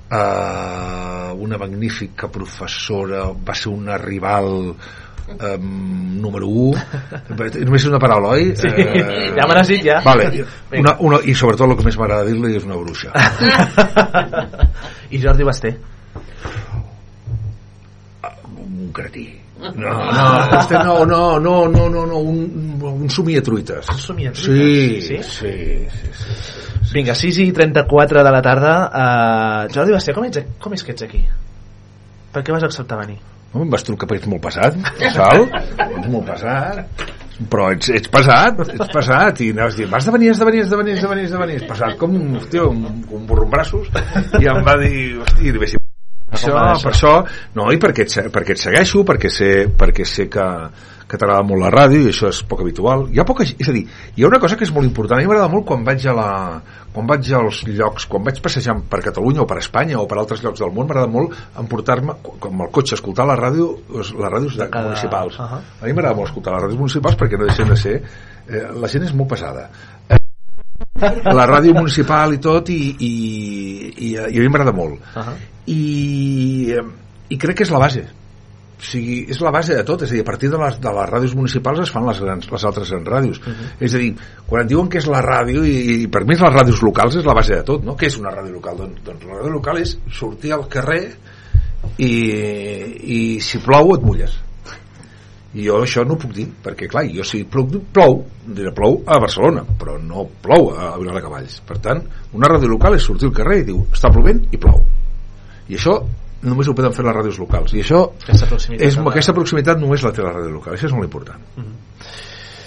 eh, 0.09 1.31
una 1.45 1.57
magnífica 1.57 2.29
professora 2.29 3.29
va 3.31 3.55
ser 3.55 3.71
una 3.73 3.97
rival 3.97 4.75
eh, 5.39 5.57
número 5.59 6.47
1 6.47 6.83
només 7.65 7.81
és 7.81 7.89
una 7.89 8.01
paraula, 8.01 8.35
oi? 8.37 8.51
Sí, 8.59 8.69
ja 9.37 9.47
me 9.47 9.57
n'has 9.57 9.71
dit, 9.71 9.85
ja. 9.85 10.01
vale. 10.05 10.29
Una, 10.77 10.95
una, 10.99 11.21
i 11.25 11.33
sobretot 11.37 11.69
el 11.69 11.77
que 11.79 11.87
més 11.87 11.97
m'agrada 12.01 12.27
dir-li 12.29 12.55
és 12.59 12.67
una 12.67 12.79
bruixa 12.81 13.13
I 15.15 15.21
Jordi 15.21 15.45
Basté. 15.45 15.75
un 18.65 18.91
cretí 18.93 19.44
no, 19.75 19.93
no, 20.11 20.59
este 20.59 20.75
no, 20.75 21.05
no, 21.05 21.39
no, 21.39 21.67
no, 21.67 21.89
no, 21.89 22.05
no 22.05 22.17
un, 22.19 22.79
un 22.83 23.09
somiatruites 23.09 23.89
Un 23.89 23.97
somiatruites? 23.99 25.01
sí, 25.01 25.01
Sí? 25.01 25.23
sí, 25.23 25.87
sí, 25.89 26.09
sí. 26.13 26.93
Vinga, 26.93 27.15
6 27.15 27.37
i 27.43 27.51
34 27.51 28.23
de 28.23 28.31
la 28.31 28.41
tarda. 28.45 28.73
Uh, 28.87 29.73
Jordi 29.73 29.91
Basté, 29.91 30.13
com, 30.15 30.23
ets, 30.29 30.39
com 30.61 30.73
és 30.77 30.83
que 30.85 30.93
ets 30.93 31.03
aquí? 31.03 31.19
Per 32.31 32.43
què 32.45 32.53
vas 32.55 32.63
acceptar 32.63 32.99
venir? 33.01 33.17
No, 33.53 33.63
em 33.65 33.69
vas 33.73 33.83
trucar 33.83 34.07
perquè 34.07 34.21
ets 34.23 34.29
molt 34.31 34.43
passat, 34.45 34.77
Sal. 35.15 35.47
ets 35.49 36.07
molt 36.13 36.27
passat. 36.29 36.85
Però 37.51 37.67
ets, 37.75 37.89
ets 37.91 38.07
pesat, 38.13 38.61
ets 38.77 38.93
pesat. 38.93 39.41
I 39.43 39.49
anaves 39.51 39.75
dient, 39.75 39.89
vas 39.91 40.05
de 40.07 40.13
venir, 40.15 40.29
has 40.31 40.39
de 40.39 40.47
venir, 40.47 40.61
has 40.63 40.71
de 40.71 40.77
venir, 40.79 40.93
has 40.95 41.03
de 41.03 41.09
venir, 41.11 41.25
has 41.27 41.35
de 41.35 41.41
venir. 41.41 41.57
Ets 41.59 41.67
pesat 41.73 41.97
com, 41.99 42.15
hòstia, 42.37 42.63
un, 42.69 42.85
un 43.11 43.25
burro 43.27 43.43
en 43.49 43.51
braços. 43.57 43.89
I 44.39 44.47
em 44.53 44.61
va 44.63 44.77
dir, 44.79 45.17
hosti, 45.25 45.49
i 45.49 45.51
li 45.51 45.59
vaig 45.65 45.75
dir, 45.75 45.81
això, 46.35 46.53
per 46.83 46.91
això, 46.93 47.13
no, 47.55 47.71
i 47.73 47.79
perquè 47.81 48.05
et, 48.05 48.17
perquè 48.35 48.55
et 48.55 48.61
segueixo, 48.67 49.03
perquè 49.07 49.31
sé, 49.33 49.49
perquè 49.79 50.05
sé 50.05 50.27
que, 50.31 50.45
que 51.05 51.17
t'agrada 51.21 51.43
molt 51.45 51.61
la 51.61 51.69
ràdio 51.73 52.01
i 52.05 52.11
això 52.13 52.29
és 52.31 52.39
poc 52.49 52.61
habitual. 52.63 53.07
Hi 53.13 53.19
ha 53.21 53.25
poca, 53.27 53.43
és 53.45 53.69
a 53.69 53.73
dir, 53.75 53.83
hi 54.15 54.23
ha 54.23 54.29
una 54.31 54.39
cosa 54.41 54.57
que 54.57 54.65
és 54.67 54.73
molt 54.73 54.87
important. 54.87 55.19
A 55.19 55.23
mi 55.23 55.29
m'agrada 55.29 55.51
molt 55.53 55.65
quan 55.69 55.83
vaig 55.85 56.05
a 56.09 56.13
la, 56.17 56.27
quan 56.95 57.05
vaig 57.09 57.27
als 57.37 57.63
llocs, 57.67 58.07
quan 58.09 58.23
vaig 58.25 58.39
passejant 58.41 58.81
per 58.89 59.01
Catalunya 59.05 59.43
o 59.43 59.47
per 59.49 59.59
Espanya 59.61 59.99
o 60.01 60.07
per 60.09 60.17
altres 60.21 60.41
llocs 60.45 60.61
del 60.63 60.71
món, 60.73 60.87
m'agrada 60.89 61.11
molt 61.11 61.35
emportar-me 61.61 62.17
com 62.23 62.61
el 62.65 62.71
cotxe, 62.73 62.95
escoltar 62.97 63.27
la 63.29 63.35
ràdio, 63.37 63.67
les 63.99 64.13
ràdios 64.15 64.55
de, 64.57 64.69
cada- 64.69 64.89
municipals. 64.93 65.37
Ahà. 65.39 65.61
A 65.81 65.85
mi 65.85 65.93
m'agrada 65.93 66.15
molt 66.17 66.31
escoltar 66.31 66.55
les 66.55 66.65
ràdios 66.67 66.79
municipals 66.81 67.19
perquè 67.21 67.37
no 67.39 67.49
deixen 67.51 67.69
de 67.69 67.77
ser... 67.77 67.99
Eh, 68.45 68.59
la 68.77 68.85
gent 68.85 69.01
és 69.07 69.13
molt 69.17 69.31
pesada. 69.31 69.63
La 70.95 71.43
ràdio 71.43 71.73
municipal 71.75 72.33
i 72.33 72.37
tot 72.39 72.69
i, 72.71 72.77
i, 73.03 73.09
i, 73.91 74.11
i 74.15 74.15
a 74.15 74.29
mi 74.39 74.47
m'agrada 74.47 74.71
molt 74.75 75.17
Ahà. 75.19 75.33
i, 75.67 76.71
eh, 76.71 76.85
i 77.35 77.39
crec 77.41 77.59
que 77.59 77.65
és 77.67 77.73
la 77.73 77.81
base 77.83 78.05
o 78.05 78.83
sigui, 78.83 79.17
és 79.31 79.41
la 79.43 79.51
base 79.51 79.75
de 79.75 79.83
tot 79.87 80.05
és 80.05 80.13
a 80.13 80.15
dir, 80.15 80.21
a 80.23 80.27
partir 80.27 80.47
de 80.53 80.59
les, 80.61 80.77
de 80.79 80.93
les 80.95 81.09
ràdios 81.11 81.35
municipals 81.35 81.81
es 81.83 81.91
fan 81.91 82.07
les, 82.07 82.21
grans, 82.23 82.47
les 82.51 82.65
altres 82.69 82.93
grans 82.95 83.11
ràdios 83.11 83.41
és 83.83 83.91
a 83.91 84.01
dir, 84.05 84.13
quan 84.47 84.63
et 84.63 84.71
diuen 84.71 84.87
que 84.91 85.01
és 85.03 85.09
la 85.11 85.19
ràdio 85.25 85.65
i, 85.67 85.75
i 86.05 86.07
per 86.11 86.23
mi 86.23 86.39
les 86.39 86.55
ràdios 86.55 86.79
locals 86.85 87.19
és 87.19 87.27
la 87.27 87.35
base 87.35 87.59
de 87.59 87.67
tot 87.67 87.83
no? 87.83 87.97
què 87.99 88.07
és 88.07 88.15
una 88.21 88.31
ràdio 88.31 88.55
local? 88.55 88.79
Doncs, 88.85 89.03
doncs 89.03 89.27
la 89.27 89.41
ràdio 89.41 89.51
local 89.57 89.83
és 89.83 89.97
sortir 90.15 90.55
al 90.55 90.63
carrer 90.71 91.01
i, 91.99 92.13
i 93.19 93.19
si 93.43 93.59
plou 93.67 93.97
et 93.97 94.07
mulles 94.07 94.39
i 95.55 95.63
jo 95.63 95.77
això 95.85 96.03
no 96.03 96.17
puc 96.19 96.33
dir 96.35 96.45
perquè 96.63 96.89
clar, 96.91 97.05
jo 97.15 97.23
si 97.23 97.45
plou, 97.47 97.69
plou 97.95 98.17
diré 98.45 98.73
plou 98.75 98.99
a 99.07 99.19
Barcelona, 99.23 99.63
però 99.79 99.95
no 100.01 100.25
plou 100.43 100.73
a 100.75 100.91
Viladecavalls, 100.99 101.61
per 101.67 101.79
tant 101.83 102.03
una 102.35 102.49
ràdio 102.51 102.67
local 102.73 102.97
és 102.97 103.07
sortir 103.07 103.29
al 103.29 103.35
carrer 103.37 103.61
i 103.61 103.67
diu 103.71 103.85
està 103.95 104.11
plovent 104.11 104.43
i 104.51 104.59
plou. 104.59 104.83
I 105.71 105.79
això 105.79 105.95
només 106.45 106.67
ho 106.67 106.75
poden 106.77 106.93
fer 106.93 107.05
les 107.07 107.15
ràdios 107.15 107.39
locals. 107.41 107.73
I 107.73 107.81
això 107.81 108.01
Aquesta 108.21 108.49
proximitat. 108.51 108.85
és, 108.87 108.97
aquesta 108.99 109.33
proximitat 109.33 109.79
només 109.81 110.03
la 110.05 110.11
té 110.13 110.21
la 110.21 110.33
ràdio 110.35 110.51
local. 110.59 110.75
Això 110.75 110.89
és 110.89 110.93
molt 110.93 111.07
important. 111.07 111.41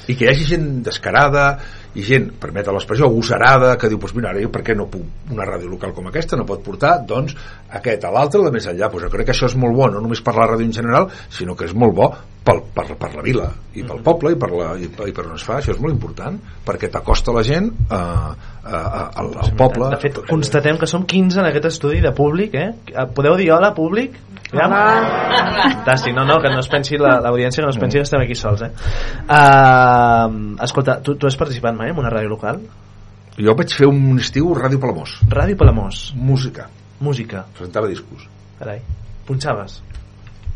I 0.08 0.16
que 0.16 0.24
hi 0.24 0.30
hagi 0.32 0.46
gent 0.48 0.68
descarada 0.86 1.44
i 1.98 2.04
gent, 2.06 2.30
permet 2.38 2.68
l'expressió, 2.70 3.08
agosarada 3.08 3.74
que 3.80 3.90
diu, 3.90 3.98
doncs 3.98 4.14
mira, 4.14 4.30
ara 4.30 4.42
jo 4.42 4.52
per 4.54 4.62
què 4.66 4.76
no 4.78 4.86
puc 4.92 5.34
una 5.34 5.46
ràdio 5.48 5.70
local 5.72 5.94
com 5.96 6.06
aquesta 6.10 6.38
no 6.38 6.46
pot 6.46 6.62
portar, 6.64 6.98
doncs 7.08 7.34
aquest 7.74 8.04
a 8.06 8.12
l'altre 8.14 8.44
de 8.44 8.52
més 8.54 8.68
enllà, 8.70 8.90
doncs 8.92 9.06
jo 9.08 9.12
crec 9.14 9.30
que 9.30 9.34
això 9.34 9.48
és 9.50 9.56
molt 9.58 9.74
bo 9.76 9.88
no 9.90 10.02
només 10.04 10.22
per 10.22 10.36
la 10.36 10.46
ràdio 10.52 10.68
en 10.68 10.74
general, 10.76 11.08
sinó 11.34 11.56
que 11.58 11.66
és 11.66 11.74
molt 11.74 11.96
bo 11.98 12.12
pel, 12.48 12.62
per, 12.74 12.86
per 13.00 13.10
la 13.16 13.24
vila 13.24 13.48
i 13.76 13.84
pel 13.86 14.00
poble 14.04 14.32
i 14.34 14.38
per, 14.40 14.50
la, 14.54 14.70
i, 14.78 14.86
i 14.88 15.14
per 15.16 15.26
on 15.26 15.34
es 15.36 15.44
fa, 15.44 15.58
això 15.58 15.74
és 15.74 15.82
molt 15.82 15.96
important 15.96 16.38
perquè 16.66 16.90
t'acosta 16.92 17.34
la 17.34 17.42
gent 17.46 17.68
a, 17.88 18.00
a, 18.62 18.78
a, 18.78 19.02
al, 19.22 19.34
al 19.42 19.52
poble 19.58 19.90
De 19.96 20.00
fet, 20.04 20.22
constatem 20.28 20.78
que 20.80 20.88
som 20.90 21.06
15 21.08 21.42
en 21.42 21.50
aquest 21.50 21.70
estudi 21.72 22.02
de 22.04 22.14
públic, 22.16 22.54
eh? 22.54 22.70
Podeu 23.16 23.36
dir 23.40 23.50
hola, 23.56 23.74
públic? 23.76 24.16
Ja? 24.52 24.66
Fantàstic, 24.68 26.14
no, 26.16 26.24
no, 26.24 26.38
que 26.40 26.48
no 26.52 26.60
es 26.62 26.68
pensi 26.72 26.96
la- 26.96 27.18
l'audiència, 27.20 27.60
que 27.60 27.66
no 27.66 27.72
es 27.74 27.78
pensi 27.80 27.98
que 27.98 28.06
estem 28.06 28.22
aquí 28.22 28.34
sols, 28.38 28.62
eh? 28.64 28.70
Uh, 29.28 30.56
escolta, 30.64 30.98
tu, 31.04 31.16
tu 31.20 31.26
has 31.28 31.36
participat 31.36 31.74
mai 31.76 31.90
en 31.92 31.98
una 32.00 32.10
ràdio 32.12 32.30
local? 32.32 32.60
jo 33.38 33.52
vaig 33.54 33.70
fer 33.70 33.86
un 33.86 34.16
estiu 34.18 34.48
Ràdio 34.56 34.80
Palamós 34.82 35.12
Ràdio 35.30 35.54
Palamós, 35.60 36.12
música, 36.16 36.64
música, 36.98 37.44
presentava 37.54 37.86
discos 37.86 38.24
carai. 38.58 38.80
Punxaves? 39.28 39.76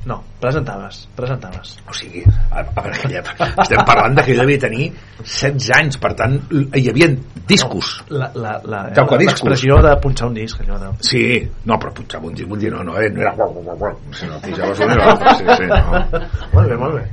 No, 0.04 0.16
presentaves, 0.40 1.08
presentaves. 1.14 1.76
o 1.88 1.94
sigui, 1.94 2.24
a, 2.50 2.60
a 2.64 2.82
veure, 2.82 2.98
que 2.98 3.10
ja, 3.12 3.22
estem 3.62 3.84
parlant 3.86 4.16
de 4.18 4.24
que 4.26 4.34
jo 4.34 4.42
devia 4.42 4.58
tenir 4.64 4.88
16 5.20 5.68
anys, 5.76 5.98
per 6.02 6.10
tant 6.18 6.34
hi 6.50 6.88
havia 6.90 7.06
discos 7.46 7.92
La, 8.10 8.30
la, 8.34 8.56
la, 8.64 8.82
Tocadiscos. 8.96 9.30
l'expressió 9.30 9.78
de 9.84 9.94
punxar 10.02 10.28
un 10.32 10.34
disc, 10.40 10.58
allò 10.64 10.80
de... 10.80 10.90
Sí, 11.06 11.22
no, 11.70 11.78
però 11.78 11.94
punxava 11.94 12.26
un 12.26 12.34
disc, 12.34 12.50
un 12.50 12.58
disc 12.58 12.74
no, 12.74 12.82
no, 12.90 12.98
eh, 12.98 13.10
no 13.14 13.22
era... 13.22 13.94
sinó 14.18 14.40
que 14.40 14.50
pujaves 14.50 14.82
un 14.82 14.90
i 14.90 14.98
l'altre, 14.98 15.36
sí, 15.38 15.44
sí, 15.62 15.70
no. 15.70 16.02
Molt 16.56 16.68
bé, 16.68 16.76
molt 16.76 16.98
bé. 16.98 17.06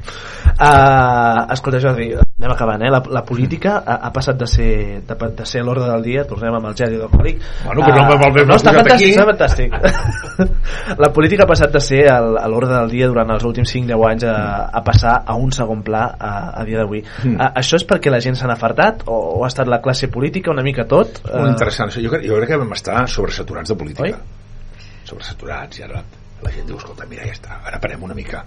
Uh, 0.60 1.46
escolta, 1.54 1.80
Jordi, 1.80 2.10
anem 2.20 2.52
acabant, 2.52 2.82
eh? 2.84 2.90
La, 2.92 3.00
la 3.16 3.22
política 3.24 3.78
ha, 3.80 3.96
ha 4.04 4.10
passat 4.12 4.36
de 4.42 4.48
ser, 4.50 4.72
de, 5.08 5.16
de 5.38 5.46
ser 5.48 5.62
a 5.62 5.68
l'ordre 5.68 5.86
del 5.88 6.04
dia, 6.04 6.26
tornem 6.28 6.58
amb 6.58 6.68
el 6.68 6.76
gel 6.76 6.98
hidrocòlic. 6.98 7.40
Bueno, 7.64 7.86
però 7.86 8.04
no 8.10 8.18
vol 8.20 8.34
bé, 8.36 8.44
no, 8.50 8.58
està 8.60 8.74
m'ha 8.76 8.84
posat 8.84 9.00
fantàstic, 9.30 9.72
aquí. 9.72 9.80
està 9.80 9.94
fantàstic. 9.96 10.98
la 11.06 11.12
política 11.16 11.46
ha 11.46 11.50
passat 11.54 11.72
de 11.72 11.84
ser 11.86 12.02
al, 12.12 12.36
a 12.42 12.48
l'ordre 12.52 12.79
del 12.80 12.94
dia 12.94 13.10
durant 13.12 13.30
els 13.36 13.46
últims 13.48 13.72
5-10 13.76 14.06
anys 14.10 14.26
a, 14.30 14.36
a 14.74 14.84
passar 14.86 15.16
a 15.26 15.36
un 15.40 15.52
segon 15.56 15.84
pla 15.86 16.06
a, 16.16 16.32
a 16.62 16.66
dia 16.68 16.82
d'avui. 16.82 17.04
Mm. 17.26 17.38
Això 17.62 17.80
és 17.80 17.86
perquè 17.88 18.12
la 18.12 18.22
gent 18.24 18.40
s'ha 18.40 18.50
afartat 18.54 19.06
o, 19.08 19.18
o 19.40 19.44
ha 19.44 19.52
estat 19.52 19.70
la 19.72 19.82
classe 19.84 20.10
política 20.12 20.54
una 20.54 20.66
mica 20.66 20.88
tot? 20.90 21.22
Molt 21.28 21.50
Eh, 21.50 21.54
interessant, 21.54 21.94
jo 21.96 22.14
crec, 22.14 22.26
jo 22.28 22.40
crec 22.40 22.54
que 22.54 22.62
vam 22.64 22.74
estar 22.78 23.04
sobresaturats 23.12 23.74
de 23.74 23.78
política. 23.80 24.10
Oi? 24.10 24.90
Sobresaturats, 25.10 25.80
i 25.80 25.86
ara 25.88 26.02
la 26.44 26.52
gent 26.56 26.68
diu, 26.68 26.78
escolta, 26.80 27.08
mira, 27.10 27.26
ja 27.28 27.36
està, 27.36 27.60
ara 27.68 27.80
parem 27.84 28.04
una 28.08 28.16
mica, 28.16 28.44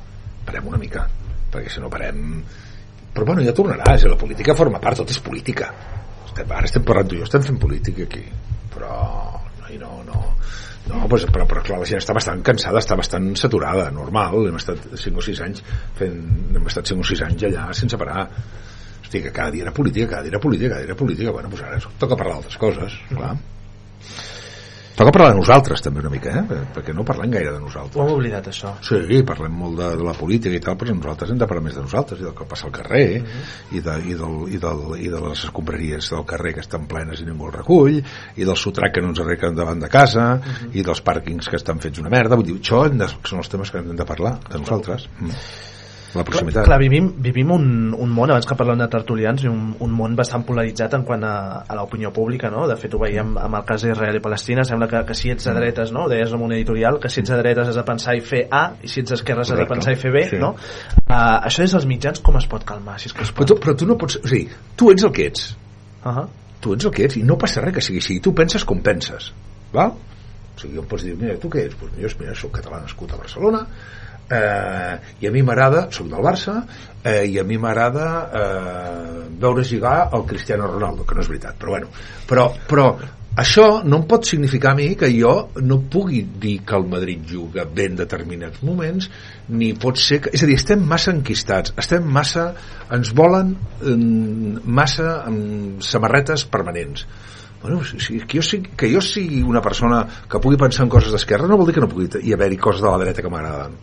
parem 0.46 0.68
una 0.70 0.80
mica, 0.80 1.06
perquè 1.52 1.72
si 1.72 1.82
no 1.82 1.90
parem... 1.92 2.42
Però 3.12 3.26
bueno, 3.28 3.42
ja 3.44 3.52
tornarà, 3.52 3.84
és 3.92 4.00
a 4.00 4.06
dir, 4.06 4.12
la 4.14 4.20
política 4.20 4.54
forma 4.56 4.80
part, 4.80 5.02
tot 5.02 5.10
és 5.12 5.20
política. 5.20 5.68
Estem, 6.24 6.48
ara 6.48 6.64
estem 6.64 6.84
parlant 6.88 7.10
tu 7.10 7.18
i 7.18 7.20
jo, 7.20 7.26
estem 7.28 7.44
fent 7.44 7.58
política 7.60 8.06
aquí, 8.06 8.22
però 8.72 8.94
no, 9.60 9.74
no, 9.82 9.90
no, 10.06 10.22
no 10.90 11.06
pues, 11.08 11.24
però, 11.30 11.46
però 11.46 11.62
clar, 11.62 11.78
la 11.82 11.88
gent 11.88 12.02
està 12.02 12.14
bastant 12.16 12.42
cansada, 12.46 12.82
està 12.82 12.96
bastant 12.98 13.30
saturada, 13.38 13.86
normal, 13.94 14.48
hem 14.50 14.58
estat 14.58 14.82
5 14.98 15.22
o 15.22 15.24
6 15.28 15.42
anys 15.46 15.62
fent, 15.98 16.18
hem 16.56 16.68
estat 16.72 16.90
5 16.90 17.04
o 17.04 17.08
6 17.12 17.24
anys 17.28 17.46
allà 17.50 17.68
sense 17.76 17.98
parar. 18.00 18.26
Hosti, 19.02 19.22
que 19.22 19.32
cada 19.34 19.50
dia 19.54 19.66
era 19.66 19.74
política, 19.74 20.08
cada 20.16 20.26
dia 20.26 20.34
era 20.34 20.42
política, 20.42 20.74
cada 20.74 20.82
dia 20.82 20.90
era 20.90 20.98
política, 20.98 21.34
bueno, 21.34 21.50
doncs 21.52 21.64
ara 21.68 21.80
toca 22.02 22.18
parlar 22.18 22.38
d'altres 22.40 22.58
coses, 22.58 22.98
clar. 23.12 23.36
Toca 24.92 25.12
parlar 25.14 25.30
de 25.32 25.38
nosaltres 25.38 25.80
també 25.80 26.02
una 26.02 26.10
mica, 26.12 26.32
eh? 26.42 26.58
perquè 26.74 26.92
no 26.92 27.04
parlem 27.08 27.30
gaire 27.32 27.54
de 27.54 27.56
Ho 27.56 27.64
nosaltres. 27.64 27.96
hem 28.02 28.12
oblidat, 28.12 28.48
això. 28.50 28.74
Sí, 28.84 29.22
parlem 29.24 29.54
molt 29.56 29.78
de, 29.80 29.88
de 29.96 30.04
la 30.04 30.12
política 30.18 30.54
i 30.58 30.60
tal, 30.60 30.76
però 30.76 30.92
nosaltres 30.92 31.32
hem 31.32 31.40
de 31.40 31.48
parlar 31.48 31.64
més 31.64 31.78
de 31.78 31.84
nosaltres 31.86 32.20
i 32.20 32.26
del 32.26 32.34
que 32.36 32.48
passa 32.50 32.68
al 32.68 32.74
carrer 32.76 33.06
i, 33.72 33.80
de, 33.80 33.96
i, 34.04 34.18
del, 34.18 34.36
i, 34.52 34.60
del, 34.60 34.84
i 35.00 35.08
de 35.12 35.24
les 35.24 35.46
escombraries 35.48 36.12
del 36.12 36.26
carrer 36.28 36.54
que 36.58 36.64
estan 36.64 36.84
plenes 36.90 37.24
i 37.24 37.28
ningú 37.28 37.48
el 37.48 37.56
recull 37.56 37.98
i 38.02 38.44
del 38.44 38.58
sotrac 38.60 38.98
que 38.98 39.04
no 39.04 39.14
ens 39.14 39.24
arreglen 39.24 39.56
davant 39.56 39.80
de 39.80 39.90
casa 39.92 40.28
i 40.72 40.84
dels 40.84 41.00
pàrquings 41.04 41.48
que 41.48 41.60
estan 41.60 41.80
fets 41.80 42.02
una 42.02 42.12
merda 42.12 42.36
vull 42.36 42.50
dir, 42.50 42.60
això 42.60 42.84
de, 42.92 43.08
són 43.24 43.40
els 43.40 43.52
temes 43.52 43.72
que 43.72 43.80
hem 43.80 43.96
de 43.96 44.08
parlar 44.08 44.36
de 44.48 44.60
nosaltres 44.60 45.08
mm. 45.18 45.44
La 46.12 46.20
Clar, 46.20 46.24
proximitat 46.28 46.66
clar 46.66 46.78
vivim, 46.78 47.06
vivim 47.24 47.50
un, 47.54 47.94
un 47.96 48.10
món, 48.12 48.30
abans 48.30 48.44
que 48.44 48.56
parlem 48.58 48.78
de 48.82 48.88
tertulians, 48.92 49.44
un, 49.48 49.70
un 49.80 49.92
món 49.96 50.16
bastant 50.16 50.44
polaritzat 50.44 50.92
en 50.98 51.06
quant 51.08 51.24
a, 51.24 51.34
a 51.64 51.76
l'opinió 51.78 52.10
pública, 52.12 52.50
no? 52.52 52.66
De 52.68 52.76
fet, 52.76 52.92
ho 52.92 53.00
veiem 53.00 53.30
amb 53.40 53.56
el 53.56 53.64
cas 53.64 53.86
d'Israel 53.86 54.18
i 54.18 54.20
Palestina, 54.20 54.64
sembla 54.68 54.88
que, 54.90 55.00
que 55.08 55.16
si 55.16 55.32
ets 55.32 55.48
de 55.48 55.54
dretes, 55.56 55.92
no? 55.96 56.04
Ho 56.04 56.10
deies 56.12 56.34
en 56.36 56.44
un 56.44 56.52
editorial, 56.52 57.00
que 57.00 57.08
si 57.08 57.22
ets 57.22 57.32
de 57.32 57.38
dretes 57.40 57.72
has 57.72 57.80
de 57.80 57.86
pensar 57.88 58.16
i 58.18 58.20
fer 58.20 58.44
A, 58.50 58.62
i 58.82 58.92
si 58.92 59.00
ets 59.00 59.14
d'esquerres 59.14 59.54
has 59.54 59.58
de 59.62 59.66
pensar 59.70 59.96
i 59.96 59.96
fer 59.96 60.12
B, 60.12 60.26
Sí. 60.28 60.36
no? 60.42 60.52
Uh, 61.08 61.16
això 61.48 61.64
és 61.64 61.72
dels 61.72 61.86
mitjans, 61.88 62.20
com 62.20 62.36
es 62.36 62.46
pot 62.46 62.64
calmar? 62.68 62.98
Si 63.00 63.08
és 63.08 63.16
que 63.16 63.24
es 63.24 63.32
però 63.32 63.46
pot... 63.46 63.54
tu, 63.54 63.60
però 63.64 63.76
tu 63.78 63.88
no 63.88 63.96
pots, 64.00 64.20
o 64.20 64.28
sigui, 64.28 64.48
tu 64.76 64.92
ets 64.92 65.08
el 65.08 65.12
que 65.16 65.26
ets 65.32 65.56
Uh 66.02 66.10
-huh. 66.10 66.26
tu 66.60 66.72
ets 66.74 66.84
el 66.84 66.90
que 66.90 67.04
ets 67.04 67.16
i 67.16 67.22
no 67.22 67.36
passa 67.38 67.60
res 67.60 67.74
que 67.74 67.80
sigui 67.80 67.98
així 67.98 68.20
tu 68.20 68.34
penses 68.34 68.64
com 68.64 68.80
penses 68.82 69.32
val? 69.72 69.92
o 70.56 70.58
sigui, 70.60 70.78
em 70.78 70.84
pots 70.84 71.04
dir, 71.04 71.16
mira, 71.16 71.36
tu 71.38 71.48
què 71.48 71.66
ets? 71.66 71.76
Pues, 71.76 71.92
jo 71.92 72.08
mira, 72.18 72.34
soc 72.34 72.50
català 72.58 72.80
nascut 72.82 73.12
a 73.12 73.16
Barcelona 73.16 73.66
eh, 74.32 74.98
i 75.20 75.28
a 75.28 75.32
mi 75.34 75.42
m'agrada 75.44 75.86
soc 75.92 76.08
del 76.10 76.24
Barça 76.24 76.60
eh, 77.02 77.24
i 77.28 77.38
a 77.38 77.44
mi 77.44 77.58
m'agrada 77.60 78.06
eh, 78.42 79.24
veure 79.42 79.64
lligar 79.66 80.10
el 80.12 80.24
Cristiano 80.28 80.70
Ronaldo 80.70 81.04
que 81.04 81.16
no 81.16 81.24
és 81.24 81.28
veritat, 81.30 81.58
però 81.58 81.76
bueno. 81.76 81.90
Però, 82.28 82.46
però 82.68 82.86
això 83.42 83.66
no 83.88 84.02
em 84.02 84.06
pot 84.08 84.28
significar 84.28 84.74
a 84.74 84.76
mi 84.76 84.90
que 84.98 85.08
jo 85.12 85.32
no 85.64 85.80
pugui 85.92 86.20
dir 86.40 86.58
que 86.68 86.76
el 86.76 86.84
Madrid 86.88 87.24
juga 87.28 87.64
bé 87.64 87.86
en 87.88 87.96
determinats 87.96 88.62
moments 88.62 89.08
ni 89.48 89.72
pot 89.72 89.96
ser 90.00 90.20
que... 90.20 90.32
és 90.36 90.44
a 90.44 90.48
dir, 90.48 90.58
estem 90.60 90.84
massa 90.84 91.14
enquistats 91.16 91.74
estem 91.80 92.04
massa... 92.04 92.52
ens 92.92 93.12
volen 93.16 93.54
eh, 93.80 93.96
massa 94.64 95.22
amb 95.24 95.80
samarretes 95.80 96.44
permanents. 96.44 97.06
Bueno, 97.62 97.84
si, 97.86 98.00
si, 98.02 98.18
que, 98.26 98.40
jo 98.40 98.42
sigui, 98.42 98.74
que 98.76 98.90
jo 98.90 99.00
sigui 99.00 99.40
una 99.46 99.62
persona 99.62 100.02
que 100.28 100.42
pugui 100.42 100.58
pensar 100.60 100.84
en 100.84 100.92
coses 100.92 101.14
d'esquerra 101.14 101.48
no 101.48 101.56
vol 101.56 101.70
dir 101.70 101.78
que 101.78 101.86
no 101.86 101.90
pugui 101.90 102.10
hi 102.20 102.36
haver-hi 102.36 102.60
coses 102.60 102.84
de 102.84 102.90
la 102.90 103.00
dreta 103.00 103.24
que 103.24 103.32
m'agraden 103.32 103.80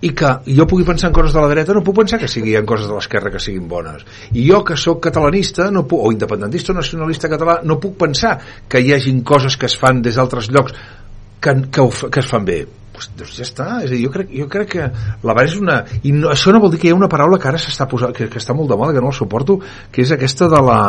i 0.00 0.12
que 0.14 0.30
jo 0.46 0.66
pugui 0.70 0.86
pensar 0.86 1.10
en 1.10 1.16
coses 1.16 1.34
de 1.34 1.42
la 1.42 1.50
dreta 1.50 1.74
no 1.74 1.82
puc 1.86 1.96
pensar 2.00 2.20
que 2.20 2.30
sigui 2.30 2.54
en 2.58 2.66
coses 2.66 2.86
de 2.86 2.94
l'esquerra 2.94 3.32
que 3.34 3.42
siguin 3.42 3.66
bones. 3.68 4.04
I 4.32 4.46
jo 4.46 4.62
que 4.64 4.76
sóc 4.78 5.02
catalanista 5.08 5.70
no 5.74 5.86
puc, 5.90 6.04
o 6.06 6.12
independentista 6.14 6.72
o 6.72 6.78
nacionalista 6.78 7.30
català 7.30 7.60
no 7.64 7.80
puc 7.82 7.98
pensar 7.98 8.36
que 8.68 8.82
hi 8.82 8.92
hagin 8.94 9.24
coses 9.26 9.56
que 9.56 9.66
es 9.66 9.76
fan 9.78 10.02
des 10.02 10.18
d'altres 10.18 10.52
llocs 10.54 10.74
que, 11.40 11.54
que, 11.70 11.88
que 12.10 12.20
es 12.20 12.30
fan 12.30 12.46
bé. 12.46 12.60
Pues, 12.98 13.10
doncs 13.14 13.36
ja 13.38 13.44
està, 13.46 13.66
és 13.84 13.92
a 13.92 13.94
dir, 13.94 14.00
jo 14.06 14.10
crec, 14.10 14.30
jo 14.34 14.48
crec 14.50 14.70
que 14.72 14.86
la 15.22 15.34
base 15.36 15.52
és 15.52 15.60
una... 15.62 15.76
I 16.02 16.10
no, 16.16 16.32
això 16.32 16.50
no 16.54 16.58
vol 16.62 16.72
dir 16.72 16.80
que 16.82 16.88
hi 16.88 16.94
ha 16.94 16.98
una 16.98 17.10
paraula 17.10 17.38
que 17.38 17.46
ara 17.50 17.60
s'està 17.62 17.86
posant, 17.90 18.14
que, 18.14 18.26
que 18.26 18.40
està 18.42 18.56
molt 18.58 18.70
de 18.72 18.78
moda, 18.80 18.94
que 18.96 19.02
no 19.04 19.12
la 19.12 19.18
suporto, 19.18 19.60
que 19.94 20.02
és 20.02 20.10
aquesta 20.14 20.48
de 20.50 20.62
la, 20.66 20.82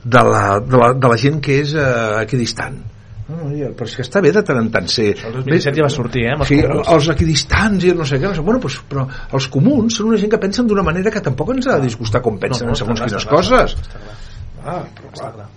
de 0.00 0.22
la, 0.24 0.42
de 0.64 0.80
la, 0.80 0.88
de 0.96 1.12
la 1.12 1.20
gent 1.20 1.42
que 1.44 1.60
és 1.60 1.76
eh, 1.76 1.84
equidistant. 2.22 2.80
No, 3.26 3.36
no, 3.40 3.50
ja, 3.56 3.70
però 3.72 3.88
és 3.88 3.94
que 3.96 4.04
està 4.04 4.20
bé 4.20 4.30
de 4.36 4.42
tant 4.44 4.58
en 4.60 4.66
tant 4.70 4.86
ser... 4.92 5.14
El 5.24 5.38
2017 5.38 5.78
ja 5.80 5.86
va 5.86 5.92
sortir, 5.92 6.26
eh, 6.28 6.34
els 6.36 6.48
sí, 6.50 6.58
comuns. 6.60 6.88
els 6.92 7.08
equidistants 7.14 7.84
i 7.88 7.92
no 7.96 8.04
sé 8.04 8.18
què, 8.20 8.28
no 8.28 8.34
sé, 8.36 8.42
bueno, 8.44 8.60
doncs, 8.60 8.80
però 8.90 9.06
els 9.32 9.46
comuns 9.48 9.96
són 9.96 10.10
una 10.10 10.18
gent 10.20 10.30
que 10.34 10.40
pensen 10.42 10.66
d'una 10.68 10.84
manera 10.84 11.10
que 11.14 11.22
tampoc 11.24 11.54
ens 11.54 11.66
ha 11.72 11.78
de 11.78 11.86
disgustar 11.88 12.20
com 12.20 12.36
pensen 12.38 12.66
no, 12.68 12.74
en 12.76 12.80
segons 12.82 13.00
clar, 13.00 13.08
quines 13.08 13.24
clar, 13.24 13.38
coses. 13.40 13.76
està 13.80 14.02
clar. 14.02 14.16
Ah, 14.64 14.82
però 14.96 15.08
Està 15.14 15.30
clar. 15.32 15.46
clar. 15.46 15.50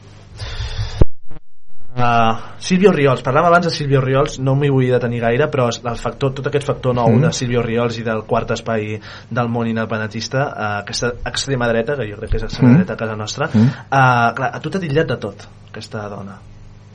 Uh, 1.98 2.34
Silvio 2.62 2.92
Riols, 2.94 3.24
parlàvem 3.26 3.48
abans 3.50 3.66
de 3.66 3.72
Silvio 3.74 4.00
Riols 4.04 4.36
no 4.38 4.54
m'hi 4.56 4.68
vull 4.70 4.86
detenir 4.94 5.18
gaire 5.24 5.48
però 5.50 5.66
el 5.74 5.96
factor, 5.98 6.30
tot 6.38 6.46
aquest 6.52 6.68
factor 6.70 6.94
nou 6.94 7.10
Mm. 7.10 7.24
de 7.26 7.32
Silvio 7.34 7.64
Riols 7.66 7.98
i 7.98 8.04
del 8.06 8.22
quart 8.30 8.52
espai 8.54 9.00
del 9.32 9.50
món 9.50 9.66
independentista 9.68 10.44
uh, 10.52 10.68
aquesta 10.84 11.10
extrema 11.26 11.68
dreta, 11.72 11.96
que 11.98 12.06
jo 12.12 12.20
crec 12.20 12.30
que 12.36 12.38
és 12.38 12.44
extrema 12.44 12.70
Mm. 12.76 12.78
dreta 12.84 12.94
a 12.94 12.98
casa 13.02 13.16
nostra 13.18 13.50
Mm. 13.52 13.66
uh, 13.90 14.36
clar, 14.38 14.52
a 14.54 14.60
tu 14.62 14.70
t'ha 14.70 14.80
titllat 14.80 15.08
de 15.10 15.18
tot 15.18 15.48
aquesta 15.72 16.08
dona 16.08 16.38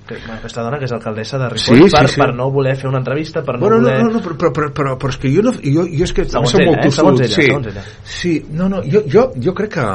que, 0.06 0.16
bueno, 0.18 0.34
aquesta 0.40 0.62
dona 0.66 0.78
que 0.78 0.84
és 0.88 0.92
alcaldessa 0.92 1.38
de 1.38 1.48
Sí, 1.58 1.72
Ripoll 1.72 1.90
sí, 1.90 1.96
per, 1.96 2.08
sí. 2.10 2.20
per 2.20 2.34
no 2.34 2.50
voler 2.50 2.74
fer 2.76 2.88
una 2.90 2.98
entrevista 2.98 3.42
per 3.46 3.54
no 3.54 3.60
Bueno, 3.66 3.76
no, 3.78 3.82
voler... 3.88 4.02
no, 4.02 4.10
no, 4.10 4.22
però, 4.24 4.36
però, 4.36 4.50
però, 4.52 4.70
però, 4.74 4.94
però 4.98 5.10
és 5.14 5.18
que 5.22 5.30
jo, 5.34 5.42
no, 5.46 5.52
jo, 5.62 5.86
jo 5.86 6.04
és 6.08 6.12
que 6.16 6.24
Segons 6.28 6.54
ella, 6.58 6.66
molt 6.72 6.84
eh? 6.86 6.90
Segons 6.90 7.20
ella, 7.20 7.34
sí, 7.36 7.46
segons 7.46 7.66
ella. 7.72 7.84
sí, 8.04 8.34
no, 8.50 8.68
no, 8.68 8.82
jo, 8.82 9.04
jo, 9.10 9.28
jo 9.42 9.54
crec 9.54 9.76
que 9.78 9.86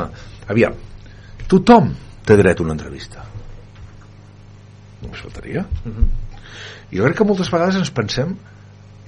aviam, 0.47 0.73
tothom 1.51 1.91
té 2.27 2.37
dret 2.39 2.59
a 2.59 2.63
una 2.63 2.75
entrevista 2.77 3.23
només 5.03 5.21
faltaria 5.21 5.65
Mhm. 5.85 6.07
jo 6.91 7.03
crec 7.05 7.17
que 7.19 7.27
moltes 7.27 7.51
vegades 7.51 7.75
ens 7.75 7.91
pensem 7.91 8.35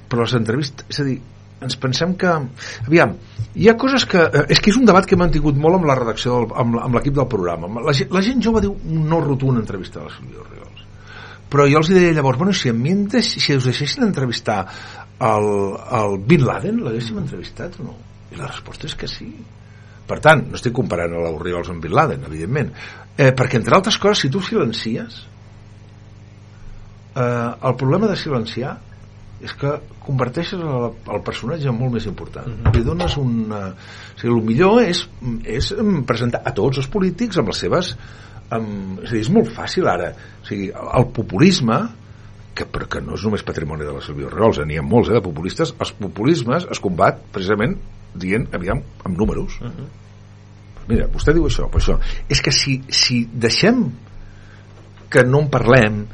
però 0.09 0.23
les 0.25 0.33
entrevistes, 0.33 0.85
és 0.89 0.99
a 0.99 1.03
dir 1.05 1.19
ens 1.61 1.75
pensem 1.75 2.13
que, 2.15 2.27
aviam 2.87 3.15
hi 3.55 3.67
ha 3.69 3.75
coses 3.77 4.05
que, 4.07 4.17
eh, 4.19 4.45
és 4.49 4.59
que 4.63 4.71
és 4.71 4.77
un 4.77 4.85
debat 4.85 5.05
que 5.05 5.15
hem 5.15 5.19
mantingut 5.19 5.55
molt 5.59 5.75
amb 5.75 5.85
la 5.89 5.95
redacció, 5.95 6.37
del, 6.39 6.47
amb, 6.55 6.77
amb 6.79 6.95
l'equip 6.95 7.13
del 7.15 7.27
programa 7.27 7.67
la, 7.81 7.91
la 7.91 8.21
gent 8.21 8.41
jove 8.41 8.61
diu 8.61 8.77
no 8.85 9.19
rotund 9.21 9.59
entrevista 9.59 9.99
a 9.99 10.03
la 10.03 10.09
Sílvia 10.15 10.39
Riols 10.49 10.58
però 11.49 11.65
jo 11.69 11.81
els 11.81 11.89
deia 11.91 12.13
llavors, 12.13 12.37
bueno, 12.37 12.53
si, 12.53 12.69
em 12.69 13.05
deix, 13.09 13.31
si 13.41 13.55
us 13.57 13.65
deixessin 13.65 14.05
entrevistar 14.05 14.59
el, 15.19 15.47
el 15.99 16.19
Bin 16.25 16.45
Laden, 16.47 16.83
l'haguéssim 16.85 17.17
entrevistat 17.21 17.79
o 17.81 17.87
no? 17.89 17.95
I 18.29 18.37
la 18.39 18.47
resposta 18.47 18.87
és 18.87 18.95
que 18.95 19.09
sí. 19.09 19.29
Per 20.09 20.19
tant, 20.25 20.45
no 20.49 20.57
estic 20.57 20.73
comparant 20.77 21.13
a 21.13 21.23
l'Oriols 21.25 21.71
amb 21.73 21.83
Bin 21.83 21.95
Laden, 21.97 22.25
evidentment, 22.29 22.71
eh, 23.17 23.31
perquè 23.33 23.59
entre 23.59 23.77
altres 23.77 23.97
coses, 24.01 24.23
si 24.23 24.31
tu 24.33 24.41
silencies, 24.45 25.23
eh, 27.15 27.49
el 27.69 27.75
problema 27.75 28.09
de 28.09 28.17
silenciar 28.17 28.77
és 29.39 29.53
que 29.55 29.71
converteixes 30.03 30.59
el, 30.59 30.87
el 31.13 31.21
personatge 31.25 31.69
en 31.71 31.77
molt 31.77 31.93
més 31.95 32.07
important. 32.09 32.47
Mm 32.47 32.63
-hmm. 32.63 32.75
Li 32.75 32.83
dones 32.83 33.17
un... 33.17 33.51
O 33.51 34.19
sigui, 34.19 34.33
el 34.33 34.43
millor 34.43 34.81
és, 34.83 35.07
és 35.43 35.73
presentar 36.05 36.41
a 36.43 36.51
tots 36.53 36.77
els 36.77 36.87
polítics 36.87 37.37
amb 37.37 37.47
les 37.47 37.57
seves... 37.57 37.95
Amb, 38.55 38.99
és 39.03 39.11
a 39.11 39.13
dir, 39.13 39.21
és 39.21 39.31
molt 39.33 39.51
fàcil 39.53 39.87
ara. 39.89 40.11
O 40.41 40.47
sigui, 40.47 40.69
el, 40.73 41.07
populisme 41.15 41.79
que, 42.57 42.65
però 42.67 42.89
que 42.91 43.01
no 43.05 43.15
és 43.15 43.23
només 43.23 43.45
patrimoni 43.45 43.87
de 43.87 43.93
la 43.95 44.03
Sílvia 44.03 44.31
Riols, 44.33 44.59
eh, 44.59 44.67
n'hi 44.67 44.79
ha 44.81 44.85
molts 44.85 45.11
eh, 45.11 45.17
de 45.17 45.23
populistes, 45.23 45.73
els 45.79 45.93
populismes 45.99 46.67
es 46.73 46.81
combat 46.83 47.21
precisament 47.33 47.77
dient, 48.19 48.49
aviam, 48.57 48.81
amb 49.05 49.17
números. 49.17 49.59
Uh 49.61 49.69
-huh. 49.69 49.87
Mira, 50.89 51.07
vostè 51.07 51.33
diu 51.33 51.45
això, 51.45 51.69
però 51.69 51.79
això. 51.79 51.99
És 52.27 52.41
que 52.41 52.51
si, 52.51 52.81
si 52.89 53.27
deixem 53.31 53.91
que 55.09 55.23
no 55.23 55.41
en 55.41 55.49
parlem 55.49 56.05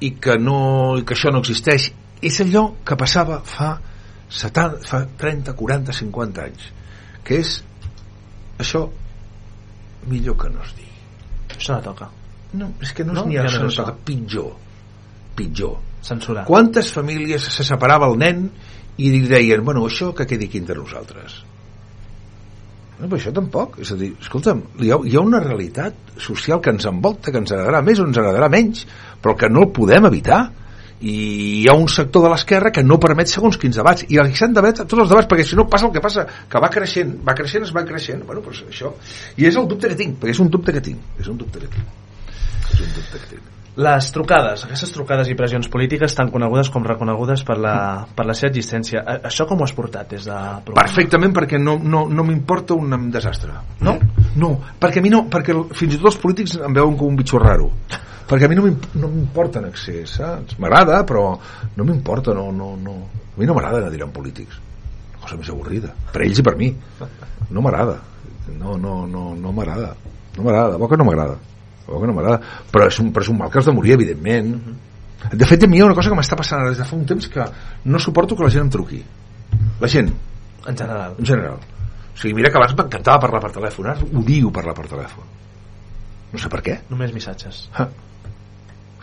i 0.00 0.10
que, 0.10 0.38
no, 0.38 0.96
i 0.98 1.04
que 1.04 1.14
això 1.14 1.30
no 1.32 1.40
existeix, 1.40 1.92
és 2.22 2.40
allò 2.40 2.72
que 2.84 2.96
passava 2.96 3.40
fa, 3.44 3.80
70, 4.28 4.86
fa 4.88 5.06
30, 5.18 5.52
40, 5.52 5.92
50 5.92 6.42
anys, 6.42 6.72
que 7.24 7.40
és 7.42 7.64
això 8.58 8.86
millor 10.08 10.38
que 10.40 10.48
no 10.48 10.62
es 10.62 10.74
digui. 10.76 10.91
Això 11.62 11.78
no 11.78 11.86
toca 11.86 12.10
No, 12.52 12.68
és 12.84 12.92
que 12.92 13.04
no, 13.04 13.14
No? 13.16 13.22
és 13.22 13.30
ni 13.30 13.38
Ja 13.38 13.46
no 13.48 13.64
no 13.64 13.72
toca, 13.72 13.94
pitjor. 14.04 14.52
Pitjor. 15.36 15.78
censurar 16.02 16.44
Quantes 16.44 16.92
famílies 16.92 17.46
se 17.54 17.64
separava 17.64 18.10
el 18.10 18.18
nen 18.18 18.50
i 18.98 19.08
li 19.08 19.22
deien, 19.28 19.64
bueno, 19.64 19.86
això 19.86 20.12
que 20.12 20.26
quedi 20.28 20.50
aquí 20.50 20.58
entre 20.58 20.76
nosaltres. 20.76 21.38
No, 22.98 23.08
però 23.08 23.18
això 23.18 23.32
tampoc. 23.34 23.78
És 23.82 23.92
a 23.94 23.96
dir, 23.98 24.12
escolta'm, 24.20 24.60
hi 24.82 24.92
ha, 24.92 24.98
hi 25.08 25.16
ha 25.16 25.22
una 25.24 25.40
realitat 25.42 26.12
social 26.20 26.60
que 26.62 26.74
ens 26.74 26.84
envolta, 26.90 27.32
que 27.32 27.40
ens 27.40 27.54
agradarà 27.54 27.80
més 27.86 28.02
o 28.02 28.06
ens 28.06 28.20
agradarà 28.20 28.50
menys, 28.52 28.84
però 29.22 29.34
que 29.38 29.48
no 29.50 29.64
el 29.64 29.72
podem 29.74 30.06
evitar. 30.10 30.42
I 31.02 31.14
hi 31.62 31.68
ha 31.68 31.74
un 31.74 31.88
sector 31.90 32.22
de 32.22 32.30
l'esquerra 32.30 32.70
que 32.70 32.84
no 32.86 32.98
permet 33.02 33.30
segons 33.30 33.58
quins 33.58 33.76
debats. 33.80 34.04
I 34.08 34.20
els 34.22 34.36
s'han 34.38 34.54
debat 34.54 34.82
tots 34.84 35.00
els 35.02 35.10
debats, 35.10 35.26
perquè 35.30 35.44
si 35.46 35.58
no 35.58 35.66
passa 35.70 35.88
el 35.88 35.94
que 35.96 36.02
passa, 36.04 36.26
que 36.48 36.62
va 36.62 36.70
creixent, 36.70 37.16
va 37.26 37.34
creixent, 37.34 37.66
es 37.66 37.72
va 37.74 37.82
creixent. 37.88 38.22
Bueno, 38.28 38.44
doncs 38.44 38.62
això... 38.68 38.92
I 39.36 39.48
és 39.50 39.56
el 39.58 39.66
dubte 39.70 39.90
que 39.90 39.98
tinc, 39.98 40.20
perquè 40.20 40.36
és 40.36 40.42
un 40.44 40.50
dubte 40.52 40.72
que 40.76 40.84
tinc. 40.84 41.00
És 41.18 41.26
un 41.32 41.40
dubte 41.40 41.58
que 41.64 41.72
tinc. 41.72 41.98
És 42.72 42.80
un 42.86 42.94
dubte 42.94 43.18
que 43.18 43.32
tinc. 43.34 43.48
Les 43.82 44.10
trucades, 44.12 44.66
aquestes 44.66 44.90
trucades 44.92 45.30
i 45.32 45.34
pressions 45.34 45.64
polítiques 45.72 46.12
tan 46.12 46.28
conegudes 46.28 46.68
com 46.68 46.84
reconegudes 46.84 47.40
per 47.48 47.54
la, 47.56 47.74
per 48.14 48.26
la 48.28 48.34
seva 48.36 48.50
existència. 48.52 49.00
A- 49.00 49.14
Això 49.30 49.46
com 49.48 49.62
ho 49.62 49.64
has 49.64 49.72
portat 49.72 50.10
des 50.12 50.26
de... 50.28 50.34
programa? 50.66 50.76
Perfectament, 50.82 51.32
perquè 51.32 51.56
no, 51.58 51.78
no, 51.80 52.02
no 52.12 52.26
m'importa 52.28 52.76
un 52.76 53.08
desastre. 53.10 53.54
No? 53.80 53.96
No, 54.36 54.50
perquè 54.78 55.00
a 55.00 55.06
mi 55.06 55.08
no, 55.14 55.24
perquè 55.32 55.56
fins 55.72 55.96
i 55.96 56.02
tot 56.02 56.12
els 56.12 56.20
polítics 56.20 56.58
em 56.60 56.76
veuen 56.76 56.98
com 57.00 57.08
un 57.14 57.16
bitxo 57.16 57.40
raro. 57.40 57.70
Perquè 58.28 58.44
a 58.46 58.48
mi 58.48 58.56
no 58.56 58.62
m'imp- 58.66 58.94
no 58.94 59.08
m'importa 59.08 59.58
en 59.60 59.66
excés, 59.70 60.10
saps? 60.18 60.58
M'agrada, 60.58 61.04
però 61.06 61.38
no 61.76 61.84
m'importa, 61.84 62.32
no, 62.34 62.50
no, 62.52 62.76
no. 62.76 62.94
A 63.36 63.40
mi 63.40 63.46
no 63.46 63.54
m'agrada 63.54 63.78
anar 63.78 63.88
a 63.88 63.94
dir 63.94 64.02
amb 64.02 64.12
polítics. 64.14 64.58
Una 65.18 65.20
cosa 65.24 65.36
més 65.40 65.50
avorrida. 65.50 65.92
Per 66.12 66.22
ells 66.22 66.38
i 66.38 66.42
per 66.42 66.56
mi. 66.56 66.70
No 67.50 67.60
m'agrada. 67.62 67.98
No, 68.58 68.76
no, 68.76 69.06
no, 69.06 69.34
no 69.34 69.52
m'agrada. 69.52 69.94
No 70.36 70.42
m'agrada, 70.44 70.72
de 70.72 70.78
bo 70.78 70.88
que 70.88 70.96
no 70.96 71.04
m'agrada. 71.04 71.36
Bo 71.86 72.00
que 72.00 72.06
no 72.06 72.14
m'agrada. 72.16 72.40
Però 72.72 72.86
és, 72.88 72.98
un, 73.02 73.12
però 73.12 73.22
és 73.22 73.28
un 73.30 73.38
mal 73.38 73.50
que 73.50 73.58
has 73.60 73.66
de 73.68 73.72
morir, 73.76 73.92
evidentment. 73.98 74.54
De 75.32 75.46
fet, 75.46 75.62
a 75.62 75.68
mi 75.70 75.78
hi 75.78 75.82
ha 75.82 75.86
una 75.86 75.94
cosa 75.94 76.10
que 76.10 76.16
m'està 76.18 76.36
passant 76.38 76.60
ara 76.60 76.70
des 76.72 76.78
de 76.80 76.84
fa 76.88 76.96
un 76.96 77.04
temps 77.06 77.28
que 77.30 77.44
no 77.84 77.98
suporto 78.02 78.34
que 78.36 78.42
la 78.42 78.50
gent 78.50 78.64
em 78.66 78.70
truqui. 78.70 79.02
La 79.80 79.88
gent, 79.88 80.10
En 80.66 80.76
general. 80.76 81.14
en 81.18 81.26
general. 81.26 81.58
O 82.12 82.16
sigui, 82.18 82.34
mira 82.34 82.50
que 82.50 82.58
abans 82.58 82.74
m'encantava 82.76 83.20
parlar 83.20 83.40
per 83.42 83.52
telèfon, 83.52 83.86
ara 83.86 84.02
odio 84.18 84.50
parlar 84.52 84.74
per 84.74 84.86
telèfon. 84.90 85.24
No 86.32 86.38
sé 86.38 86.48
per 86.48 86.60
què. 86.62 86.78
Només 86.90 87.12
missatges. 87.14 87.68
Ah. 87.74 87.88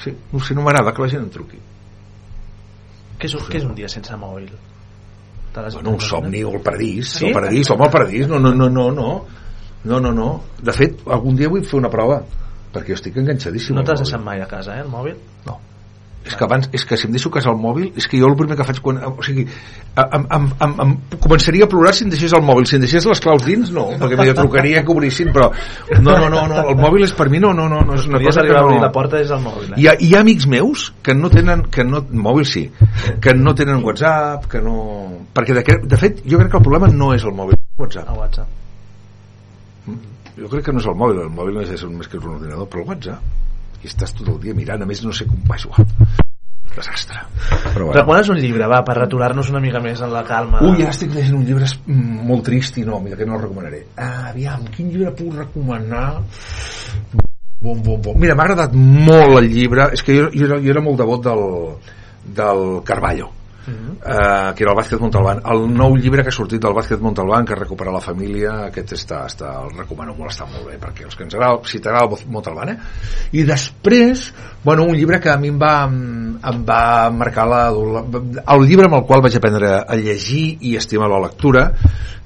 Sí, 0.04 0.14
no 0.32 0.40
sé, 0.40 0.56
no 0.56 0.62
m'agrada 0.64 0.94
que 0.94 1.02
la 1.02 1.10
gent 1.12 1.24
em 1.26 1.30
truqui. 1.30 1.58
Què 3.20 3.26
és, 3.28 3.34
un- 3.36 3.42
què 3.52 3.58
és 3.60 3.66
un 3.68 3.76
dia 3.76 3.90
sense 3.92 4.16
mòbil? 4.16 4.50
Bueno, 5.74 5.90
un 5.92 6.00
somni 6.00 6.44
o 6.44 6.52
el 6.54 6.62
paradís, 6.62 7.10
Sí? 7.18 7.26
el 7.28 7.34
paradís, 7.34 7.70
home, 7.72 7.84
el 7.86 7.92
paradís, 7.92 8.28
no, 8.30 8.40
no, 8.40 8.54
no, 8.54 8.70
no, 8.70 8.92
no, 8.92 9.26
no, 9.84 10.00
no, 10.00 10.12
no. 10.14 10.44
De 10.62 10.72
fet, 10.72 11.02
algun 11.08 11.36
dia 11.36 11.50
vull 11.50 11.66
fer 11.66 11.80
una 11.80 11.90
prova, 11.90 12.22
perquè 12.72 12.94
jo 12.94 13.00
estic 13.00 13.18
enganxadíssim. 13.18 13.76
No 13.76 13.84
t'has 13.84 14.00
deixat 14.06 14.22
mai 14.24 14.40
a 14.42 14.48
casa, 14.48 14.78
eh, 14.78 14.82
el 14.86 14.88
mòbil? 14.88 15.18
No. 15.46 15.58
És 16.28 16.36
que 16.36 16.44
abans, 16.44 16.68
és 16.76 16.84
que 16.86 16.98
si 17.00 17.08
em 17.08 17.14
deixo 17.16 17.32
casar 17.32 17.54
el 17.54 17.60
mòbil, 17.62 17.94
és 17.98 18.06
que 18.08 18.20
jo 18.20 18.28
el 18.28 18.36
primer 18.38 18.58
que 18.60 18.66
faig 18.68 18.82
quan... 18.84 19.00
O 19.08 19.24
sigui, 19.24 19.46
em, 19.48 20.26
em, 20.36 20.48
em, 20.66 20.74
em, 20.84 20.92
començaria 21.24 21.66
a 21.66 21.70
plorar 21.72 21.94
si 21.96 22.04
em 22.06 22.12
deixés 22.12 22.36
el 22.36 22.44
mòbil. 22.46 22.68
Si 22.70 22.76
em 22.76 22.84
deixés 22.84 23.08
les 23.08 23.22
claus 23.24 23.46
dins, 23.48 23.72
no, 23.74 23.86
perquè 24.02 24.20
m'hi 24.20 24.36
trucaria 24.38 24.84
que 24.84 24.94
obrissin, 24.94 25.32
però... 25.36 25.48
No, 26.04 26.18
no, 26.20 26.28
no, 26.30 26.44
no, 26.52 26.60
el 26.70 26.78
mòbil 26.80 27.08
és 27.08 27.16
per 27.18 27.30
mi, 27.32 27.42
no, 27.42 27.54
no, 27.56 27.70
no, 27.72 27.82
no 27.88 27.96
és 27.98 28.06
una 28.12 28.22
cosa 28.26 28.44
que 28.46 28.54
no... 28.54 28.76
la 28.84 28.92
porta 28.94 29.18
des 29.18 29.32
del 29.32 29.42
mòbil, 29.48 29.74
eh? 29.74 29.80
Hi 29.80 29.90
ha, 29.90 29.96
hi 29.96 30.12
ha 30.14 30.22
amics 30.26 30.50
meus 30.52 30.90
que 31.02 31.16
no 31.16 31.32
tenen 31.34 31.66
que 31.72 31.88
no, 31.88 32.04
mòbil 32.28 32.46
sí, 32.46 32.68
que 33.24 33.34
no 33.40 33.56
tenen 33.56 33.84
WhatsApp 33.86 34.48
que 34.52 34.62
no... 34.62 34.78
perquè 35.34 35.56
de, 35.56 35.66
de 35.88 36.04
fet 36.04 36.24
jo 36.28 36.40
crec 36.42 36.52
que 36.52 36.60
el 36.60 36.66
problema 36.68 36.92
no 36.92 37.14
és 37.16 37.26
el 37.26 37.36
mòbil 37.36 37.58
WhatsApp 37.80 38.10
A 38.12 38.18
WhatsApp. 38.20 38.48
jo 40.38 40.50
crec 40.52 40.68
que 40.68 40.76
no 40.76 40.84
és 40.84 40.88
el 40.90 40.98
mòbil, 41.00 41.24
el 41.26 41.36
mòbil 41.36 41.62
no 41.62 41.64
és 41.64 41.86
un, 41.88 41.96
més 42.00 42.12
que 42.12 42.20
un 42.20 42.36
ordinador 42.36 42.68
però 42.68 42.84
el 42.84 42.92
WhatsApp 42.94 43.49
i 43.84 43.92
estàs 43.92 44.16
tot 44.18 44.28
el 44.28 44.42
dia 44.44 44.58
mirant, 44.58 44.84
a 44.84 44.90
més 44.90 45.04
no 45.06 45.16
sé 45.16 45.28
com 45.30 45.40
va 45.50 45.60
igual 45.60 45.88
desastre 46.76 47.24
però 47.74 47.88
bueno. 47.88 47.96
Recomanes 47.98 48.30
un 48.30 48.40
llibre, 48.40 48.68
va, 48.70 48.82
per 48.86 48.98
aturar-nos 49.04 49.50
una 49.52 49.62
mica 49.64 49.82
més 49.84 50.02
en 50.06 50.12
la 50.14 50.24
calma. 50.28 50.62
Ui, 50.66 50.82
ara 50.84 50.94
estic 50.94 51.14
llegint 51.16 51.38
un 51.40 51.46
llibre 51.48 51.68
molt 52.30 52.46
trist 52.46 52.78
i 52.82 52.86
no, 52.88 53.00
mira 53.04 53.18
que 53.20 53.28
no 53.28 53.38
el 53.38 53.44
recomanaré. 53.46 53.82
Ah, 53.98 54.30
aviam, 54.30 54.66
quin 54.76 54.92
llibre 54.94 55.14
puc 55.18 55.34
recomanar? 55.38 56.22
Bom, 57.60 57.82
bom, 57.84 57.98
bom. 58.02 58.20
Mira, 58.22 58.38
m'ha 58.40 58.46
agradat 58.48 58.76
molt 58.76 59.36
el 59.42 59.50
llibre. 59.52 59.90
És 59.96 60.04
que 60.06 60.16
jo, 60.16 60.30
jo, 60.32 60.46
era, 60.48 60.60
jo 60.64 60.72
era 60.76 60.84
molt 60.84 61.02
devot 61.02 61.26
del, 61.26 61.44
del 62.38 62.66
Carballo. 62.88 63.32
Uh, 63.68 64.56
que 64.56 64.64
era 64.64 64.72
el 64.72 64.78
Vázquez 64.78 65.00
Montalbán 65.02 65.42
el 65.52 65.66
nou 65.70 65.94
llibre 66.00 66.24
que 66.24 66.32
ha 66.32 66.34
sortit 66.34 66.62
del 66.64 66.74
Vázquez 66.74 67.02
Montalbán 67.04 67.46
que 67.46 67.58
recupera 67.58 67.92
la 67.92 68.00
família 68.02 68.54
aquest 68.70 68.94
està, 68.96 69.20
està, 69.28 69.52
el 69.62 69.76
recomano 69.76 70.16
molt, 70.16 70.32
està 70.32 70.48
molt 70.50 70.64
bé 70.72 70.78
perquè 70.82 71.04
els 71.06 71.18
que 71.18 71.26
ens 71.28 71.36
agrada, 71.36 71.60
si 71.68 71.82
t'agrada 71.84 72.18
Montalbán 72.32 72.72
eh? 72.72 72.78
i 73.36 73.44
després 73.46 74.30
bueno, 74.64 74.88
un 74.88 74.96
llibre 74.96 75.20
que 75.20 75.30
a 75.30 75.38
mi 75.38 75.52
em 75.52 75.60
va, 75.62 75.74
em 75.86 76.64
va 76.66 76.82
marcar 77.14 77.46
la, 77.52 77.62
la, 77.70 78.06
el 78.56 78.66
llibre 78.66 78.88
amb 78.88 79.02
el 79.02 79.06
qual 79.12 79.22
vaig 79.28 79.38
aprendre 79.38 79.76
a 79.84 80.00
llegir 80.00 80.46
i 80.66 80.78
estimar 80.80 81.12
la 81.12 81.22
lectura 81.28 81.68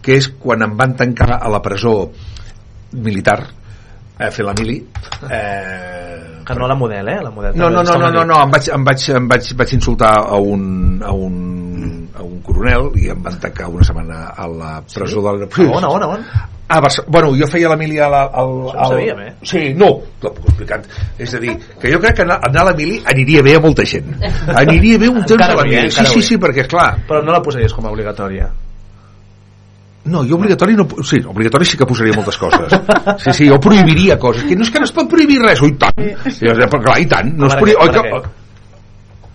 que 0.05 0.15
és 0.21 0.29
quan 0.39 0.63
em 0.63 0.77
van 0.77 0.95
tancar 1.01 1.41
a 1.41 1.51
la 1.51 1.63
presó 1.65 1.97
militar 2.93 3.41
eh, 4.19 4.29
fer 4.29 4.45
la 4.45 4.55
mili 4.61 4.79
eh, 5.27 6.22
Que 6.45 6.55
no 6.55 6.67
la 6.67 6.75
model, 6.75 7.09
eh? 7.09 7.19
La 7.23 7.31
model 7.31 7.55
no, 7.55 7.69
no, 7.69 7.83
no, 7.83 7.97
no, 7.97 8.11
no, 8.11 8.23
no, 8.25 8.39
em 8.43 8.55
vaig, 8.55 8.69
em 8.75 8.87
vaig, 8.87 9.09
em 9.15 9.27
vaig, 9.31 9.51
vaig 9.59 9.75
insultar 9.77 10.15
a 10.23 10.39
un, 10.39 10.63
a 11.03 11.13
un, 11.13 11.37
a 12.15 12.23
un 12.23 12.41
coronel 12.45 12.89
i 12.99 13.09
em 13.13 13.21
van 13.23 13.37
tancar 13.43 13.69
una 13.71 13.85
setmana 13.87 14.25
a 14.35 14.49
la 14.49 14.73
presó 14.87 15.21
sí? 15.21 15.27
del... 15.27 15.47
A 15.47 15.77
on, 15.77 15.83
a 15.83 15.93
on, 15.97 16.03
a 16.03 16.11
on? 16.17 16.25
A 16.73 16.79
Barcelona. 16.79 17.11
Bueno, 17.11 17.31
jo 17.37 17.47
feia 17.51 17.69
la 17.69 17.77
mili 17.77 17.99
a 17.99 18.07
la, 18.09 18.23
al, 18.41 18.53
al... 18.71 18.93
sabíem, 18.95 19.19
eh? 19.19 19.31
Sí, 19.45 19.63
no, 19.77 19.89
t'ho 20.21 20.31
puc 20.33 20.47
explicar. 20.49 20.81
És 21.21 21.35
a 21.35 21.41
dir, 21.43 21.57
que 21.79 21.91
jo 21.91 21.99
crec 22.01 22.17
que 22.17 22.25
anar, 22.25 22.39
anar 22.47 22.63
a 22.63 22.69
la 22.71 22.75
mili 22.77 23.01
aniria 23.13 23.43
bé 23.45 23.57
a 23.59 23.63
molta 23.63 23.85
gent. 23.85 24.13
Aniria 24.63 25.01
bé 25.01 25.11
un 25.11 25.21
temps 25.21 25.43
a 25.43 25.51
la 25.51 25.59
avui, 25.59 25.75
eh? 25.75 25.83
mili. 25.83 25.91
Sí, 25.93 26.07
sí, 26.15 26.23
sí, 26.31 26.39
perquè, 26.41 26.65
és 26.65 26.71
clar, 26.71 26.91
Però 27.09 27.21
no 27.21 27.35
la 27.35 27.43
posaries 27.45 27.75
com 27.75 27.85
a 27.85 27.91
obligatòria. 27.93 28.49
No, 30.05 30.23
jo 30.27 30.35
obligatori 30.35 30.75
no... 30.75 30.85
Sí, 31.07 31.21
obligatori 31.23 31.65
sí 31.65 31.77
que 31.79 31.87
posaria 31.87 32.15
moltes 32.17 32.37
coses. 32.37 32.73
Sí, 33.23 33.33
sí, 33.37 33.47
jo 33.47 33.59
prohibiria 33.63 34.17
coses. 34.19 34.43
Que 34.49 34.57
no 34.59 34.65
és 34.67 34.71
que 34.73 34.81
no 34.81 34.87
es 34.89 34.91
pot 34.95 35.07
prohibir 35.11 35.39
res, 35.39 35.61
oi 35.63 35.77
tant. 35.79 35.95
Jo, 36.39 36.55
clar, 36.73 36.97
i 36.99 37.07
tant. 37.07 37.31
No 37.39 37.47
es 37.47 37.55
Per 37.55 37.61
prohibir, 37.63 37.79
oi, 37.79 37.93
que, 37.93 38.33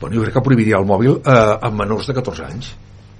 bueno, 0.01 0.14
jo 0.14 0.27
crec 0.27 0.37
que 0.37 0.45
prohibiria 0.45 0.77
el 0.79 0.87
mòbil 0.89 1.16
eh, 1.23 1.39
amb 1.69 1.81
menors 1.81 2.11
de 2.11 2.19
14 2.19 2.45
anys. 2.51 2.69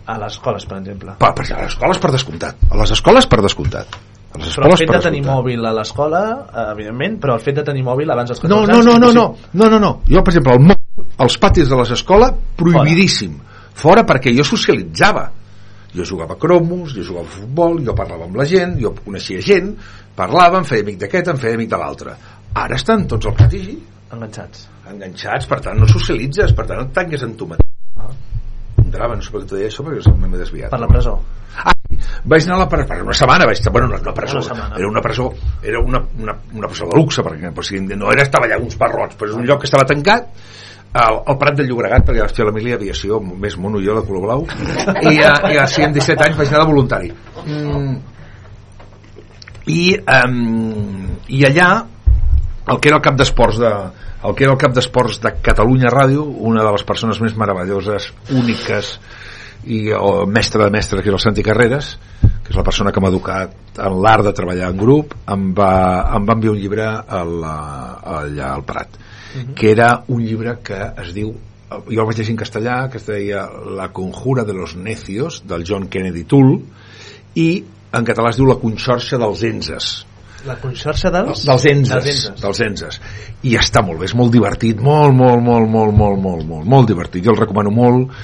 A 0.09 0.18
les 0.20 0.36
escoles, 0.36 0.64
per 0.68 0.78
exemple. 0.78 1.16
Pa, 1.20 1.32
per, 1.36 1.44
a 1.53 1.64
les 1.64 1.72
escoles 1.72 1.99
per 2.01 2.12
descomptat. 2.14 2.68
A 2.68 2.78
les 2.80 2.92
escoles 2.94 3.28
per 3.28 3.40
descomptat. 3.44 3.99
A 4.28 4.42
les 4.42 4.55
Però 4.55 4.68
el 4.68 4.76
fet 4.76 4.92
per 4.92 5.01
de 5.01 5.09
tenir 5.09 5.24
mòbil 5.24 5.64
a 5.64 5.72
l'escola, 5.76 6.22
eh, 6.53 6.68
evidentment, 6.74 7.18
però 7.20 7.36
el 7.36 7.44
fet 7.44 7.62
de 7.62 7.64
tenir 7.66 7.84
mòbil 7.84 8.12
abans 8.12 8.32
dels 8.32 8.44
14 8.44 8.53
No, 8.55 8.61
no, 8.68 8.78
anys... 8.78 8.86
no, 8.86 8.99
no, 9.01 9.12
no, 9.12 9.26
no, 9.53 9.72
no, 9.72 9.80
no. 9.80 9.92
Jo, 10.09 10.20
per 10.24 10.36
exemple, 10.36 10.57
el 10.61 10.68
mòbil, 10.68 11.11
els 11.24 11.40
patis 11.40 11.68
de 11.68 11.80
les 11.80 11.92
escoles, 11.96 12.40
prohibidíssim. 12.61 13.36
Fora 13.78 14.05
perquè 14.05 14.32
jo 14.36 14.44
socialitzava. 14.44 15.28
Jo 15.95 16.05
jugava 16.05 16.36
a 16.36 16.41
cromos, 16.41 16.93
jo 16.97 17.05
jugava 17.05 17.26
a 17.26 17.36
futbol, 17.39 17.78
jo 17.84 17.95
parlava 17.97 18.26
amb 18.28 18.36
la 18.36 18.45
gent, 18.49 18.76
jo 18.82 18.93
coneixia 18.99 19.41
gent, 19.45 19.70
parlava, 20.16 20.61
em 20.61 20.66
feia 20.68 20.84
amic 20.84 20.99
d'aquest, 21.01 21.30
em 21.32 21.41
feia 21.41 21.57
amic 21.57 21.70
de 21.72 21.80
l'altre. 21.80 22.16
Ara 22.59 22.76
estan 22.76 23.07
tots 23.09 23.28
al 23.30 23.36
pati 23.39 23.62
Enganxats. 24.12 24.68
enganxats, 24.89 25.47
per 25.49 25.61
tant 25.61 25.76
no 25.76 25.86
socialitzes, 25.89 26.55
per 26.57 26.64
tant 26.68 26.80
et 26.80 26.95
tanques 26.97 27.24
en 27.26 27.34
tu 27.36 27.49
mateix. 27.49 27.66
Un 28.78 28.93
drama, 28.95 29.16
no 29.18 29.24
sé 29.24 29.32
per 29.34 29.43
què 29.43 29.49
t'ho 29.51 29.59
deia 29.59 29.68
això, 29.68 29.84
perquè 29.84 30.14
m'he 30.16 30.39
desviat. 30.39 30.70
Per 30.72 30.80
la 30.80 30.89
presó. 30.89 31.18
Ah, 31.59 31.74
vaig 32.24 32.47
anar 32.47 32.57
a 32.57 32.61
la 32.62 32.68
presó, 32.72 32.89
per 32.89 33.03
una 33.05 33.16
setmana 33.20 33.49
vaig 33.51 33.59
estar, 33.59 33.72
bueno, 33.74 33.89
no, 33.93 33.99
no 34.05 34.14
presó, 34.14 34.41
Una 34.55 34.68
era 34.78 34.89
una 34.89 35.03
presó, 35.03 35.26
era 35.62 35.80
una, 35.80 36.01
una, 36.18 36.36
una 36.55 36.70
presó 36.70 36.89
de 36.89 36.97
luxe, 36.97 37.24
perquè 37.26 37.53
o 37.53 37.66
sigui, 37.66 37.97
no 37.97 38.12
era 38.12 38.24
estava 38.24 38.47
allà 38.47 38.61
uns 38.62 38.78
barrots, 38.80 39.18
però 39.18 39.28
és 39.30 39.36
un 39.36 39.45
lloc 39.45 39.61
que 39.64 39.68
estava 39.68 39.84
tancat, 39.84 40.30
al, 40.93 41.20
al 41.26 41.39
Prat 41.41 41.59
del 41.59 41.68
Llobregat, 41.68 42.07
perquè 42.07 42.24
vaig 42.24 42.36
fer 42.36 42.47
la 42.49 42.55
mili 42.55 42.72
aviació, 42.76 43.20
més 43.20 43.59
mono 43.61 43.82
jo 43.84 43.97
de 43.99 44.05
color 44.09 44.24
blau, 44.24 44.47
i, 45.03 45.18
uh, 45.18 45.51
i 45.53 45.61
així 45.61 45.84
amb 45.84 45.97
17 45.99 46.28
anys 46.28 46.41
vaig 46.41 46.53
anar 46.53 46.64
de 46.64 46.70
voluntari. 46.72 47.12
Mm, 47.45 47.95
i, 49.68 49.82
um, 50.01 51.16
i 51.28 51.45
allà 51.45 51.70
el 52.68 52.80
que 52.80 52.91
era 52.91 52.99
el 52.99 53.05
cap 53.05 53.16
d'esports 53.16 53.61
de 53.61 53.72
el 54.28 54.34
que 54.34 54.45
era 54.45 54.53
el 54.53 54.61
cap 54.61 54.74
d'esports 54.74 55.20
de 55.22 55.32
Catalunya 55.45 55.93
Ràdio 55.93 56.24
una 56.51 56.64
de 56.66 56.72
les 56.74 56.84
persones 56.84 57.20
més 57.22 57.36
meravelloses 57.39 58.11
úniques 58.34 58.97
i 59.68 59.84
el 59.95 60.24
mestre 60.30 60.64
de 60.64 60.74
mestres 60.74 61.05
que 61.05 61.12
és 61.12 61.16
el 61.16 61.22
Santi 61.22 61.45
Carreras 61.47 61.93
que 62.20 62.51
és 62.51 62.59
la 62.59 62.64
persona 62.66 62.93
que 62.93 63.03
m'ha 63.03 63.12
educat 63.12 63.78
en 63.84 64.01
l'art 64.03 64.26
de 64.26 64.34
treballar 64.34 64.72
en 64.72 64.80
grup 64.80 65.14
em 65.30 65.53
va, 65.55 65.70
em 66.16 66.26
va 66.26 66.36
enviar 66.36 66.57
un 66.57 66.61
llibre 66.61 66.89
a 66.89 67.22
la, 67.28 67.57
allà 68.18 68.53
al 68.57 68.66
Prat 68.68 68.99
que 69.54 69.70
era 69.70 70.04
un 70.08 70.24
llibre 70.24 70.58
que 70.64 70.78
es 71.04 71.12
diu 71.16 71.34
jo 71.68 72.00
el 72.00 72.06
vaig 72.08 72.16
llegir 72.16 72.32
en 72.32 72.40
castellà 72.40 72.76
que 72.88 72.96
es 73.00 73.06
deia 73.06 73.42
La 73.76 73.90
conjura 73.92 74.44
de 74.44 74.54
los 74.56 74.76
necios 74.76 75.42
del 75.46 75.64
John 75.68 75.88
Kennedy 75.88 76.24
Toole 76.24 76.62
i 77.36 77.48
en 77.92 78.06
català 78.08 78.32
es 78.32 78.38
diu 78.40 78.48
La 78.48 78.56
conxorxa 78.60 79.18
dels 79.20 79.42
enses. 79.48 79.88
La 80.46 80.56
conxorxa 80.60 81.10
dels... 81.12 81.44
dels 81.44 81.64
enses, 81.66 81.92
Dels 81.92 82.08
enses. 82.14 82.40
dels 82.42 82.60
enses. 82.64 83.00
I 83.42 83.56
està 83.58 83.82
molt 83.84 84.00
bé, 84.00 84.08
és 84.08 84.14
molt 84.16 84.32
divertit 84.32 84.80
molt, 84.80 85.14
molt, 85.16 85.42
molt, 85.44 85.68
molt, 85.68 85.94
molt, 85.96 86.20
molt, 86.22 86.44
molt, 86.46 86.68
molt 86.68 86.88
divertit. 86.88 87.24
Jo 87.26 87.34
el 87.34 87.40
recomano 87.42 87.72
molt 87.74 88.14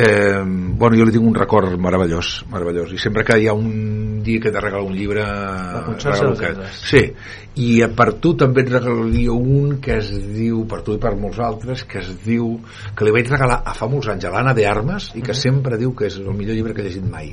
eh, 0.00 0.40
bueno, 0.80 0.96
jo 0.96 1.04
li 1.08 1.12
tinc 1.14 1.26
un 1.28 1.34
record 1.36 1.76
meravellós 1.80 2.30
meravellós, 2.52 2.92
i 2.96 2.98
sempre 3.02 3.24
que 3.28 3.36
hi 3.40 3.46
ha 3.50 3.54
un 3.56 4.22
dia 4.24 4.40
que 4.40 4.48
he 4.48 4.54
de 4.54 4.60
regalar 4.60 4.86
un 4.86 4.96
llibre 4.96 5.22
regalo 5.24 6.34
que... 6.40 6.50
sí, 6.80 7.02
i 7.60 7.68
per 7.96 8.12
tu 8.22 8.34
també 8.40 8.62
et 8.64 8.72
regalaria 8.72 9.32
un 9.36 9.78
que 9.84 9.96
es 9.98 10.10
diu, 10.34 10.64
per 10.70 10.82
tu 10.86 10.94
i 10.96 11.00
per 11.02 11.14
molts 11.20 11.40
altres 11.44 11.84
que 11.88 11.98
es 12.02 12.10
diu, 12.24 12.52
que 12.96 13.04
li 13.08 13.14
vaig 13.16 13.30
regalar 13.32 13.60
a 13.66 13.74
fa 13.76 13.88
molts 13.90 14.08
anys 14.12 14.24
a 14.28 14.34
l'Anna 14.34 14.54
de 14.56 14.66
Armes 14.70 15.10
i 15.18 15.24
que 15.26 15.34
sempre 15.36 15.78
diu 15.80 15.94
que 15.96 16.06
és 16.10 16.20
el 16.20 16.30
millor 16.36 16.54
llibre 16.58 16.74
que 16.76 16.84
he 16.84 16.88
llegit 16.90 17.06
mai 17.10 17.32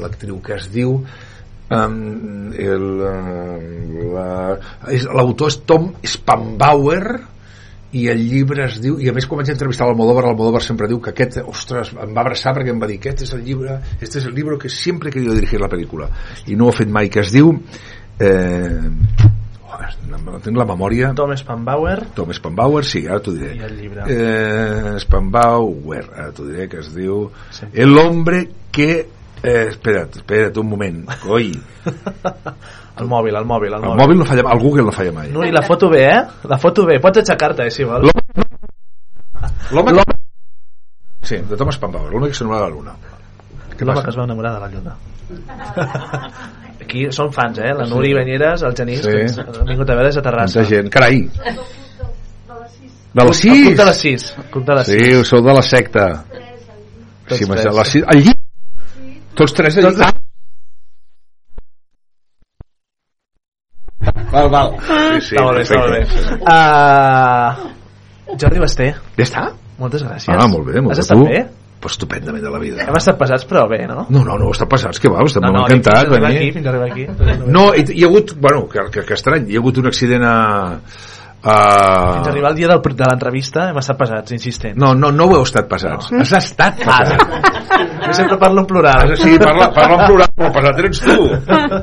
l'actriu 0.00 0.38
que 0.42 0.54
es 0.54 0.68
diu 0.70 0.92
um, 1.00 1.96
el, 2.54 2.86
uh, 3.02 4.14
la- 4.14 4.58
l'autor 5.18 5.50
és 5.50 5.58
Tom 5.66 5.90
Spambauer 6.06 7.02
i 7.92 8.04
el 8.12 8.20
llibre 8.28 8.64
es 8.68 8.76
diu 8.82 9.00
i 9.02 9.08
a 9.10 9.12
més 9.12 9.26
quan 9.26 9.40
vaig 9.40 9.50
entrevistar 9.50 9.86
l'Almodóvar 9.88 10.22
l'Almodóvar 10.28 10.62
sempre 10.62 10.86
diu 10.86 11.00
que 11.02 11.10
aquest, 11.10 11.40
ostres, 11.50 11.90
em 11.98 12.12
va 12.14 12.22
abraçar 12.22 12.52
perquè 12.54 12.70
em 12.70 12.78
va 12.82 12.86
dir 12.86 13.00
aquest 13.00 13.24
és 13.26 13.32
el 13.34 13.42
llibre, 13.42 13.80
este 14.00 14.20
es 14.20 14.26
el 14.26 14.34
libro 14.34 14.58
que 14.58 14.68
siempre 14.70 15.10
he 15.10 15.12
querido 15.12 15.34
dirigir 15.34 15.58
la 15.60 15.68
pel·lícula 15.72 16.06
i 16.46 16.54
no 16.54 16.68
ho 16.68 16.70
ha 16.70 16.78
fet 16.78 16.88
mai, 16.88 17.08
que 17.10 17.24
es 17.24 17.32
diu? 17.34 17.50
Eh, 18.20 18.80
oh, 19.66 19.80
no 20.30 20.38
tinc 20.44 20.58
la 20.60 20.66
memòria. 20.68 21.12
Tom 21.16 21.32
Spanbauer. 21.34 22.02
Tom 22.14 22.30
Spambauer, 22.36 22.84
sí, 22.84 23.06
ara 23.08 23.18
t'ho 23.24 23.32
diré. 23.34 23.54
I 23.56 23.64
el 23.66 23.78
llibre. 23.78 24.04
eh, 24.12 24.98
Spambauer, 25.02 26.04
ara 26.14 26.30
t'ho 26.36 26.46
diré 26.50 26.68
que 26.68 26.82
es 26.84 26.92
diu 26.94 27.30
Sí. 27.50 27.66
El 27.72 27.96
hombre 27.98 28.44
que 28.70 28.90
eh, 29.42 29.66
espera't, 29.70 30.20
espera't 30.20 30.58
un 30.60 30.68
moment 30.68 31.00
coi, 31.24 31.50
El 33.00 33.08
mòbil, 33.08 33.34
el 33.36 33.44
mòbil, 33.48 33.72
el 33.72 33.74
el 33.78 33.84
mòbil. 33.88 34.00
mòbil 34.02 34.18
no 34.18 34.24
falla, 34.28 34.42
el 34.52 34.58
Google 34.60 34.84
no 34.84 34.92
falla 34.92 35.12
mai 35.12 35.30
No, 35.32 35.44
i 35.44 35.50
la 35.52 35.62
foto 35.62 35.88
bé, 35.88 36.02
eh? 36.10 36.22
La 36.50 36.58
foto 36.58 36.84
bé. 36.86 36.98
Pots 37.00 37.18
aixecar-te, 37.22 37.66
eh, 37.66 37.70
si 37.70 37.84
vols. 37.84 38.10
L'home 39.72 40.02
Sí, 41.22 41.36
de 41.36 41.56
Thomas 41.56 41.76
Spambauer, 41.76 42.10
l'home 42.12 42.28
que 42.28 42.34
s'enamora 42.34 42.60
de 42.64 42.68
la 42.68 42.74
luna. 42.74 42.92
L'home 43.80 44.02
que 44.02 44.10
es 44.10 44.16
va 44.18 44.24
enamorar 44.24 44.54
de 44.54 44.60
la 44.60 44.68
lluna. 44.68 44.96
Aquí 46.82 47.04
són 47.14 47.30
fans, 47.32 47.58
eh? 47.62 47.72
La 47.76 47.86
Núria 47.86 48.16
Banyeres, 48.18 48.62
el 48.66 48.74
Genís, 48.76 49.02
Sí. 49.04 49.10
que 49.12 49.20
ens 49.28 49.38
han 49.38 49.66
vingut 49.68 49.90
a 49.90 49.94
veure 49.94 50.08
des 50.08 50.16
de 50.18 50.22
Terrassa. 50.22 50.60
Tanta 50.60 50.68
gent, 50.74 50.88
carai. 50.90 51.20
De 53.14 53.24
les 53.24 53.44
El 53.44 53.50
club 53.50 53.64
6? 53.66 53.76
de 53.76 53.84
les 53.84 53.96
6. 53.96 54.26
El 54.38 54.44
club 54.50 54.64
de 54.66 54.74
les 54.80 54.86
6. 54.86 55.02
Sí, 55.04 55.24
sou 55.30 55.40
de 55.44 55.54
la 55.54 55.62
secta. 55.62 56.06
Tots 57.28 57.38
Sí, 57.38 57.46
tres. 57.46 57.64
les 57.74 57.88
sis, 57.88 58.04
el 58.14 58.22
llit. 58.24 58.38
Tots 59.34 59.54
tres 59.54 59.74
de 59.76 59.82
Tots 59.82 59.98
llit. 59.98 60.19
Val, 64.00 64.48
val. 64.48 64.74
Sí, 64.80 65.20
sí, 65.20 65.36
està 65.36 65.44
molt 65.44 65.58
bé, 65.58 65.62
està 65.66 65.78
molt 65.80 65.92
bé. 65.92 66.02
Uh, 66.40 68.36
Jordi 68.40 68.62
Basté, 68.62 68.86
Ja 69.18 69.24
està? 69.26 69.42
moltes 69.80 70.04
gràcies. 70.04 70.28
Ah, 70.36 70.46
molt 70.48 70.66
bé, 70.68 70.80
molt 70.80 70.92
Has 70.94 70.98
bé. 71.00 71.02
estat 71.06 71.18
Tu? 71.18 71.24
bé? 71.28 71.40
Pues 71.80 71.94
estupendament 71.96 72.42
de 72.44 72.50
la 72.52 72.58
vida. 72.60 72.84
Hem 72.84 72.96
estat 72.98 73.16
pesats, 73.18 73.46
però 73.48 73.62
bé, 73.68 73.86
no? 73.88 74.02
No, 74.12 74.20
no, 74.24 74.34
no, 74.36 74.50
està 74.52 74.66
passats, 74.68 75.00
que 75.00 75.08
va, 75.08 75.22
estem 75.24 75.40
no, 75.42 75.48
no, 75.48 75.60
no, 75.60 75.66
encantat. 75.66 76.08
fins 76.08 76.12
venir. 76.12 76.36
aquí, 76.36 76.50
fins 76.52 76.66
arribar 76.66 76.90
aquí. 76.90 77.06
No, 77.48 77.70
hi, 77.74 77.84
hi 77.96 78.04
ha 78.04 78.10
hagut, 78.10 78.34
bueno, 78.36 78.66
que, 78.68 78.84
que, 78.92 79.04
que 79.08 79.14
estrany, 79.16 79.48
hi 79.48 79.56
ha 79.56 79.62
hagut 79.62 79.78
un 79.80 79.86
accident 79.88 80.24
a... 80.28 80.34
a... 80.36 80.80
Fins 80.80 81.19
a 81.42 82.20
arribar 82.28 82.50
al 82.50 82.56
dia 82.56 82.68
del, 82.68 82.80
de 82.84 83.06
l'entrevista 83.08 83.70
hem 83.70 83.78
estat 83.80 83.96
pesats, 83.96 84.32
insistent. 84.36 84.76
No, 84.76 84.92
no, 84.94 85.08
no 85.14 85.24
ho 85.24 85.38
heu 85.38 85.46
estat 85.46 85.68
pesats. 85.70 86.10
Has 86.12 86.32
estat 86.36 86.80
pesat. 86.82 87.22
Jo 88.04 88.12
sempre 88.16 88.36
parlo 88.40 88.60
en 88.60 88.66
plural. 88.68 89.12
Ah, 89.12 89.16
sí, 89.16 89.38
parla, 89.40 89.70
parla 89.72 90.02
en 90.02 90.06
plural, 90.06 90.32
però 90.36 90.50
pesat 90.58 90.82
ets 90.84 91.02
tu. 91.04 91.18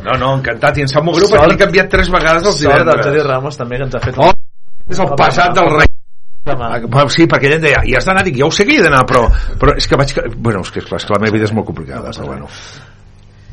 No, 0.05 0.17
no, 0.19 0.33
encantat, 0.37 0.77
i 0.77 0.85
em 0.85 0.91
sap 0.91 1.05
molt 1.05 1.17
greu 1.17 1.31
perquè 1.31 1.49
l'he 1.49 1.59
canviat 1.59 1.89
tres 1.93 2.11
vegades 2.13 2.45
els 2.45 2.59
Sort 2.61 2.83
del 2.83 3.01
divendres. 3.01 3.27
Ramos 3.27 3.57
també, 3.57 3.79
que 3.79 3.87
ens 3.87 3.97
ha 3.97 4.01
fet 4.03 4.19
Oh, 4.21 4.33
és 4.89 4.99
el 5.03 5.15
passat 5.17 5.55
del 5.57 5.71
rei. 5.73 5.89
Ah, 6.47 6.77
Sí, 7.11 7.25
perquè 7.27 7.49
ella 7.49 7.57
em 7.57 7.63
deia, 7.65 7.79
i 7.83 7.95
has 7.97 8.05
d'anar, 8.07 8.23
dic, 8.23 8.37
ja 8.39 8.45
ho 8.45 8.51
sé 8.53 8.63
que 8.67 8.75
hi 8.75 8.77
he 8.79 8.83
d'anar, 8.85 9.01
però, 9.09 9.25
però 9.59 9.73
és 9.75 9.87
que 9.89 9.97
vaig... 9.99 10.13
Bueno, 10.37 10.61
és 10.63 10.69
que, 10.71 10.79
esclar, 10.85 11.01
és 11.01 11.07
que 11.07 11.15
la 11.15 11.19
meva 11.23 11.35
vida 11.35 11.49
és 11.49 11.55
molt 11.55 11.67
complicada, 11.67 12.13
però 12.13 12.29
bueno. 12.29 12.47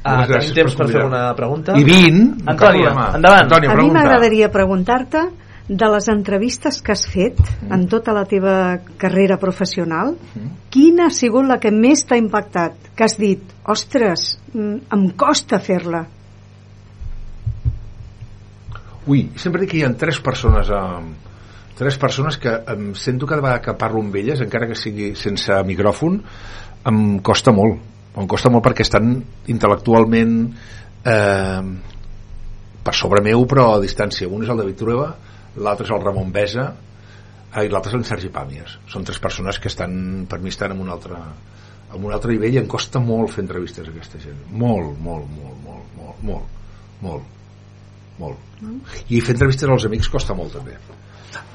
Ah, 0.04 0.20
tenim 0.28 0.52
temps 0.52 0.76
per 0.76 0.84
per 0.84 0.92
fer 0.92 1.02
una 1.08 1.24
pregunta? 1.34 1.74
I 1.80 1.82
20... 1.88 2.44
Antònia, 2.52 2.92
endavant. 3.16 3.48
Antònia, 3.48 3.72
A 3.72 3.78
mi 3.80 3.88
m'agradaria 3.90 4.50
preguntar-te 4.52 5.24
de 5.68 5.86
les 5.88 6.08
entrevistes 6.12 6.82
que 6.84 6.92
has 6.92 7.06
fet 7.08 7.38
en 7.72 7.86
tota 7.88 8.12
la 8.12 8.26
teva 8.28 8.56
carrera 9.00 9.38
professional, 9.40 10.12
quina 10.70 11.08
ha 11.08 11.14
sigut 11.14 11.48
la 11.48 11.56
que 11.60 11.72
més 11.72 12.04
t'ha 12.04 12.18
impactat? 12.20 12.90
Que 12.94 13.06
has 13.06 13.16
dit, 13.16 13.40
ostres, 13.64 14.34
mm, 14.52 14.76
em 14.92 15.06
costa 15.16 15.58
fer-la. 15.58 16.04
Ui, 19.06 19.30
sempre 19.36 19.60
dic 19.60 19.70
que 19.70 19.78
hi 19.78 19.84
ha 19.84 19.92
tres 19.96 20.20
persones 20.20 20.70
a, 20.70 21.00
tres 21.76 21.98
persones 21.98 22.38
que 22.38 22.52
em 22.70 22.94
sento 22.94 23.26
cada 23.26 23.42
vegada 23.42 23.62
que 23.62 23.74
parlo 23.74 24.00
amb 24.00 24.14
elles, 24.16 24.40
encara 24.40 24.68
que 24.70 24.78
sigui 24.78 25.14
sense 25.18 25.56
micròfon, 25.66 26.20
em 26.86 27.18
costa 27.24 27.52
molt. 27.52 27.80
Em 28.14 28.28
costa 28.30 28.50
molt 28.52 28.62
perquè 28.64 28.84
estan 28.86 29.16
intel·lectualment 29.50 30.34
eh, 31.04 31.62
per 32.84 32.94
sobre 32.94 33.24
meu, 33.24 33.42
però 33.50 33.72
a 33.74 33.80
distància. 33.82 34.28
Un 34.30 34.44
és 34.44 34.52
el 34.52 34.60
David 34.60 34.78
Trueba, 34.78 35.08
l'altre 35.56 35.86
és 35.86 35.92
el 35.94 36.02
Ramon 36.02 36.32
Besa, 36.34 36.68
eh, 37.54 37.64
i 37.64 37.70
l'altre 37.72 37.92
és 37.92 37.98
el 37.98 38.06
Sergi 38.08 38.32
Pàmies. 38.34 38.78
Són 38.90 39.04
tres 39.04 39.20
persones 39.22 39.60
que 39.60 39.70
estan, 39.72 40.26
per 40.30 40.40
mi, 40.42 40.54
estan 40.54 40.74
en 40.74 40.82
un 40.84 40.90
altre, 40.94 41.20
en 41.94 42.00
un 42.02 42.12
altre 42.12 42.34
nivell 42.34 42.58
i 42.58 42.62
em 42.64 42.70
costa 42.70 43.02
molt 43.02 43.34
fer 43.36 43.44
entrevistes 43.44 43.86
a 43.86 43.94
aquesta 43.94 44.22
gent. 44.22 44.42
Molt, 44.50 44.98
molt, 45.04 45.30
molt, 45.38 45.62
molt, 45.68 45.94
molt, 46.00 46.26
molt, 46.32 46.60
molt 47.04 47.32
molt. 48.18 48.38
I 49.10 49.20
fer 49.20 49.34
entrevistes 49.34 49.70
als 49.70 49.86
amics 49.88 50.10
costa 50.12 50.36
molt 50.38 50.54
també. 50.54 50.76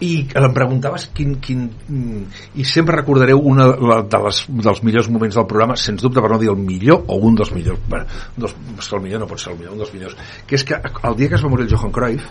I 0.06 0.12
em 0.40 0.54
preguntaves 0.56 1.10
quin, 1.16 1.36
quin, 1.44 1.66
mm, 1.88 2.24
i 2.62 2.66
sempre 2.68 2.96
recordareu 3.00 3.40
una 3.52 3.68
de 4.04 4.20
les, 4.26 4.42
dels 4.50 4.82
millors 4.84 5.10
moments 5.10 5.36
del 5.40 5.48
programa 5.50 5.76
sens 5.80 6.02
dubte 6.06 6.22
per 6.24 6.32
no 6.32 6.40
dir 6.42 6.50
el 6.54 6.58
millor 6.58 7.04
o 7.08 7.20
un 7.30 7.36
dels 7.40 7.52
millors 7.56 7.80
bueno, 7.90 8.06
dos, 8.38 8.56
el 8.94 9.02
millor 9.06 9.20
no 9.24 9.28
pot 9.28 9.40
ser 9.44 9.54
el 9.54 9.60
millor 9.60 9.74
un 9.78 9.84
dels 9.84 9.94
millors 9.94 10.18
que 10.48 10.56
és 10.60 10.64
que 10.66 10.80
el 10.80 11.16
dia 11.20 11.30
que 11.30 11.36
es 11.40 11.46
va 11.46 11.50
morir 11.54 11.68
el 11.68 11.74
Johan 11.76 11.92
Cruyff 11.92 12.26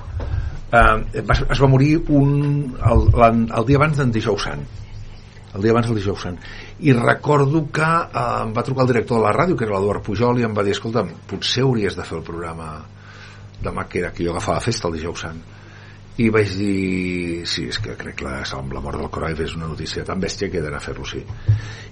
eh, 0.73 1.23
es 1.25 1.63
va 1.63 1.69
morir 1.71 1.95
un, 2.09 2.75
el, 2.91 3.07
l'an- 3.17 3.47
el 3.57 3.67
dia 3.69 3.79
abans 3.81 3.97
d'en 4.01 4.13
Dijous 4.13 4.43
Sant. 4.49 4.67
El 5.57 5.63
dia 5.65 5.73
abans 5.73 5.87
del 5.89 5.97
dijous 5.97 6.21
sant. 6.23 6.35
I 6.85 6.93
recordo 6.93 7.63
que 7.73 7.81
eh, 7.83 8.25
em 8.45 8.51
va 8.55 8.63
trucar 8.67 8.85
el 8.85 8.91
director 8.93 9.17
de 9.19 9.25
la 9.25 9.33
ràdio 9.33 9.57
que 9.57 9.65
era 9.65 9.79
l'Eduard 9.79 10.05
Pujol 10.05 10.39
i 10.39 10.45
em 10.45 10.53
va 10.55 10.63
dir 10.67 10.75
escolta, 10.77 11.07
potser 11.27 11.65
hauries 11.65 11.97
de 11.97 12.05
fer 12.05 12.19
el 12.19 12.25
programa 12.27 12.67
demà 13.65 13.87
que 13.89 14.03
era 14.03 14.13
que 14.13 14.23
jo 14.27 14.35
agafava 14.35 14.61
festa 14.63 14.87
el 14.91 14.99
dijous 14.99 15.25
sant 15.25 15.41
i 16.19 16.29
vaig 16.35 16.51
dir 16.59 17.47
sí, 17.47 17.69
és 17.71 17.79
que 17.83 17.95
crec 17.99 18.19
que 18.19 18.27
la, 18.27 18.41
amb 18.59 18.75
la 18.75 18.83
mort 18.83 18.99
del 18.99 19.11
Cruyff 19.15 19.45
és 19.45 19.55
una 19.55 19.71
notícia 19.71 20.05
tan 20.07 20.19
bèstia 20.21 20.51
que 20.51 20.59
he 20.59 20.65
d'anar 20.65 20.81
a 20.81 20.87
fer-lo 20.89 21.07
sí. 21.07 21.23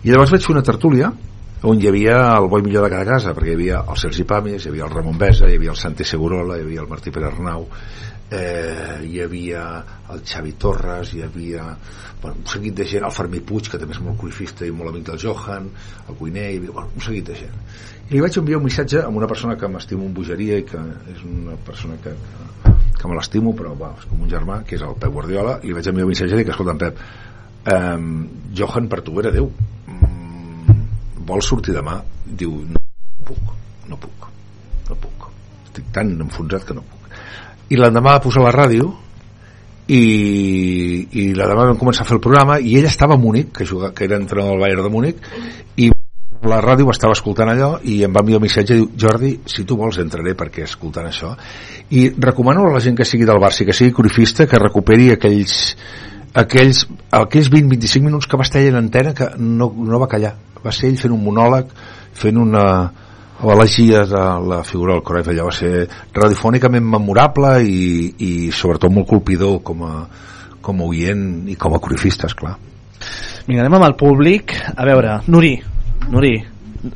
I 0.02 0.10
llavors 0.10 0.34
vaig 0.34 0.42
fer 0.42 0.54
una 0.56 0.64
tertúlia 0.66 1.12
on 1.66 1.78
hi 1.80 1.88
havia 1.88 2.18
el 2.36 2.48
boi 2.50 2.64
millor 2.66 2.84
de 2.84 2.90
cada 2.92 3.06
casa 3.16 3.34
perquè 3.36 3.54
hi 3.54 3.58
havia 3.60 3.84
el 3.86 4.00
Sergi 4.00 4.26
Pàmies, 4.28 4.66
hi 4.66 4.72
havia 4.72 4.88
el 4.88 4.92
Ramon 4.92 5.16
Besa 5.18 5.48
hi 5.48 5.56
havia 5.56 5.72
el 5.72 5.78
Santi 5.78 6.04
Segurola, 6.04 6.58
hi 6.58 6.66
havia 6.66 6.82
el 6.82 6.90
Martí 6.90 7.14
Pere 7.14 7.30
Arnau 7.30 7.68
eh, 8.30 8.98
hi 9.06 9.22
havia 9.22 9.62
el 10.12 10.22
Xavi 10.26 10.56
Torres 10.58 11.14
hi 11.14 11.22
havia 11.22 11.70
bueno, 12.20 12.36
un 12.42 12.46
seguit 12.50 12.74
de 12.74 12.84
gent, 12.84 13.04
el 13.06 13.14
Fermí 13.14 13.40
Puig 13.46 13.70
que 13.70 13.78
també 13.78 13.94
és 13.94 14.02
molt 14.02 14.18
cruifista 14.20 14.66
i 14.66 14.72
molt 14.74 14.90
amic 14.90 15.06
del 15.10 15.20
Johan 15.22 15.68
el 16.08 16.18
Cuiner, 16.18 16.48
hi 16.50 16.58
havia, 16.60 16.74
bueno, 16.74 16.90
un 16.94 17.04
seguit 17.04 17.30
de 17.30 17.36
gent. 17.38 17.54
I 18.08 18.14
li 18.14 18.22
vaig 18.22 18.38
enviar 18.40 18.58
un 18.58 18.66
missatge 18.66 19.02
a 19.02 19.08
una 19.08 19.28
persona 19.30 19.56
que 19.58 19.70
m'estimo 19.70 20.06
en 20.06 20.14
bogeria 20.14 20.58
i 20.58 20.66
que 20.66 20.82
és 21.12 21.22
una 21.26 21.56
persona 21.66 21.98
que, 22.02 22.14
que, 22.64 22.75
que 22.96 23.08
me 23.08 23.18
l'estimo 23.18 23.54
però 23.56 23.74
va, 23.78 23.92
és 23.98 24.08
com 24.10 24.22
un 24.24 24.32
germà 24.32 24.62
que 24.66 24.76
és 24.78 24.84
el 24.86 24.96
Pep 25.00 25.12
Guardiola 25.12 25.58
i 25.62 25.70
li 25.70 25.76
vaig 25.76 25.90
enviar 25.92 26.08
un 26.08 26.12
missatge 26.14 26.36
i 26.36 26.42
dic, 26.42 26.52
escolta 26.54 26.76
Pep 26.80 27.02
eh, 27.72 27.98
Johan 28.56 28.88
per 28.92 29.02
tu 29.06 29.18
era 29.22 29.34
Déu 29.34 29.50
mm, 29.50 30.80
vols 31.28 31.52
sortir 31.52 31.76
demà? 31.76 32.00
diu, 32.26 32.56
no 32.66 33.26
puc, 33.26 33.52
no 33.90 34.00
puc 34.00 34.16
no 34.90 34.98
puc, 35.00 35.26
estic 35.66 35.90
tan 35.94 36.14
enfonsat 36.26 36.66
que 36.66 36.76
no 36.76 36.84
puc. 36.86 37.18
I 37.72 37.80
l'endemà 37.80 38.16
va 38.16 38.22
posar 38.22 38.44
la 38.44 38.54
ràdio 38.54 38.92
i, 39.90 40.00
i 41.10 41.24
la 41.34 41.48
demà 41.50 41.68
vam 41.70 41.80
començar 41.80 42.04
a 42.04 42.08
fer 42.08 42.16
el 42.18 42.22
programa 42.22 42.58
i 42.58 42.76
ell 42.78 42.88
estava 42.88 43.16
a 43.16 43.22
Múnich 43.22 43.52
que, 43.54 43.66
juga, 43.66 43.92
que 43.94 44.06
era 44.06 44.18
entrenador 44.18 44.54
del 44.54 44.64
Bayern 44.64 44.86
de 44.86 44.92
Múnich 44.94 45.28
i 45.82 45.90
la 46.46 46.60
ràdio 46.62 46.88
estava 46.92 47.14
escoltant 47.16 47.50
allò 47.52 47.76
i 47.82 48.00
em 48.06 48.12
va 48.12 48.22
enviar 48.24 48.40
un 48.40 48.46
missatge 48.46 48.76
diu 48.78 48.88
Jordi, 48.98 49.32
si 49.50 49.64
tu 49.68 49.76
vols 49.78 49.98
entraré 50.02 50.34
perquè 50.38 50.64
escoltant 50.66 51.08
això. 51.08 51.32
I 51.90 52.08
recomano 52.16 52.66
a 52.66 52.74
la 52.74 52.82
gent 52.82 52.96
que 52.98 53.06
sigui 53.08 53.26
del 53.28 53.40
Barça 53.42 53.66
que 53.66 53.74
sigui 53.76 53.94
cruifista 53.94 54.46
que 54.46 54.60
recuperi 54.62 55.10
aquells 55.14 55.76
aquells, 56.36 56.84
aquells 57.10 57.50
20-25 57.52 58.04
minuts 58.04 58.28
que 58.28 58.38
va 58.38 58.46
estar 58.46 58.60
ell 58.60 58.74
en 58.74 58.82
antena 58.84 59.14
que 59.16 59.30
no, 59.38 59.70
no 59.72 60.00
va 60.02 60.10
callar. 60.10 60.34
Va 60.64 60.74
ser 60.74 60.90
ell 60.90 61.00
fent 61.00 61.14
un 61.14 61.24
monòleg 61.24 61.72
fent 62.16 62.38
una 62.40 62.66
l'elegia 63.36 64.06
de 64.08 64.24
la 64.48 64.62
figura 64.64 64.94
del 64.94 65.04
Cruyff. 65.04 65.28
Allò 65.32 65.50
va 65.50 65.56
ser 65.56 65.86
radiofònicament 66.14 66.84
memorable 66.84 67.58
i, 67.64 68.12
i 68.24 68.32
sobretot 68.52 68.92
molt 68.92 69.08
colpidor 69.10 69.60
com 69.66 69.84
a, 69.84 69.94
com 70.64 70.80
a 70.80 70.88
oient 70.88 71.48
i 71.52 71.56
com 71.60 71.76
a 71.76 71.82
cruifista, 71.82 72.30
esclar 72.30 72.56
Vinga, 73.46 73.62
anem 73.62 73.76
amb 73.78 73.86
el 73.86 73.94
públic. 73.94 74.56
A 74.74 74.84
veure, 74.88 75.20
Nuri, 75.30 75.52
Nuri, 76.10 76.36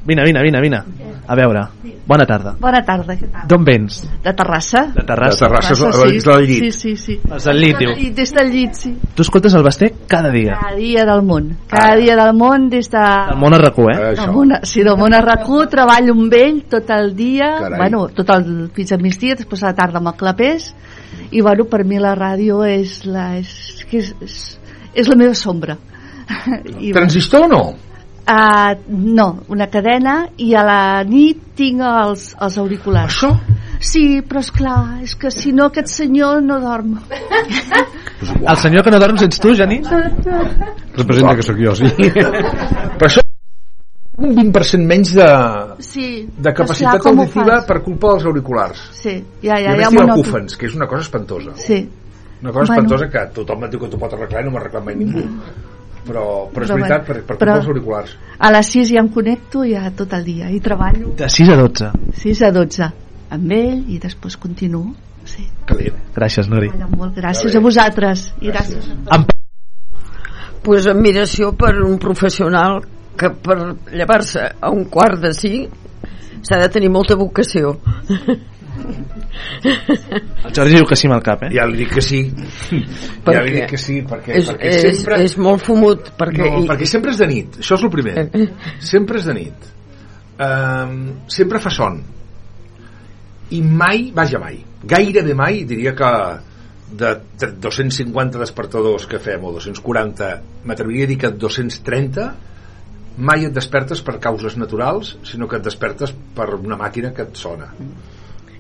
vine, 0.07 0.25
vine, 0.25 0.43
vine, 0.43 0.61
vine. 0.61 0.83
A 1.31 1.35
veure, 1.39 1.61
bona 2.07 2.25
tarda. 2.27 2.57
Bona 2.59 2.81
tarda, 2.83 3.15
què 3.15 3.29
tal? 3.31 3.45
D'on 3.47 3.63
vens? 3.63 4.01
De 4.25 4.33
Terrassa. 4.35 4.81
De 4.97 5.05
Terrassa. 5.07 5.47
De 5.47 5.53
Terrassa, 5.53 5.75
Terrassa, 5.79 6.07
és 6.11 6.25
del 6.27 6.47
llit. 6.49 6.65
Sí, 6.65 6.71
sí, 6.73 6.95
sí. 6.99 7.17
Des 7.23 7.45
del 7.47 7.61
llit, 7.63 7.77
diu. 7.79 7.93
Des 8.17 8.33
del 8.35 8.51
llit, 8.51 8.75
sí. 8.75 8.91
Tu 9.15 9.23
escoltes 9.23 9.55
el 9.55 9.63
Basté 9.63 9.93
cada 10.11 10.33
dia. 10.35 10.57
Cada 10.59 10.75
dia 10.75 11.05
del 11.07 11.23
món. 11.27 11.53
Cada 11.71 11.95
dia 12.01 12.17
del 12.19 12.33
món 12.35 12.67
des 12.73 12.91
de... 12.91 13.03
El 13.31 13.39
món 13.39 13.55
a 13.55 13.61
RAC1, 13.63 13.93
eh? 13.93 13.99
Això. 14.09 14.25
Del 14.25 14.35
món, 14.35 14.55
sí, 14.73 14.83
del 14.87 14.99
món 14.99 15.15
a 15.15 15.21
RAC1, 15.23 15.69
treballo 15.77 16.17
amb 16.17 16.35
ell 16.41 16.63
tot 16.73 16.91
el 16.97 17.13
dia, 17.19 17.53
Carai. 17.61 17.79
bueno, 17.85 18.01
tot 18.17 18.33
el, 18.35 18.49
fins 18.75 18.91
a 18.97 18.99
migdia, 18.99 19.37
després 19.39 19.63
a 19.63 19.71
la 19.71 19.79
tarda 19.79 20.03
amb 20.03 20.11
el 20.11 20.17
clapés, 20.19 20.73
i 21.31 21.45
bueno, 21.47 21.69
per 21.71 21.85
mi 21.87 22.01
la 22.03 22.17
ràdio 22.19 22.65
és 22.67 23.05
la, 23.07 23.37
és, 23.39 23.85
que 23.87 24.03
és, 24.03 24.11
és, 24.27 24.41
és 24.99 25.13
la 25.13 25.19
meva 25.21 25.39
sombra. 25.39 25.79
I, 26.81 26.91
Transistor 26.91 27.47
o 27.47 27.53
no? 27.55 27.63
Uh, 28.31 28.77
no, 28.89 29.41
una 29.49 29.67
cadena 29.73 30.29
i 30.39 30.53
a 30.55 30.63
la 30.63 30.81
nit 31.09 31.41
tinc 31.59 31.81
els, 31.83 32.29
els 32.41 32.59
auriculars. 32.59 33.17
Això? 33.17 33.33
Sí, 33.81 34.21
però 34.23 34.43
és 34.45 34.51
clar, 34.55 35.01
és 35.03 35.15
que 35.19 35.31
si 35.35 35.51
no 35.57 35.71
aquest 35.71 35.89
senyor 35.89 36.43
no 36.45 36.61
dorm. 36.61 36.99
El 38.21 38.57
senyor 38.61 38.85
que 38.85 38.93
no 38.93 39.01
dorms 39.01 39.23
ets 39.25 39.41
tu, 39.41 39.55
Genís? 39.57 39.89
Representa 39.91 41.35
que 41.39 41.43
sóc 41.47 41.59
jo, 41.59 41.75
sí. 41.75 41.89
Però 41.97 43.09
això 43.09 43.25
un 44.21 44.35
20% 44.37 44.85
menys 44.85 45.15
de, 45.17 45.27
Sí, 45.81 46.07
de 46.37 46.53
capacitat 46.53 47.07
ho 47.09 47.15
auditiva 47.15 47.63
per 47.67 47.79
culpa 47.83 48.13
dels 48.13 48.27
auriculars. 48.29 48.83
Sí, 49.01 49.15
ja, 49.43 49.57
I 49.57 49.65
ja, 49.65 49.73
a 49.73 49.79
ja 49.81 49.89
més 49.89 49.95
m'ho 49.95 50.05
tinc 50.05 50.11
noto. 50.13 50.21
acúfens, 50.21 50.59
que 50.61 50.69
és 50.69 50.77
una 50.77 50.87
cosa 50.91 51.07
espantosa. 51.09 51.57
Sí, 51.57 51.81
Una 52.41 52.53
cosa 52.53 52.73
Bueno. 52.73 52.85
espantosa 52.87 53.09
que 53.13 53.23
tothom 53.37 53.65
et 53.67 53.71
diu 53.73 53.81
que 53.81 53.89
t'ho 53.93 53.99
pot 54.01 54.13
arreglar 54.17 54.41
i 54.41 54.45
no 54.47 54.51
m'ha 54.55 54.61
arreglat 54.63 54.85
mai 54.85 54.95
ningú. 54.97 55.25
Però, 56.07 56.49
però 56.49 56.65
és 56.65 56.71
Però 56.71 56.77
veritat, 56.81 57.07
per, 57.07 57.17
per 57.25 57.37
però- 57.37 57.39
culpa 57.39 57.55
dels 57.59 57.67
auriculars. 57.69 58.17
a 58.39 58.51
les 58.51 58.67
6 58.73 58.89
ja 58.95 59.01
em 59.01 59.09
connecto 59.13 59.65
ja 59.69 59.91
tot 59.97 60.13
el 60.17 60.25
dia 60.25 60.49
i 60.51 60.61
treballo 60.61 61.13
De 61.17 61.29
6 61.29 61.49
a 61.51 61.57
12. 61.57 61.91
6 62.23 62.43
a 62.43 62.51
12 62.53 62.89
amb 63.31 63.53
ell 63.53 63.85
i 63.89 63.99
després 63.99 64.37
continuo. 64.37 64.95
Sí, 65.25 65.45
Calent. 65.67 65.95
Gràcies, 66.17 66.49
Nuri. 66.49 66.71
treballo 66.73 66.89
molt. 66.97 67.15
Gràcies 67.15 67.55
a 67.55 67.61
vosaltres 67.61 68.33
i 68.41 68.49
gràcies. 68.49 68.89
Em 69.13 69.27
pues 70.63 70.87
admiració 70.87 71.53
per 71.57 71.75
un 71.85 71.99
professional 71.99 72.81
que 73.17 73.31
per 73.31 73.57
llevar-se 73.93 74.41
a 74.61 74.71
un 74.71 74.85
quart 74.93 75.21
de 75.21 75.33
cinc 75.37 75.71
s'ha 76.43 76.59
de 76.61 76.69
tenir 76.73 76.91
molta 76.91 77.15
vocació 77.17 77.79
El 78.81 80.55
Jordi 80.57 80.75
diu 80.75 80.87
que 80.89 80.97
sí 80.99 81.09
amb 81.09 81.17
el 81.19 81.25
cap, 81.27 81.43
eh? 81.47 81.51
Ja 81.55 81.67
li 81.69 81.83
dic 81.83 81.93
que 81.97 82.05
sí. 82.05 82.23
Per 83.25 83.35
ja 83.37 83.43
li 83.45 83.53
dic 83.59 83.69
que 83.73 83.81
sí, 83.81 84.01
perquè, 84.09 84.39
és, 84.41 84.49
perquè 84.51 84.71
és, 84.71 84.81
sempre... 84.87 85.19
és 85.27 85.37
molt 85.41 85.65
fumut 85.67 86.13
perquè, 86.19 86.47
No, 86.47 86.63
perquè 86.71 86.89
sempre 86.89 87.15
és 87.15 87.21
de 87.21 87.29
nit, 87.31 87.61
això 87.63 87.79
és 87.79 87.85
el 87.87 87.93
primer. 87.93 88.17
Sempre 88.93 89.21
és 89.21 89.29
de 89.29 89.37
nit. 89.37 89.71
Um, 90.41 91.01
sempre 91.29 91.61
fa 91.61 91.69
son. 91.75 91.99
I 93.53 93.59
mai, 93.61 94.07
vaja 94.17 94.39
mai, 94.41 94.61
gairebé 94.89 95.35
mai, 95.37 95.65
diria 95.69 95.93
que 95.99 96.11
de 97.01 97.11
tre- 97.39 97.53
250 97.61 98.39
despertadors 98.41 99.05
que 99.11 99.21
fem, 99.23 99.43
o 99.45 99.53
240, 99.59 100.31
m'atreviria 100.65 101.05
a 101.05 101.11
dir 101.11 101.19
que 101.21 101.31
230 101.35 102.31
mai 103.21 103.45
et 103.45 103.53
despertes 103.53 104.01
per 104.07 104.17
causes 104.23 104.57
naturals, 104.57 105.17
sinó 105.29 105.47
que 105.51 105.59
et 105.61 105.67
despertes 105.67 106.15
per 106.35 106.49
una 106.57 106.79
màquina 106.81 107.13
que 107.13 107.27
et 107.29 107.37
sona. 107.37 107.69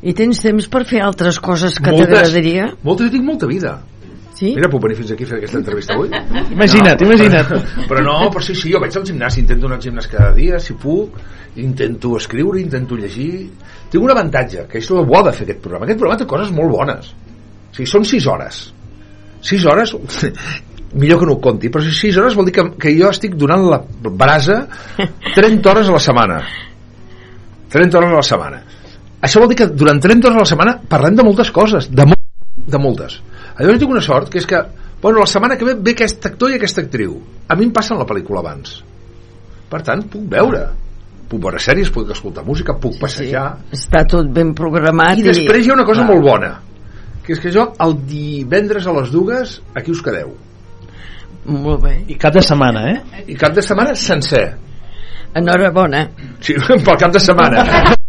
I 0.03 0.14
tens 0.16 0.40
temps 0.40 0.68
per 0.72 0.84
fer 0.88 1.03
altres 1.05 1.38
coses 1.42 1.76
que 1.76 1.92
t'agradaria 1.92 2.70
Moltes, 2.82 3.09
jo 3.09 3.14
tinc 3.16 3.26
molta 3.26 3.48
vida. 3.51 3.78
sí? 4.34 4.55
Mira, 4.57 4.70
puc 4.72 4.80
venir 4.86 4.96
fins 4.96 5.12
aquí 5.12 5.26
a 5.26 5.28
fer 5.28 5.38
aquesta 5.40 5.59
entrevista 5.61 5.94
avui? 5.94 6.09
Imagina't, 6.57 7.03
imagina't. 7.05 7.51
Però, 7.51 7.84
però 7.90 8.05
no, 8.07 8.14
però 8.32 8.44
sí, 8.44 8.55
sí, 8.57 8.72
jo 8.72 8.80
vaig 8.80 8.96
al 8.96 9.05
gimnàs, 9.05 9.36
intento 9.42 9.68
anar 9.68 9.76
al 9.76 9.84
gimnàs 9.84 10.09
cada 10.09 10.30
dia, 10.36 10.61
si 10.62 10.76
puc, 10.80 11.20
intento 11.61 12.16
escriure, 12.16 12.61
intento 12.62 12.96
llegir... 12.96 13.51
Tinc 13.90 14.05
un 14.07 14.12
avantatge, 14.12 14.68
que 14.70 14.78
és 14.78 14.88
el 14.94 15.03
bo 15.03 15.18
de 15.26 15.32
fer 15.34 15.48
aquest 15.48 15.64
programa. 15.64 15.82
Aquest 15.82 15.98
programa 15.98 16.20
té 16.20 16.26
coses 16.30 16.53
molt 16.55 16.70
bones. 16.70 17.09
O 17.11 17.74
sigui, 17.74 17.88
són 17.90 18.05
6 18.07 18.28
hores. 18.30 18.61
6 19.48 19.64
hores, 19.66 19.94
millor 21.03 21.18
que 21.18 21.26
no 21.26 21.34
ho 21.34 21.40
conti, 21.42 21.72
però 21.74 21.82
6 21.82 22.20
hores 22.22 22.36
vol 22.38 22.46
dir 22.46 22.55
que, 22.55 22.66
que 22.78 22.92
jo 22.94 23.11
estic 23.11 23.34
donant 23.38 23.66
la 23.66 23.80
brasa 24.14 24.61
30 25.34 25.72
hores 25.72 25.90
a 25.90 25.96
la 25.98 26.03
setmana. 26.07 26.38
30 27.74 27.98
hores 27.98 28.14
a 28.14 28.20
la 28.20 28.28
setmana. 28.30 28.62
Això 29.21 29.41
vol 29.43 29.51
dir 29.53 29.59
que 29.61 29.68
durant 29.68 30.01
30 30.01 30.29
hores 30.29 30.39
a 30.39 30.45
la 30.45 30.49
setmana 30.49 30.77
parlem 30.89 31.18
de 31.18 31.25
moltes 31.27 31.51
coses, 31.53 31.91
de, 31.93 32.07
mo 32.09 32.16
de 32.57 32.79
moltes. 32.81 33.21
Llavors 33.59 33.77
jo 33.77 33.83
tinc 33.83 33.93
una 33.93 34.05
sort, 34.05 34.31
que 34.33 34.41
és 34.41 34.47
que 34.49 34.62
bueno, 35.03 35.21
la 35.21 35.27
setmana 35.27 35.57
que 35.57 35.64
ve 35.64 35.75
ve 35.75 35.95
aquest 35.97 36.27
actor 36.27 36.51
i 36.51 36.59
aquesta 36.59 36.83
actriu. 36.85 37.16
A 37.49 37.57
mi 37.57 37.66
em 37.68 37.73
passen 37.73 37.99
la 37.99 38.07
pel·lícula 38.07 38.43
abans. 38.43 38.81
Per 39.71 39.81
tant, 39.87 40.03
puc 40.12 40.27
veure. 40.29 40.64
Puc 41.31 41.41
veure 41.41 41.61
sèries, 41.62 41.93
puc 41.95 42.11
escoltar 42.12 42.45
música, 42.45 42.75
puc 42.77 42.99
passejar... 43.01 43.47
està 43.73 44.03
tot 44.09 44.29
ben 44.35 44.53
programat 44.59 45.21
I 45.21 45.29
després 45.29 45.64
hi 45.64 45.71
ha 45.71 45.77
una 45.77 45.87
cosa 45.89 46.03
Clar. 46.03 46.11
molt 46.11 46.27
bona, 46.27 46.51
que 47.25 47.37
és 47.37 47.41
que 47.41 47.53
jo 47.55 47.68
el 47.81 47.95
divendres 48.11 48.89
a 48.91 48.97
les 48.99 49.12
dues 49.14 49.61
aquí 49.79 49.95
us 49.95 50.03
quedeu. 50.03 50.35
molt 51.47 51.81
bé, 51.85 51.95
I 52.09 52.18
cap 52.18 52.35
de 52.35 52.43
setmana, 52.43 52.83
eh? 52.91 53.25
I 53.29 53.39
cap 53.39 53.55
de 53.55 53.62
setmana 53.62 53.95
sencer. 53.95 54.45
enhorabona 55.35 56.09
Sí, 56.41 56.59
pel 56.85 56.99
cap 56.99 57.12
de 57.12 57.21
setmana. 57.21 57.95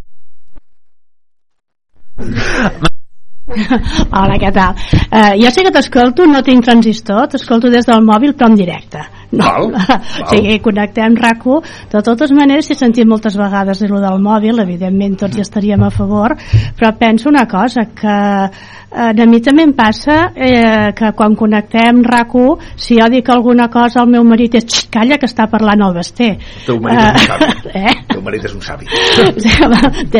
Hola, 3.52 4.38
què 4.40 4.52
tal? 4.56 4.78
Uh, 5.10 5.34
jo 5.42 5.50
sí 5.52 5.64
que 5.66 5.74
t'escolto, 5.76 6.28
no 6.30 6.42
tinc 6.46 6.64
transistor, 6.66 7.28
t'escolto 7.32 7.72
des 7.74 7.88
del 7.88 8.06
mòbil 8.06 8.36
però 8.38 8.52
en 8.52 8.58
directe. 8.60 9.04
No. 9.32 9.46
Val, 9.46 9.72
val. 9.72 10.02
Sí, 10.30 10.60
connectem 10.60 11.16
RAC1. 11.16 11.64
De 11.92 12.02
totes 12.04 12.34
maneres, 12.36 12.68
si 12.68 12.74
he 12.76 12.80
sentit 12.80 13.08
moltes 13.08 13.38
vegades 13.40 13.80
dir-ho 13.80 14.02
del 14.04 14.20
mòbil, 14.24 14.60
evidentment 14.64 15.18
tots 15.24 15.38
hi 15.38 15.46
estaríem 15.46 15.84
a 15.88 15.92
favor, 15.94 16.36
però 16.78 16.92
penso 17.00 17.30
una 17.32 17.46
cosa, 17.48 17.86
que 17.96 18.12
eh, 18.12 19.22
a 19.24 19.28
mi 19.30 19.40
també 19.42 19.64
em 19.64 19.74
passa 19.78 20.18
eh, 20.36 20.92
que 20.98 21.14
quan 21.16 21.36
connectem 21.40 22.04
RAC1, 22.04 22.76
si 22.76 23.00
jo 23.00 23.08
dic 23.14 23.30
alguna 23.32 23.70
cosa, 23.72 24.04
el 24.04 24.12
meu 24.12 24.24
marit 24.28 24.56
és 24.60 24.66
"Xxt, 24.68 24.90
calla 24.92 25.18
que 25.18 25.30
està 25.30 25.48
parlant 25.50 25.82
el 25.88 25.96
Basté. 25.96 26.34
El 26.36 26.66
teu 26.68 26.82
marit 26.82 27.00
és 27.00 27.22
un 27.22 27.22
savi. 27.28 27.66
Eh? 27.72 27.96
El 27.96 28.06
teu 28.12 28.22
marit 28.26 28.46
és 28.46 28.56
un 28.56 28.62
savi. 28.62 28.86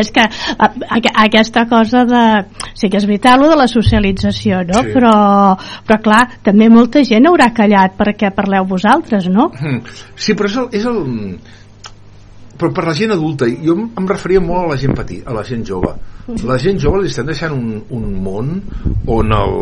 és 0.02 0.10
que 0.10 0.22
a, 0.24 0.66
a, 0.66 0.98
aquesta 1.26 1.66
cosa 1.68 2.04
de 2.08 2.22
sí 2.74 2.88
que 2.88 2.96
és 2.98 3.06
veritat 3.06 3.38
lo 3.38 3.48
de 3.50 3.56
la 3.56 3.68
socialització 3.68 4.62
no? 4.66 4.80
Sí. 4.82 4.92
però, 4.94 5.12
però 5.86 5.98
clar 6.02 6.22
també 6.44 6.68
molta 6.72 7.02
gent 7.04 7.28
haurà 7.28 7.50
callat 7.54 7.94
perquè 7.98 8.32
parleu 8.34 8.64
vosaltres 8.68 9.01
no? 9.32 9.50
Mm. 9.58 9.82
Sí, 10.14 10.36
però 10.38 10.50
és 10.50 10.56
el, 10.62 10.70
és 10.78 10.86
el... 10.90 11.02
Però 12.58 12.70
per 12.76 12.84
la 12.86 12.94
gent 12.94 13.10
adulta, 13.14 13.48
jo 13.64 13.74
em- 13.74 14.08
referia 14.08 14.40
molt 14.44 14.66
a 14.66 14.72
la 14.74 14.78
gent 14.78 14.94
petit, 14.94 15.24
a 15.26 15.34
la 15.34 15.42
gent 15.46 15.64
jove. 15.66 15.94
La 16.46 16.58
gent 16.62 16.78
jove 16.78 17.00
li 17.02 17.10
estem 17.10 17.26
deixant 17.26 17.54
un, 17.56 17.80
un 17.90 18.04
món 18.22 18.52
on 19.10 19.32
el, 19.34 19.54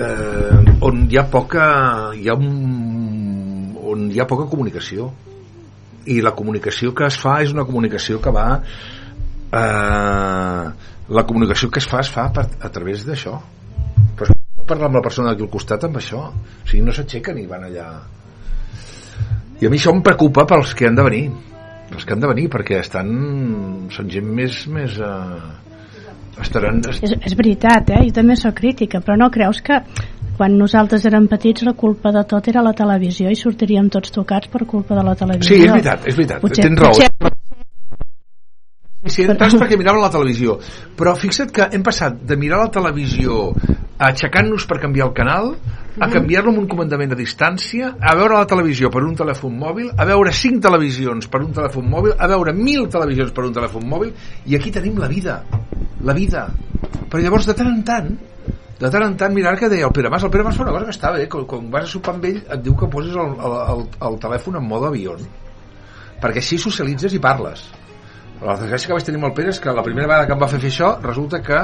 eh, 0.00 0.76
on 0.88 1.02
hi 1.10 1.18
ha 1.20 1.26
poca 1.28 1.66
hi 2.16 2.30
ha 2.30 2.36
un, 2.38 3.74
on 3.92 4.06
hi 4.12 4.20
ha 4.22 4.28
poca 4.30 4.48
comunicació 4.48 5.10
i 6.08 6.22
la 6.24 6.32
comunicació 6.38 6.94
que 6.96 7.08
es 7.08 7.18
fa 7.20 7.42
és 7.44 7.52
una 7.52 7.66
comunicació 7.68 8.20
que 8.24 8.32
va 8.32 8.46
eh, 9.52 10.64
la 11.18 11.24
comunicació 11.28 11.70
que 11.72 11.82
es 11.82 11.88
fa 11.88 12.00
es 12.04 12.10
fa 12.12 12.28
per, 12.32 12.46
a 12.64 12.70
través 12.72 13.04
d'això 13.08 13.36
però 14.16 14.32
parlar 14.68 14.88
amb 14.88 15.00
la 15.00 15.04
persona 15.04 15.32
d'aquí 15.32 15.44
al 15.44 15.52
costat 15.52 15.84
amb 15.88 16.00
això 16.00 16.22
o 16.30 16.32
sigui, 16.64 16.84
no 16.84 16.94
s'aixequen 16.96 17.40
i 17.40 17.46
van 17.50 17.68
allà 17.68 17.88
i 19.60 19.66
a 19.66 19.70
mi 19.70 19.78
això 19.80 19.92
em 19.94 20.02
preocupa 20.02 20.46
pels 20.46 20.74
que 20.78 20.86
han 20.88 20.94
de 20.98 21.02
venir 21.06 21.24
els 21.94 22.04
que 22.04 22.12
han 22.14 22.20
de 22.20 22.28
venir 22.30 22.48
perquè 22.52 22.78
estan 22.82 23.08
són 23.94 24.10
gent 24.12 24.28
més 24.38 24.66
més 24.70 24.98
eh, 25.00 25.40
estaran 26.42 26.78
és, 26.86 27.00
és 27.02 27.34
veritat, 27.38 27.90
eh? 27.90 28.04
jo 28.06 28.12
també 28.20 28.36
sóc 28.38 28.54
crítica 28.60 29.00
però 29.04 29.16
no 29.18 29.30
creus 29.34 29.62
que 29.64 29.80
quan 30.38 30.54
nosaltres 30.54 31.02
érem 31.08 31.26
petits 31.26 31.64
la 31.66 31.72
culpa 31.74 32.12
de 32.14 32.22
tot 32.30 32.46
era 32.52 32.62
la 32.62 32.70
televisió 32.78 33.30
i 33.32 33.34
sortiríem 33.40 33.88
tots 33.90 34.12
tocats 34.14 34.46
per 34.52 34.66
culpa 34.70 34.94
de 34.94 35.02
la 35.08 35.16
televisió 35.18 35.56
Sí, 35.56 35.64
és 35.64 35.72
veritat, 35.72 36.06
és 36.06 36.14
veritat, 36.14 36.42
Potser- 36.44 36.68
tens 36.68 36.78
raó. 36.78 36.92
potser- 36.94 37.08
Sí, 39.08 39.22
entras 39.24 39.54
perquè 39.56 39.76
miraven 39.78 40.02
la 40.02 40.10
televisió 40.12 40.58
però 40.98 41.14
fixa't 41.16 41.50
que 41.54 41.66
hem 41.72 41.82
passat 41.86 42.18
de 42.28 42.36
mirar 42.36 42.58
la 42.64 42.70
televisió 42.74 43.52
aixecant-nos 43.98 44.66
per 44.68 44.78
canviar 44.82 45.08
el 45.08 45.14
canal 45.16 45.52
a 45.98 46.08
canviar-lo 46.10 46.52
amb 46.52 46.62
un 46.62 46.68
comandament 46.70 47.12
a 47.14 47.18
distància 47.18 47.94
a 47.98 48.14
veure 48.18 48.38
la 48.38 48.46
televisió 48.50 48.90
per 48.94 49.02
un 49.06 49.16
telèfon 49.18 49.56
mòbil 49.58 49.90
a 49.96 50.06
veure 50.08 50.32
cinc 50.36 50.62
televisions 50.62 51.26
per 51.30 51.42
un 51.42 51.52
telèfon 51.56 51.88
mòbil 51.90 52.14
a 52.18 52.28
veure 52.30 52.54
mil 52.54 52.86
televisions 52.92 53.34
per 53.34 53.46
un 53.48 53.54
telèfon 53.56 53.86
mòbil 53.88 54.12
i 54.46 54.56
aquí 54.58 54.70
tenim 54.74 54.98
la 54.98 55.08
vida 55.10 55.42
la 56.04 56.14
vida. 56.14 56.46
Però 57.10 57.22
llavors 57.22 57.48
de 57.48 57.54
tant 57.58 57.70
en 57.70 57.82
tant 57.84 58.10
de 58.78 58.90
tant 58.90 59.02
en 59.02 59.16
tant 59.18 59.34
mirar 59.34 59.56
que 59.58 59.68
deia 59.68 59.88
el 59.88 59.92
Pere 59.94 60.10
Mas 60.10 60.22
el 60.22 60.30
Pere 60.30 60.44
Mas 60.46 60.56
fa 60.56 60.62
una 60.62 60.74
cosa 60.76 60.86
que 60.86 60.94
està 60.94 61.10
bé 61.14 61.26
quan, 61.30 61.44
quan 61.50 61.66
vas 61.72 61.88
a 61.88 61.90
sopar 61.90 62.14
amb 62.14 62.28
ell 62.30 62.38
et 62.44 62.62
diu 62.62 62.76
que 62.78 62.86
posis 62.92 63.16
el, 63.18 63.34
el, 63.34 63.56
el, 63.74 63.84
el 64.06 64.18
telèfon 64.22 64.60
en 64.60 64.68
mode 64.68 64.92
avió 64.92 65.16
perquè 66.22 66.42
així 66.42 66.58
socialitzes 66.58 67.14
i 67.14 67.20
parles. 67.22 67.64
La 68.42 68.54
desgràcia 68.58 68.90
que 68.90 68.94
vaig 68.94 69.06
tenir 69.06 69.18
amb 69.18 69.28
el 69.30 69.34
Pere 69.34 69.50
és 69.54 69.58
que 69.62 69.74
la 69.74 69.82
primera 69.86 70.06
vegada 70.06 70.26
que 70.26 70.34
em 70.34 70.42
va 70.42 70.50
fer 70.50 70.60
fer 70.62 70.70
això 70.70 70.92
resulta 71.02 71.42
que 71.42 71.58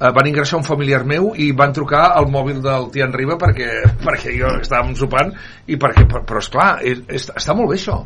van 0.00 0.28
ingressar 0.30 0.58
un 0.58 0.64
familiar 0.64 1.02
meu 1.04 1.34
i 1.36 1.50
van 1.56 1.74
trucar 1.76 2.06
al 2.16 2.30
mòbil 2.32 2.62
del 2.64 2.88
Tian 2.94 3.12
Riba 3.12 3.36
perquè, 3.40 3.68
perquè 4.06 4.32
jo 4.36 4.54
estàvem 4.60 4.94
sopant 4.96 5.34
i 5.68 5.76
perquè, 5.80 6.06
però, 6.08 6.40
esclar 6.40 6.70
és, 6.86 7.02
és, 7.08 7.28
està 7.36 7.56
molt 7.56 7.72
bé 7.72 7.76
això. 7.76 7.98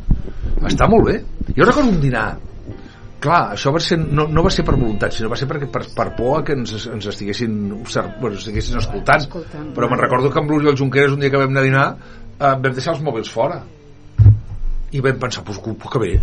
Està 0.66 0.88
molt 0.90 1.06
bé. 1.06 1.20
Jo 1.54 1.68
recordo 1.68 1.94
un 1.94 2.02
dinar. 2.02 2.26
Clar, 3.24 3.54
això 3.54 3.70
va 3.72 3.80
ser, 3.80 3.96
no, 4.02 4.26
no 4.28 4.42
va 4.44 4.50
ser 4.52 4.66
per 4.66 4.74
voluntat 4.74 5.14
sinó 5.16 5.30
va 5.32 5.38
ser 5.40 5.46
perquè, 5.48 5.70
per, 5.72 5.84
per 5.96 6.10
por 6.18 6.42
que 6.44 6.58
ens, 6.58 6.74
ens 6.90 7.06
estiguessin, 7.08 7.54
bueno, 7.70 8.34
ens 8.34 8.42
estiguessin 8.42 8.76
escoltant, 8.82 9.24
Escoltant. 9.24 9.70
però 9.72 9.88
me'n 9.88 10.02
recordo 10.02 10.28
que 10.28 10.42
amb 10.42 10.52
l'Oriol 10.52 10.76
Junqueras 10.76 11.14
un 11.14 11.22
dia 11.24 11.32
que 11.32 11.40
vam 11.40 11.54
anar 11.54 11.62
a 11.62 11.68
dinar 11.70 11.86
eh, 11.94 12.50
vam 12.50 12.74
deixar 12.74 12.98
els 12.98 13.04
mòbils 13.06 13.32
fora. 13.32 13.62
I 14.92 15.00
vam 15.00 15.22
pensar, 15.22 15.46
pues, 15.46 15.62
que 15.62 16.02
bé 16.02 16.18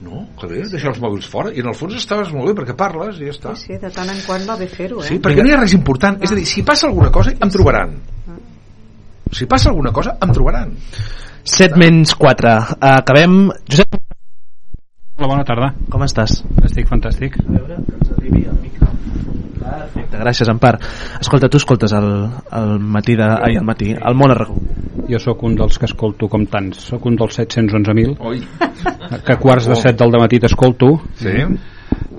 no, 0.00 0.22
que 0.40 0.48
bé, 0.48 0.62
deixar 0.70 0.94
els 0.94 1.00
mòbils 1.02 1.26
fora 1.28 1.50
i 1.52 1.60
en 1.60 1.68
el 1.68 1.76
fons 1.76 1.94
estaves 1.98 2.30
molt 2.32 2.48
bé 2.50 2.54
perquè 2.60 2.76
parles 2.78 3.18
i 3.20 3.26
ja 3.28 3.34
està 3.34 3.54
Sí, 3.58 3.66
sí, 3.68 3.78
de 3.82 3.90
tant 3.92 4.08
en 4.08 4.20
quant 4.26 4.46
va 4.48 4.56
bé 4.56 4.68
fer-ho, 4.70 5.02
eh? 5.02 5.08
Sí, 5.10 5.18
perquè 5.20 5.42
no 5.44 5.50
hi 5.50 5.56
ha 5.56 5.60
res 5.60 5.74
important. 5.76 6.16
És 6.24 6.32
a 6.32 6.38
dir, 6.38 6.46
si 6.48 6.62
passa 6.64 6.88
alguna 6.88 7.10
cosa, 7.12 7.34
em 7.36 7.50
trobaran. 7.52 7.92
Si 9.30 9.46
passa 9.46 9.68
alguna 9.70 9.92
cosa, 9.94 10.16
em 10.24 10.32
trobaran. 10.34 10.72
7 11.44 11.76
menys 11.78 12.14
4. 12.18 12.54
Acabem... 12.80 13.36
Josep, 13.68 14.00
Hola, 15.20 15.28
bona 15.34 15.44
tarda. 15.44 15.74
com 15.92 16.02
estàs? 16.06 16.38
Estic 16.64 16.88
fantàstic. 16.88 17.36
A 17.44 17.52
veure, 17.52 17.76
que 17.84 17.96
ens 17.98 18.10
arribi 18.16 18.46
el 18.48 18.56
micro. 18.62 18.88
Perfecte, 19.60 20.18
gràcies, 20.20 20.48
Empar. 20.48 20.74
Escolta, 21.20 21.48
tu 21.52 21.60
escoltes 21.60 21.92
el, 21.96 22.08
el 22.60 22.78
matí 22.80 23.16
de... 23.18 23.26
Ai, 23.28 23.56
el 23.60 23.66
matí, 23.66 23.92
el 23.92 24.16
món 24.16 24.32
a 24.32 24.38
RAC1. 24.38 24.78
Jo 25.10 25.18
sóc 25.22 25.42
un 25.46 25.56
dels 25.58 25.78
que 25.80 25.88
escolto 25.90 26.28
com 26.30 26.46
tants. 26.50 26.86
Sóc 26.92 27.06
un 27.10 27.18
dels 27.18 27.38
711.000 27.40 28.16
Oi. 28.30 28.40
que 29.26 29.34
a 29.34 29.38
quarts 29.40 29.68
de 29.70 29.76
set 29.78 29.98
del 29.98 30.16
matí 30.20 30.40
t'escolto. 30.42 30.92
Sí. 31.20 31.34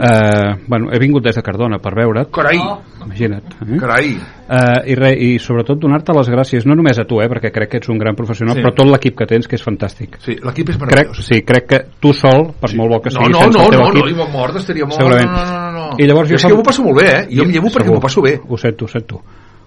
Eh, 0.04 0.56
bueno, 0.68 0.88
he 0.92 0.98
vingut 0.98 1.24
des 1.24 1.36
de 1.36 1.44
Cardona 1.44 1.78
per 1.78 1.94
veure't. 1.94 2.32
Carai, 2.34 2.58
Imagina't. 3.06 3.54
Eh? 3.62 3.78
carai. 3.80 4.18
Eh, 4.50 4.92
i, 4.92 4.96
re, 4.96 5.12
I 5.14 5.40
sobretot 5.40 5.78
donar-te 5.80 6.12
les 6.18 6.28
gràcies, 6.30 6.66
no 6.66 6.74
només 6.76 6.98
a 7.00 7.06
tu, 7.06 7.20
eh, 7.22 7.28
perquè 7.30 7.52
crec 7.54 7.70
que 7.70 7.78
ets 7.78 7.90
un 7.90 8.00
gran 8.00 8.16
professional, 8.16 8.56
Sí. 8.56 8.62
però 8.64 8.74
tot 8.74 8.88
l'equip 8.90 9.16
que 9.20 9.26
tens, 9.28 9.48
que 9.48 9.56
és 9.56 9.64
fantàstic. 9.64 10.18
Sí, 10.20 10.38
l'equip 10.42 10.70
és 10.70 10.78
Crec, 10.78 10.90
meravellós. 10.90 11.26
sí, 11.26 11.42
crec 11.44 11.68
que 11.68 11.80
tu 12.00 12.14
sol, 12.14 12.54
per 12.60 12.74
molt 12.76 12.90
bo 12.96 13.02
que 13.02 13.10
No, 13.14 13.20
sigui, 13.22 13.32
no, 13.32 13.40
no, 13.40 13.46
el 13.46 13.52
teu 13.54 13.62
no, 13.80 13.92
no, 13.94 14.00
equip, 14.06 14.18
no, 14.18 14.28
mort, 14.28 14.56
estaria 14.58 14.86
mort. 14.86 14.98
Segurament. 14.98 15.30
No, 15.32 15.46
no, 15.46 15.72
no, 15.72 15.90
no. 15.92 15.96
I 16.00 16.08
llavors 16.08 16.30
jo 16.30 16.36
és 16.36 16.42
fa- 16.42 16.48
que 16.50 16.56
m'ho 16.56 16.64
passo 16.64 16.84
molt 16.84 16.98
bé, 17.02 17.10
eh? 17.12 17.28
Jo 17.36 17.44
em 17.44 17.52
llevo 17.52 17.70
perquè 17.70 17.92
m'ho 17.94 18.00
passo 18.02 18.22
bé. 18.22 18.40
Ho 18.48 18.58
sento, 18.58 18.86
ho 18.86 18.88
sento. 18.88 19.22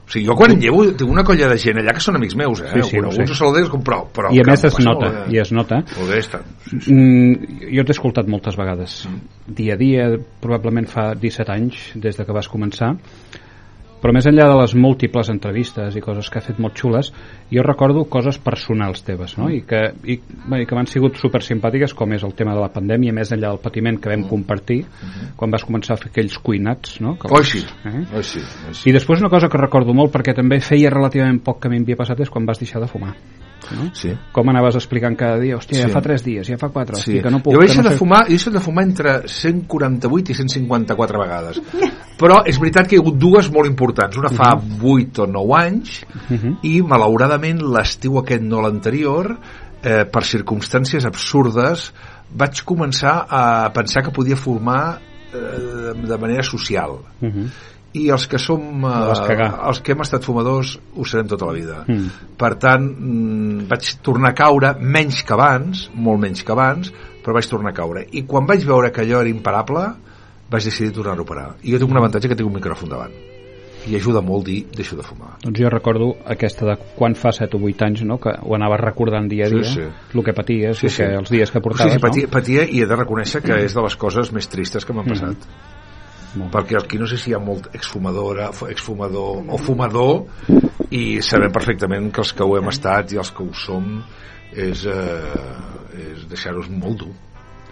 O 0.05 0.11
sigui, 0.13 0.27
jo 0.29 0.35
quan 0.37 0.53
em 0.53 0.59
llevo 0.61 0.83
tinc 0.93 1.09
una 1.11 1.25
colla 1.25 1.49
de 1.49 1.57
gent 1.59 1.79
allà 1.81 1.95
que 1.97 2.03
són 2.05 2.19
amics 2.19 2.35
meus, 2.37 2.61
eh? 2.61 2.69
Sí, 2.75 2.83
sí, 2.91 2.99
ho 2.99 3.05
Coneguts 3.07 3.31
sé. 3.31 3.33
o 3.33 3.39
saluders, 3.39 3.71
com 3.73 3.81
però, 3.83 4.03
però 4.13 4.33
I 4.37 4.43
a 4.43 4.45
més 4.45 4.65
es 4.69 4.77
nota, 4.85 5.09
bé. 5.09 5.23
i 5.33 5.41
es 5.41 5.53
nota. 5.57 5.79
Molt 5.97 6.11
bé, 6.13 6.19
està. 6.21 6.43
Mm, 6.91 7.71
jo 7.73 7.85
t'he 7.85 7.95
escoltat 7.97 8.29
moltes 8.29 8.57
vegades 8.61 9.07
Mm. 9.09 9.21
dia 9.57 9.75
a 9.75 9.77
dia, 9.81 10.09
probablement 10.41 10.87
fa 10.89 11.15
17 11.15 11.51
anys 11.53 11.93
des 11.97 12.17
de 12.17 12.25
que 12.25 12.33
vas 12.37 12.49
començar 12.49 12.95
però 14.05 14.13
més 14.13 14.27
enllà 14.29 14.51
de 14.51 14.57
les 14.61 14.75
múltiples 14.77 15.31
entrevistes 15.33 15.95
i 15.97 16.03
coses 16.05 16.29
que 16.29 16.37
ha 16.37 16.45
fet 16.45 16.59
molt 16.61 16.77
xules 16.77 17.09
jo 17.49 17.63
recordo 17.65 18.03
coses 18.13 18.37
personals 18.37 19.01
teves 19.07 19.39
no? 19.41 19.49
I, 19.49 19.63
que, 19.65 19.81
i, 20.05 20.19
bé, 20.21 20.61
i 20.61 20.69
que 20.69 20.77
m'han 20.77 20.91
sigut 20.91 21.17
super 21.17 21.41
simpàtiques 21.45 21.97
com 21.97 22.13
és 22.13 22.27
el 22.27 22.35
tema 22.37 22.53
de 22.53 22.61
la 22.61 22.69
pandèmia 22.75 23.15
més 23.17 23.33
enllà 23.33 23.55
del 23.55 23.63
patiment 23.65 23.97
que 23.97 24.13
vam 24.13 24.27
compartir 24.29 24.83
quan 25.41 25.55
vas 25.55 25.65
començar 25.65 25.97
a 25.97 26.03
fer 26.03 26.13
aquells 26.13 26.37
cuinats 26.45 27.01
no? 27.01 27.17
Que 27.17 27.33
Mm. 27.35 27.39
Oi, 27.41 27.45
sí. 27.45 27.61
Eh? 27.89 28.03
Oi, 28.19 28.23
sí. 28.23 28.41
Oi, 28.69 28.75
sí. 28.77 28.91
i 28.91 28.93
després 28.95 29.23
una 29.25 29.31
cosa 29.33 29.49
que 29.49 29.59
recordo 29.59 29.95
molt 29.97 30.13
perquè 30.13 30.37
també 30.37 30.61
feia 30.61 30.93
relativament 30.93 31.41
poc 31.43 31.63
que 31.63 31.73
m'havia 31.73 31.97
passat 31.97 32.21
és 32.21 32.31
quan 32.31 32.47
vas 32.47 32.61
deixar 32.61 32.85
de 32.85 32.91
fumar 32.91 33.15
no? 33.73 33.91
Sí. 33.95 34.13
com 34.33 34.49
anaves 34.51 34.75
explicant 34.77 35.17
cada 35.17 35.39
dia 35.39 35.57
hòstia, 35.57 35.79
ja 35.83 35.87
Sí. 35.89 35.93
fa 35.93 36.01
3 36.03 36.23
dies, 36.25 36.47
ja 36.49 36.59
fa 36.59 36.69
4 36.69 36.97
Sí. 36.97 37.21
que 37.23 37.31
no 37.31 37.39
puc, 37.43 37.53
jo 37.55 37.59
vaig 37.59 37.69
que 37.69 37.73
deixar 37.73 37.85
no 37.85 37.91
de 37.91 37.95
sé- 37.95 37.99
fumar, 37.99 38.23
he 38.27 38.31
deixat 38.31 38.53
de 38.53 38.61
fumar 38.61 38.85
entre 38.85 39.29
148 39.29 40.33
i 40.33 40.35
154 40.35 41.19
vegades. 41.21 41.61
Però 42.19 42.43
és 42.47 42.59
veritat 42.61 42.87
que 42.89 42.97
hi 42.97 42.99
ha 42.99 43.03
hagut 43.03 43.17
dues 43.19 43.51
molt 43.51 43.67
importants. 43.67 44.17
Una 44.17 44.29
fa 44.31 44.53
8 44.83 45.23
o 45.23 45.27
9 45.27 45.55
anys 45.59 46.05
Mhm. 46.31 46.59
i 46.63 46.83
malauradament 46.83 47.61
l'estiu 47.63 48.19
aquest 48.19 48.43
no 48.43 48.61
l'anterior 48.63 49.39
eh, 49.83 50.05
per 50.07 50.23
circumstàncies 50.25 51.05
absurdes 51.05 51.93
vaig 52.35 52.63
començar 52.65 53.27
a 53.29 53.71
pensar 53.73 54.03
que 54.03 54.11
podia 54.11 54.37
fumar 54.37 54.99
eh, 55.35 55.93
de 56.07 56.17
manera 56.17 56.43
social 56.43 56.99
Mhm. 57.21 57.47
I 57.95 58.09
els 58.11 58.27
que 58.31 58.39
som 58.43 58.85
eh, 58.85 59.49
els 59.71 59.81
que 59.85 59.93
hem 59.95 60.01
estat 60.03 60.25
fumadors 60.27 60.77
ho 60.97 61.05
serem 61.07 61.29
tota 61.31 61.47
la 61.47 61.55
vida 61.57 61.83
Mm. 61.87 62.09
per 62.39 62.55
tant 62.59 62.85
mm, 62.85 63.67
vaig 63.71 63.91
tornar 64.03 64.33
a 64.33 64.39
caure 64.39 64.75
menys 64.81 65.23
que 65.23 65.35
abans 65.35 65.89
molt 65.95 66.21
menys 66.21 66.43
que 66.43 66.53
abans 66.53 66.91
però 67.25 67.35
vaig 67.37 67.47
tornar 67.49 67.71
a 67.71 67.77
caure 67.77 68.07
i 68.13 68.25
quan 68.27 68.47
vaig 68.47 68.65
veure 68.67 68.91
que 68.93 69.03
allò 69.05 69.21
era 69.21 69.31
imparable 69.31 69.85
vaig 70.51 70.65
decidir 70.65 70.93
tornar 70.93 71.17
a 71.19 71.23
operar 71.23 71.55
i 71.63 71.73
jo 71.73 71.79
tinc 71.79 71.91
un 71.91 71.99
avantatge 72.03 72.29
que 72.29 72.37
tinc 72.37 72.49
un 72.51 72.57
micròfon 72.59 72.89
davant 72.91 73.15
i 73.87 73.97
ajuda 73.99 74.23
molt 74.25 74.47
dir 74.49 74.63
deixo 74.73 74.97
de 74.97 75.03
fumar 75.05 75.35
Doncs 75.45 75.61
jo 75.61 75.69
recordo 75.69 76.17
aquesta 76.25 76.65
de 76.71 76.77
quan 76.97 77.15
fa 77.15 77.33
7 77.37 77.57
o 77.59 77.61
8 77.69 77.85
anys 77.85 78.03
no? 78.09 78.17
que 78.19 78.33
ho 78.33 78.55
anaves 78.57 78.81
recordant 78.81 79.29
dia 79.29 79.45
a 79.45 79.49
Sí, 79.53 79.61
dia 79.61 79.71
sí. 79.75 79.87
el 80.15 80.25
que 80.25 80.33
paties, 80.33 80.79
Sí, 80.79 80.89
sí. 80.89 81.03
que, 81.03 81.15
els 81.21 81.31
dies 81.31 81.51
que 81.51 81.59
sí, 81.59 81.63
portaves 81.63 81.93
sí, 81.93 82.01
patia, 82.01 82.27
no? 82.27 82.31
patia 82.33 82.65
i 82.65 82.81
he 82.81 82.87
de 82.87 82.97
reconèixer 82.97 83.43
que 83.45 83.61
és 83.65 83.75
de 83.77 83.83
les 83.85 83.97
coses 83.97 84.33
més 84.33 84.49
tristes 84.49 84.85
que 84.85 84.93
m'han 84.97 85.07
passat 85.07 85.37
Molt 86.35 86.51
perquè 86.55 86.79
aquí 86.81 86.99
no 86.99 87.07
sé 87.11 87.19
si 87.21 87.31
hi 87.31 87.37
ha 87.37 87.43
molt 87.43 87.69
exfumadora, 87.75 88.51
exfumador 88.71 89.45
o 89.49 89.59
fumador 89.61 90.25
i 90.91 91.21
sabem 91.23 91.53
perfectament 91.55 92.11
que 92.15 92.25
els 92.25 92.33
que 92.35 92.47
ho 92.47 92.57
hem 92.59 92.73
estat 92.73 93.15
i 93.15 93.21
els 93.23 93.31
que 93.35 93.45
ho 93.45 93.53
som 93.55 94.03
és, 94.55 94.85
eh, 94.87 96.11
és 96.11 96.27
deixar-nos 96.31 96.71
molt 96.71 97.05
dur 97.05 97.15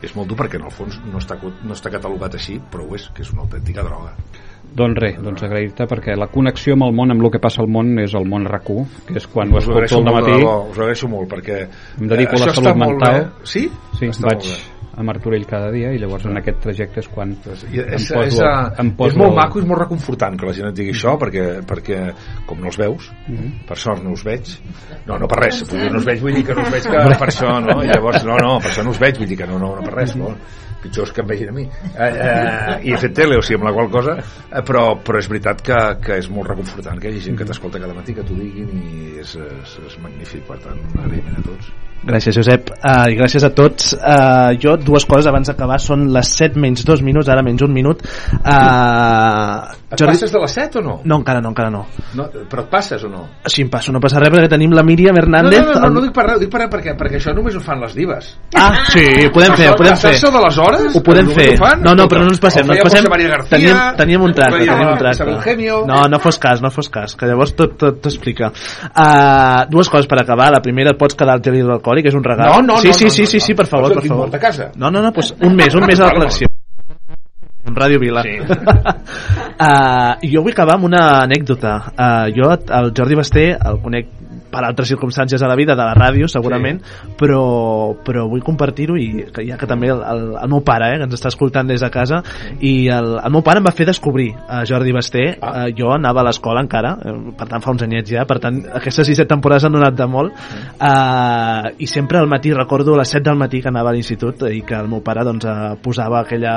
és 0.02 0.14
molt 0.16 0.30
dur 0.30 0.38
perquè 0.38 0.58
en 0.58 0.66
el 0.66 0.74
fons 0.74 0.98
no 1.06 1.20
està, 1.22 1.36
no 1.38 1.76
està 1.76 1.92
catalogat 1.94 2.34
així 2.38 2.58
però 2.72 2.88
ho 2.88 2.96
és, 2.98 3.06
que 3.14 3.22
és 3.22 3.30
una 3.34 3.44
autèntica 3.46 3.84
droga 3.86 4.16
Doncs 4.72 4.96
res, 5.02 5.16
doncs 5.20 5.42
agrair-te 5.44 5.84
perquè 5.84 6.14
la 6.16 6.30
connexió 6.32 6.72
amb 6.78 6.86
el 6.86 6.94
món, 6.96 7.12
amb 7.12 7.20
el 7.20 7.32
que 7.34 7.40
passa 7.42 7.60
al 7.60 7.68
món 7.68 7.90
és 8.00 8.14
el 8.16 8.24
món 8.28 8.46
RAC1, 8.48 9.02
que 9.10 9.18
és 9.20 9.26
quan 9.28 9.52
us 9.52 9.68
ho 9.68 9.76
escolto 9.82 10.14
al 10.14 10.22
matí 10.22 10.36
us 10.38 10.46
ho 10.48 10.84
agraeixo 10.86 11.10
molt 11.12 11.28
perquè 11.28 11.58
Em 12.00 12.08
dedico 12.08 12.38
eh, 12.38 12.40
a 12.40 12.46
la 12.46 12.52
això 12.54 12.62
salut 12.62 12.80
mental. 12.80 13.18
bé. 13.18 13.48
sí? 13.52 13.66
sí, 13.98 14.08
vaig. 14.24 14.48
A 14.92 15.04
Martorell 15.06 15.46
cada 15.48 15.70
dia 15.72 15.92
i 15.94 16.00
llavors 16.00 16.26
en 16.28 16.36
aquest 16.40 16.58
trajecte 16.66 17.00
és 17.00 17.08
quan 17.12 17.32
I 17.32 17.80
em 17.80 17.94
és, 17.96 18.08
poso, 18.12 18.44
és, 18.44 18.80
em 18.82 18.90
poso 18.98 19.14
és 19.14 19.18
molt 19.20 19.36
maco 19.38 19.60
i 19.60 19.62
és 19.62 19.68
molt 19.68 19.80
reconfortant 19.84 20.36
que 20.38 20.48
la 20.48 20.56
gent 20.56 20.68
et 20.68 20.76
digui 20.76 20.92
això 20.92 21.14
perquè, 21.20 21.46
perquè 21.68 22.00
com 22.48 22.60
no 22.60 22.68
els 22.72 22.80
veus 22.80 23.10
Mhm. 23.28 23.64
per 23.68 23.78
sort 23.78 24.02
no 24.02 24.12
us 24.12 24.24
veig 24.24 24.50
no, 25.06 25.18
no 25.18 25.28
per 25.28 25.38
res, 25.44 25.62
vull 25.68 25.80
dir, 25.80 25.92
no 25.92 25.98
us 25.98 26.08
veig 26.08 26.20
vull 26.20 26.34
dir 26.34 26.44
que 26.44 26.54
no 26.54 26.66
us 26.66 26.72
veig 26.74 26.82
que 26.82 27.04
per 27.22 27.28
això, 27.28 27.54
no? 27.64 27.78
I 27.82 27.88
llavors, 27.88 28.24
no, 28.24 28.36
no, 28.36 28.58
per 28.60 28.70
això 28.70 28.84
no 28.84 28.90
us 28.90 29.00
veig, 29.00 29.18
vull 29.18 29.28
dir 29.28 29.38
que 29.38 29.46
no, 29.46 29.58
no, 29.58 29.74
no 29.76 29.86
per 29.86 29.94
res 29.94 30.16
no? 30.16 30.34
pitjor 30.82 31.06
és 31.06 31.12
que 31.14 31.22
em 31.22 31.28
vegin 31.30 31.52
a 31.52 31.54
mi 31.54 31.62
eh, 31.62 32.08
eh, 32.10 32.76
i 32.88 32.92
he 32.92 32.98
fet 32.98 33.14
tele, 33.14 33.38
o 33.38 33.44
sigui, 33.46 33.60
amb 33.60 33.68
la 33.68 33.74
qual 33.76 33.88
cosa 33.92 34.16
eh, 34.18 34.62
però, 34.66 34.98
però 34.98 35.22
és 35.22 35.30
veritat 35.30 35.62
que, 35.62 35.78
que 36.02 36.18
és 36.18 36.28
molt 36.34 36.50
reconfortant 36.50 36.98
que 36.98 37.08
hi 37.08 37.14
hagi 37.14 37.28
gent 37.28 37.38
que 37.38 37.48
t'escolta 37.48 37.80
cada 37.82 37.94
matí 37.94 38.16
que 38.18 38.26
t'ho 38.26 38.34
diguin 38.38 38.82
i 38.82 39.16
és, 39.22 39.36
és, 39.38 39.78
és 39.86 39.98
magnífic 40.02 40.44
per 40.48 40.58
tant, 40.66 40.82
un 40.92 41.04
agraïment 41.04 41.38
a 41.38 41.46
tots 41.46 41.72
Gràcies, 42.02 42.34
Josep. 42.34 42.72
Uh, 42.82 43.06
I 43.12 43.16
gràcies 43.18 43.44
a 43.46 43.52
tots. 43.54 43.92
Uh, 43.94 44.56
jo, 44.58 44.74
dues 44.80 45.06
coses 45.06 45.28
abans 45.30 45.46
d'acabar. 45.46 45.78
Són 45.82 46.08
les 46.14 46.32
7 46.34 46.58
menys 46.58 46.82
2 46.86 47.02
minuts, 47.06 47.30
ara 47.30 47.44
menys 47.46 47.62
un 47.62 47.72
minut. 47.72 48.02
Uh, 48.42 49.70
et 49.92 50.02
passes 50.02 50.32
de 50.32 50.40
les 50.40 50.54
7 50.56 50.80
o 50.80 50.82
no? 50.82 50.94
No, 51.04 51.18
encara 51.20 51.42
no, 51.44 51.52
encara 51.52 51.70
no. 51.70 51.84
no 52.16 52.26
però 52.50 52.64
et 52.64 52.70
passes 52.72 53.02
o 53.04 53.10
no? 53.12 53.26
Sí, 53.46 53.62
em 53.62 53.70
passo, 53.70 53.92
no 53.92 54.00
passa 54.00 54.20
res 54.22 54.32
perquè 54.32 54.48
tenim 54.50 54.72
la 54.72 54.82
Míriam 54.86 55.14
No, 55.14 55.20
Hernández. 55.20 55.60
no, 55.60 55.74
no, 55.74 55.80
no, 55.84 55.90
no 55.98 56.02
dic 56.06 56.14
per 56.16 56.24
res, 56.26 56.40
dic 56.40 56.50
per 56.50 56.62
res 56.62 56.70
perquè, 56.72 56.94
perquè 56.98 57.20
això 57.20 57.34
només 57.36 57.58
ho 57.58 57.60
fan 57.62 57.82
les 57.84 57.94
divas. 57.94 58.32
Ah, 58.56 58.70
sí, 58.88 59.04
ho 59.26 59.32
podem 59.34 59.54
fer, 59.58 59.68
ho 59.70 59.76
podem 59.78 59.94
fer. 59.94 60.14
Passar-se 60.14 60.32
de 60.32 60.42
les 60.46 60.58
hores? 60.64 60.96
Ho 60.96 61.02
podem 61.04 61.28
fer. 61.36 61.48
ho 61.54 61.60
fan? 61.60 61.84
No, 61.84 61.94
no, 61.98 62.08
però 62.10 62.24
no 62.24 62.32
ens 62.32 62.40
passem. 62.42 62.66
No 62.66 62.74
ens 62.74 62.86
passem. 62.88 63.04
García, 63.12 63.44
teníem, 63.52 63.80
teníem 64.00 64.24
un 64.24 64.32
tracte, 64.34 64.62
teníem 64.64 64.88
un 64.88 64.98
tracte. 64.98 65.66
No, 65.86 66.00
no 66.08 66.18
fos 66.24 66.40
cas, 66.40 66.62
no 66.64 66.72
fos 66.72 66.88
cas, 66.90 67.14
que 67.18 67.28
llavors 67.28 67.52
tot 67.58 67.76
t'explica. 68.02 68.50
Uh, 68.88 69.68
dues 69.70 69.92
coses 69.92 70.08
per 70.10 70.22
acabar. 70.22 70.48
La 70.56 70.62
primera, 70.64 70.96
et 70.96 70.98
pots 70.98 71.14
quedar 71.18 71.36
al 71.36 71.44
gel 71.44 71.60
hidroalcohòlic, 71.92 72.06
és 72.08 72.14
un 72.14 72.24
regal. 72.24 72.46
No, 72.48 72.62
no, 72.62 72.80
sí, 72.80 72.88
no, 72.88 72.94
sí, 72.94 73.04
no, 73.04 73.10
sí, 73.10 73.22
no, 73.22 73.26
sí, 73.26 73.36
no. 73.38 73.44
sí, 73.46 73.54
per 73.54 73.66
favor, 73.66 73.94
per 73.94 74.06
favor. 74.06 74.38
casa. 74.38 74.70
No, 74.76 74.90
no, 74.90 75.02
no, 75.02 75.12
pues 75.12 75.34
un 75.40 75.54
mes, 75.54 75.74
un 75.74 75.86
mes 75.86 76.00
a 76.00 76.06
la 76.06 76.12
col·lecció. 76.12 76.48
En 77.64 77.76
Ràdio 77.76 78.00
Vila. 78.00 78.22
Sí. 78.22 78.38
uh, 78.42 80.28
jo 80.32 80.42
vull 80.42 80.52
acabar 80.52 80.74
amb 80.76 80.88
una 80.88 81.22
anècdota. 81.22 81.76
Uh, 81.94 82.26
jo, 82.34 82.50
el 82.50 82.92
Jordi 82.96 83.14
Basté, 83.14 83.44
el 83.54 83.78
conec 83.84 84.10
per 84.52 84.64
altres 84.66 84.90
circumstàncies 84.92 85.40
de 85.40 85.48
la 85.48 85.56
vida, 85.58 85.76
de 85.78 85.82
la 85.82 85.94
ràdio, 85.96 86.28
segurament, 86.30 86.82
sí. 86.84 87.14
però, 87.18 87.42
però 88.04 88.26
vull 88.30 88.44
compartir-ho 88.44 88.98
i 89.00 89.26
que 89.32 89.46
ja 89.48 89.56
que 89.60 89.68
també 89.70 89.90
el, 89.92 90.02
el, 90.04 90.24
el 90.42 90.52
meu 90.52 90.62
pare, 90.66 90.92
eh, 90.92 91.00
que 91.00 91.08
ens 91.08 91.16
està 91.16 91.32
escoltant 91.32 91.68
des 91.68 91.82
de 91.82 91.90
casa, 91.92 92.22
i 92.60 92.88
el, 92.92 93.16
el 93.22 93.32
meu 93.32 93.42
pare 93.46 93.62
em 93.62 93.66
va 93.66 93.74
fer 93.74 93.86
descobrir 93.88 94.30
a 94.48 94.62
Jordi 94.68 94.92
Basté. 94.94 95.26
Ah. 95.40 95.66
Uh, 95.66 95.68
jo 95.76 95.90
anava 95.94 96.22
a 96.22 96.26
l'escola 96.26 96.62
encara, 96.64 96.94
eh, 97.00 97.14
per 97.38 97.48
tant 97.50 97.64
fa 97.64 97.72
uns 97.74 97.84
anyets 97.86 98.12
ja, 98.12 98.24
per 98.28 98.38
tant 98.42 98.60
aquestes 98.78 99.08
6 99.12 99.24
temporades 99.30 99.66
han 99.66 99.74
donat 99.74 99.96
de 99.96 100.06
molt, 100.10 100.36
uh, 100.76 101.70
i 101.78 101.88
sempre 101.90 102.18
al 102.20 102.28
matí, 102.30 102.52
recordo 102.56 102.94
a 102.94 103.02
les 103.02 103.12
7 103.14 103.28
del 103.30 103.38
matí 103.40 103.62
que 103.62 103.70
anava 103.72 103.90
a 103.90 103.96
l'institut 103.96 104.44
i 104.50 104.62
que 104.66 104.76
el 104.78 104.88
meu 104.90 105.02
pare 105.04 105.24
doncs, 105.26 105.46
uh, 105.48 105.76
posava 105.82 106.20
aquella 106.22 106.54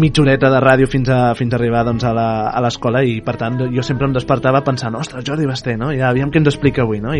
mitja 0.00 0.22
horeta 0.24 0.50
de 0.52 0.60
ràdio 0.62 0.88
fins 0.90 1.10
a, 1.12 1.34
fins 1.38 1.54
a 1.54 1.58
arribar 1.60 1.84
doncs, 1.86 2.04
a 2.04 2.12
la- 2.16 2.50
a 2.50 2.60
l'escola 2.64 3.02
i 3.04 3.20
per 3.24 3.36
tant 3.40 3.58
jo 3.70 3.82
sempre 3.86 4.08
em 4.08 4.14
despertava 4.16 4.62
pensant 4.66 4.94
ostres, 4.98 5.24
Jordi 5.26 5.46
Basté, 5.46 5.76
no? 5.76 5.90
ja 5.96 6.08
aviam 6.10 6.30
què 6.30 6.40
ens 6.40 6.50
explica 6.52 6.82
avui 6.82 7.00
no? 7.00 7.14
I, 7.14 7.19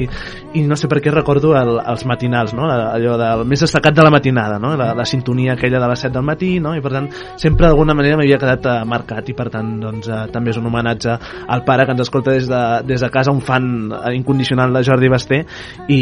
i 0.54 0.64
no 0.66 0.76
sé 0.78 0.88
per 0.90 1.00
què 1.02 1.12
recordo 1.14 1.52
el, 1.58 1.76
els 1.78 2.04
matinals 2.08 2.54
no? 2.56 2.68
allò 2.70 3.16
del 3.20 3.44
més 3.48 3.64
destacat 3.64 3.96
de 3.96 4.04
la 4.06 4.12
matinada 4.12 4.58
no? 4.62 4.74
la, 4.78 4.92
la 4.96 5.06
sintonia 5.08 5.54
aquella 5.54 5.80
de 5.82 5.90
les 5.92 6.04
7 6.06 6.14
del 6.16 6.26
matí 6.26 6.52
no? 6.62 6.74
i 6.76 6.82
per 6.84 6.92
tant 6.94 7.08
sempre 7.40 7.68
d'alguna 7.68 7.94
manera 7.96 8.18
m'havia 8.18 8.38
quedat 8.40 8.68
eh, 8.70 8.76
marcat 8.88 9.30
i 9.30 9.36
per 9.36 9.48
tant 9.52 9.72
doncs, 9.82 10.08
eh, 10.08 10.22
també 10.32 10.54
és 10.54 10.60
un 10.60 10.68
homenatge 10.70 11.16
al 11.46 11.64
pare 11.66 11.86
que 11.86 11.96
ens 11.96 12.04
escolta 12.06 12.34
des 12.36 12.48
de, 12.50 12.62
des 12.88 13.04
de 13.04 13.10
casa 13.12 13.34
un 13.34 13.42
fan 13.44 13.90
incondicional 14.14 14.74
de 14.74 14.84
Jordi 14.86 15.10
Basté 15.12 15.42
i, 15.88 16.00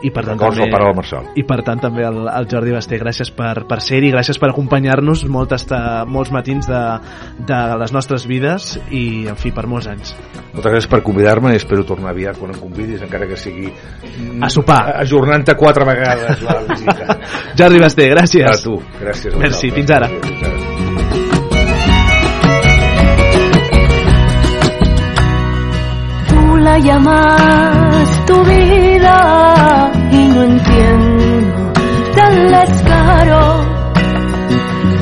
i 0.00 0.10
per 0.10 0.26
tant 0.26 0.38
Records 0.38 0.58
també 0.58 0.68
el 0.68 0.76
pare 0.76 0.88
del 0.88 0.98
Marçal. 1.00 1.30
i 1.36 1.46
per 1.48 1.60
tant 1.66 1.82
també 1.82 2.06
al, 2.06 2.22
al 2.28 2.48
Jordi 2.50 2.74
Basté 2.74 3.00
gràcies 3.02 3.32
per, 3.34 3.54
per 3.68 3.80
ser-hi, 3.84 4.12
gràcies 4.14 4.40
per 4.40 4.52
acompanyar-nos 4.52 5.26
moltes, 5.32 5.66
molts 6.08 6.32
matins 6.34 6.68
de, 6.70 6.82
de 7.48 7.60
les 7.82 7.94
nostres 7.94 8.26
vides 8.28 8.76
i 8.90 9.26
en 9.30 9.38
fi 9.38 9.52
per 9.54 9.66
molts 9.70 9.90
anys 9.90 10.14
Moltes 10.52 10.68
gràcies 10.68 10.90
per 10.92 11.02
convidar-me 11.04 11.54
i 11.54 11.60
espero 11.60 11.84
tornar 11.88 12.12
aviat 12.12 12.38
quan 12.40 12.52
em 12.52 12.60
convidis, 12.60 13.02
encara 13.04 13.26
que 13.28 13.31
sigui 13.36 13.72
A 14.40 14.48
sopar. 14.48 14.96
ajornant-te 15.02 15.54
quatre 15.54 15.84
vegades 15.84 16.42
la 16.42 16.60
visita. 16.68 17.18
Jordi 17.58 17.78
Basté, 17.80 18.08
gràcies 18.10 18.46
A 18.48 18.62
tu, 18.62 18.80
gràcies. 19.00 19.34
a 19.34 19.38
Merci, 19.38 19.70
fins 19.70 19.90
ara. 19.90 20.08
Fins 20.08 20.42
ara. 20.42 21.62
Tú 26.28 26.56
la 26.56 26.78
llamas 26.78 28.08
tu 28.26 28.36
vida 28.44 29.90
y 30.10 30.28
no 30.34 30.42
entiendo 30.44 31.72
tan 32.16 32.34
descaro 32.48 33.64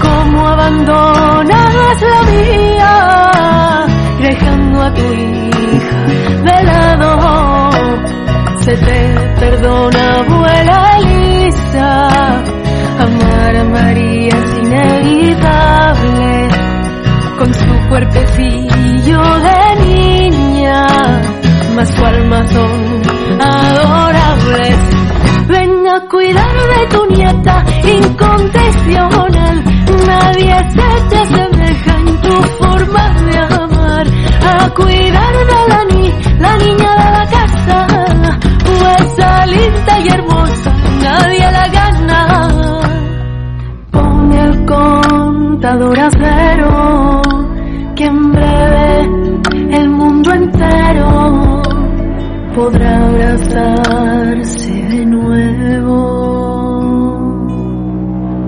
cómo 0.03 0.49
abandonas 0.49 2.03
la 2.13 2.23
mía 2.33 3.87
dejando 4.21 4.83
a 4.83 4.95
tu 4.95 5.03
hija 5.13 6.01
de 6.49 6.65
lado. 6.65 7.70
Te 8.71 8.77
perdona, 9.41 10.21
abuela 10.21 10.97
Elisa, 10.99 12.07
amar 13.01 13.57
a 13.57 13.65
María 13.65 14.29
es 14.29 14.59
inevitable 14.65 16.49
con 17.37 17.53
su 17.53 17.89
cuerpecillo 17.89 19.21
de 19.41 19.59
niña, 19.87 20.87
mas 21.75 21.89
su 21.89 22.05
alma 22.05 22.47
son 22.47 23.03
adorables. 23.41 24.77
Ven 25.49 25.89
a 25.89 26.01
cuidar 26.09 26.55
de 26.55 26.87
tu 26.95 27.07
nieta 27.07 27.65
incondicional, 27.83 29.65
nadie 30.07 30.57
se 30.71 31.09
te 31.09 31.17
asemeja 31.17 31.97
en 31.99 32.21
tu 32.21 32.43
forma 32.63 33.11
de 33.21 33.37
amar. 33.37 34.07
A 34.47 34.71
cuidar 34.71 35.35
de 35.35 35.69
la, 35.69 35.85
ni 35.87 36.13
la 36.39 36.57
niña 36.57 36.91
de 36.93 37.11
la 37.19 37.27
casa, 37.27 37.87
pues 39.21 39.57
linda 39.57 40.01
y 40.01 40.09
hermosa, 40.09 40.73
nadie 41.03 41.53
la 41.53 41.69
gana. 41.69 42.21
Pone 43.91 44.41
el 44.41 44.65
contador 44.65 45.99
a 46.01 46.11
cero, 46.11 47.23
que 47.97 48.05
en 48.05 48.33
breve 48.33 49.11
el 49.73 49.91
mundo 49.91 50.33
entero 50.33 51.63
podrá 52.55 53.07
abrazarse 53.07 54.73
de 54.73 55.07
nuevo. 55.07 56.40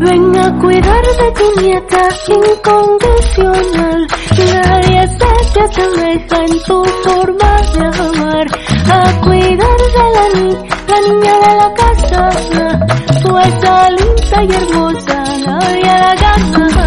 Ven 0.04 0.36
a 0.36 0.58
cuidar 0.58 1.04
de 1.20 1.30
tu 1.30 1.60
nieta 1.60 2.08
incondicional, 2.26 4.00
nadie 4.52 5.06
se 5.06 5.32
te 5.52 5.60
asemeja 5.60 6.38
en 6.44 6.62
tu 6.64 6.84
forma 7.04 7.52
de 7.72 7.84
amar. 7.86 8.46
A 8.90 9.20
cuidar 9.20 9.80
de 9.96 10.06
la, 10.14 10.26
ni 10.34 10.50
la 10.90 10.98
niña 11.06 11.34
de 11.44 11.52
la 11.60 11.68
casa, 11.82 12.20
pues 13.22 13.54
linda 13.98 14.38
y 14.42 14.52
hermosa, 14.52 15.16
nadie 15.46 15.92
la 16.04 16.14
gana. 16.16 16.86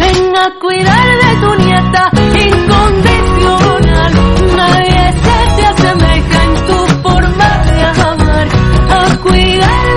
Ven 0.00 0.36
a 0.36 0.46
cuidar 0.58 1.08
de 1.22 1.30
tu 1.40 1.50
nieta 1.64 2.02
incondicional, 2.48 4.12
nadie 4.56 5.02
se 5.22 5.36
te 5.56 5.62
asemeja 5.66 6.38
en 6.42 6.54
tu 6.66 6.78
forma 7.08 7.50
de 7.64 7.80
amar. 8.02 8.48
A 8.90 9.16
cuidar 9.22 9.89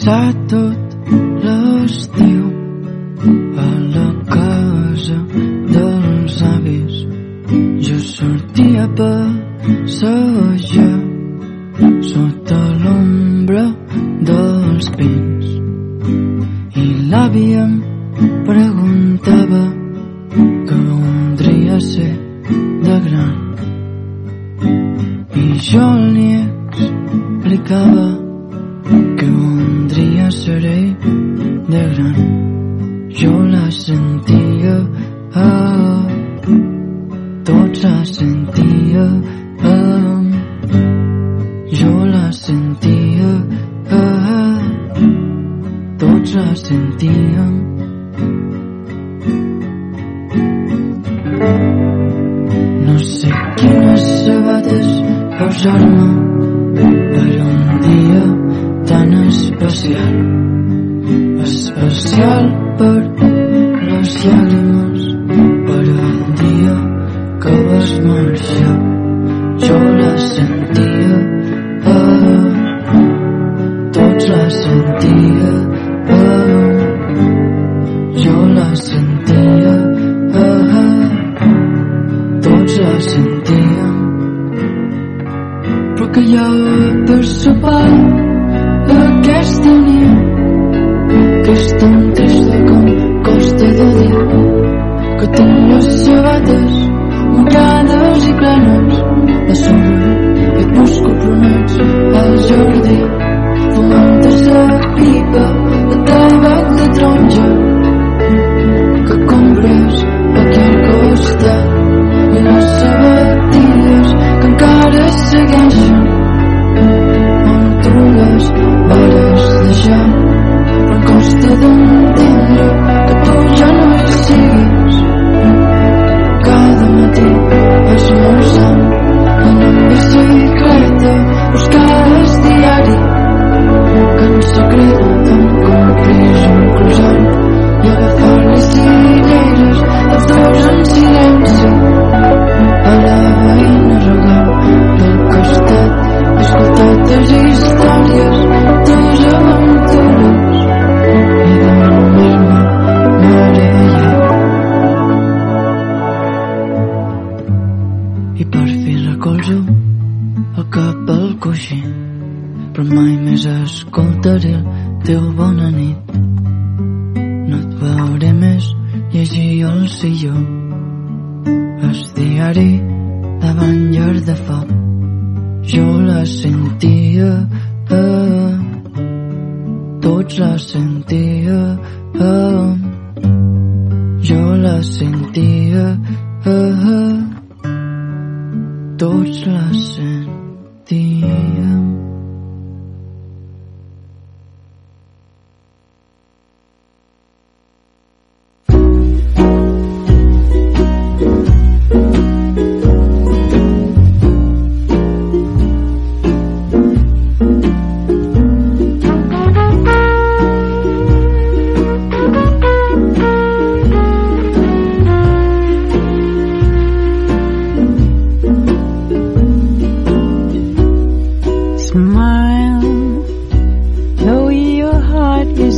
passar 0.00 0.32
tot 0.48 0.78
l'estiu 1.44 2.44
a 3.56 3.70
la 3.94 4.08
casa 4.34 5.18
dels 5.74 6.42
avis. 6.42 6.94
Jo 7.86 7.98
sortia 7.98 8.84
a 8.84 8.88
passejar 8.98 10.98
sota 12.12 12.60
l'ombra 12.82 13.64
dels 14.28 14.86
pins 14.96 15.46
i 16.84 16.86
l'àvia 17.10 17.62
em 17.66 17.74
preguntava 18.48 19.64
que 20.66 20.76
voldria 20.88 21.78
ser 21.92 22.14
de 22.86 22.96
gran 23.06 23.36
i 25.44 25.46
jo 25.68 25.86
li 26.16 26.28
explicava 26.40 28.19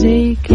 Take. 0.03 0.52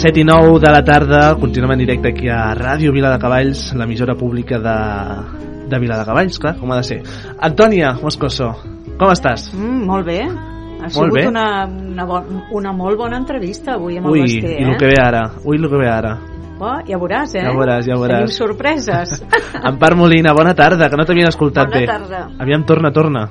Vinga, 0.00 0.08
7 0.08 0.20
i 0.20 0.24
9 0.24 0.60
de 0.60 0.70
la 0.70 0.82
tarda, 0.82 1.34
continuem 1.36 1.72
en 1.72 1.78
directe 1.78 2.08
aquí 2.08 2.28
a 2.28 2.54
Ràdio 2.54 2.92
Vila 2.92 3.10
de 3.12 3.18
Cavalls, 3.18 3.74
l'emissora 3.76 4.14
pública 4.14 4.58
de, 4.58 4.76
de 5.68 5.78
Vila 5.78 5.98
de 5.98 6.06
Cavalls, 6.06 6.38
clar, 6.38 6.54
com 6.56 6.72
ha 6.72 6.78
de 6.80 6.84
ser. 6.84 7.02
Antònia 7.38 7.92
Moscoso, 8.00 8.54
com 8.96 9.12
estàs? 9.12 9.50
Mm, 9.52 9.84
molt 9.84 10.06
bé. 10.06 10.22
Ha 10.24 10.88
Molt 10.88 10.94
sigut 10.94 11.18
bé. 11.18 11.26
Una, 11.28 11.66
una, 11.66 12.06
bon, 12.08 12.40
una 12.56 12.72
molt 12.72 12.96
bona 12.96 13.18
entrevista 13.20 13.74
avui 13.74 13.98
amb 13.98 14.08
Ui, 14.08 14.22
el 14.22 14.24
Basté, 14.24 14.54
i 14.54 14.64
eh? 14.64 14.70
el 14.70 14.78
que 14.80 14.88
ve 14.88 14.96
ara, 15.02 15.26
ui, 15.44 15.58
el 15.60 15.68
que 15.68 15.82
ve 15.82 15.90
ara. 15.92 16.14
Oh, 16.60 16.78
ja 16.88 16.96
veuràs, 17.00 17.36
eh? 17.36 17.44
Ja 17.44 17.52
veuràs, 17.52 17.84
ja 17.84 18.00
veuràs. 18.00 18.24
Tenim 18.24 18.34
sorpreses. 18.38 19.20
Empar 19.68 19.94
Molina, 20.00 20.32
bona 20.32 20.56
tarda, 20.56 20.88
que 20.88 20.96
no 20.96 21.04
t'havien 21.04 21.28
escoltat 21.28 21.68
Bona 21.68 21.80
bé. 21.80 21.86
tarda. 21.92 22.24
Aviam, 22.40 22.64
torna, 22.64 22.92
torna. 22.92 23.28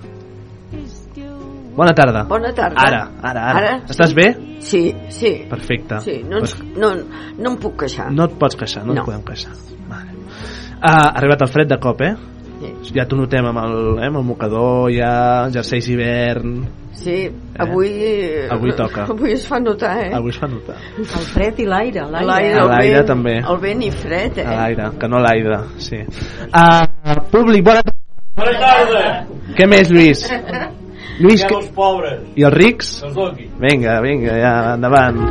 Bona 1.79 1.93
tarda. 1.95 2.23
Bona 2.27 2.51
tarda. 2.53 2.75
Ara, 2.75 3.03
ara, 3.23 3.43
ara. 3.49 3.59
Ara? 3.59 3.75
Estàs 3.87 4.13
bé? 4.13 4.33
Sí, 4.59 4.93
sí. 5.15 5.45
Perfecte. 5.47 6.01
Sí, 6.03 6.17
no, 6.27 6.41
ens, 6.41 6.57
no, 6.77 6.91
no 7.37 7.51
em 7.53 7.57
puc 7.61 7.77
queixar. 7.83 8.09
No 8.13 8.25
et 8.29 8.35
pots 8.39 8.55
queixar, 8.59 8.85
no, 8.85 8.93
No. 8.93 9.01
et 9.01 9.05
podem 9.05 9.23
queixar. 9.27 9.53
Vale. 9.89 10.11
Ah, 10.81 11.09
ha 11.09 11.17
arribat 11.19 11.41
el 11.41 11.49
fred 11.51 11.67
de 11.71 11.77
cop, 11.79 12.01
eh? 12.01 12.13
Sí. 12.59 12.91
Ja 12.97 13.05
t'ho 13.07 13.15
notem 13.15 13.45
amb 13.47 13.59
el, 13.61 13.75
eh, 14.01 14.07
amb 14.09 14.19
el 14.19 14.23
mocador, 14.27 14.89
ja 14.91 15.47
jerseis 15.53 15.85
d'hivern... 15.87 16.59
Sí, 16.99 17.29
avui... 17.55 17.89
Avui 18.51 18.73
toca. 18.75 19.05
Avui 19.13 19.31
es 19.31 19.45
fa 19.47 19.59
notar, 19.63 19.93
eh? 20.03 20.09
Avui 20.17 20.33
es 20.33 20.39
fa 20.41 20.49
notar. 20.51 20.75
El 20.99 21.05
fred 21.29 21.61
i 21.63 21.67
l'aire, 21.69 22.03
l'aire. 22.11 22.65
L'aire, 22.67 23.03
també. 23.07 23.37
El 23.39 23.61
vent 23.63 23.85
i 23.87 23.91
fred, 23.95 24.41
eh? 24.43 24.47
L'aire, 24.49 24.89
que 24.99 25.07
no 25.07 25.21
l'aire, 25.23 25.61
sí. 25.79 26.01
Uh, 26.51 27.15
públic, 27.31 27.63
bona 27.63 27.85
tarda. 27.87 27.95
Bona 28.35 28.57
tarda. 28.59 29.05
Què 29.55 29.67
més, 29.71 29.91
Lluís? 29.95 30.25
Lluís, 31.21 31.45
que... 31.47 31.55
els 31.55 31.71
pobres. 31.75 32.27
i 32.35 32.43
els 32.47 32.55
rics? 32.59 32.91
Els 33.07 33.15
doqui. 33.15 33.47
Vinga, 33.63 34.01
vinga, 34.03 34.35
ja, 34.39 34.53
endavant. 34.75 35.23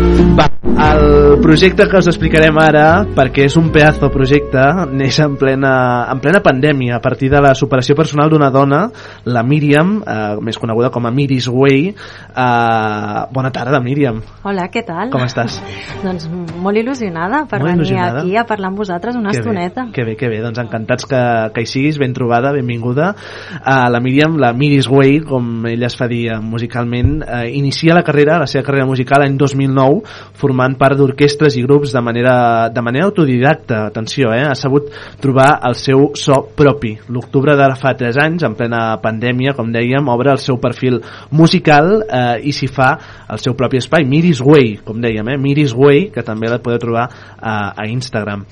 Va, 0.00 0.50
el 0.78 1.40
projecte 1.42 1.88
que 1.88 1.98
us 1.98 2.06
explicarem 2.10 2.56
ara, 2.60 3.02
perquè 3.16 3.46
és 3.48 3.56
un 3.58 3.70
pedazo 3.74 4.08
projecte, 4.12 4.62
neix 4.94 5.18
en 5.22 5.34
plena, 5.40 5.72
en 6.12 6.20
plena 6.22 6.40
pandèmia, 6.44 6.98
a 6.98 7.02
partir 7.02 7.30
de 7.32 7.40
la 7.42 7.54
superació 7.58 7.96
personal 7.98 8.30
d'una 8.30 8.50
dona, 8.54 8.80
la 9.24 9.42
Míriam, 9.42 9.96
eh, 10.00 10.36
més 10.44 10.58
coneguda 10.58 10.90
com 10.94 11.06
a 11.06 11.10
Miris 11.10 11.48
Way. 11.50 11.88
Eh, 11.90 13.20
bona 13.34 13.50
tarda, 13.50 13.80
Míriam. 13.80 14.20
Hola, 14.44 14.68
què 14.70 14.84
tal? 14.86 15.10
Com 15.10 15.24
estàs? 15.26 15.58
Doncs 16.04 16.28
molt 16.30 16.78
il·lusionada 16.78 17.46
per 17.50 17.60
Molt 17.60 17.72
venir 17.72 17.88
il·lusionada. 17.88 18.22
aquí 18.22 18.36
a 18.36 18.46
parlar 18.46 18.70
amb 18.70 18.78
vosaltres 18.78 19.16
una 19.16 19.30
Que 19.30 19.40
estoneta. 19.40 19.86
Bé, 19.86 19.92
que 19.92 20.04
bé, 20.04 20.16
que 20.16 20.28
bé. 20.28 20.40
Doncs 20.40 20.58
encantats 20.62 21.06
que, 21.06 21.22
que 21.54 21.62
hi 21.64 21.66
siguis, 21.66 21.98
ben 21.98 22.14
trobada, 22.14 22.52
benvinguda. 22.52 23.14
Uh, 23.60 23.90
la 23.90 24.00
Míriam, 24.00 24.38
la 24.38 24.52
Miris 24.52 24.88
Way, 24.88 25.20
com 25.26 25.66
ella 25.66 25.86
es 25.86 25.96
fa 25.96 26.06
dir 26.06 26.28
eh, 26.30 26.40
musicalment, 26.40 27.22
uh, 27.22 27.44
inicia 27.48 27.94
la 27.94 28.04
carrera, 28.06 28.38
la 28.38 28.46
seva 28.46 28.64
carrera 28.64 28.86
musical 28.86 29.24
l'any 29.24 29.36
2009, 29.36 30.02
formant 30.34 30.59
part 30.78 30.98
d'orquestres 30.98 31.56
i 31.56 31.64
grups 31.64 31.94
de 31.96 32.02
manera, 32.04 32.34
de 32.72 32.82
manera 32.84 33.08
autodidacta. 33.08 33.86
Atenció, 33.90 34.32
eh? 34.36 34.44
ha 34.48 34.54
sabut 34.58 34.90
trobar 35.20 35.48
el 35.68 35.76
seu 35.78 36.10
so 36.18 36.42
propi. 36.56 36.94
L'octubre 37.08 37.56
d'ara 37.58 37.78
fa 37.80 37.94
3 37.98 38.20
anys, 38.24 38.46
en 38.46 38.56
plena 38.58 38.82
pandèmia, 39.02 39.54
com 39.58 39.72
dèiem, 39.72 40.10
obre 40.12 40.34
el 40.34 40.42
seu 40.42 40.60
perfil 40.62 41.00
musical 41.36 41.92
eh, 42.04 42.40
i 42.44 42.54
s'hi 42.56 42.70
fa 42.70 42.90
el 43.30 43.42
seu 43.42 43.56
propi 43.58 43.80
espai, 43.80 44.04
Miris 44.08 44.42
Way, 44.44 44.80
com 44.86 45.00
dèiem, 45.02 45.34
eh? 45.34 45.38
Miris 45.40 45.76
Way, 45.76 46.10
que 46.14 46.26
també 46.26 46.50
la 46.50 46.60
podeu 46.62 46.82
trobar 46.82 47.08
a, 47.08 47.56
a 47.76 47.88
Instagram 47.88 48.44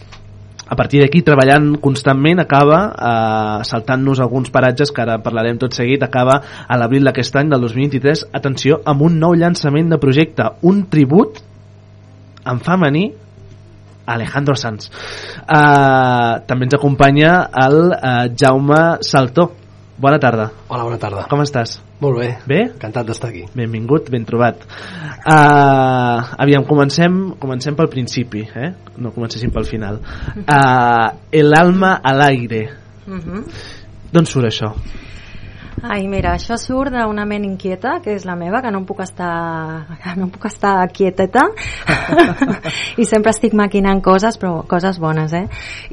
a 0.68 0.76
partir 0.76 1.00
d'aquí 1.00 1.22
treballant 1.24 1.72
constantment 1.80 2.42
acaba 2.44 2.78
eh, 2.92 3.64
saltant-nos 3.64 4.20
alguns 4.20 4.52
paratges 4.52 4.92
que 4.92 5.02
ara 5.02 5.18
parlarem 5.24 5.58
tot 5.60 5.72
seguit 5.72 6.04
acaba 6.04 6.40
a 6.68 6.78
l'abril 6.78 7.08
d'aquest 7.08 7.40
any 7.40 7.52
del 7.52 7.64
2023 7.64 8.28
atenció, 8.36 8.82
amb 8.84 9.02
un 9.08 9.18
nou 9.18 9.34
llançament 9.34 9.88
de 9.88 10.00
projecte 10.00 10.52
un 10.68 10.84
tribut 10.92 11.40
en 12.48 12.60
femení 12.64 13.06
Alejandro 14.08 14.56
Sanz 14.56 14.88
uh, 14.88 16.40
també 16.48 16.68
ens 16.68 16.78
acompanya 16.78 17.32
el 17.66 17.80
uh, 17.92 18.24
Jaume 18.32 18.82
Saltó 19.04 19.50
bona 19.98 20.18
tarda 20.22 20.50
Hola, 20.68 20.84
bona 20.88 20.98
tarda. 21.02 21.26
com 21.28 21.42
estàs? 21.44 21.78
Molt 21.98 22.20
bé. 22.20 22.28
Bé? 22.46 22.58
Encantat 22.68 23.08
d'estar 23.08 23.32
aquí. 23.32 23.40
Benvingut, 23.58 24.06
ben 24.14 24.22
trobat. 24.22 24.60
Uh, 25.26 26.20
aviam, 26.38 26.62
comencem, 26.68 27.16
comencem 27.42 27.74
pel 27.74 27.90
principi, 27.90 28.44
eh? 28.46 28.68
No 29.02 29.10
comencéssim 29.10 29.50
pel 29.50 29.66
final. 29.66 29.98
Uh, 30.44 31.08
el 31.34 31.50
alma 31.58 31.96
al 31.98 32.22
aire. 32.28 32.62
Mhm. 33.08 33.42
D'on 34.14 34.30
surt 34.30 34.46
això? 34.46 34.70
Ai, 35.82 36.08
mira, 36.10 36.32
això 36.34 36.56
surt 36.58 36.90
d'una 36.90 37.24
ment 37.28 37.44
inquieta, 37.46 37.98
que 38.02 38.14
és 38.16 38.24
la 38.26 38.34
meva, 38.38 38.58
que 38.64 38.70
no 38.72 38.80
em 38.80 38.86
puc 38.88 39.02
estar, 39.04 39.98
no 40.16 40.26
em 40.26 40.30
puc 40.32 40.48
estar 40.48 40.72
quieteta 40.90 41.44
i 43.00 43.06
sempre 43.06 43.30
estic 43.30 43.54
maquinant 43.54 44.00
coses, 44.02 44.38
però 44.40 44.64
coses 44.66 44.98
bones, 44.98 45.34
eh? 45.36 45.44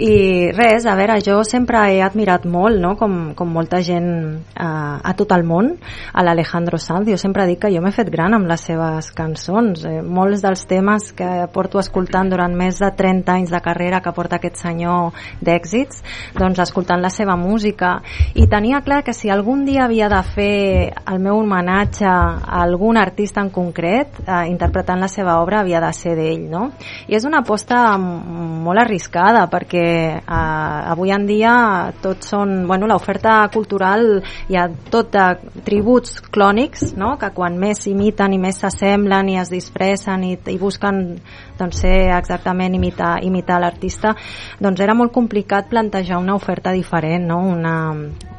I 0.02 0.50
res, 0.56 0.88
a 0.90 0.96
veure, 0.98 1.20
jo 1.22 1.42
sempre 1.46 1.84
he 1.92 2.00
admirat 2.02 2.48
molt, 2.50 2.80
no?, 2.82 2.96
com, 2.98 3.36
com 3.38 3.52
molta 3.54 3.82
gent 3.86 4.10
eh, 4.56 4.66
a 4.66 5.14
tot 5.18 5.36
el 5.36 5.46
món, 5.46 5.76
a 6.14 6.26
l'Alejandro 6.26 6.80
Sanz. 6.82 7.10
Jo 7.12 7.20
sempre 7.22 7.46
dic 7.46 7.62
que 7.66 7.74
jo 7.74 7.84
m'he 7.84 7.94
fet 7.94 8.10
gran 8.10 8.34
amb 8.34 8.50
les 8.50 8.66
seves 8.66 9.12
cançons. 9.14 9.86
Eh, 9.86 10.02
molts 10.02 10.42
dels 10.46 10.66
temes 10.70 11.12
que 11.18 11.30
porto 11.54 11.82
escoltant 11.84 12.32
durant 12.32 12.56
més 12.58 12.82
de 12.82 12.90
30 12.90 13.38
anys 13.38 13.54
de 13.54 13.62
carrera 13.62 14.02
que 14.02 14.16
porta 14.18 14.40
aquest 14.40 14.64
senyor 14.64 15.14
d'èxits, 15.46 16.02
doncs 16.40 16.64
escoltant 16.66 17.04
la 17.04 17.14
seva 17.14 17.38
música. 17.38 18.00
I 18.34 18.50
tenia 18.50 18.82
clar 18.86 19.04
que 19.06 19.14
si 19.14 19.30
algun 19.30 19.66
dia 19.68 19.75
havia 19.82 20.08
de 20.12 20.22
fer 20.28 20.94
el 21.12 21.20
meu 21.24 21.40
homenatge 21.42 22.06
a 22.08 22.62
algun 22.62 22.98
artista 22.98 23.42
en 23.44 23.50
concret, 23.54 24.20
eh, 24.26 24.46
interpretant 24.50 25.00
la 25.02 25.10
seva 25.12 25.38
obra, 25.42 25.60
havia 25.62 25.82
de 25.84 25.92
ser 25.94 26.16
d'ell, 26.18 26.46
no? 26.50 26.72
I 27.08 27.16
és 27.18 27.26
una 27.28 27.42
aposta 27.44 27.98
molt 28.00 28.82
arriscada 28.82 29.46
perquè 29.52 29.86
eh, 30.18 30.92
avui 30.96 31.14
en 31.16 31.26
dia 31.28 31.56
tot 32.02 32.26
són, 32.26 32.66
bueno, 32.68 32.88
l'oferta 32.88 33.38
cultural 33.54 34.22
hi 34.50 34.60
ha 34.60 34.68
tot 34.92 35.12
de 35.16 35.26
tributs 35.66 36.22
clònics, 36.32 36.94
no? 36.98 37.16
Que 37.22 37.32
quan 37.36 37.60
més 37.60 37.86
imiten 37.92 38.34
i 38.34 38.42
més 38.42 38.62
s'assemblen 38.62 39.34
i 39.34 39.40
es 39.42 39.54
disfressen 39.54 40.24
i, 40.26 40.36
i 40.52 40.58
busquen 40.62 41.20
doncs 41.60 41.82
ser 41.86 41.96
exactament 42.18 42.76
imitar, 42.76 43.18
imitar 43.24 43.60
l'artista, 43.62 44.16
doncs 44.60 44.82
era 44.84 44.96
molt 44.98 45.14
complicat 45.16 45.70
plantejar 45.72 46.20
una 46.22 46.36
oferta 46.36 46.72
diferent, 46.76 47.28
no? 47.30 47.40
Una, 47.56 47.76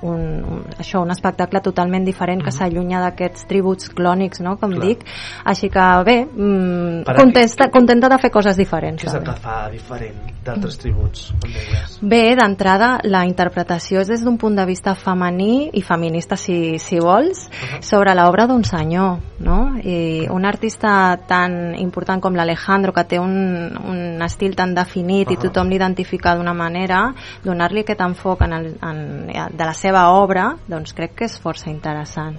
un, 0.06 0.20
un, 0.44 0.62
això, 0.78 1.00
un 1.02 1.12
espectacle 1.14 1.60
totalment 1.64 2.04
diferent 2.06 2.42
que 2.44 2.52
s'allunya 2.54 3.00
d'aquests 3.04 3.46
tributs 3.50 3.90
clònics, 3.96 4.42
no? 4.44 4.56
com 4.60 4.74
Clar. 4.74 4.86
dic. 4.86 5.04
Així 5.44 5.70
que 5.72 5.86
bé, 6.06 6.16
mm, 6.26 7.16
contenta, 7.16 7.70
contenta 7.72 8.10
de 8.12 8.18
fer 8.22 8.30
coses 8.34 8.56
diferents. 8.56 9.02
Què 9.02 9.10
és 9.10 9.18
el 9.18 9.24
que 9.26 9.36
fa 9.42 9.58
diferent 9.72 10.34
d'altres 10.46 10.78
tributs, 10.78 11.30
com 11.42 11.52
deies? 11.52 11.98
Bé, 12.02 12.22
d'entrada, 12.38 12.96
la 13.04 13.24
interpretació 13.26 14.02
és 14.04 14.12
des 14.12 14.22
d'un 14.24 14.38
punt 14.38 14.56
de 14.56 14.66
vista 14.68 14.94
femení 14.94 15.70
i 15.74 15.82
feminista, 15.82 16.36
si, 16.36 16.78
si 16.82 17.00
vols, 17.02 17.48
sobre 17.80 18.14
l'obra 18.14 18.46
d'un 18.46 18.64
senyor, 18.64 19.18
no? 19.42 19.58
I 19.82 20.28
un 20.32 20.46
artista 20.46 21.16
tan 21.26 21.74
important 21.78 22.22
com 22.22 22.36
l'Alejandro, 22.36 22.94
que 22.94 23.05
té 23.08 23.20
un, 23.22 23.32
un 23.76 24.22
estil 24.26 24.56
tan 24.58 24.74
definit 24.76 25.30
i 25.32 25.38
tothom 25.40 25.70
l'identifica 25.72 26.34
d'una 26.36 26.54
manera, 26.54 27.12
donar-li 27.44 27.84
aquest 27.84 28.02
enfoc 28.04 28.44
en 28.46 28.52
el, 28.58 28.68
en, 28.82 29.00
de 29.30 29.64
la 29.64 29.74
seva 29.74 30.08
obra, 30.14 30.52
doncs 30.68 30.94
crec 30.96 31.16
que 31.20 31.30
és 31.30 31.38
força 31.40 31.70
interessant. 31.72 32.36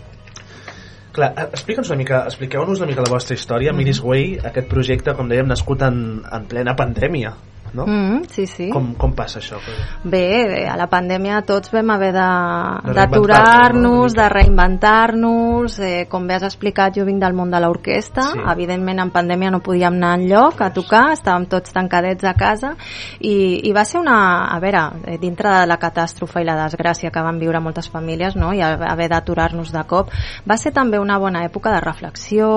Clar, 1.17 1.31
eh, 1.33 1.49
explica'ns 1.49 1.89
una 1.89 1.97
mica, 1.97 2.23
expliqueu-nos 2.29 2.81
una 2.83 2.91
mica 2.91 3.01
la 3.01 3.09
vostra 3.09 3.35
història. 3.35 3.71
Mhm. 3.71 3.77
Miris 3.81 4.01
Way, 4.03 4.39
aquest 4.51 4.67
projecte, 4.69 5.15
com 5.17 5.29
dèiem, 5.29 5.47
nascut 5.49 5.81
en, 5.81 6.21
en 6.31 6.45
plena 6.45 6.75
pandèmia, 6.77 7.33
no? 7.77 7.85
Mm, 7.87 8.23
sí, 8.33 8.47
sí. 8.49 8.69
Com, 8.73 8.91
com 8.99 9.13
passa 9.15 9.39
això? 9.39 9.59
Bé, 10.03 10.65
a 10.67 10.75
la 10.79 10.87
pandèmia 10.91 11.43
tots 11.47 11.71
vam 11.71 11.91
haver 11.93 12.11
De 12.13 12.19
de- 12.19 12.93
reinventar-nos, 12.93 12.95
d'aturar-nos, 12.97 14.13
de 14.17 14.29
reinventar-nos, 14.29 15.79
eh, 15.79 16.07
com 16.09 16.25
bé 16.27 16.35
has 16.35 16.43
explicat 16.47 16.95
jo 16.97 17.05
vinc 17.05 17.21
del 17.21 17.33
món 17.37 17.51
de 17.51 17.59
l'orquestra, 17.59 18.23
Sí. 18.33 18.39
evidentment 18.51 18.99
en 18.99 19.11
pandèmia 19.11 19.51
no 19.51 19.59
podíem 19.61 19.93
anar 19.93 20.15
enlloc 20.19 20.61
a 20.61 20.71
tocar, 20.73 21.11
estàvem 21.13 21.45
tots 21.47 21.71
tancadets 21.73 22.23
a 22.23 22.33
casa 22.33 22.75
i, 23.19 23.61
i 23.67 23.73
va 23.73 23.85
ser 23.85 23.99
una, 24.01 24.47
a 24.47 24.59
veure, 24.59 24.81
eh, 25.05 25.17
dintre 25.21 25.49
de 25.59 25.65
la 25.67 25.77
catàstrofe 25.77 26.41
i 26.41 26.45
la 26.45 26.55
desgràcia 26.65 27.11
que 27.11 27.21
van 27.21 27.39
viure 27.39 27.59
moltes 27.59 27.89
famílies 27.89 28.35
no? 28.35 28.53
i 28.53 28.61
haver 28.61 29.09
d'aturar-nos 29.09 29.71
de 29.71 29.83
cop, 29.87 30.09
va 30.49 30.57
ser 30.57 30.71
també 30.73 30.99
una 30.99 31.17
bona 31.19 31.43
època 31.45 31.71
de 31.71 31.81
reflexió, 31.81 32.47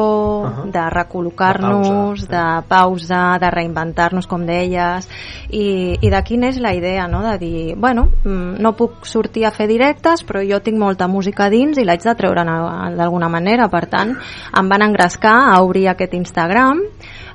Ahà. 0.47 0.65
de 0.71 0.85
recol·locar-nos, 0.95 2.27
de 2.29 2.45
pausa, 2.69 3.39
de 3.41 3.51
reinventar-nos, 3.51 4.27
com 4.27 4.47
deies, 4.47 5.09
i, 5.51 5.97
i 6.01 6.11
d'aquí 6.11 6.37
neix 6.39 6.59
la 6.63 6.75
idea, 6.75 7.07
no?, 7.09 7.23
de 7.27 7.37
dir, 7.39 7.75
bueno, 7.77 8.09
mm, 8.25 8.61
no 8.63 8.75
puc 8.79 9.05
sortir 9.07 9.45
a 9.47 9.51
fer 9.51 9.67
directes, 9.69 10.25
però 10.27 10.43
jo 10.47 10.61
tinc 10.63 10.79
molta 10.79 11.09
música 11.09 11.49
dins 11.51 11.79
i 11.79 11.85
l'haig 11.85 12.05
de 12.05 12.15
treure 12.15 12.45
na- 12.45 12.91
d'alguna 12.97 13.29
manera, 13.29 13.69
per 13.69 13.87
tant, 13.91 14.17
em 14.57 14.69
van 14.69 14.83
engrescar 14.83 15.37
a 15.55 15.61
obrir 15.63 15.89
aquest 15.89 16.15
Instagram, 16.15 16.83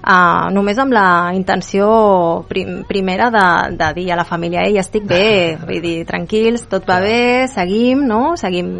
uh, 0.06 0.52
només 0.53 0.77
amb 0.80 0.94
la 0.94 1.34
intenció 1.36 2.45
prim, 2.48 2.84
primera 2.88 3.32
de, 3.34 3.48
de 3.77 3.90
dir 3.98 4.11
a 4.14 4.19
la 4.19 4.26
família 4.26 4.64
ei, 4.68 4.77
estic 4.77 5.03
bé, 5.10 5.57
vull 5.65 5.82
dir, 5.84 6.06
tranquils, 6.07 6.68
tot 6.72 6.88
va 6.90 6.99
bé, 7.03 7.48
seguim, 7.52 8.06
no? 8.07 8.36
Seguim 8.40 8.72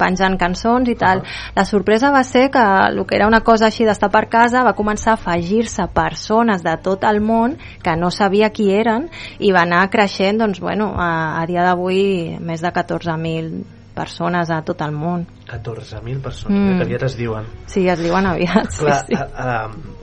penjant 0.00 0.38
cançons 0.40 0.88
i 0.88 0.94
tal. 0.96 1.20
La 1.54 1.66
sorpresa 1.68 2.08
va 2.10 2.22
ser 2.24 2.46
que 2.50 2.62
el 2.88 3.02
que 3.04 3.18
era 3.18 3.26
una 3.28 3.42
cosa 3.44 3.66
així 3.68 3.84
d'estar 3.84 4.08
per 4.10 4.30
casa 4.32 4.62
va 4.64 4.72
començar 4.78 5.12
a 5.12 5.18
afegir-se 5.20 5.84
persones 5.92 6.64
de 6.64 6.72
tot 6.80 7.04
el 7.04 7.20
món 7.20 7.58
que 7.84 7.96
no 8.00 8.08
sabia 8.10 8.48
qui 8.48 8.70
eren 8.72 9.10
i 9.38 9.52
va 9.52 9.66
anar 9.68 9.90
creixent, 9.92 10.40
doncs, 10.40 10.62
bueno, 10.64 10.94
a, 10.96 11.42
a 11.42 11.44
dia 11.50 11.66
d'avui 11.68 12.38
més 12.40 12.64
de 12.64 12.72
14.000 12.72 13.76
persones 13.92 14.48
a 14.48 14.62
tot 14.64 14.80
el 14.86 14.92
món. 14.96 15.26
14.000 15.50 16.22
persones, 16.24 16.56
Mm. 16.56 16.70
mm. 16.72 16.78
que 16.78 16.84
aviat 16.88 17.02
es 17.10 17.16
diuen. 17.18 17.48
Sí, 17.66 17.86
es 17.88 18.00
diuen 18.00 18.24
aviat. 18.26 18.70
Sí, 18.72 18.84
Clar, 18.86 19.00
sí. 19.04 19.14
a, 19.18 19.26
a, 19.36 19.99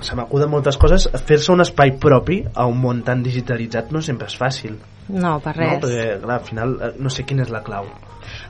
se 0.00 0.16
m'acuden 0.18 0.50
moltes 0.50 0.76
coses. 0.80 1.08
Fer-se 1.28 1.52
un 1.52 1.64
espai 1.64 1.96
propi 2.02 2.42
a 2.54 2.66
un 2.68 2.80
món 2.82 3.02
tan 3.06 3.22
digitalitzat 3.24 3.92
no 3.94 4.02
sempre 4.04 4.28
és 4.30 4.36
fàcil. 4.38 4.76
No, 5.08 5.38
per 5.40 5.56
res. 5.56 5.72
No? 5.72 5.80
Perquè, 5.86 6.20
clar, 6.22 6.38
al 6.40 6.46
final, 6.46 6.76
eh, 6.80 6.92
no 6.98 7.12
sé 7.12 7.24
quina 7.28 7.46
és 7.46 7.52
la 7.54 7.62
clau. 7.66 7.88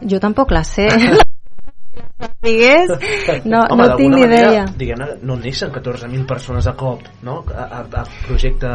Jo 0.03 0.21
tampoc 0.23 0.55
la 0.57 0.65
sé. 0.65 0.89
Digués, 2.47 2.91
no, 3.45 3.63
Home, 3.73 3.87
no 3.89 3.97
tinc 3.97 4.15
ni 4.15 4.23
idea. 4.25 4.65
Diguem-ne, 4.79 5.07
no 5.27 5.37
neixen 5.41 5.73
14.000 5.73 6.27
persones 6.29 6.69
a 6.69 6.75
cop, 6.79 7.03
no? 7.27 7.41
A, 7.51 7.81
a, 7.81 8.05
projecte 8.27 8.71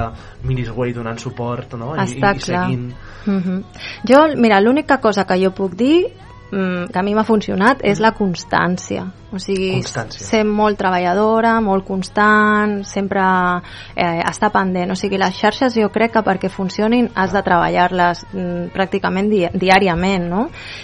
Minisway 0.47 0.93
donant 0.93 1.21
suport, 1.21 1.77
no? 1.79 1.93
I, 1.95 2.03
Està 2.05 2.33
i, 2.33 2.41
i 2.41 2.45
clar. 2.45 2.65
seguint... 2.65 2.89
Mhm. 3.25 3.61
Jo, 4.09 4.25
mira, 4.41 4.59
l'única 4.61 4.97
cosa 5.01 5.27
que 5.29 5.37
jo 5.41 5.53
puc 5.57 5.77
dir 5.77 5.95
mm, 6.09 6.30
que 6.51 6.99
a 6.99 7.03
mi 7.03 7.15
m'ha 7.15 7.23
funcionat 7.23 7.81
és 7.87 8.03
la 8.03 8.11
constància 8.11 9.07
o 9.31 9.39
sigui, 9.39 9.71
Constància. 9.77 10.25
ser 10.25 10.41
molt 10.43 10.75
treballadora, 10.79 11.53
molt 11.63 11.85
constant 11.87 12.81
sempre 12.87 13.23
eh, 13.95 14.19
estar 14.27 14.51
pendent 14.51 14.91
o 14.91 14.97
sigui, 14.99 15.15
les 15.21 15.37
xarxes 15.37 15.77
jo 15.79 15.87
crec 15.93 16.11
que 16.17 16.23
perquè 16.25 16.49
funcionin 16.51 17.07
has 17.15 17.31
de 17.31 17.41
treballar-les 17.45 18.25
mm, 18.33 18.71
pràcticament 18.75 19.29
di 19.31 19.45
diàriament 19.55 20.27
no? 20.27 20.41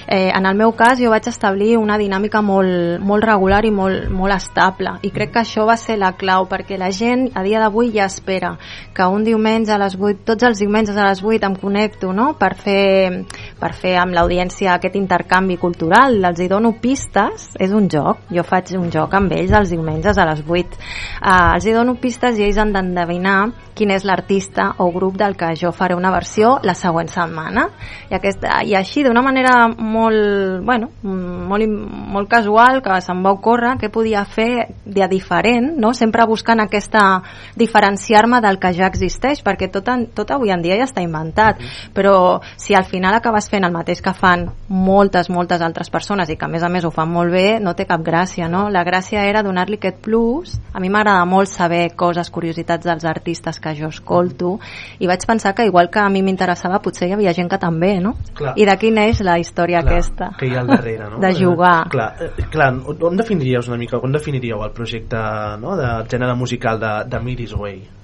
eh, 0.07 0.31
en 0.31 0.47
el 0.47 0.55
meu 0.55 0.71
cas 0.79 1.01
jo 1.01 1.11
vaig 1.11 1.27
establir 1.27 1.75
una 1.77 1.97
dinàmica 1.99 2.41
molt, 2.41 3.03
molt 3.03 3.27
regular 3.27 3.65
i 3.67 3.73
molt, 3.75 4.07
molt 4.07 4.37
estable 4.37 4.95
i 5.03 5.11
crec 5.11 5.35
que 5.35 5.43
això 5.43 5.67
va 5.67 5.75
ser 5.75 5.99
la 5.99 6.13
clau 6.15 6.47
perquè 6.47 6.79
la 6.79 6.91
gent 6.91 7.27
a 7.35 7.43
dia 7.43 7.59
d'avui 7.59 7.91
ja 7.91 8.07
espera 8.07 8.55
que 8.95 9.05
un 9.11 9.27
diumenge 9.27 9.75
a 9.75 9.81
les 9.81 9.99
8, 9.99 10.23
tots 10.23 10.47
els 10.47 10.63
diumenges 10.63 10.95
a 10.95 11.09
les 11.09 11.23
8 11.23 11.51
em 11.51 11.59
connecto 11.59 12.13
no? 12.15 12.31
per, 12.39 12.53
fer, 12.55 13.25
per 13.59 13.73
fer 13.75 13.97
amb 13.99 14.15
l'audiència 14.15 14.77
aquest 14.77 14.95
intercanvi 14.95 15.56
cultural 15.61 16.17
els 16.29 16.41
hi 16.41 16.49
dono 16.51 16.73
pistes, 16.81 17.51
és 17.59 17.73
un 17.73 17.89
joc 17.91 18.27
jo 18.33 18.43
faig 18.47 18.73
un 18.77 18.89
joc 18.93 19.13
amb 19.17 19.33
ells 19.37 19.53
els 19.57 19.71
diumenges 19.73 20.17
a 20.17 20.27
les 20.29 20.43
8 20.45 20.77
uh, 20.77 21.55
els 21.55 21.65
hi 21.65 21.75
dono 21.75 21.97
pistes 22.01 22.37
i 22.37 22.47
ells 22.47 22.59
han 22.61 22.73
d'endevinar 22.75 23.39
quin 23.77 23.91
és 23.93 24.05
l'artista 24.07 24.71
o 24.81 24.89
grup 24.91 25.17
del 25.19 25.35
que 25.37 25.51
jo 25.59 25.71
faré 25.75 25.95
una 25.95 26.09
versió 26.11 26.57
la 26.65 26.73
següent 26.75 27.11
setmana. 27.13 27.67
I, 28.09 28.15
aquesta, 28.17 28.61
i 28.65 28.73
així 28.77 29.03
d'una 29.05 29.21
manera 29.21 29.67
molt, 29.69 30.63
bueno, 30.65 30.89
molt, 31.03 31.67
molt 32.15 32.29
casual 32.31 32.81
que 32.85 32.97
se'm 33.05 33.21
va 33.25 33.35
ocórrer 33.37 33.75
què 33.81 33.91
podia 33.93 34.23
fer 34.25 34.67
de 34.83 35.07
diferent 35.11 35.75
no? 35.77 35.93
sempre 35.93 36.25
buscant 36.25 36.63
aquesta 36.63 37.21
diferenciar-me 37.59 38.41
del 38.41 38.57
que 38.59 38.73
ja 38.73 38.89
existeix 38.89 39.43
perquè 39.45 39.69
tot, 39.73 39.87
en, 39.93 40.07
tot 40.15 40.31
avui 40.33 40.51
en 40.53 40.63
dia 40.65 40.79
ja 40.79 40.89
està 40.89 41.05
inventat. 41.05 41.61
Però 41.93 42.41
si 42.57 42.73
al 42.73 42.87
final 42.89 43.15
acabes 43.15 43.49
fent 43.51 43.67
el 43.67 43.75
mateix 43.75 44.01
que 44.01 44.15
fan 44.17 44.47
moltes, 44.67 45.29
moltes 45.29 45.46
altres 45.51 45.89
persones 45.89 46.29
i 46.29 46.35
que 46.35 46.45
a 46.45 46.51
més 46.51 46.63
a 46.63 46.69
més 46.69 46.85
ho 46.85 46.91
fan 46.91 47.09
molt 47.09 47.31
bé, 47.31 47.59
no 47.63 47.73
té 47.73 47.85
cap 47.87 48.03
gràcia 48.03 48.49
no? 48.51 48.67
la 48.69 48.83
gràcia 48.83 49.23
era 49.27 49.43
donar-li 49.43 49.79
aquest 49.79 50.01
plus 50.03 50.57
a 50.73 50.81
mi 50.83 50.89
m'agrada 50.89 51.25
molt 51.25 51.49
saber 51.49 51.95
coses, 51.95 52.29
curiositats 52.29 52.85
dels 52.85 53.05
artistes 53.05 53.59
que 53.59 53.75
jo 53.77 53.87
escolto 53.87 54.57
i 54.99 55.07
vaig 55.07 55.25
pensar 55.25 55.55
que 55.55 55.65
igual 55.65 55.89
que 55.89 55.99
a 56.03 56.09
mi 56.09 56.21
m'interessava 56.21 56.81
potser 56.83 57.07
hi 57.09 57.15
havia 57.15 57.33
gent 57.33 57.49
que 57.49 57.57
també, 57.61 57.97
no? 58.03 58.15
Clar. 58.35 58.53
I 58.57 58.67
d'aquí 58.67 58.91
neix 58.91 59.23
la 59.23 59.39
història 59.39 59.81
Clar, 59.81 59.93
aquesta 59.93 60.31
que 60.37 60.49
hi 60.49 60.55
ha 60.55 60.61
al 60.65 60.71
darrere, 60.75 61.09
no? 61.11 61.21
de 61.23 61.33
jugar 61.37 61.77
Eh, 61.87 61.89
clar, 61.89 62.15
eh, 62.19 62.47
clar, 62.51 62.71
on 62.85 62.97
on 63.09 63.17
definiríeu 63.17 63.61
una 63.67 63.77
mica, 63.77 63.99
on 64.03 64.11
definiríeu 64.11 64.63
el 64.63 64.73
projecte 64.75 65.19
no, 65.61 65.75
de 65.77 65.91
gènere 66.11 66.35
musical 66.35 66.79
de, 66.79 66.93
de 67.09 67.19
Miris 67.23 67.53
Way? 67.53 67.96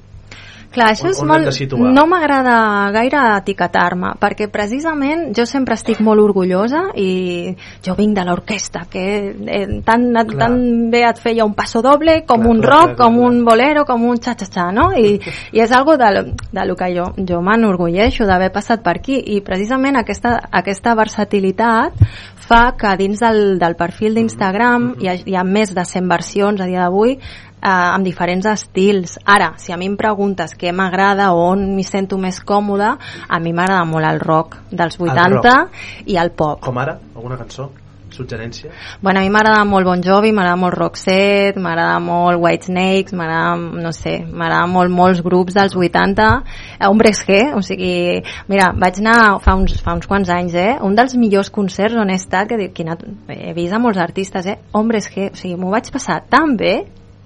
Clar, 0.73 0.87
això 0.91 1.05
On- 1.05 1.11
és 1.13 1.19
on 1.21 1.29
molt... 1.29 1.45
No 1.93 2.05
m'agrada 2.09 2.55
gaire 2.95 3.19
etiquetar-me, 3.37 4.15
perquè 4.21 4.47
precisament 4.51 5.27
jo 5.37 5.45
sempre 5.45 5.77
estic 5.77 6.01
molt 6.01 6.23
orgullosa 6.23 6.87
i 6.97 7.53
jo 7.85 7.93
vinc 7.97 8.15
de 8.17 8.25
l'orquestra, 8.25 8.87
que 8.89 9.03
eh, 9.29 9.67
tan, 9.85 10.07
tan 10.33 10.57
bé 10.89 11.03
et 11.05 11.21
feia 11.21 11.45
un 11.45 11.53
passo 11.53 11.83
doble 11.85 12.23
com 12.25 12.41
Clar, 12.41 12.49
un 12.55 12.61
clar, 12.61 12.71
rock, 12.73 12.85
clar, 12.85 12.95
clar, 12.95 13.05
com 13.05 13.19
un 13.27 13.39
bolero, 13.45 13.85
com 13.85 14.07
un 14.09 14.17
xa-xa-xa, 14.17 14.71
no? 14.73 14.89
I, 14.97 15.19
i 15.53 15.61
és 15.61 15.71
algo 15.71 15.95
de, 16.01 16.09
de 16.51 16.65
lo 16.65 16.75
que 16.79 16.89
jo, 16.95 17.11
jo 17.21 17.41
m'enorgulleixo 17.45 18.25
d'haver 18.25 18.51
passat 18.55 18.81
per 18.83 18.97
aquí. 18.97 19.19
I 19.37 19.41
precisament 19.45 19.99
aquesta, 20.01 20.39
aquesta 20.51 20.95
versatilitat 20.97 22.01
fa 22.43 22.73
que 22.77 22.97
dins 22.99 23.21
del, 23.23 23.57
del 23.61 23.77
perfil 23.79 24.17
d'Instagram 24.17 24.93
hi, 24.99 25.07
ha, 25.07 25.15
hi 25.21 25.37
ha 25.37 25.45
més 25.47 25.71
de 25.75 25.85
100 25.85 26.09
versions 26.11 26.61
a 26.61 26.67
dia 26.67 26.83
d'avui 26.83 27.19
eh, 27.63 27.69
amb 27.69 28.03
diferents 28.05 28.45
estils. 28.51 29.17
Ara, 29.23 29.53
si 29.57 29.71
a 29.71 29.77
mi 29.79 29.87
em 29.87 29.95
preguntes 29.99 30.57
què 30.59 30.73
m'agrada 30.75 31.31
o 31.33 31.45
on 31.53 31.69
m'hi 31.77 31.85
sento 31.87 32.19
més 32.19 32.41
còmoda, 32.43 32.97
a 33.27 33.39
mi 33.39 33.55
m'agrada 33.55 33.85
molt 33.87 34.09
el 34.09 34.19
rock 34.23 34.59
dels 34.71 34.99
80 34.99 35.55
i 36.11 36.19
el 36.19 36.35
pop. 36.35 36.59
Com 36.67 36.83
ara? 36.83 36.99
Alguna 37.15 37.39
cançó? 37.39 37.71
Suggerència? 38.13 38.69
Bueno, 39.01 39.19
a 39.19 39.23
mi 39.23 39.31
m'agrada 39.33 39.63
molt 39.65 39.87
Bon 39.87 40.01
Jovi, 40.05 40.29
m'agrada 40.31 40.59
molt 40.61 40.77
Roxette, 40.77 41.57
m'agrada 41.57 41.97
molt 42.03 42.37
White 42.43 42.69
Snakes, 42.69 43.15
m'agrada, 43.17 43.55
no 43.57 43.91
sé, 43.95 44.19
m'agrada 44.29 44.67
molt 44.69 44.93
molts 44.93 45.23
grups 45.25 45.57
dels 45.57 45.73
80, 45.75 46.27
eh, 46.77 46.87
Hombres 46.87 47.23
G, 47.25 47.39
o 47.57 47.63
sigui, 47.65 48.21
mira, 48.51 48.69
vaig 48.77 49.01
anar 49.01 49.39
fa 49.41 49.57
uns, 49.57 49.79
fa 49.81 49.97
uns 49.97 50.09
quants 50.09 50.29
anys, 50.29 50.53
eh, 50.53 50.75
un 50.85 50.93
dels 50.95 51.17
millors 51.17 51.49
concerts 51.49 51.97
on 51.97 52.13
he 52.13 52.19
estat, 52.21 52.53
que, 52.53 52.69
he 53.33 53.53
vist 53.57 53.73
a 53.73 53.81
molts 53.81 53.97
artistes, 53.97 54.45
eh, 54.45 54.59
Hombres 54.73 55.09
G, 55.09 55.31
o 55.31 55.39
sigui, 55.39 55.57
m'ho 55.57 55.73
vaig 55.73 55.89
passar 55.93 56.21
tan 56.29 56.53
bé, 56.59 56.83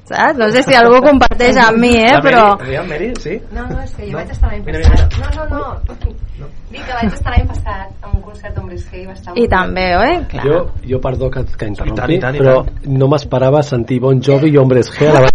saps? 0.10 0.38
No 0.40 0.48
sé 0.54 0.64
si 0.66 0.76
algú 0.80 1.00
comparteix 1.06 1.58
amb 1.62 1.78
mi, 1.84 1.92
eh, 1.96 2.06
La 2.12 2.20
Mary, 2.20 2.26
però... 2.28 2.44
Aviam, 2.62 2.88
Mary, 2.90 3.10
sí? 3.24 3.36
No, 3.52 3.66
no, 3.70 3.82
és 3.84 3.94
que 3.96 4.06
jo 4.08 4.12
No? 4.14 4.18
vaig 4.22 4.32
estar 4.36 4.52
l'any 4.52 4.64
passat. 4.66 5.18
mira. 5.18 5.30
No, 5.36 5.46
no, 5.50 5.64
no. 5.98 6.48
Dic 6.72 6.82
que 6.84 6.94
vaig 6.98 7.14
estar 7.14 7.32
l'any 7.36 7.48
passat 7.48 7.88
en 8.04 8.16
un 8.16 8.22
concert 8.22 8.56
d'Hombres 8.56 8.86
G 8.92 9.02
i 9.02 9.06
va 9.08 9.14
estar 9.14 9.34
I 9.38 9.48
també, 9.52 9.88
bé. 10.02 10.12
eh? 10.14 10.20
Clar. 10.34 10.46
Jo, 10.48 10.58
jo 10.92 11.00
perdó 11.04 11.30
que, 11.32 11.46
que 11.58 11.66
interrompi, 11.74 11.96
I 11.96 12.02
tant, 12.02 12.12
i 12.12 12.20
tant, 12.20 12.36
i 12.36 12.40
però 12.44 12.98
no 13.00 13.08
m'esperava 13.12 13.62
sentir 13.64 14.00
Bon 14.04 14.20
Jovi 14.22 14.52
i 14.54 14.58
Hombres 14.58 14.92
G 14.96 15.08
a 15.08 15.14
la 15.14 15.20
vegada. 15.28 15.34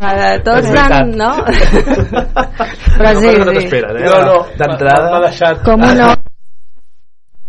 Eh, 0.00 0.38
Tots 0.46 0.68
han, 0.78 1.10
no? 1.22 1.30
Però 1.42 3.10
sí, 3.18 3.32
no 3.34 3.50
sí. 3.50 3.58
t'esperes, 3.58 3.96
eh? 3.98 4.06
No, 4.06 4.18
no, 4.28 4.36
D'entrada... 4.58 5.10
m'ha 5.10 5.20
deixat... 5.26 5.62
Com 5.66 5.82
un 5.82 6.02
home. 6.06 6.27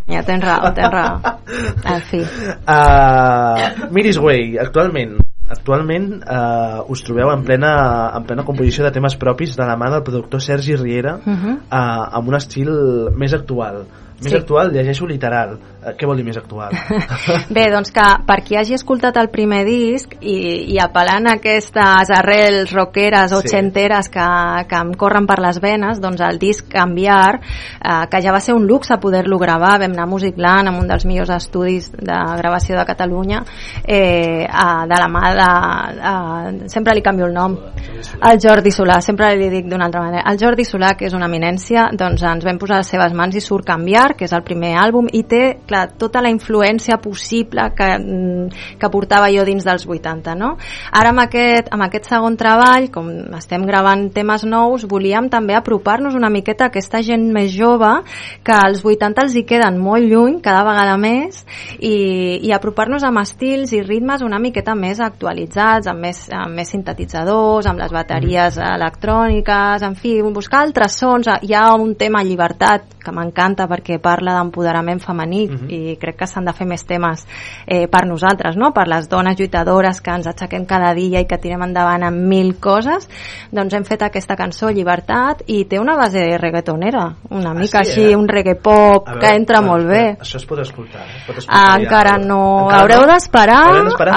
Ja 0.10 0.24
tens 0.26 0.44
raó, 0.44 0.72
tens 0.74 0.92
raó. 0.92 1.20
En 1.94 2.02
fi. 2.02 2.20
Uh, 2.20 3.90
Miris 3.94 4.18
Way, 4.22 4.58
actualment 4.62 5.18
actualment 5.50 6.20
uh, 6.30 6.84
us 6.94 7.02
trobeu 7.02 7.32
en 7.34 7.42
plena, 7.44 7.72
en 8.14 8.26
plena 8.30 8.44
composició 8.46 8.84
de 8.86 8.92
temes 8.94 9.16
propis 9.18 9.56
de 9.58 9.66
la 9.66 9.74
mà 9.82 9.90
del 9.90 10.04
productor 10.06 10.42
Sergi 10.46 10.76
Riera 10.78 11.16
Uh 11.26 11.34
-huh. 11.34 11.56
uh, 11.72 12.18
amb 12.18 12.28
un 12.30 12.36
estil 12.36 12.70
més 13.18 13.34
actual 13.34 13.86
més 14.22 14.32
Sí. 14.32 14.38
actual, 14.38 14.72
llegeixo 14.74 15.08
literal 15.08 15.58
què 15.80 16.08
vol 16.08 16.18
dir 16.20 16.26
més 16.28 16.38
actual? 16.40 16.74
Bé, 17.56 17.70
doncs 17.72 17.94
que 17.96 18.04
per 18.28 18.40
qui 18.44 18.58
hagi 18.60 18.76
escoltat 18.76 19.16
el 19.22 19.30
primer 19.32 19.62
disc 19.68 20.12
i, 20.20 20.36
i 20.74 20.80
apel·lant 20.84 21.30
a 21.30 21.38
aquestes 21.40 22.12
arrels 22.16 22.74
rockeres 22.76 23.32
o 23.32 23.40
Sí. 23.40 23.54
xenteres 23.54 24.10
que, 24.12 24.26
que 24.68 24.76
em 24.76 24.92
corren 25.00 25.28
per 25.30 25.40
les 25.40 25.62
venes, 25.64 26.02
doncs 26.04 26.20
el 26.26 26.40
disc 26.42 26.68
Canviar, 26.70 27.40
eh, 27.40 28.04
que 28.12 28.22
ja 28.22 28.34
va 28.36 28.42
ser 28.44 28.54
un 28.58 28.68
luxe 28.68 28.98
poder-lo 29.00 29.40
gravar, 29.40 29.78
vam 29.80 29.96
anar 29.96 30.04
a 30.04 30.12
Musicland 30.12 30.70
amb 30.70 30.82
un 30.82 30.90
dels 30.90 31.06
millors 31.08 31.32
estudis 31.32 31.90
de 31.96 32.18
gravació 32.42 32.76
de 32.78 32.86
Catalunya, 32.86 33.40
eh, 33.88 34.44
a, 34.50 34.84
de 34.90 35.00
la 35.00 35.08
mà 35.08 35.34
de... 35.40 35.48
A, 36.10 36.16
sempre 36.68 36.94
li 36.98 37.02
canvio 37.06 37.30
el 37.30 37.34
nom, 37.34 37.56
el 38.20 38.40
Jordi 38.44 38.72
Solà, 38.76 39.00
sempre 39.06 39.32
li 39.40 39.50
dic 39.52 39.72
d'una 39.72 39.88
altra 39.88 40.04
manera. 40.04 40.26
El 40.30 40.40
Jordi 40.42 40.66
Solà, 40.68 40.94
que 41.00 41.08
és 41.08 41.16
una 41.16 41.30
eminència, 41.32 41.88
doncs 41.96 42.24
ens 42.28 42.46
vam 42.46 42.60
posar 42.60 42.80
a 42.80 42.84
les 42.84 42.92
seves 42.92 43.16
mans 43.16 43.40
i 43.40 43.44
surt 43.44 43.66
Canviar, 43.70 44.14
que 44.18 44.28
és 44.28 44.36
el 44.36 44.44
primer 44.44 44.76
àlbum, 44.82 45.08
i 45.14 45.24
té, 45.24 45.44
clar, 45.70 45.86
tota 46.02 46.24
la 46.26 46.32
influència 46.34 46.98
possible 47.02 47.70
que, 47.78 47.90
mm, 47.98 48.78
que 48.82 48.90
portava 48.90 49.30
jo 49.32 49.46
dins 49.46 49.66
dels 49.66 49.86
80, 49.86 50.36
no? 50.36 50.56
Ara 50.92 51.14
amb 51.14 51.24
aquest, 51.24 51.70
amb 51.72 51.86
aquest 51.86 52.10
segon 52.10 52.38
treball, 52.40 52.90
com 52.92 53.10
estem 53.38 53.66
gravant 53.70 54.10
temes 54.14 54.46
nous, 54.50 54.88
volíem 54.90 55.30
també 55.30 55.56
apropar-nos 55.56 56.16
una 56.18 56.32
miqueta 56.34 56.66
a 56.66 56.74
aquesta 56.74 57.04
gent 57.06 57.30
més 57.34 57.54
jove, 57.54 57.92
que 58.44 58.56
als 58.56 58.84
80 58.84 59.24
els 59.24 59.36
hi 59.36 59.46
queden 59.46 59.78
molt 59.80 60.06
lluny, 60.10 60.40
cada 60.42 60.64
vegada 60.68 60.98
més, 60.98 61.44
i, 61.80 62.40
i 62.48 62.54
apropar-nos 62.56 63.06
amb 63.06 63.22
estils 63.22 63.74
i 63.76 63.84
ritmes 63.86 64.24
una 64.26 64.40
miqueta 64.40 64.76
més 64.76 65.00
actualitzats, 65.00 65.88
amb 65.88 66.08
més, 66.08 66.26
amb 66.34 66.56
més 66.56 66.72
sintetitzadors, 66.74 67.68
amb 67.70 67.80
les 67.82 67.94
bateries 67.94 68.58
electròniques, 68.58 69.86
en 69.86 69.96
fi, 70.00 70.18
buscar 70.34 70.64
altres 70.66 70.98
sons. 71.00 71.30
Hi 71.30 71.54
ha 71.54 71.74
un 71.76 71.96
tema 72.00 72.24
llibertat 72.26 72.98
que 73.04 73.14
m'encanta 73.16 73.68
perquè 73.70 74.00
parla 74.02 74.36
d'empoderament 74.38 75.02
femení 75.04 75.46
i 75.68 75.96
crec 76.02 76.18
que 76.22 76.28
s'han 76.28 76.48
de 76.48 76.54
fer 76.56 76.68
més 76.70 76.84
temes 76.88 77.26
eh, 77.66 77.88
per 77.92 78.06
nosaltres, 78.08 78.58
no? 78.58 78.72
per 78.74 78.88
les 78.88 79.10
dones 79.10 79.38
lluitadores 79.40 80.02
que 80.02 80.14
ens 80.16 80.30
aixequem 80.32 80.66
cada 80.70 80.94
dia 80.98 81.22
i 81.22 81.28
que 81.30 81.40
tirem 81.42 81.64
endavant 81.68 82.06
amb 82.08 82.26
mil 82.30 82.56
coses, 82.62 83.10
doncs 83.52 83.76
hem 83.76 83.86
fet 83.88 84.06
aquesta 84.08 84.38
cançó 84.40 84.70
Llibertat 84.70 85.44
i 85.48 85.64
té 85.70 85.80
una 85.80 85.96
base 85.98 86.22
reggaetonera, 86.38 87.06
una 87.36 87.54
mica 87.54 87.84
sí, 87.84 87.92
així, 87.92 88.08
eh? 88.12 88.16
un 88.16 88.28
reggae 88.30 88.56
pop 88.56 89.08
A 89.10 89.18
que 89.20 89.34
entra 89.36 89.62
molt 89.66 89.88
bé. 89.90 90.04
Això 90.20 90.40
es 90.40 90.46
pot 90.48 90.60
escoltar. 90.62 91.02
Eh? 91.04 91.24
Pot 91.28 91.42
escoltar 91.42 91.60
Ah, 91.60 91.76
ja. 91.76 91.84
encara 91.84 92.18
no, 92.22 92.42
Encara 92.66 92.82
haureu 92.84 93.06
no? 93.06 93.14
d'esperar 93.14 93.62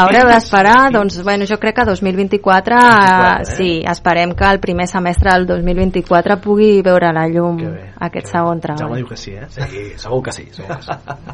haureu 0.03 0.29
d'esperar, 0.29 0.79
doncs 0.95 1.23
bueno, 1.25 1.47
jo 1.49 1.59
crec 1.63 1.81
que 1.81 1.89
2024 1.89 2.43
24, 2.53 3.43
eh? 3.43 3.45
sí, 3.45 3.83
esperem 3.87 4.35
que 4.35 4.45
el 4.45 4.61
primer 4.61 4.87
semestre 4.87 5.33
del 5.33 5.47
2024 5.47 6.41
pugui 6.41 6.83
veure 6.83 7.13
la 7.13 7.27
llum 7.29 7.61
aquest 8.01 8.33
segon 8.33 8.61
Jaume 8.61 8.79
treball 8.79 8.97
diu 9.01 9.09
que 9.09 9.17
sí, 9.17 9.35
eh? 9.35 9.49
Sí, 9.49 9.85
segur 9.97 10.23
que 10.23 10.33
sí. 10.33 10.49
Segur 10.53 10.77
que 10.77 10.83
sí. 10.83 10.93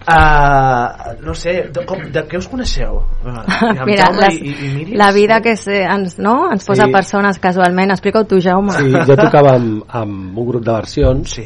Uh, 0.00 1.12
no 1.22 1.34
sé, 1.36 1.68
de, 1.70 1.82
com, 1.86 2.00
de 2.10 2.22
què 2.26 2.38
us 2.40 2.46
coneixeu? 2.48 3.02
Amb 3.28 3.84
Mira, 3.86 4.06
les, 4.16 4.38
i, 4.40 4.48
i, 4.48 4.54
i 4.54 4.70
Míriam? 4.78 4.96
la 4.98 5.10
vida 5.12 5.40
que 5.44 5.52
se, 5.60 5.82
ens, 5.84 6.16
no? 6.18 6.48
ens 6.50 6.64
posa 6.66 6.86
Sí. 6.88 6.94
persones 6.94 7.38
casualment 7.38 7.92
explica-ho 7.92 8.24
tu 8.24 8.40
Jaume 8.40 8.72
Sí, 8.78 8.88
jo 8.90 9.16
tocava 9.20 9.52
amb, 9.58 9.84
amb 9.86 10.38
un 10.40 10.48
grup 10.48 10.64
de 10.64 10.72
versions 10.72 11.36
sí. 11.36 11.44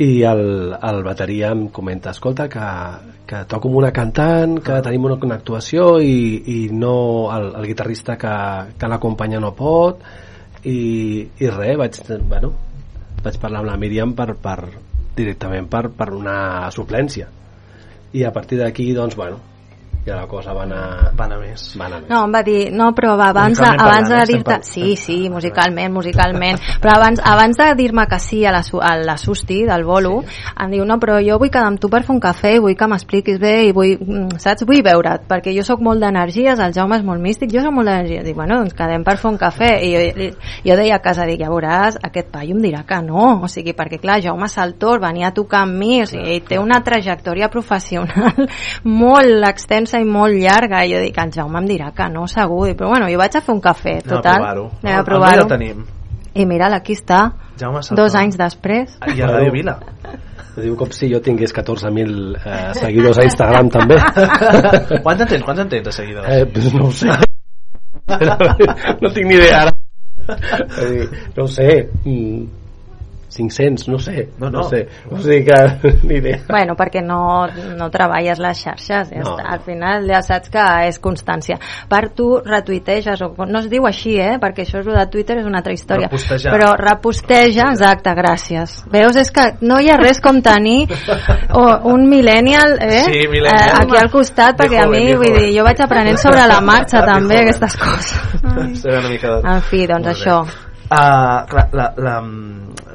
i 0.00 0.10
el, 0.22 0.44
el 0.78 1.02
bateria 1.04 1.50
em 1.50 1.66
comenta 1.74 2.14
escolta 2.14 2.46
que, 2.48 2.68
que 3.26 3.42
toco 3.50 3.68
amb 3.68 3.82
una 3.82 3.90
cantant 3.92 4.60
que 4.64 4.78
tenim 4.86 5.10
una, 5.10 5.18
una 5.26 5.40
actuació 5.42 5.96
i, 6.00 6.16
i 6.46 6.58
no 6.72 6.94
el, 7.34 7.50
el 7.58 7.66
guitarrista 7.72 8.16
que, 8.16 8.36
que 8.78 8.88
l'acompanya 8.94 9.42
no 9.42 9.50
pot 9.58 10.06
i, 10.62 11.26
i 11.26 11.50
res, 11.50 11.76
vaig, 11.80 12.00
bueno, 12.22 12.54
vaig 13.24 13.42
parlar 13.42 13.64
amb 13.64 13.72
la 13.74 13.76
Míriam 13.82 14.14
per, 14.14 14.30
per, 14.40 14.60
directament 15.20 15.68
per, 15.70 15.86
per 15.94 16.10
una 16.16 16.70
suplència. 16.74 17.30
I 18.16 18.26
a 18.26 18.34
partir 18.34 18.58
d'aquí 18.58 18.90
doncs 18.96 19.14
bueno 19.16 19.49
ja 20.10 20.16
la 20.18 20.26
cosa 20.26 20.52
va 20.56 20.64
anar 20.66 21.12
va 21.14 21.26
anar 21.28 21.38
més, 21.40 21.64
va 21.78 21.86
anar 21.86 22.00
més. 22.02 22.10
No, 22.10 22.24
em 22.26 22.34
va 22.34 22.42
dir, 22.46 22.58
no, 22.74 22.90
però 22.96 23.14
abans, 23.14 23.58
de, 23.60 23.66
abans 23.70 24.08
de 24.08 24.16
parlant, 24.16 24.30
dir-te... 24.30 24.58
Sí, 24.66 24.96
sí, 24.98 25.18
musicalment, 25.30 25.92
musicalment. 25.94 26.58
Però 26.82 26.96
abans, 26.96 27.22
abans 27.24 27.58
de 27.60 27.68
dir-me 27.78 28.06
que 28.10 28.18
sí 28.22 28.42
a 28.44 28.52
la, 28.54 28.62
a 28.62 28.92
la 28.98 29.16
Susti, 29.20 29.62
del 29.68 29.84
bolo, 29.86 30.20
sí. 30.26 30.42
em 30.64 30.74
diu, 30.74 30.86
no, 30.88 30.98
però 31.02 31.20
jo 31.24 31.38
vull 31.40 31.52
quedar 31.52 31.68
amb 31.70 31.80
tu 31.80 31.90
per 31.92 32.02
fer 32.06 32.14
un 32.16 32.22
cafè, 32.22 32.56
vull 32.62 32.76
que 32.78 32.88
m'expliquis 32.90 33.38
bé 33.42 33.54
i 33.68 33.74
vull, 33.76 33.94
mm, 34.00 34.40
saps, 34.42 34.66
vull 34.68 34.82
veure't, 34.86 35.26
perquè 35.30 35.54
jo 35.56 35.64
sóc 35.66 35.82
molt 35.84 36.02
d'energies, 36.02 36.58
el 36.58 36.74
Jaume 36.76 36.98
és 36.98 37.06
molt 37.06 37.22
místic, 37.22 37.52
jo 37.54 37.62
sóc 37.64 37.74
molt 37.76 37.90
d'energies. 37.90 38.24
Dic, 38.26 38.36
bueno, 38.38 38.60
doncs 38.60 38.76
quedem 38.78 39.06
per 39.06 39.16
fer 39.20 39.30
un 39.30 39.38
cafè. 39.40 39.70
I 39.86 39.92
jo, 39.94 40.30
jo 40.66 40.78
deia 40.80 40.98
a 40.98 41.04
casa, 41.04 41.26
dic, 41.28 41.40
ja 41.44 41.52
veuràs, 41.52 42.00
aquest 42.10 42.32
paio 42.34 42.56
em 42.56 42.64
dirà 42.64 42.82
que 42.88 43.00
no. 43.06 43.36
O 43.44 43.50
sigui, 43.50 43.74
perquè 43.78 44.00
clar, 44.02 44.20
Jaume 44.24 44.50
Saltor 44.50 45.02
venia 45.02 45.30
a 45.30 45.36
tocar 45.36 45.64
amb 45.66 45.78
mi, 45.78 46.00
o 46.02 46.08
sigui, 46.10 46.40
té 46.48 46.58
una 46.60 46.80
trajectòria 46.84 47.50
professional 47.52 48.48
molt 49.02 49.48
extensa 49.48 49.99
i 50.00 50.08
molt 50.08 50.36
llarga 50.40 50.82
i 50.84 50.94
jo 50.94 51.02
dic, 51.04 51.18
el 51.20 51.32
Jaume 51.34 51.60
em 51.60 51.68
dirà 51.70 51.92
que 51.96 52.08
no, 52.12 52.26
segur, 52.30 52.66
Dic, 52.68 52.78
però 52.80 52.90
bueno, 52.94 53.08
jo 53.12 53.20
vaig 53.20 53.36
a 53.36 53.44
fer 53.44 53.54
un 53.54 53.62
cafè, 53.64 54.00
total, 54.06 54.48
anem 54.82 54.96
a 54.96 55.04
provar-ho 55.06 55.46
tenim. 55.50 55.84
i 56.34 56.46
mira, 56.46 56.72
aquí 56.76 56.96
està 56.98 57.30
Jaume 57.60 57.82
dos 57.96 58.14
anys 58.16 58.38
després 58.40 58.98
I 59.06 59.22
a 59.22 59.30
Ràdio 59.30 59.52
Vila. 59.54 59.78
Diu 60.60 60.74
com 60.76 60.90
si 60.92 61.08
jo 61.10 61.20
tingués 61.24 61.52
14.000 61.54 62.40
eh, 62.40 62.72
seguidors 62.76 63.20
a 63.22 63.26
Instagram 63.28 63.70
també. 63.72 63.98
Quants 65.04 65.22
en 65.22 65.28
tens? 65.30 65.44
Quants 65.46 65.62
en 65.62 65.70
tens 65.70 65.86
de 65.86 65.94
seguidors? 65.94 66.26
Eh, 66.28 66.46
pues 66.50 66.72
no 66.74 66.88
ho 66.88 66.92
sé. 66.92 67.14
no 69.02 69.12
tinc 69.14 69.26
ni 69.26 69.38
idea 69.38 69.62
ara. 69.62 69.76
Dir, 70.26 71.06
no 71.36 71.44
ho 71.44 71.48
sé. 71.48 71.70
Mm, 73.30 73.36
500, 73.36 73.88
no 73.88 73.98
sé. 73.98 74.28
No, 74.38 74.50
no. 74.50 74.64
sé. 74.68 74.88
O 75.10 75.18
sigui 75.18 75.44
que 75.44 75.58
ni 76.08 76.16
idea. 76.16 76.40
Bueno, 76.48 76.74
perquè 76.76 77.02
no, 77.02 77.46
no 77.78 77.90
treballes 77.90 78.38
les 78.42 78.58
xarxes, 78.64 79.10
ja 79.10 79.22
No, 79.22 79.36
està. 79.36 79.46
Al 79.54 79.60
final 79.64 80.06
ja 80.10 80.20
saps 80.22 80.50
que 80.50 80.64
és 80.88 80.98
constància. 81.00 81.58
Per 81.88 82.02
tu 82.16 82.40
retuiteges, 82.44 83.22
o 83.22 83.46
no 83.46 83.60
es 83.62 83.68
diu 83.70 83.86
així, 83.86 84.16
eh? 84.20 84.38
perquè 84.42 84.64
això 84.66 84.80
és 84.80 84.86
lo 84.86 84.96
de 84.98 85.06
Twitter, 85.12 85.38
és 85.38 85.46
una 85.46 85.58
altra 85.62 85.72
història. 85.72 86.08
Repostejar. 86.10 86.52
Però 86.54 86.72
reposteja, 86.78 87.70
exacte, 87.72 88.14
gràcies. 88.18 88.80
Veus, 88.90 89.16
és 89.16 89.30
que 89.30 89.46
no 89.62 89.78
hi 89.80 89.90
ha 89.90 89.98
res 90.00 90.20
com 90.20 90.40
tenir 90.42 90.88
o 91.54 91.64
un 91.92 92.08
millennial, 92.10 92.78
eh? 92.80 93.04
Sí, 93.06 93.26
millennial. 93.28 93.68
Eh, 93.68 93.84
aquí 93.84 93.96
al 94.00 94.10
costat, 94.10 94.56
De 94.56 94.64
perquè 94.64 94.80
a 94.82 94.86
joven, 94.88 94.98
mi, 95.04 95.12
de 95.12 95.16
vull 95.20 95.30
joven. 95.30 95.44
dir, 95.46 95.52
jo 95.58 95.64
vaig 95.64 95.80
aprenent 95.86 96.18
sobre 96.18 96.46
la 96.50 96.60
marxa 96.60 97.04
també, 97.06 97.40
aquestes 97.44 97.76
coses. 97.80 98.80
Sé 98.80 98.90
una 98.90 99.08
mica 99.08 99.36
de... 99.36 99.54
En 99.54 99.62
fi, 99.62 99.86
doncs 99.86 100.06
Molt 100.10 100.18
bé. 100.18 100.24
Uh, 100.90 101.46
clar, 101.46 101.68
la, 101.72 101.84
la, 102.02 102.16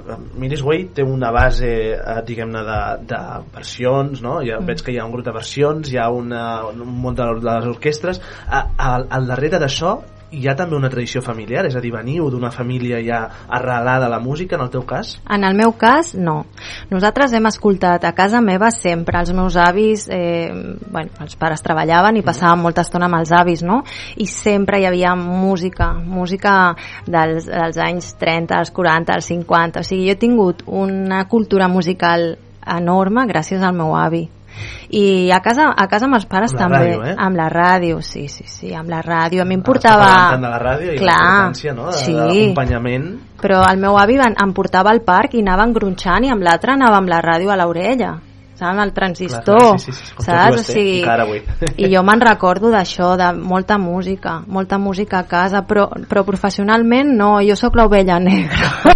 la 0.08 0.18
Miris 0.36 0.60
Way 0.68 0.82
té 0.98 1.04
una 1.08 1.30
base, 1.32 1.70
uh, 1.96 2.18
diguem-ne, 2.28 2.64
de, 2.68 2.80
de 3.08 3.20
versions, 3.56 4.20
no? 4.22 4.42
Ja 4.44 4.60
Mm. 4.60 4.68
veig 4.68 4.84
que 4.84 4.92
hi 4.92 5.00
ha 5.00 5.06
un 5.06 5.14
grup 5.14 5.24
de 5.26 5.32
versions, 5.32 5.92
hi 5.92 5.98
ha 5.98 6.10
una, 6.12 6.42
un 6.68 6.84
munt 6.84 7.16
de, 7.16 7.30
de 7.40 7.48
les 7.48 7.70
orquestres. 7.72 8.20
Uh, 8.50 8.66
al, 8.78 9.08
al 9.10 9.32
darrere 9.32 9.62
d'això 9.64 9.96
hi 10.32 10.48
ha 10.48 10.56
també 10.58 10.76
una 10.76 10.90
tradició 10.90 11.22
familiar, 11.22 11.66
és 11.68 11.76
a 11.78 11.82
dir, 11.84 11.92
veniu 11.94 12.28
d'una 12.32 12.52
família 12.52 13.00
ja 13.06 13.20
arrelada 13.48 14.08
a 14.08 14.12
la 14.12 14.20
música, 14.20 14.58
en 14.58 14.66
el 14.66 14.72
teu 14.74 14.86
cas? 14.88 15.16
En 15.30 15.44
el 15.48 15.56
meu 15.58 15.74
cas, 15.80 16.14
no. 16.16 16.46
Nosaltres 16.92 17.34
hem 17.34 17.46
escoltat 17.50 18.06
a 18.06 18.14
casa 18.18 18.42
meva 18.42 18.72
sempre. 18.74 19.20
Els 19.20 19.34
meus 19.34 19.58
avis, 19.58 20.08
eh, 20.10 20.52
bueno, 20.92 21.12
els 21.22 21.36
pares 21.40 21.64
treballaven 21.66 22.18
i 22.18 22.26
passàvem 22.26 22.66
molta 22.66 22.86
estona 22.86 23.10
amb 23.10 23.20
els 23.20 23.32
avis, 23.32 23.64
no? 23.64 23.84
I 24.18 24.28
sempre 24.30 24.80
hi 24.82 24.88
havia 24.90 25.16
música, 25.16 25.94
música 25.94 26.76
dels, 27.06 27.46
dels 27.46 27.78
anys 27.78 28.16
30, 28.20 28.58
als 28.58 28.72
40, 28.72 29.14
als 29.14 29.32
50. 29.32 29.80
O 29.80 29.88
sigui, 29.88 30.10
jo 30.10 30.16
he 30.16 30.22
tingut 30.22 30.66
una 30.66 31.26
cultura 31.30 31.68
musical 31.68 32.36
enorme 32.66 33.28
gràcies 33.30 33.62
al 33.62 33.76
meu 33.78 33.94
avi 33.96 34.26
i 34.90 35.32
a 35.32 35.40
casa, 35.44 35.70
a 35.76 35.88
casa 35.92 36.06
amb 36.10 36.18
els 36.20 36.28
pares 36.30 36.54
Amb 36.54 36.62
també 36.62 36.82
ràdio, 36.84 37.02
eh? 37.06 37.16
amb 37.28 37.40
la 37.40 37.48
ràdio, 37.52 38.02
sí, 38.06 38.28
sí, 38.32 38.46
sí 38.48 38.74
amb 38.76 38.90
la 38.90 39.02
ràdio, 39.06 39.42
a 39.42 39.48
mi 39.48 39.58
em 39.58 39.64
Està 39.64 39.72
portava 39.72 40.12
tant 40.36 40.46
de 40.46 40.54
la 40.54 40.62
ràdio 40.62 40.94
i 40.94 41.00
Clar, 41.00 41.18
no? 41.76 41.90
de, 41.90 41.98
sí. 42.00 42.14
d'acompanyament. 42.14 43.10
però 43.42 43.64
el 43.70 43.82
meu 43.82 43.98
avi 44.00 44.18
van, 44.22 44.38
em 44.42 44.54
portava 44.54 44.94
al 44.94 45.02
parc 45.06 45.36
i 45.36 45.44
anava 45.44 45.68
engronxant 45.68 46.26
i 46.26 46.32
amb 46.34 46.46
l'altre 46.46 46.76
anava 46.76 47.02
amb 47.02 47.12
la 47.12 47.22
ràdio 47.26 47.52
a 47.52 47.60
l'orella 47.60 48.16
saps, 48.56 48.80
el 48.80 48.94
transistor 48.96 49.60
Clar, 49.60 49.80
sí, 49.80 49.92
sí, 49.92 50.06
sí, 50.06 50.24
saps? 50.24 50.60
O 50.60 50.64
sigui, 50.64 51.44
i 51.84 51.92
jo 51.92 52.04
me'n 52.08 52.24
recordo 52.24 52.72
d'això 52.72 53.16
de 53.20 53.32
molta 53.36 53.78
música 53.78 54.40
molta 54.48 54.80
música 54.80 55.20
a 55.20 55.28
casa 55.28 55.66
però, 55.68 55.90
però 56.08 56.24
professionalment 56.24 57.16
no, 57.18 57.40
jo 57.44 57.58
sóc 57.60 57.76
l'ovella 57.76 58.20
negra 58.20 58.95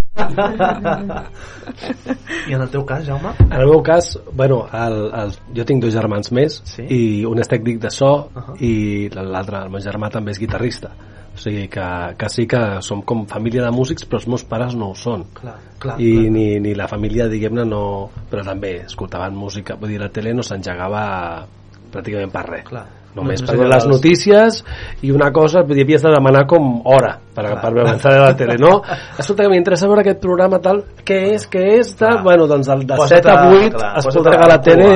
I 2.48 2.54
en 2.54 2.60
el 2.60 2.70
teu 2.70 2.84
cas, 2.86 3.04
Jaume? 3.06 3.30
En 3.46 3.60
el 3.60 3.66
meu 3.68 3.82
cas, 3.82 4.18
bueno, 4.32 4.66
el, 4.72 4.96
el, 5.14 5.32
jo 5.56 5.64
tinc 5.68 5.82
dos 5.84 5.94
germans 5.94 6.32
més 6.34 6.60
Sí? 6.68 6.82
i 6.88 7.24
un 7.28 7.38
és 7.40 7.48
tècnic 7.50 7.78
de 7.82 7.90
so 7.90 8.10
Uh 8.10 8.42
-huh. 8.42 8.56
i 8.60 9.08
l'altre, 9.14 9.56
el 9.62 9.70
meu 9.70 9.80
germà 9.80 10.10
també 10.10 10.30
és 10.32 10.38
guitarrista 10.38 10.90
o 11.34 11.38
sigui 11.38 11.68
que, 11.68 12.14
que 12.18 12.28
sí 12.28 12.46
que 12.46 12.82
som 12.82 13.02
com 13.02 13.26
família 13.26 13.62
de 13.62 13.70
músics 13.70 14.04
però 14.04 14.16
els 14.18 14.26
meus 14.26 14.44
pares 14.44 14.74
no 14.74 14.90
ho 14.90 14.94
són 14.94 15.24
Clar, 15.34 15.54
clar, 15.78 16.00
i 16.00 16.12
clar. 16.16 16.30
Ni, 16.32 16.60
ni 16.60 16.74
la 16.74 16.88
família 16.88 17.28
diguem-ne 17.28 17.64
no 17.64 18.10
però 18.30 18.44
també 18.44 18.82
escoltaven 18.84 19.34
música 19.36 19.74
vull 19.76 19.90
dir 19.90 20.00
la 20.00 20.08
tele 20.08 20.34
no 20.34 20.42
s'engegava 20.42 21.46
pràcticament 21.92 22.30
per 22.32 22.48
res 22.48 22.64
Clar. 22.64 22.86
Només 23.16 23.40
No, 23.42 23.46
per 23.50 23.66
les 23.72 23.86
notícies 23.90 24.60
i 25.02 25.10
una 25.10 25.32
cosa, 25.34 25.64
vull 25.66 25.74
dir, 25.78 25.84
havies 25.84 26.02
de 26.06 26.12
demanar 26.14 26.44
com 26.46 26.68
hora 26.86 27.16
per, 27.34 27.44
Clar. 27.48 27.60
per 27.62 27.72
veure 27.74 27.94
de 27.98 28.12
la 28.22 28.36
tele 28.38 28.56
no, 28.62 28.72
escolta 29.18 29.42
que 29.44 29.50
m'interessa 29.50 29.88
veure 29.90 30.04
aquest 30.04 30.20
programa 30.22 30.60
tal, 30.62 30.84
què 31.04 31.18
és, 31.34 31.48
què 31.50 31.64
és 31.80 31.90
tal? 31.98 32.20
Clar. 32.20 32.22
bueno, 32.28 32.46
doncs 32.50 32.68
el 32.70 32.84
de 32.86 33.00
Posa't 33.00 33.24
7 33.24 33.30
a 33.30 33.34
a- 33.34 33.48
8 33.56 33.72
clar, 33.74 33.90
posa't 34.04 34.30
que 34.30 34.36
a 34.36 34.48
la 34.52 34.60
tele 34.62 34.92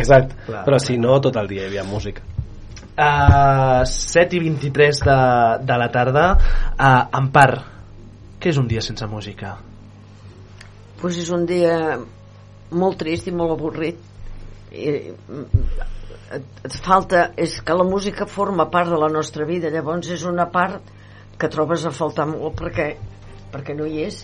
exacte, 0.00 0.36
Clar. 0.46 0.64
però 0.68 0.78
si 0.78 0.98
no 1.00 1.16
tot 1.20 1.36
el 1.40 1.48
dia 1.48 1.64
hi 1.64 1.72
havia 1.72 1.84
música 1.88 2.26
Uh, 3.00 3.80
7 3.88 4.36
i 4.36 4.40
23 4.44 4.98
de, 5.06 5.14
de 5.64 5.76
la 5.78 5.86
tarda 5.88 6.24
uh, 6.36 7.16
Empar 7.16 7.62
què 8.42 8.50
és 8.50 8.58
un 8.60 8.66
dia 8.68 8.82
sense 8.84 9.06
música? 9.08 9.54
pues 11.00 11.16
és 11.16 11.30
un 11.32 11.46
dia 11.48 11.96
molt 12.76 12.98
trist 13.00 13.30
i 13.30 13.32
molt 13.32 13.54
avorrit 13.54 13.96
I, 14.76 15.14
et, 16.36 16.44
et 16.64 16.76
falta 16.84 17.30
és 17.36 17.58
que 17.62 17.74
la 17.74 17.84
música 17.84 18.26
forma 18.26 18.68
part 18.70 18.90
de 18.90 18.98
la 19.00 19.08
nostra 19.12 19.44
vida 19.48 19.70
llavors 19.70 20.08
és 20.14 20.24
una 20.28 20.46
part 20.50 20.82
que 21.40 21.48
trobes 21.48 21.84
a 21.86 21.90
faltar 21.90 22.26
molt 22.30 22.54
perquè, 22.60 22.94
perquè 23.52 23.74
no 23.76 23.86
hi 23.88 24.04
és 24.06 24.22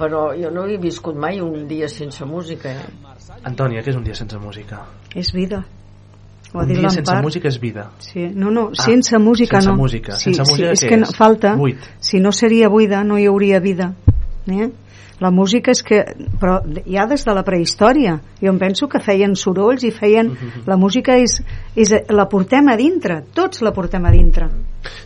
però 0.00 0.30
jo 0.36 0.50
no 0.54 0.64
he 0.66 0.78
viscut 0.80 1.16
mai 1.16 1.40
un 1.44 1.66
dia 1.68 1.88
sense 1.88 2.24
música 2.24 2.70
eh? 2.72 2.86
Antònia, 3.44 3.82
què 3.82 3.90
és 3.92 3.96
un 3.96 4.04
dia 4.04 4.14
sense 4.16 4.36
música? 4.40 4.82
És 5.16 5.30
vida. 5.32 5.62
Ho 6.52 6.58
ha 6.58 6.64
un 6.64 6.68
dia 6.72 6.88
sense 6.90 6.98
l'Empar. 7.12 7.22
música 7.22 7.48
és 7.48 7.58
vida 7.62 7.84
Sí, 8.02 8.26
no, 8.34 8.50
no, 8.50 8.68
Ah, 8.72 8.82
sense 8.82 9.18
música 9.18 9.60
sense 9.60 9.70
no. 9.70 9.76
música. 9.76 10.12
Sí, 10.18 10.32
Sense 10.34 10.44
sí, 10.44 10.50
música 10.52 10.72
és 10.72 10.82
què 10.82 10.88
que 10.88 10.96
no, 10.98 11.06
és? 11.08 11.16
falta. 11.16 11.54
Buit. 11.56 11.78
Si 12.00 12.18
no 12.20 12.32
seria 12.32 12.68
buida, 12.68 13.04
no 13.04 13.18
hi 13.18 13.26
hauria 13.30 13.60
vida. 13.60 13.92
Eh? 14.48 14.70
La 15.20 15.30
música 15.30 15.74
és 15.74 15.82
que... 15.84 16.00
Però 16.40 16.58
ja 16.88 17.06
des 17.10 17.24
de 17.26 17.34
la 17.36 17.44
prehistòria. 17.46 18.16
Jo 18.40 18.52
em 18.54 18.58
penso 18.60 18.88
que 18.88 19.02
feien 19.04 19.36
sorolls 19.36 19.84
i 19.84 19.92
feien... 19.94 20.32
La 20.66 20.78
música 20.80 21.18
és, 21.20 21.38
és, 21.76 21.92
la 22.08 22.26
portem 22.32 22.72
a 22.72 22.76
dintre, 22.80 23.20
tots 23.36 23.60
la 23.66 23.74
portem 23.76 24.06
a 24.08 24.14
dintre. 24.14 24.48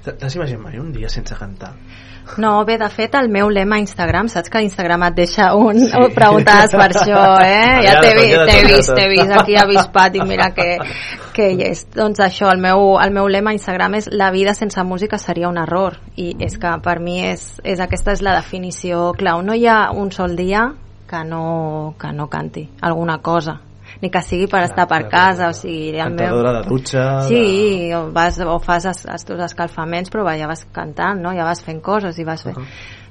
T'has 0.05 0.37
imaginat 0.39 0.63
mai 0.63 0.79
un 0.79 0.93
dia 0.95 1.11
sense 1.11 1.35
cantar? 1.39 1.75
No, 2.39 2.65
bé, 2.65 2.79
de 2.79 2.89
fet, 2.91 3.15
el 3.15 3.29
meu 3.29 3.51
lema 3.53 3.77
a 3.77 3.83
Instagram, 3.83 4.29
saps 4.33 4.51
que 4.51 4.63
Instagram 4.65 5.05
et 5.11 5.17
deixa 5.19 5.51
un... 5.55 5.79
Sí. 5.85 6.09
Preguntaves 6.17 6.73
per 6.75 6.89
això, 6.89 7.25
eh? 7.45 7.83
Ja 7.85 7.99
t'he 8.01 8.15
vist, 8.17 8.39
t'he 8.49 8.63
vist, 8.67 8.93
t'he 8.97 9.09
vist 9.13 9.35
aquí 9.37 9.59
avispat 9.61 10.17
i 10.19 10.25
mira 10.27 10.49
que, 10.57 10.79
que 11.37 11.51
hi 11.53 11.67
és. 11.69 11.85
Doncs 11.95 12.23
això, 12.25 12.49
el 12.55 12.63
meu, 12.65 12.95
el 13.03 13.13
meu 13.15 13.29
lema 13.31 13.53
a 13.53 13.59
Instagram 13.59 13.99
és 14.01 14.09
la 14.13 14.31
vida 14.35 14.57
sense 14.57 14.83
música 14.89 15.21
seria 15.21 15.51
un 15.53 15.61
error 15.61 16.01
i 16.17 16.33
és 16.43 16.57
que 16.61 16.73
per 16.85 16.97
mi 17.05 17.21
és, 17.29 17.45
és 17.63 17.83
aquesta 17.85 18.17
és 18.17 18.25
la 18.25 18.35
definició 18.41 19.13
clau. 19.19 19.45
No 19.45 19.55
hi 19.55 19.69
ha 19.69 19.93
un 19.93 20.11
sol 20.15 20.35
dia 20.41 20.71
que 21.11 21.23
no, 21.29 21.95
que 22.01 22.11
no 22.17 22.31
canti 22.33 22.69
alguna 22.81 23.21
cosa 23.23 23.61
ni 24.05 24.11
que 24.13 24.21
sigui 24.25 24.49
per 24.53 24.61
estar 24.67 24.85
per 24.91 25.07
casa, 25.09 25.49
o 25.49 25.57
sigui, 25.57 25.95
el 25.97 26.13
meu... 26.13 26.43
De 26.45 26.65
dutxa... 26.69 27.05
Sí, 27.31 27.89
o, 27.97 28.05
vas, 28.13 28.37
o 28.45 28.59
fas 28.63 28.91
els, 28.91 29.07
els 29.09 29.25
teus 29.25 29.41
escalfaments, 29.49 30.13
però 30.13 30.29
ja 30.37 30.51
vas 30.51 30.67
cantant, 30.77 31.25
no? 31.25 31.33
Ja 31.37 31.49
vas 31.49 31.65
fent 31.65 31.81
coses 31.85 32.21
i 32.21 32.29
vas 32.29 32.45
fent... 32.45 32.61
Uh 32.61 32.69
-huh 32.69 33.03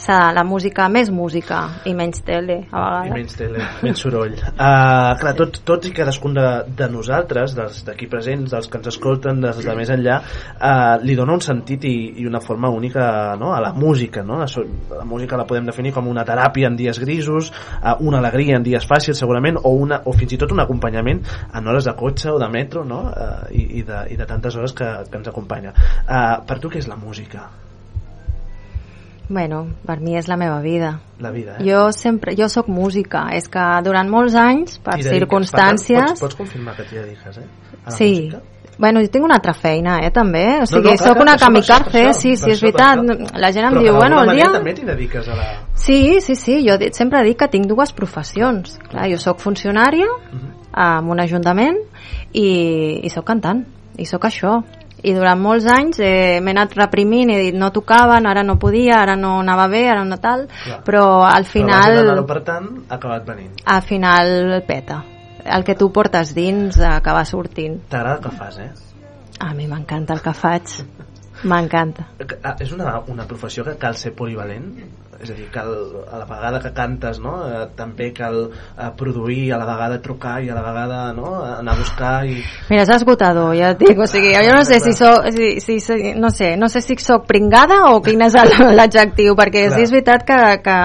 s'ha 0.00 0.30
la 0.32 0.44
música, 0.46 0.86
més 0.92 1.10
música 1.12 1.60
i 1.88 1.92
menys 1.96 2.22
tele, 2.26 2.56
a 2.70 2.80
vegades. 2.80 3.10
I 3.10 3.14
menys 3.18 3.36
tele, 3.38 3.64
menys 3.84 4.02
soroll. 4.04 4.36
Uh, 4.50 5.12
clar, 5.20 5.34
tots, 5.38 5.62
tots 5.66 5.90
i 5.90 5.92
cadascun 5.96 6.36
de, 6.38 6.46
de 6.78 6.88
nosaltres, 6.92 7.54
dels 7.58 7.82
d'aquí 7.86 8.08
presents, 8.10 8.50
dels 8.54 8.70
que 8.70 8.80
ens 8.80 8.90
escolten, 8.92 9.42
dels 9.44 9.60
de 9.66 9.76
més 9.76 9.92
enllà, 9.92 10.18
uh, 10.56 10.96
li 11.04 11.16
dona 11.18 11.36
un 11.36 11.44
sentit 11.44 11.84
i, 11.88 11.94
i 12.22 12.26
una 12.28 12.40
forma 12.44 12.72
única 12.72 13.04
no? 13.40 13.52
a 13.56 13.60
la 13.62 13.72
música. 13.76 14.24
No? 14.26 14.40
La, 14.40 14.48
la 14.96 15.06
música 15.08 15.38
la 15.40 15.46
podem 15.48 15.68
definir 15.68 15.94
com 15.96 16.08
una 16.10 16.24
teràpia 16.28 16.70
en 16.70 16.80
dies 16.80 17.00
grisos, 17.02 17.52
uh, 17.80 17.96
una 18.00 18.22
alegria 18.24 18.56
en 18.58 18.66
dies 18.66 18.88
fàcils, 18.88 19.20
segurament, 19.20 19.60
o, 19.62 19.74
una, 19.84 20.02
o 20.06 20.16
fins 20.16 20.36
i 20.36 20.40
tot 20.40 20.56
un 20.56 20.64
acompanyament 20.64 21.24
en 21.52 21.68
hores 21.68 21.88
de 21.88 21.96
cotxe 21.98 22.32
o 22.32 22.38
de 22.40 22.48
metro, 22.52 22.86
no? 22.88 23.04
uh, 23.10 23.48
i, 23.52 23.66
i, 23.82 23.86
de, 23.86 24.04
i 24.14 24.20
de 24.20 24.28
tantes 24.28 24.56
hores 24.56 24.76
que, 24.76 24.92
que 25.10 25.20
ens 25.20 25.32
acompanya. 25.32 25.74
Uh, 26.06 26.38
per 26.48 26.60
tu 26.62 26.72
què 26.72 26.80
és 26.80 26.88
la 26.88 26.98
música? 27.00 27.50
Bueno, 29.30 29.60
per 29.86 30.00
mi 30.02 30.16
és 30.18 30.26
la 30.26 30.34
meva 30.36 30.58
vida. 30.60 30.96
La 31.22 31.30
vida, 31.30 31.54
eh? 31.60 31.64
Jo 31.64 31.92
sempre, 31.94 32.34
jo 32.34 32.48
sóc 32.50 32.66
música, 32.66 33.28
és 33.38 33.46
que 33.48 33.62
durant 33.86 34.08
molts 34.10 34.34
anys, 34.34 34.80
per 34.82 34.96
circumstàncies... 35.06 36.16
Pots, 36.16 36.24
pots 36.24 36.38
confirmar 36.40 36.74
que 36.74 36.82
t'hi 36.88 36.98
dediques, 36.98 37.38
eh? 37.38 37.44
A 37.84 37.92
la 37.92 37.94
sí. 37.94 38.08
música? 38.16 38.40
Bueno, 38.80 39.02
jo 39.04 39.10
tinc 39.12 39.24
una 39.28 39.36
altra 39.36 39.52
feina, 39.54 39.98
eh, 40.02 40.10
també. 40.10 40.42
O 40.62 40.66
sigui, 40.66 40.88
no, 40.88 40.96
no, 40.96 41.04
sóc 41.04 41.20
una 41.20 41.36
kamikaze, 41.38 42.02
sí, 42.16 42.34
sí, 42.40 42.50
és 42.50 42.62
veritat. 42.64 43.02
La 43.38 43.52
gent 43.52 43.68
em 43.68 43.76
Però 43.76 43.82
diu, 43.84 43.94
bueno, 44.00 44.22
el 44.24 44.32
dia... 44.34 44.48
també 44.54 44.72
t'hi 44.74 44.86
dediques 44.88 45.28
a 45.28 45.36
la... 45.36 45.48
Sí, 45.78 46.18
sí, 46.24 46.34
sí, 46.34 46.58
jo 46.66 46.78
sempre 46.96 47.22
dic 47.28 47.38
que 47.44 47.50
tinc 47.52 47.68
dues 47.70 47.92
professions. 47.94 48.78
Clar, 48.88 49.06
jo 49.12 49.20
sóc 49.20 49.38
funcionària 49.44 50.08
Mhm. 50.32 50.50
en 50.74 51.10
un 51.12 51.20
ajuntament 51.20 51.78
i, 52.32 53.00
i 53.04 53.10
sóc 53.10 53.26
cantant, 53.26 53.62
i 53.98 54.06
sóc 54.06 54.24
això. 54.24 54.62
I 55.02 55.14
durant 55.16 55.40
molts 55.40 55.66
anys 55.66 55.98
eh, 56.04 56.40
m'he 56.42 56.50
anat 56.52 56.74
reprimint 56.76 57.30
i 57.30 57.36
he 57.38 57.42
dit 57.50 57.54
no 57.58 57.70
tocaven, 57.72 58.26
ara 58.26 58.42
no 58.42 58.58
podia, 58.58 58.98
ara 59.02 59.16
no 59.16 59.38
anava 59.40 59.66
bé, 59.72 59.86
ara 59.88 60.04
no 60.04 60.18
tal, 60.20 60.46
Clar. 60.64 60.82
però 60.84 61.22
al 61.24 61.44
Però 61.44 61.52
final... 61.52 61.98
anar-ho 62.04 62.26
per 62.26 62.40
tant, 62.44 62.68
ha 62.88 62.94
acabat 62.98 63.24
venint. 63.26 63.52
al 63.64 63.82
final 63.82 64.62
peta. 64.66 65.02
El 65.44 65.64
que 65.64 65.74
tu 65.74 65.90
portes 65.90 66.34
dins 66.36 66.76
acaba 66.84 67.24
sortint. 67.24 67.78
T'agrada 67.88 68.16
el 68.18 68.22
que 68.22 68.30
fas, 68.36 68.58
eh? 68.58 68.70
A 69.40 69.54
mi 69.54 69.66
m'encanta 69.66 70.12
el 70.12 70.20
que 70.20 70.34
faig. 70.36 70.74
M'encanta. 71.44 72.04
Ah, 72.44 72.56
És 72.60 72.72
una, 72.72 72.98
una 73.08 73.24
professió 73.26 73.64
que 73.64 73.78
cal 73.80 73.94
ser 73.96 74.12
polivalent? 74.14 74.74
És 75.20 75.28
a 75.28 75.34
dir, 75.36 75.50
cal, 75.52 75.68
a 76.08 76.16
la 76.16 76.24
vegada 76.24 76.58
que 76.62 76.70
cantes, 76.72 77.18
no? 77.20 77.34
Eh, 77.44 77.66
també 77.76 78.06
cal 78.16 78.38
eh, 78.48 78.86
produir, 78.96 79.50
a 79.52 79.58
la 79.60 79.66
vegada 79.68 79.98
trucar 80.00 80.38
i 80.40 80.48
a 80.48 80.54
la 80.56 80.62
vegada 80.64 81.00
no? 81.12 81.34
anar 81.44 81.74
a 81.74 81.76
buscar 81.76 82.12
i... 82.24 82.38
Mira, 82.70 82.86
és 82.86 82.92
esgotador, 82.94 83.52
ja 83.58 83.74
et 83.74 83.82
dic, 83.82 84.00
o 84.00 84.06
sigui, 84.08 84.30
jo 84.32 84.54
no 84.56 84.62
sé 84.64 84.78
si 84.80 84.94
soc, 84.96 85.28
si, 85.36 85.50
si, 85.60 85.76
si, 85.84 86.14
no 86.16 86.30
sé, 86.32 86.54
no 86.56 86.70
sé 86.72 86.80
si 86.80 86.96
soc 87.04 87.26
pringada 87.28 87.82
o 87.90 87.98
quin 88.04 88.24
és 88.24 88.38
l'adjectiu, 88.78 89.36
perquè 89.36 89.66
Clar. 89.66 89.74
sí, 89.76 89.84
és 89.84 89.92
veritat 89.92 90.24
que, 90.24 90.40
que, 90.64 90.78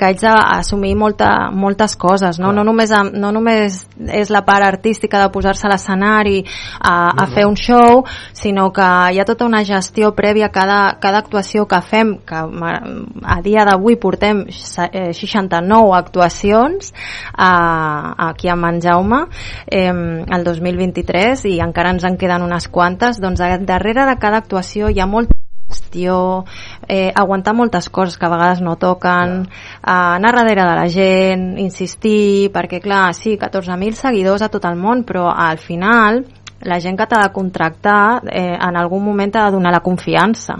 que 0.00 0.08
haig 0.08 0.26
d'assumir 0.26 0.96
molta, 0.98 1.30
moltes 1.54 1.94
coses, 1.94 2.42
no? 2.42 2.50
No 2.56 2.66
només, 2.66 2.90
no 3.14 3.30
només 3.34 3.78
és 4.10 4.34
la 4.34 4.42
part 4.48 4.66
artística 4.66 5.22
de 5.22 5.30
posar-se 5.30 5.68
a 5.68 5.72
l'escenari 5.72 6.40
a, 6.42 6.96
a 7.14 7.28
fer 7.30 7.46
un 7.46 7.54
show, 7.54 8.02
sinó 8.34 8.72
que 8.74 8.90
hi 9.14 9.22
ha 9.22 9.28
tota 9.28 9.46
una 9.46 9.62
gestió 9.62 10.10
prèvia 10.18 10.50
a 10.50 10.54
cada, 10.54 10.82
cada 10.98 11.22
actuació 11.22 11.68
que 11.70 11.78
fem, 11.86 12.16
que 12.26 12.42
a 12.42 13.40
dia 13.46 13.67
d'avui 13.68 13.96
portem 14.00 14.46
se- 14.50 14.88
eh, 14.92 15.12
69 15.14 15.94
actuacions 15.96 16.92
a, 17.36 17.50
aquí 18.30 18.48
a 18.48 18.56
en 18.58 18.80
Jaume 18.82 19.26
eh, 19.66 19.92
el 20.26 20.44
2023 20.44 21.44
i 21.52 21.58
encara 21.60 21.92
ens 21.94 22.04
en 22.04 22.16
queden 22.16 22.42
unes 22.42 22.68
quantes. 22.68 23.20
Doncs 23.20 23.40
darrere 23.68 24.06
de 24.08 24.16
cada 24.18 24.40
actuació 24.42 24.88
hi 24.90 25.00
ha 25.00 25.06
molta 25.06 25.36
gestió, 25.68 26.44
eh, 26.88 27.12
aguantar 27.14 27.54
moltes 27.54 27.90
coses 27.90 28.16
que 28.16 28.24
a 28.24 28.30
vegades 28.32 28.62
no 28.64 28.76
toquen, 28.76 29.42
eh, 29.44 29.80
anar 29.84 30.34
darrere 30.34 30.64
de 30.64 30.74
la 30.80 30.88
gent, 30.88 31.58
insistir, 31.58 32.50
perquè 32.52 32.80
clar, 32.80 33.12
sí, 33.14 33.36
14.000 33.36 33.92
seguidors 33.92 34.42
a 34.42 34.48
tot 34.48 34.64
el 34.64 34.76
món, 34.80 35.04
però 35.04 35.28
al 35.28 35.58
final 35.58 36.24
la 36.62 36.80
gent 36.80 36.96
que 36.98 37.06
t'ha 37.06 37.20
de 37.22 37.32
contractar 37.32 38.22
eh, 38.32 38.56
en 38.56 38.76
algun 38.76 39.04
moment 39.04 39.30
t'ha 39.30 39.44
de 39.46 39.52
donar 39.54 39.70
la 39.72 39.84
confiança 39.84 40.56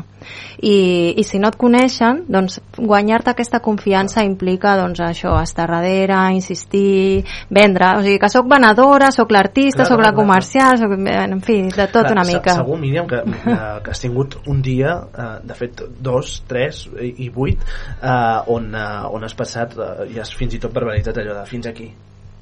i, 0.60 1.14
i 1.16 1.24
si 1.24 1.38
no 1.38 1.50
et 1.52 1.56
coneixen 1.58 2.24
doncs 2.28 2.58
guanyar-te 2.76 3.32
aquesta 3.32 3.60
confiança 3.64 4.24
implica 4.26 4.74
doncs 4.78 5.00
això, 5.04 5.36
estar 5.42 5.68
darrere 5.70 6.18
insistir, 6.34 7.24
vendre, 7.50 7.92
o 7.98 8.02
sigui 8.02 8.18
que 8.18 8.30
sóc 8.32 8.48
venedora, 8.50 9.12
sóc 9.14 9.32
l'artista, 9.34 9.86
sóc 9.88 10.02
la 10.02 10.12
comercial 10.16 10.78
sóc, 10.80 10.94
en 10.98 11.40
fi, 11.44 11.60
de 11.68 11.86
tot 11.86 12.08
Clar, 12.08 12.16
una 12.16 12.26
mica 12.26 12.56
Segur, 12.58 12.78
Míriam, 12.82 13.06
que, 13.10 13.22
que, 13.22 13.56
que 13.84 13.94
has 13.94 14.02
tingut 14.02 14.38
un 14.46 14.62
dia, 14.64 14.96
eh, 15.14 15.30
de 15.46 15.58
fet, 15.58 15.84
dos, 16.00 16.38
tres 16.48 16.84
i, 16.98 17.14
i 17.26 17.30
vuit, 17.34 17.62
eh, 18.02 18.52
on, 18.54 18.70
eh, 18.74 19.14
on 19.14 19.26
has 19.26 19.36
passat 19.38 19.78
eh, 19.78 20.10
i 20.14 20.20
has 20.22 20.34
fins 20.34 20.58
i 20.58 20.62
tot 20.62 20.74
verbalitzat 20.74 21.22
allò 21.22 21.38
de 21.38 21.46
fins 21.48 21.70
aquí. 21.70 21.90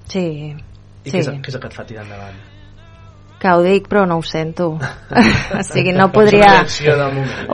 sí, 0.09 0.27
I 1.07 1.11
sí. 1.11 1.17
què, 1.17 1.23
és, 1.23 1.29
què 1.29 1.53
és 1.53 1.57
el 1.59 1.63
que 1.63 1.69
et 1.71 1.77
fa 1.77 1.85
tirar 1.87 2.07
endavant? 2.07 2.56
Que 3.39 3.53
ho 3.53 3.61
dic 3.63 3.87
però 3.89 4.07
no 4.09 4.19
ho 4.19 4.23
sento. 4.23 4.77
O 5.57 5.63
sigui, 5.63 5.93
no 5.95 6.09
podria 6.13 6.65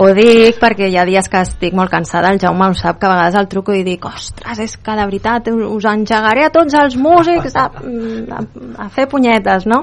ho 0.00 0.06
dic 0.16 0.56
perquè 0.59 0.88
hi 0.88 0.96
ha 0.98 1.04
dies 1.06 1.28
que 1.30 1.42
estic 1.44 1.74
molt 1.76 1.92
cansada 1.92 2.30
el 2.32 2.40
Jaume 2.40 2.70
ho 2.70 2.74
sap 2.74 2.98
que 2.98 3.06
a 3.06 3.12
vegades 3.12 3.36
el 3.38 3.48
truco 3.52 3.74
i 3.76 3.82
dic 3.86 4.06
ostres, 4.09 4.59
és 4.64 4.76
que 4.80 4.96
de 4.96 5.04
veritat 5.06 5.50
us 5.52 5.86
engegaré 5.90 6.46
a 6.46 6.50
tots 6.54 6.74
els 6.78 6.96
músics 6.96 7.54
a, 7.60 7.66
a, 7.68 8.40
a 8.86 8.88
fer 8.94 9.06
punyetes 9.12 9.68
no? 9.70 9.82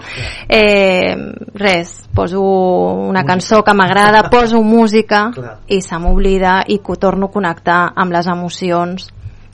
eh, 0.50 1.16
res 1.54 1.94
poso 2.16 2.42
una 2.42 3.24
cançó 3.24 3.62
que 3.64 3.78
m'agrada 3.78 4.26
poso 4.34 4.64
música 4.66 5.28
i 5.78 5.82
se 5.86 6.02
m'oblida 6.02 6.64
i 6.68 6.82
que 6.84 7.00
torno 7.00 7.30
a 7.30 7.34
connectar 7.38 7.82
amb 7.96 8.18
les 8.18 8.28
emocions 8.28 9.12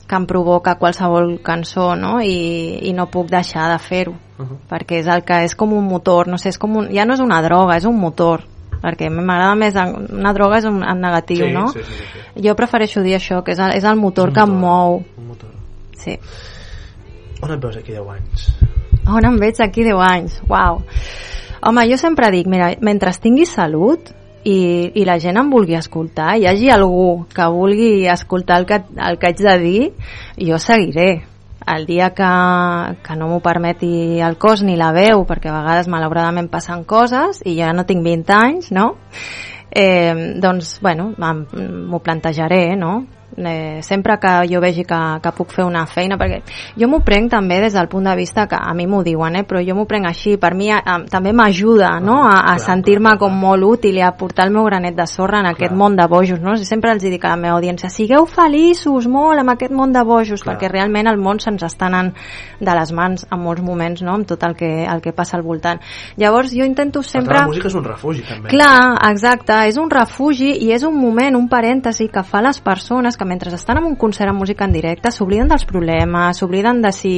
que 0.08 0.16
em 0.16 0.26
provoca 0.26 0.78
qualsevol 0.80 1.36
cançó 1.44 1.94
no? 1.94 2.18
I, 2.20 2.88
i 2.88 2.96
no 2.96 3.10
puc 3.12 3.30
deixar 3.30 3.70
de 3.74 3.82
fer-ho 3.82 4.16
Perquè 4.68 4.98
és 5.00 5.06
el 5.08 5.22
que 5.24 5.44
és 5.44 5.54
com 5.56 5.72
un 5.72 5.84
motor 5.88 6.28
no 6.28 6.36
sé, 6.38 6.50
és 6.50 6.58
com 6.58 6.76
un, 6.76 6.88
ja 6.92 7.04
no 7.06 7.14
és 7.14 7.20
una 7.24 7.40
droga, 7.42 7.76
és 7.76 7.84
un 7.88 7.96
motor 7.98 8.42
perquè 8.82 9.08
m'agrada 9.10 9.54
més 9.56 9.74
en- 9.80 10.06
una 10.18 10.32
droga 10.36 10.58
és 10.58 10.64
un, 10.68 10.82
en 10.84 11.00
negatiu, 11.00 11.46
Sí, 11.46 11.52
no? 11.52 11.68
sí, 11.72 11.80
sí, 11.82 11.92
sí, 12.12 12.42
jo 12.44 12.54
prefereixo 12.54 13.00
dir 13.02 13.14
això, 13.16 13.42
que 13.42 13.52
és 13.52 13.58
el, 13.58 13.72
és 13.72 13.84
el 13.84 13.96
motor 13.96 14.28
És 14.28 14.32
un 14.32 14.34
que 14.34 14.40
em 14.44 14.48
motor, 14.48 14.60
mou 14.60 15.04
un 15.16 15.26
motor. 15.28 15.50
sí. 15.96 16.18
On 17.42 17.50
et 17.52 17.60
veus 17.60 17.76
aquí 17.76 17.92
10 17.92 18.08
anys? 18.08 18.46
on 19.08 19.24
em 19.24 19.36
veig 19.38 19.60
aquí 19.62 19.84
10 19.84 20.00
anys 20.00 20.40
uau. 20.48 20.82
home, 21.62 21.88
jo 21.90 21.96
sempre 21.96 22.30
dic 22.30 22.46
mira, 22.46 22.72
mentre 22.80 23.12
tingui 23.22 23.46
salut 23.46 24.10
i, 24.44 24.92
i 24.94 25.04
la 25.04 25.18
gent 25.18 25.36
em 25.38 25.50
vulgui 25.50 25.74
escoltar 25.74 26.36
hi 26.38 26.46
hagi 26.46 26.68
algú 26.70 27.26
que 27.34 27.46
vulgui 27.50 28.06
escoltar 28.06 28.58
el 28.60 28.66
que, 28.66 28.82
el 29.08 29.18
que 29.18 29.26
haig 29.26 29.38
de 29.42 29.58
dir 29.58 29.92
jo 30.38 30.58
seguiré 30.58 31.24
el 31.66 31.86
dia 31.86 32.10
que, 32.14 32.30
que 33.02 33.16
no 33.16 33.28
m'ho 33.30 33.40
permeti 33.42 34.20
el 34.22 34.36
cos 34.38 34.62
ni 34.62 34.76
la 34.76 34.92
veu, 34.94 35.24
perquè 35.26 35.50
a 35.50 35.58
vegades 35.60 35.88
malauradament 35.90 36.50
passen 36.52 36.84
coses 36.84 37.42
i 37.44 37.56
ja 37.58 37.72
no 37.74 37.86
tinc 37.88 38.04
20 38.04 38.34
anys, 38.36 38.70
no? 38.74 38.94
Eh, 39.70 40.38
doncs, 40.40 40.78
bueno, 40.80 41.10
m'ho 41.16 42.00
plantejaré, 42.04 42.76
no? 42.76 43.04
Eh, 43.36 43.82
sempre 43.82 44.18
que 44.18 44.30
jo 44.48 44.60
vegi 44.60 44.86
que, 44.88 44.98
que 45.20 45.32
puc 45.36 45.50
fer 45.52 45.66
una 45.66 45.82
feina, 45.84 46.16
perquè 46.16 46.38
jo 46.80 46.88
m'ho 46.88 47.02
prenc 47.04 47.28
també 47.34 47.58
des 47.60 47.74
del 47.76 47.88
punt 47.92 48.06
de 48.08 48.14
vista 48.16 48.46
que 48.48 48.56
a 48.56 48.72
mi 48.72 48.86
m'ho 48.88 49.02
diuen, 49.04 49.36
eh, 49.36 49.44
però 49.44 49.60
jo 49.60 49.74
m'ho 49.76 49.84
prenc 49.84 50.08
així, 50.08 50.38
per 50.40 50.54
mi 50.56 50.70
eh, 50.72 50.80
també 51.12 51.34
m'ajuda 51.36 51.98
no? 52.00 52.22
a, 52.24 52.38
a 52.54 52.56
sentir-me 52.62 53.16
com 53.20 53.36
molt 53.36 53.66
útil 53.68 53.98
i 54.00 54.04
a 54.04 54.14
portar 54.16 54.46
el 54.46 54.54
meu 54.54 54.64
granet 54.64 54.96
de 54.96 55.06
sorra 55.06 55.42
en 55.44 55.50
aquest 55.50 55.74
món 55.76 55.98
de 55.98 56.06
bojos, 56.08 56.40
no? 56.40 56.56
sempre 56.56 56.94
els 56.96 57.04
dic 57.04 57.26
a 57.26 57.34
la 57.34 57.40
meva 57.42 57.58
audiència, 57.58 57.90
sigueu 57.92 58.24
feliços 58.24 59.04
molt 59.04 59.42
amb 59.42 59.52
aquest 59.52 59.74
món 59.76 59.92
de 59.92 60.00
bojos, 60.00 60.40
Clar. 60.40 60.54
perquè 60.54 60.72
realment 60.72 61.12
el 61.12 61.20
món 61.20 61.42
se'ns 61.42 61.66
està 61.68 61.90
anant 61.90 62.14
de 62.58 62.78
les 62.80 62.92
mans 62.96 63.26
en 63.28 63.42
molts 63.42 63.60
moments, 63.60 64.00
no? 64.00 64.16
amb 64.16 64.30
tot 64.32 64.48
el 64.48 64.56
que, 64.56 64.70
el 64.88 65.04
que 65.04 65.12
passa 65.12 65.36
al 65.36 65.44
voltant. 65.44 65.84
Llavors 66.16 66.56
jo 66.56 66.64
intento 66.64 67.04
sempre... 67.04 67.36
la 67.36 67.50
música 67.50 67.68
és 67.68 67.76
un 67.76 67.84
refugi, 67.84 68.24
també. 68.24 68.48
Clar, 68.54 68.96
exacte, 69.10 69.60
és 69.68 69.76
un 69.76 69.92
refugi 69.92 70.54
i 70.64 70.72
és 70.72 70.88
un 70.88 70.96
moment, 70.96 71.36
un 71.36 71.50
parèntesi 71.52 72.08
que 72.08 72.24
fa 72.24 72.40
les 72.40 72.62
persones 72.64 73.16
que 73.16 73.25
mentre 73.26 73.52
estan 73.54 73.82
en 73.82 73.90
un 73.90 73.96
concert 73.96 74.30
amb 74.30 74.40
música 74.40 74.64
en 74.64 74.72
directe 74.72 75.10
s'obliden 75.10 75.48
dels 75.50 75.66
problemes, 75.68 76.38
s'obliden 76.38 76.80
de 76.82 76.92
si 76.92 77.14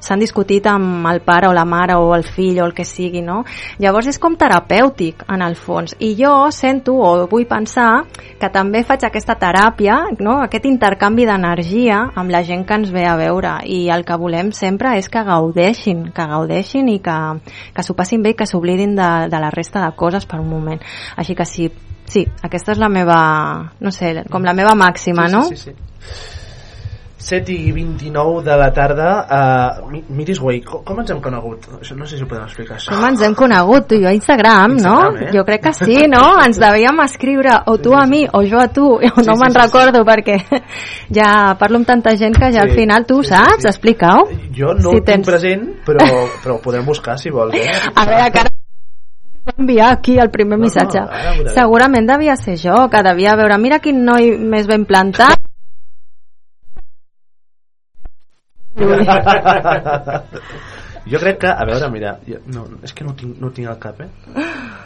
s'han 0.00 0.20
discutit 0.22 0.66
amb 0.70 1.06
el 1.10 1.22
pare 1.26 1.48
o 1.48 1.54
la 1.56 1.64
mare 1.64 1.96
o 1.96 2.14
el 2.14 2.24
fill 2.24 2.60
o 2.60 2.66
el 2.66 2.74
que 2.74 2.84
sigui, 2.84 3.22
no? 3.22 3.42
Llavors 3.82 4.10
és 4.12 4.20
com 4.22 4.36
terapèutic, 4.36 5.24
en 5.32 5.42
el 5.42 5.56
fons. 5.56 5.96
I 5.98 6.14
jo 6.18 6.34
sento, 6.54 6.96
o 7.00 7.26
vull 7.30 7.46
pensar, 7.48 8.04
que 8.40 8.50
també 8.52 8.82
faig 8.84 9.06
aquesta 9.06 9.36
teràpia, 9.40 9.98
no? 10.20 10.38
aquest 10.44 10.66
intercanvi 10.68 11.26
d'energia 11.28 12.02
amb 12.14 12.32
la 12.32 12.42
gent 12.46 12.66
que 12.66 12.78
ens 12.78 12.92
ve 12.92 13.06
a 13.08 13.16
veure 13.18 13.56
i 13.64 13.86
el 13.92 14.04
que 14.06 14.18
volem 14.20 14.52
sempre 14.56 14.96
és 15.00 15.08
que 15.12 15.24
gaudeixin, 15.26 16.06
que 16.14 16.28
gaudeixin 16.30 16.90
i 16.92 17.00
que, 17.04 17.18
que 17.74 17.84
s'ho 17.86 17.96
passin 17.98 18.22
bé 18.22 18.34
i 18.34 18.38
que 18.38 18.48
s'oblidin 18.48 18.96
de, 18.98 19.10
de 19.32 19.42
la 19.42 19.50
resta 19.54 19.84
de 19.84 19.92
coses 19.96 20.26
per 20.28 20.40
un 20.42 20.50
moment. 20.50 20.82
Així 21.16 21.34
que 21.34 21.48
sí, 21.48 21.70
sí, 22.08 22.26
aquesta 22.42 22.72
és 22.72 22.78
la 22.78 22.88
meva, 22.88 23.20
no 23.80 23.90
sé, 23.90 24.24
com 24.30 24.42
la 24.46 24.54
meva 24.54 24.74
màxima, 24.74 25.28
Sí, 25.28 25.34
no? 25.36 25.44
sí, 25.50 25.56
sí, 25.56 25.70
sí. 25.74 26.32
7 27.26 27.50
i 27.50 27.72
29 27.72 28.42
de 28.44 28.54
la 28.56 28.68
tarda 28.72 29.06
uh, 29.82 30.00
Miris 30.14 30.38
Way, 30.38 30.60
com, 30.62 30.82
com 30.86 31.00
ens 31.00 31.10
hem 31.10 31.18
conegut? 31.24 31.64
Això, 31.80 31.96
no 31.98 32.06
sé 32.06 32.18
si 32.20 32.22
ho 32.22 32.28
podem 32.30 32.44
explicar 32.44 32.76
això. 32.76 32.92
Com 32.92 33.02
ens 33.08 33.22
hem 33.24 33.34
conegut, 33.34 33.88
tu 33.88 33.96
i 33.96 34.02
jo 34.04 34.10
a 34.10 34.12
Instagram, 34.14 34.76
Instagram, 34.76 35.16
no? 35.16 35.24
eh? 35.24 35.30
Jo 35.34 35.42
crec 35.48 35.64
que 35.64 35.72
sí, 35.74 35.96
no? 36.12 36.20
Ens 36.44 36.60
devíem 36.62 37.00
escriure 37.02 37.56
o 37.72 37.78
tu 37.82 37.96
a 37.98 38.04
mi 38.06 38.20
o 38.30 38.44
jo 38.46 38.60
a 38.62 38.68
tu, 38.70 38.84
o 39.00 39.00
no 39.24 39.34
sí, 39.34 39.40
me'n 39.42 39.50
sí, 39.50 39.56
sí. 39.56 39.62
recordo 39.64 40.04
perquè 40.06 40.36
ja 41.18 41.30
parlo 41.58 41.80
amb 41.80 41.88
tanta 41.88 42.14
gent 42.20 42.36
que 42.38 42.52
ja 42.54 42.62
al 42.62 42.70
Sí, 42.76 42.82
final 42.84 43.06
tu 43.08 43.22
sí, 43.24 43.30
sí, 43.32 43.34
saps, 43.34 43.64
sí. 43.64 43.70
explica-ho. 43.72 44.28
Jo 44.54 44.76
no 44.76 44.92
Si 44.92 45.00
ho 45.00 45.02
tinc 45.08 45.26
present, 45.26 45.66
però, 45.88 46.06
però 46.44 46.60
ho 46.60 46.62
podem 46.62 46.84
buscar 46.86 47.18
si 47.18 47.32
vols. 47.34 47.56
Eh? 47.58 47.66
A 47.96 48.06
veure, 48.06 48.30
que 48.30 48.44
ara 48.44 48.55
va 49.46 49.52
enviar 49.58 49.92
aquí 49.92 50.18
el 50.18 50.30
primer 50.30 50.58
missatge. 50.58 50.98
ara 50.98 51.32
veurem. 51.36 51.54
Segurament 51.54 52.06
devia 52.08 52.36
ser 52.36 52.56
jo, 52.58 52.88
que 52.90 53.02
devia 53.06 53.36
veure, 53.38 53.58
mira 53.62 53.78
quin 53.78 54.02
noi 54.04 54.32
més 54.38 54.66
ben 54.66 54.84
plantat. 54.88 55.38
jo 61.06 61.18
crec 61.22 61.38
que, 61.40 61.48
a 61.48 61.64
veure, 61.68 61.88
mira, 61.90 62.18
jo, 62.28 62.38
no, 62.52 62.66
és 62.84 62.92
que 62.92 63.04
no 63.06 63.14
tinc, 63.16 63.38
no 63.40 63.50
tinc 63.54 63.68
al 63.70 63.78
cap, 63.80 64.00
eh? 64.04 64.08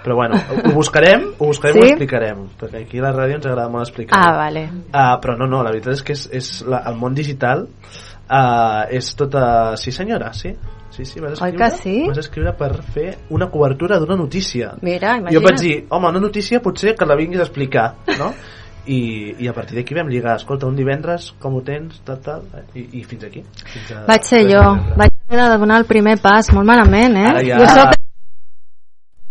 Però 0.05 0.15
bueno, 0.17 0.37
ho 0.39 0.73
buscarem, 0.73 1.21
ho 1.39 1.47
buscarem 1.51 1.77
Sí? 1.77 1.81
ho 1.81 1.85
explicarem, 1.89 2.39
perquè 2.61 2.79
aquí 2.85 2.99
a 3.01 3.03
la 3.09 3.13
ràdio 3.17 3.35
ens 3.41 3.47
agrada 3.47 3.69
molt 3.73 3.83
explicar. 3.89 4.15
Ah, 4.17 4.33
vale. 4.37 4.63
Uh, 4.93 5.17
però 5.21 5.33
no, 5.41 5.47
no, 5.49 5.63
la 5.65 5.71
veritat 5.75 5.93
és 5.99 6.03
que 6.05 6.13
és, 6.17 6.23
és 6.33 6.47
la, 6.69 6.79
el 6.89 6.97
món 7.01 7.15
digital 7.17 7.59
uh, 7.67 8.83
és 8.89 9.15
tota... 9.17 9.43
Sí 9.81 9.91
senyora, 9.93 10.33
sí? 10.37 10.51
Sí, 10.91 11.05
sí, 11.05 11.21
vas 11.21 11.41
Oi 11.41 11.51
escriure, 11.51 11.71
que 11.71 11.77
sí? 11.79 12.05
vas 12.09 12.19
escriure 12.19 12.53
per 12.59 12.73
fer 12.83 13.19
una 13.31 13.47
cobertura 13.51 13.99
d'una 13.99 14.17
notícia. 14.17 14.73
Mira, 14.83 15.15
Jo 15.17 15.21
imagina't. 15.23 15.45
vaig 15.47 15.61
dir, 15.61 15.77
home, 15.89 16.09
una 16.09 16.21
notícia 16.21 16.61
potser 16.61 16.97
que 16.99 17.07
la 17.07 17.15
vinguis 17.17 17.41
a 17.41 17.45
explicar, 17.47 17.95
no? 18.19 18.33
I, 18.91 19.37
i 19.39 19.47
a 19.47 19.53
partir 19.55 19.77
d'aquí 19.77 19.95
vam 19.95 20.09
lligar, 20.09 20.35
escolta, 20.41 20.67
un 20.67 20.75
divendres, 20.75 21.31
com 21.39 21.55
ho 21.55 21.61
tens, 21.63 22.01
tal, 22.05 22.19
tal, 22.25 22.43
eh? 22.57 22.65
i, 22.75 22.87
i 23.01 23.05
fins 23.05 23.25
aquí. 23.29 23.45
Fins 23.71 23.93
a, 23.93 24.05
Vaig 24.09 24.25
ser 24.27 24.41
jo, 24.51 24.63
vaig 24.97 25.13
haver 25.29 25.45
de 25.53 25.59
donar 25.63 25.79
el 25.79 25.87
primer 25.87 26.17
pas, 26.19 26.49
molt 26.53 26.67
malament, 26.67 27.15
eh? 27.21 27.27
Ara 27.31 27.43
ja- 27.47 27.59
Jo 27.61 27.67
soc... 27.77 27.97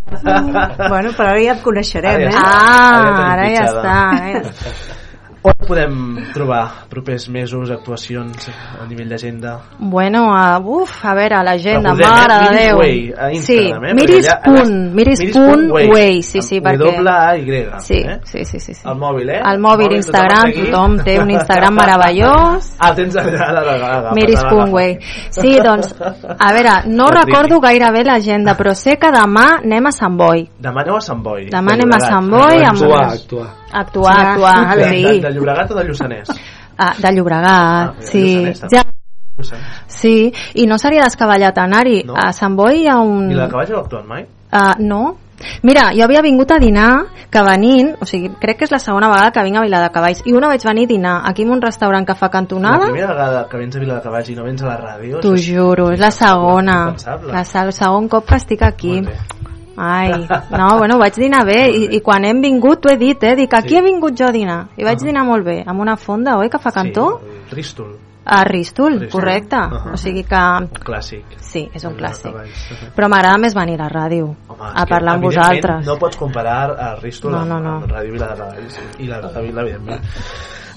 bueno, 0.89 1.11
però 1.17 1.27
ara 1.33 1.41
ja 1.43 1.53
et 1.57 1.61
coneixerem, 1.61 2.15
Ara 2.15 2.23
ja 2.23 2.29
eh? 2.29 2.33
està. 2.33 2.47
Ah, 2.47 2.89
Ara 2.95 3.33
ara 3.33 3.49
ja. 3.51 3.67
Ara 3.67 4.31
ja 4.31 4.41
està. 4.47 4.95
On 5.41 5.53
podem 5.55 6.17
trobar 6.33 6.87
propers 6.91 7.29
mesos, 7.31 7.69
actuacions 7.71 8.49
a 8.75 8.83
nivell 8.89 9.07
d'agenda? 9.07 9.53
Bueno, 9.79 10.25
uh, 10.33 10.81
uf, 10.81 10.97
a 11.07 11.13
veure, 11.15 11.37
l'agenda, 11.47 11.93
Recordem, 11.93 12.09
mare 12.09 12.33
eh? 12.33 12.49
de 12.49 12.57
Déu. 12.57 12.77
Way, 12.79 13.13
a 13.15 13.29
Instagram, 13.31 13.83
sí, 13.85 13.89
eh? 13.89 13.93
miris 13.95 14.27
allà- 14.27 14.41
punt, 14.43 14.57
allà- 14.59 14.95
miris 14.97 15.19
miris 15.19 15.37
punt 15.37 15.47
punt 15.53 15.71
way, 15.71 15.87
way, 15.87 16.21
sí, 16.21 16.41
sí, 16.41 16.57
amb 16.57 16.65
perquè... 16.67 16.91
W-A-Y, 16.99 17.79
Sí, 17.79 17.93
eh? 18.03 18.17
sí, 18.25 18.43
sí, 18.43 18.59
sí, 18.59 18.73
sí. 18.73 18.81
El 18.83 18.97
mòbil, 18.99 19.29
eh? 19.29 19.39
El 19.51 19.61
mòbil, 19.63 19.95
Instagram, 19.95 20.51
tothom 20.57 20.97
té 21.07 21.15
un 21.23 21.31
Instagram 21.31 21.73
meravellós. 21.75 22.69
Ah, 22.79 22.91
tens 22.95 23.15
ara, 23.15 23.47
ara, 23.49 24.11
Miris 24.15 24.43
punt 24.49 24.73
way. 24.73 24.97
Sí, 25.29 25.55
doncs, 25.63 25.93
a 25.99 26.51
veure, 26.53 26.75
no 26.87 27.07
recordo 27.15 27.59
gaire 27.63 27.91
bé 27.95 28.03
l'agenda, 28.03 28.57
però 28.59 28.73
sé 28.73 28.97
que 28.99 29.11
demà 29.11 29.61
anem 29.63 29.87
a 29.87 29.91
Sant 29.95 30.17
Boi. 30.19 30.49
Demà 30.59 30.83
aneu 30.83 30.97
a 30.99 31.01
Sant 31.01 31.23
Boi. 31.23 31.47
Demà 31.51 31.75
de 31.75 31.79
anem 31.79 31.95
a. 31.95 31.99
Sant 32.03 32.29
Boi 32.29 32.63
amb... 32.65 32.75
Actuar, 32.83 33.07
actuar. 33.13 33.49
Actuar, 33.71 34.15
Sí, 34.15 34.21
actuar, 34.31 34.77
de, 34.77 34.89
sí. 34.89 35.03
de, 35.03 35.19
de 35.27 35.33
Llobregat 35.35 35.71
o 35.71 35.75
de 35.75 35.83
Lluçanès? 35.85 36.31
Ah, 36.77 36.93
de 36.97 37.11
Llobregat, 37.13 37.49
Ah, 37.53 37.93
sí. 37.99 38.23
Lluçanès, 38.23 38.59
també. 38.59 38.77
Ja, 38.77 38.83
sí, 39.87 40.33
i 40.55 40.67
no 40.67 40.77
seria 40.77 41.03
descabellat 41.07 41.57
anar-hi. 41.57 42.03
No. 42.07 42.15
A 42.17 42.31
Sant 42.33 42.55
Boi 42.55 42.83
hi 42.83 42.87
ha 42.87 42.99
un... 42.99 43.31
I 43.31 43.39
la 43.39 43.49
cavall 43.51 43.71
heu 43.71 43.81
actuat 43.83 44.05
mai? 44.05 44.25
Uh, 44.51 44.75
no. 44.79 45.01
Mira, 45.63 45.91
jo 45.95 46.03
havia 46.03 46.21
vingut 46.21 46.51
a 46.51 46.57
dinar, 46.59 47.05
que 47.31 47.41
venint, 47.45 47.93
o 48.01 48.05
sigui, 48.05 48.31
crec 48.41 48.57
que 48.59 48.67
és 48.67 48.73
la 48.73 48.79
segona 48.83 49.07
vegada 49.07 49.31
que 49.31 49.43
vinc 49.45 49.55
a 49.55 49.63
Viladecavalls, 49.63 50.23
i 50.27 50.33
una 50.35 50.49
vaig 50.51 50.65
venir 50.67 50.83
a 50.83 50.89
dinar 50.89 51.13
aquí 51.29 51.45
en 51.45 51.53
un 51.55 51.61
restaurant 51.61 52.05
que 52.05 52.15
fa 52.15 52.27
La 52.27 52.33
cantonada, 52.33 52.89
primera 52.89 53.13
vegada 53.13 53.47
que 53.47 53.57
vens 53.57 53.75
a 53.75 53.79
Vila 53.79 53.95
de 53.95 54.01
Cavalls 54.01 54.29
i 54.29 54.35
no 54.35 54.43
vens 54.43 54.63
a 54.63 54.67
la 54.67 54.77
ràdio... 54.81 55.21
t'ho 55.23 55.35
juro, 55.37 55.91
és 55.93 55.99
la 55.99 56.11
segona. 56.11 56.79
La, 57.31 57.45
el 57.63 57.73
segon 57.73 58.09
cop 58.09 58.27
que 58.27 58.35
estic 58.35 58.63
aquí. 58.63 58.99
Ai, 59.79 60.11
no, 60.59 60.67
bueno, 60.77 60.97
vaig 60.99 61.15
dinar 61.15 61.45
bé 61.47 61.69
i, 61.71 61.85
i 61.95 62.01
quan 62.03 62.25
hem 62.27 62.41
vingut 62.43 62.81
t'ho 62.83 62.91
he 62.91 62.97
dit, 62.99 63.23
eh? 63.23 63.35
Dic, 63.39 63.53
aquí 63.55 63.69
Sí. 63.69 63.77
he 63.79 63.81
vingut 63.85 64.17
jo 64.19 64.27
a 64.27 64.31
dinar 64.35 64.59
i 64.75 64.83
vaig 64.83 64.99
dinar 64.99 65.23
molt 65.23 65.45
bé, 65.45 65.61
amb 65.65 65.79
una 65.79 65.95
fonda, 65.95 66.35
oi, 66.37 66.49
que 66.49 66.59
fa 66.59 66.71
cantó? 66.75 67.21
Sí, 67.23 67.55
Rístol, 67.55 67.97
A 68.29 68.43
Ristul, 68.43 68.99
Ristul. 68.99 69.09
correcte. 69.21 69.55
Ahà. 69.55 69.93
O 69.93 69.97
sigui 69.97 70.21
que 70.27 70.41
clàssic. 70.85 71.23
sí, 71.39 71.63
és 71.73 71.83
un 71.87 71.95
clàssic. 71.97 72.35
Però 72.95 73.07
m'agrada 73.09 73.39
més 73.41 73.55
venir 73.55 73.79
a 73.81 73.87
ràdio, 73.89 74.35
Home, 74.49 74.69
a 74.75 74.85
parlar 74.85 75.15
amb 75.15 75.23
vosaltres. 75.23 75.85
No 75.87 75.95
pots 75.97 76.17
comparar 76.19 76.75
a 76.77 76.91
Ristol 76.99 77.31
No, 77.31 77.45
no, 77.45 77.57
no. 77.59 77.77
amb 77.79 77.89
Ràdio 77.89 78.11
Vila 78.11 78.27
de 78.27 78.35
Cavalls 78.43 78.79
i 78.99 79.07
la 79.07 79.21
de 79.23 79.41
Vila, 79.47 79.61
evidentment. 79.61 80.01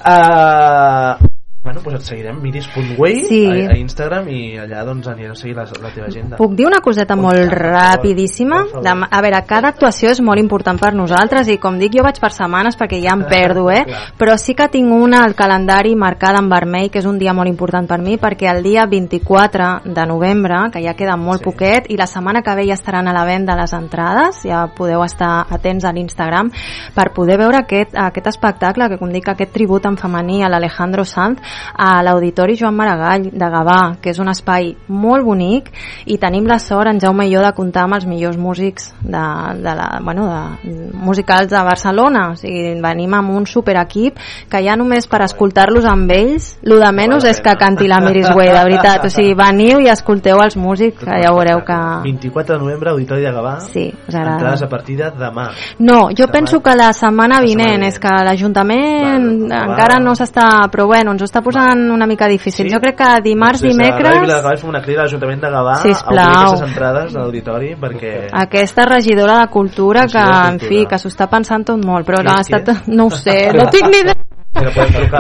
Uh, 0.07 1.29
bueno, 1.62 1.80
doncs 1.80 2.01
et 2.01 2.06
seguirem, 2.09 2.40
miris.way 2.43 3.20
Sí. 3.28 3.47
a, 3.47 3.70
a 3.70 3.76
Instagram 3.78 4.26
i 4.28 4.40
allà 4.59 4.82
doncs 4.84 5.06
anirem 5.06 5.30
a 5.30 5.36
seguir 5.39 5.55
la, 5.55 5.64
la 5.80 5.90
teva 5.94 6.09
agenda. 6.09 6.36
Puc 6.36 6.56
dir 6.59 6.66
una 6.66 6.80
coseta 6.82 7.14
molt 7.14 7.52
rapidíssima? 7.55 8.64
Demà, 8.82 9.06
a 9.06 9.20
veure, 9.22 9.39
cada 9.47 9.70
actuació 9.70 10.10
és 10.10 10.20
molt 10.20 10.43
important 10.43 10.80
per 10.80 10.90
nosaltres 10.98 11.47
i 11.48 11.59
com 11.62 11.78
dic 11.78 11.94
jo 11.94 12.02
vaig 12.02 12.18
per 12.18 12.32
setmanes 12.34 12.74
perquè 12.78 12.98
ja 13.05 13.14
em 13.14 13.22
perdo, 13.30 13.68
eh? 13.70 13.84
Però 14.18 14.34
sí 14.43 14.56
que 14.59 14.66
tinc 14.72 14.90
una 14.90 15.22
al 15.22 15.36
calendari 15.39 15.94
marcada 15.94 16.40
en 16.43 16.48
vermell 16.51 16.90
que 16.90 16.98
és 16.98 17.06
un 17.06 17.20
dia 17.20 17.32
molt 17.32 17.48
important 17.48 17.86
per 17.86 18.01
mi 18.02 18.18
perquè 18.18 18.51
el 18.51 18.62
dia 18.66 18.86
24 18.90 19.70
de 19.84 20.06
novembre, 20.10 20.64
que 20.72 20.82
ja 20.82 20.97
queda 20.98 21.14
molt 21.16 21.44
poquet 21.47 21.86
i 21.94 21.97
la 21.97 22.10
setmana 22.10 22.43
que 22.43 22.56
ve 22.59 22.66
ja 22.66 22.74
estaran 22.74 23.06
a 23.06 23.14
la 23.14 23.24
venda 23.24 23.55
les 23.55 23.72
entrades, 23.72 24.43
ja 24.43 24.66
podeu 24.74 25.05
estar 25.06 25.47
atents 25.48 25.86
a 25.86 25.94
l'Instagram 25.94 26.51
per 26.94 27.12
poder 27.14 27.39
veure 27.39 27.62
aquest, 27.62 27.94
aquest 27.94 28.26
espectacle, 28.34 28.90
que 28.90 28.98
com 28.98 29.14
dic, 29.14 29.30
aquest 29.30 29.55
tribut 29.55 29.86
en 29.86 29.97
femení 29.97 30.43
a 30.43 30.51
l'Alejandro 30.51 31.06
Sanz 31.06 31.52
a 31.77 32.03
l'Auditori 32.03 32.57
Joan 32.59 32.77
Maragall 32.77 33.29
de 33.33 33.51
Gavà, 33.57 33.81
que 34.03 34.12
és 34.12 34.20
un 34.23 34.31
espai 34.33 34.73
molt 34.89 35.24
bonic 35.27 35.70
i 36.07 36.19
tenim 36.23 36.47
la 36.49 36.59
sort, 36.62 36.91
en 36.91 37.01
Jaume 37.03 37.27
i 37.29 37.35
jo, 37.35 37.43
de 37.43 37.53
comptar 37.57 37.87
amb 37.87 37.99
els 37.99 38.07
millors 38.09 38.39
músics 38.41 38.93
de, 39.03 39.24
de 39.62 39.74
la, 39.79 39.89
bueno, 40.05 40.27
de, 40.29 40.93
musicals 40.93 41.51
de 41.51 41.62
Barcelona. 41.62 42.29
O 42.33 42.37
sigui, 42.39 42.77
venim 42.83 43.15
amb 43.19 43.35
un 43.37 43.47
superequip 43.47 44.19
que 44.51 44.62
ja 44.65 44.77
només 44.79 45.09
per 45.11 45.23
escoltar-los 45.27 45.87
amb 45.89 46.11
ells, 46.15 46.53
lo 46.69 46.79
de 46.81 46.91
menys 46.95 47.27
és 47.29 47.41
que 47.43 47.55
canti 47.61 47.89
la 47.91 48.01
Miris 48.05 48.31
Way, 48.31 48.53
de 48.53 48.65
veritat. 48.69 49.07
O 49.07 49.12
sigui, 49.12 49.35
veniu 49.39 49.83
i 49.83 49.91
escolteu 49.93 50.41
els 50.43 50.57
músics, 50.61 51.03
que 51.05 51.20
ja 51.23 51.33
veureu 51.35 51.62
que... 51.66 51.79
24 52.07 52.57
de 52.57 52.61
novembre, 52.62 52.93
Auditori 52.95 53.27
de 53.27 53.33
Gavà. 53.35 53.57
Sí, 53.66 53.89
us 54.09 54.15
agrada. 54.15 54.39
Entrades 54.39 54.62
a 54.62 54.70
partir 54.70 54.97
de 54.99 55.11
demà. 55.19 55.49
No, 55.79 56.11
jo 56.16 56.29
penso 56.33 56.62
que 56.62 56.74
la 56.79 56.93
setmana 56.97 57.41
vinent, 57.45 57.85
és 57.87 57.99
que 58.03 58.12
l'Ajuntament 58.27 59.47
encara 59.53 59.99
no 60.03 60.15
s'està, 60.19 60.49
però 60.73 60.87
bueno, 60.91 61.15
ens 61.15 61.24
ho 61.24 61.29
està 61.29 61.41
posant 61.44 61.85
una 61.93 62.06
mica 62.06 62.28
difícil. 62.31 62.70
Jo 62.73 62.81
crec 62.82 62.97
que 62.98 63.10
dimarts, 63.24 63.62
Des 63.62 63.77
de 63.77 63.85
Ràdio 63.85 63.98
Vila 63.98 64.09
de 64.09 64.23
dimecres, 64.23 64.43
Cavalls 64.43 64.60
fem 64.62 64.70
una 64.70 64.82
crida 64.82 65.01
a 65.01 65.05
l'Ajuntament 65.06 65.43
de 65.43 65.52
Gavà 65.52 65.77
Sisplau. 65.82 66.19
a 66.19 66.43
aquestes 66.43 66.69
entrades 66.69 67.14
a 67.16 67.20
l'auditori 67.20 67.74
perquè... 67.81 68.12
aquesta 68.44 68.86
regidora 68.89 69.39
de 69.40 69.47
cultura 69.52 70.06
que, 70.06 70.19
de 70.19 70.43
en 70.48 70.59
fi, 70.59 70.66
Cultura. 70.66 70.89
que 70.90 70.98
s'ho 71.02 71.12
està 71.12 71.28
pensant 71.31 71.64
tot 71.73 71.85
molt, 71.85 72.06
però 72.06 72.23
no, 72.23 72.36
ha 72.36 72.44
estat, 72.47 72.86
no 72.89 73.06
ho 73.06 73.10
sé, 73.10 73.39
no 73.55 73.69
tinc 73.70 73.90
ni 73.90 74.05
idea. 74.06 74.19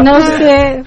No 0.04 0.16
ho 0.16 0.20
sé. 0.20 0.84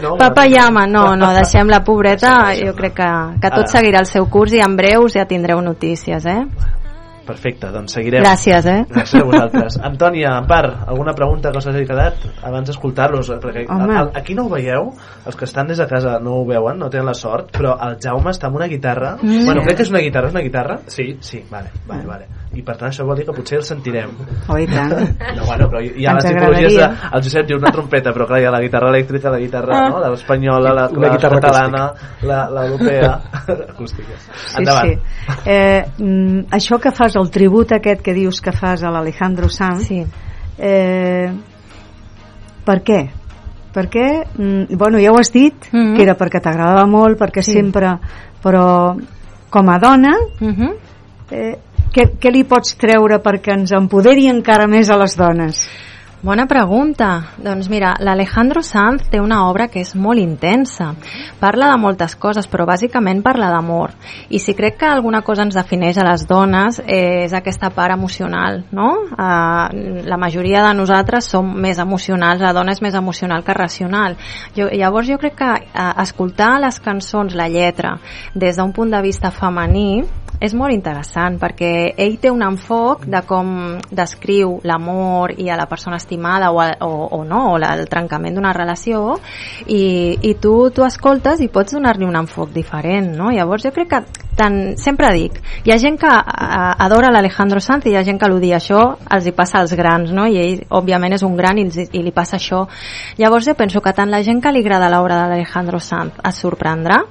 No, 0.00 0.16
Papa 0.16 0.46
llama, 0.46 0.86
no, 0.86 1.14
no, 1.16 1.32
deixem 1.36 1.68
la 1.68 1.82
pobreta, 1.84 2.54
jo 2.56 2.72
crec 2.78 2.94
que, 2.96 3.10
que 3.42 3.50
tot 3.52 3.68
seguirà 3.68 4.00
el 4.00 4.08
seu 4.08 4.28
curs 4.32 4.54
i 4.56 4.62
en 4.64 4.76
breus 4.78 5.16
ja 5.18 5.26
tindreu 5.28 5.60
notícies, 5.60 6.24
eh? 6.26 6.44
Perfecte, 7.30 7.70
doncs 7.70 7.94
seguirem. 7.94 8.24
Gràcies, 8.24 8.66
eh? 8.66 8.80
Gràcies 8.90 9.20
a 9.22 9.24
vosaltres. 9.28 9.78
Antònia, 9.90 10.32
Ampar, 10.40 10.64
alguna 10.90 11.14
pregunta 11.14 11.52
que 11.52 11.58
us 11.62 11.68
hagi 11.70 11.84
quedat 11.86 12.14
abans 12.42 12.66
d'escoltar-los? 12.68 13.30
Perquè 13.40 13.66
Home. 13.70 13.94
a- 13.94 14.00
a- 14.02 14.10
aquí 14.18 14.34
no 14.34 14.46
ho 14.46 14.50
veieu, 14.50 14.90
els 15.26 15.36
que 15.36 15.44
estan 15.46 15.68
des 15.68 15.78
de 15.78 15.86
casa 15.86 16.18
no 16.20 16.40
ho 16.40 16.44
veuen, 16.46 16.78
no 16.78 16.90
tenen 16.90 17.06
la 17.06 17.14
sort, 17.14 17.52
però 17.56 17.76
el 17.88 17.96
Jaume 18.02 18.30
està 18.34 18.46
amb 18.50 18.56
una 18.56 18.66
guitarra. 18.66 19.16
Mm. 19.22 19.44
Bueno, 19.46 19.62
crec 19.62 19.76
que 19.76 19.82
és 19.82 19.90
una 19.90 20.00
guitarra, 20.00 20.26
és 20.28 20.34
una 20.34 20.42
guitarra? 20.42 20.78
Sí. 20.86 21.16
Sí, 21.20 21.44
vale, 21.50 21.70
vale, 21.86 22.06
vale. 22.06 22.26
I 22.52 22.62
per 22.66 22.74
tant 22.76 22.88
això 22.90 23.04
vol 23.06 23.14
dir 23.16 23.24
que 23.28 23.32
potser 23.32 23.58
el 23.60 23.62
sentirem. 23.62 24.10
Oh, 24.50 24.56
i 24.58 24.66
tant. 24.66 24.90
No, 25.36 25.44
bueno, 25.46 25.68
però 25.70 25.80
hi 25.80 26.04
ha 26.04 26.16
Ens 26.16 26.24
les 26.24 26.32
tipologies 26.34 26.74
de... 26.74 26.88
El 27.14 27.22
Josep 27.22 27.46
diu 27.46 27.58
una 27.60 27.70
trompeta, 27.70 28.10
però 28.12 28.26
clar, 28.26 28.40
hi 28.42 28.46
ha 28.48 28.50
la 28.50 28.60
guitarra 28.64 28.88
elèctrica, 28.90 29.30
la 29.30 29.38
guitarra 29.38 29.76
Ah. 29.78 29.88
no? 29.88 30.00
l'espanyola, 30.10 30.72
la, 30.74 30.88
Una 30.90 31.06
la 31.06 31.12
guitarra 31.14 31.38
catalana, 31.40 31.84
la- 32.26 32.48
l'europea, 32.50 33.12
acústica. 33.70 34.18
Sí, 34.18 34.58
Endavant. 34.58 34.90
sí. 34.90 35.38
Eh, 35.46 35.84
mm, 35.98 36.40
això 36.58 36.80
que 36.82 36.90
fas, 36.90 37.14
el 37.16 37.30
tribut 37.30 37.72
aquest 37.72 38.02
que 38.02 38.14
dius 38.14 38.40
que 38.40 38.50
fas 38.52 38.82
a 38.82 38.90
l'Alejandro 38.90 39.48
Sanz, 39.48 39.86
sí. 39.86 40.04
eh, 40.58 41.30
per 42.64 42.82
què? 42.82 43.00
perquè, 43.70 44.24
mm, 44.34 44.76
bueno, 44.76 44.98
ja 44.98 45.12
ho 45.12 45.18
has 45.20 45.30
dit, 45.32 45.54
mm 45.70 45.78
-hmm. 45.78 45.96
que 45.96 46.02
era 46.02 46.16
perquè 46.18 46.40
t'agradava 46.42 46.84
molt, 46.86 47.16
perquè 47.16 47.42
sí. 47.42 47.52
sempre... 47.52 47.98
Però 48.42 48.96
com 49.50 49.68
a 49.68 49.78
dona, 49.78 50.16
Mm 50.40 50.54
-hmm. 50.54 50.74
eh, 51.30 51.58
què, 51.94 52.08
què 52.20 52.32
li 52.32 52.44
pots 52.48 52.76
treure 52.80 53.20
perquè 53.22 53.54
ens 53.58 53.72
empoderi 53.76 54.28
encara 54.30 54.66
més 54.70 54.90
a 54.90 54.98
les 55.00 55.16
dones? 55.18 55.64
Bona 56.20 56.44
pregunta. 56.44 57.30
Doncs 57.40 57.70
mira, 57.72 57.94
l'Alejandro 58.04 58.60
Sanz 58.60 59.06
té 59.08 59.22
una 59.24 59.38
obra 59.48 59.70
que 59.72 59.80
és 59.80 59.94
molt 59.96 60.20
intensa. 60.20 60.90
Parla 61.40 61.70
de 61.70 61.78
moltes 61.80 62.12
coses, 62.20 62.44
però 62.44 62.66
bàsicament 62.68 63.22
parla 63.24 63.48
d'amor. 63.48 63.94
I 64.28 64.36
si 64.38 64.52
crec 64.52 64.76
que 64.82 64.90
alguna 64.90 65.22
cosa 65.24 65.46
ens 65.48 65.56
defineix 65.56 65.96
a 65.96 66.04
les 66.04 66.26
dones 66.28 66.82
eh, 66.84 67.24
és 67.24 67.32
aquesta 67.32 67.70
part 67.72 67.96
emocional, 67.96 68.60
no? 68.68 68.90
Eh, 69.16 70.04
la 70.04 70.20
majoria 70.20 70.66
de 70.66 70.76
nosaltres 70.76 71.32
som 71.32 71.54
més 71.56 71.80
emocionals, 71.80 72.44
la 72.44 72.52
dona 72.52 72.76
és 72.76 72.84
més 72.84 73.00
emocional 73.00 73.40
que 73.40 73.56
racional. 73.56 74.18
Jo, 74.52 74.68
llavors 74.68 75.08
jo 75.08 75.16
crec 75.16 75.40
que 75.40 75.52
eh, 75.56 75.92
escoltar 76.04 76.58
les 76.60 76.84
cançons, 76.84 77.32
la 77.32 77.48
lletra, 77.48 77.96
des 78.34 78.60
d'un 78.60 78.76
punt 78.76 78.92
de 78.92 79.00
vista 79.08 79.32
femení, 79.32 80.02
és 80.40 80.54
molt 80.56 80.72
interessant 80.72 81.36
perquè 81.40 81.92
ell 82.00 82.16
té 82.20 82.30
un 82.32 82.40
enfoc 82.42 83.04
de 83.10 83.20
com 83.28 83.52
descriu 83.92 84.56
l'amor 84.64 85.34
i 85.36 85.50
a 85.52 85.58
la 85.60 85.68
persona 85.68 86.00
estimada 86.00 86.50
o, 86.50 86.60
a, 86.64 86.70
o, 86.80 87.20
o 87.20 87.20
no, 87.28 87.42
o 87.52 87.58
la, 87.60 87.74
el 87.76 87.88
trencament 87.92 88.38
d'una 88.38 88.54
relació 88.56 89.18
i, 89.66 90.16
i 90.16 90.34
tu, 90.40 90.54
tu 90.74 90.86
escoltes 90.86 91.44
i 91.44 91.50
pots 91.52 91.76
donar-li 91.76 92.08
un 92.08 92.16
enfoc 92.16 92.54
diferent, 92.56 93.12
no? 93.18 93.30
Llavors 93.34 93.68
jo 93.68 93.74
crec 93.76 93.92
que 93.92 94.02
tant, 94.40 94.58
sempre 94.80 95.12
dic, 95.12 95.36
hi 95.66 95.74
ha 95.74 95.78
gent 95.82 96.00
que 96.00 96.08
a, 96.08 96.72
adora 96.86 97.12
l'Alejandro 97.12 97.60
Sanz 97.60 97.84
i 97.84 97.92
hi 97.92 98.00
ha 98.00 98.04
gent 98.06 98.20
que 98.20 98.30
l'odia 98.30 98.56
això, 98.56 98.80
els 99.12 99.28
hi 99.28 99.36
passa 99.36 99.60
als 99.60 99.76
grans, 99.76 100.14
no? 100.16 100.24
I 100.24 100.40
ell, 100.40 100.66
òbviament, 100.80 101.18
és 101.18 101.26
un 101.26 101.36
gran 101.36 101.60
i, 101.60 101.68
i 101.68 102.04
li 102.04 102.16
passa 102.16 102.38
això. 102.40 102.64
Llavors 103.20 103.50
jo 103.50 103.56
penso 103.58 103.84
que 103.84 103.92
tant 103.92 104.10
la 104.10 104.24
gent 104.24 104.40
que 104.40 104.52
li 104.54 104.64
agrada 104.64 104.88
l'obra 104.88 105.20
de 105.20 105.34
l'Alejandro 105.34 105.80
Sanz 105.84 106.16
es 106.24 106.40
sorprendrà 106.40 107.02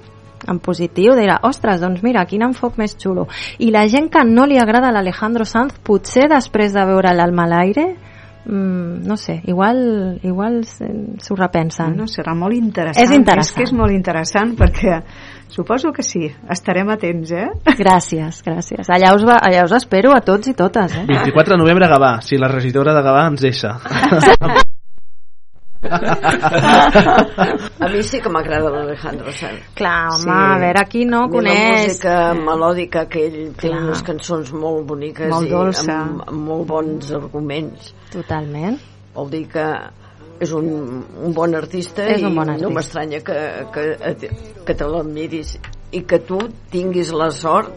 en 0.49 0.59
positiu, 0.59 1.13
dirà, 1.15 1.39
ostres, 1.47 1.79
doncs 1.81 2.01
mira, 2.03 2.25
quin 2.25 2.43
enfoc 2.47 2.77
més 2.81 2.97
xulo. 2.99 3.27
I 3.59 3.71
la 3.71 3.87
gent 3.87 4.09
que 4.09 4.23
no 4.25 4.45
li 4.49 4.57
agrada 4.57 4.91
l'Alejandro 4.91 5.45
Sanz, 5.45 5.77
potser 5.83 6.27
després 6.31 6.73
de 6.73 6.85
veure 6.89 7.13
l'Alma 7.15 7.45
a 7.45 7.51
l'aire, 7.53 7.85
mm, 8.45 9.05
no 9.07 9.17
sé, 9.17 9.41
igual, 9.45 10.19
igual 10.23 10.63
se- 10.65 10.89
s'ho 11.21 11.35
repensen. 11.35 11.95
No, 11.97 12.07
serà 12.07 12.33
molt 12.35 12.55
interessant. 12.57 13.05
És 13.05 13.11
interessant. 13.15 13.51
És 13.51 13.57
que 13.57 13.63
és 13.69 13.73
molt 13.73 13.91
interessant 13.93 14.55
perquè 14.57 15.01
suposo 15.49 15.91
que 15.91 16.03
sí, 16.03 16.27
estarem 16.49 16.89
atents, 16.89 17.31
eh? 17.31 17.47
Gràcies, 17.77 18.41
gràcies. 18.45 18.89
Allà 18.89 19.13
us, 19.15 19.25
va, 19.25 19.37
allà 19.41 19.63
us 19.65 19.73
espero 19.77 20.13
a 20.15 20.21
tots 20.21 20.47
i 20.47 20.53
totes, 20.53 20.95
eh? 20.95 21.05
24 21.07 21.55
de 21.55 21.61
novembre 21.63 21.85
a 21.85 21.89
Gavà, 21.89 22.21
si 22.21 22.37
la 22.37 22.47
regidora 22.47 22.93
de 22.93 23.01
Gavà 23.05 23.27
ens 23.27 23.41
deixa. 23.41 23.77
A 27.79 27.87
mi 27.87 28.01
sí 28.03 28.19
que 28.19 28.27
m'agrada 28.29 28.67
l'Alejandro 28.73 29.31
Sanz. 29.31 29.61
Clar, 29.77 30.09
home, 30.11 30.31
a 30.33 30.57
veure, 30.59 30.83
qui 30.91 31.05
no 31.07 31.21
A 31.23 31.29
coneix? 31.31 32.03
La 32.03 32.17
música 32.33 32.33
melòdica 32.35 33.05
que 33.09 33.19
ell 33.29 33.53
té 33.55 33.69
Clar. 33.69 33.83
unes 33.85 34.01
cançons 34.03 34.51
molt 34.53 34.85
boniques 34.89 35.29
Molt 35.31 35.47
i 35.47 35.49
dolça. 35.53 35.95
amb, 36.01 36.21
amb 36.27 36.41
molt 36.49 36.67
bons 36.67 37.11
arguments. 37.15 37.93
Totalment. 38.11 38.75
Vol 39.15 39.29
dir 39.31 39.45
que 39.53 39.65
és 40.39 40.51
un, 40.55 40.67
un 41.23 41.33
bon 41.35 41.55
artista 41.55 42.03
És 42.07 42.21
un 42.23 42.31
i 42.31 42.35
bon 42.35 42.45
no 42.47 42.51
artista. 42.53 42.69
m'estranya 42.75 43.19
que, 43.27 43.37
que, 43.73 43.83
que 44.67 44.73
te 44.75 44.85
l'admiris 44.87 45.57
i 45.91 46.01
que 46.07 46.19
tu 46.27 46.37
tinguis 46.71 47.11
la 47.15 47.31
sort 47.31 47.69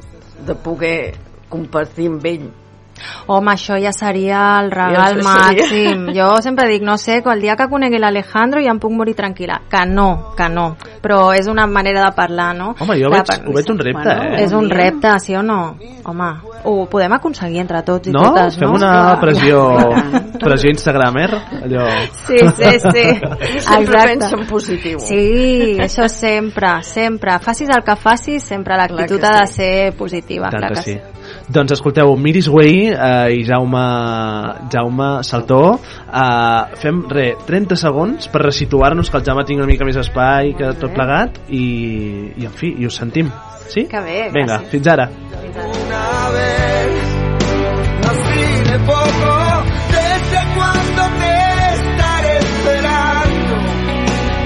de 0.46 0.54
poder 0.58 1.14
compartir 1.50 2.08
amb 2.10 2.24
ell 2.26 2.50
Home, 3.26 3.52
això 3.52 3.76
ja 3.82 3.92
seria 3.92 4.60
el 4.60 4.70
regal 4.70 5.20
Ja 5.22 5.22
seria. 5.22 5.64
màxim. 5.64 6.06
Jo 6.18 6.36
sempre 6.42 6.68
dic, 6.68 6.82
no 6.82 6.96
sé, 6.98 7.22
el 7.24 7.40
dia 7.40 7.56
que 7.56 7.68
conegui 7.68 7.98
l'Alejandro 7.98 8.60
ja 8.62 8.70
em 8.70 8.78
puc 8.82 8.92
morir 8.92 9.14
tranquil·la. 9.16 9.60
Que 9.70 9.84
no, 9.86 10.34
que 10.36 10.48
no. 10.48 10.76
Però 11.02 11.32
és 11.34 11.46
una 11.48 11.66
manera 11.66 12.04
de 12.04 12.12
parlar, 12.16 12.54
no? 12.56 12.74
Home, 12.78 12.98
jo 13.00 13.10
veig, 13.10 13.30
ho 13.46 13.52
veig 13.54 13.70
un 13.70 13.78
repte, 13.78 14.10
eh? 14.12 14.42
És 14.44 14.52
un 14.52 14.68
repte, 14.70 15.14
sí 15.20 15.34
o 15.36 15.42
no? 15.42 15.76
Home, 16.04 16.30
ho 16.64 16.86
podem 16.90 17.12
aconseguir 17.12 17.60
entre 17.62 17.82
tots 17.82 18.08
i 18.08 18.12
No? 18.12 18.22
totes, 18.28 18.58
Fem 18.58 18.68
no? 18.68 18.74
una 18.76 19.18
pressió, 19.20 19.62
pressió 20.42 20.70
instagramer, 20.70 21.30
allò... 21.64 21.86
Sí, 22.26 22.38
sí, 22.38 22.72
sí. 22.80 23.06
Sempre 23.62 23.98
Exacte. 24.02 24.06
pensa 24.08 24.36
en 24.36 24.46
positiu. 24.46 24.98
Sí, 24.98 25.76
això 25.80 26.08
sempre, 26.08 26.82
sempre. 26.82 27.38
Facis 27.40 27.68
el 27.72 27.82
que 27.84 27.96
facis, 27.96 28.42
sempre 28.42 28.76
l'actitud 28.76 29.22
ha 29.24 29.40
de 29.40 29.46
ser 29.46 29.92
positiva. 29.96 30.50
Tant 30.50 30.60
clar 30.62 30.70
que 30.72 30.78
que 30.78 30.82
sí. 30.82 30.92
sí. 30.98 31.21
Doncs 31.52 31.74
escolteu, 31.74 32.14
Miris 32.16 32.48
Way 32.48 32.76
eh, 32.94 33.32
i 33.36 33.42
Jaume, 33.44 33.82
Jaume 34.72 35.08
Saltó 35.26 35.74
eh, 35.76 36.76
fem 36.80 37.02
re, 37.12 37.26
30 37.44 37.76
segons 37.76 38.28
per 38.32 38.40
resituar-nos, 38.46 39.10
que 39.12 39.20
el 39.20 39.26
Jaume 39.26 39.44
tingui 39.44 39.60
una 39.60 39.68
mica 39.68 39.84
més 39.84 39.98
espai 40.00 40.54
que 40.56 40.72
tot 40.80 40.94
plegat 40.96 41.42
i, 41.52 41.66
i 42.40 42.48
en 42.48 42.54
fi, 42.56 42.72
i 42.80 42.88
us 42.88 42.96
sentim. 43.02 43.28
Sí? 43.68 43.84
Que 43.90 44.00
bé, 44.00 44.30
Vinga, 44.32 44.62
gràcies. 44.62 44.72
fins 44.72 44.88
ara. 44.94 45.06
Nací 48.02 48.46
de 48.70 48.78
poco, 48.88 49.32
desde 49.92 50.40
cuando 50.56 51.02
te 51.20 51.34
estaré 51.76 52.32
esperando, 52.38 53.54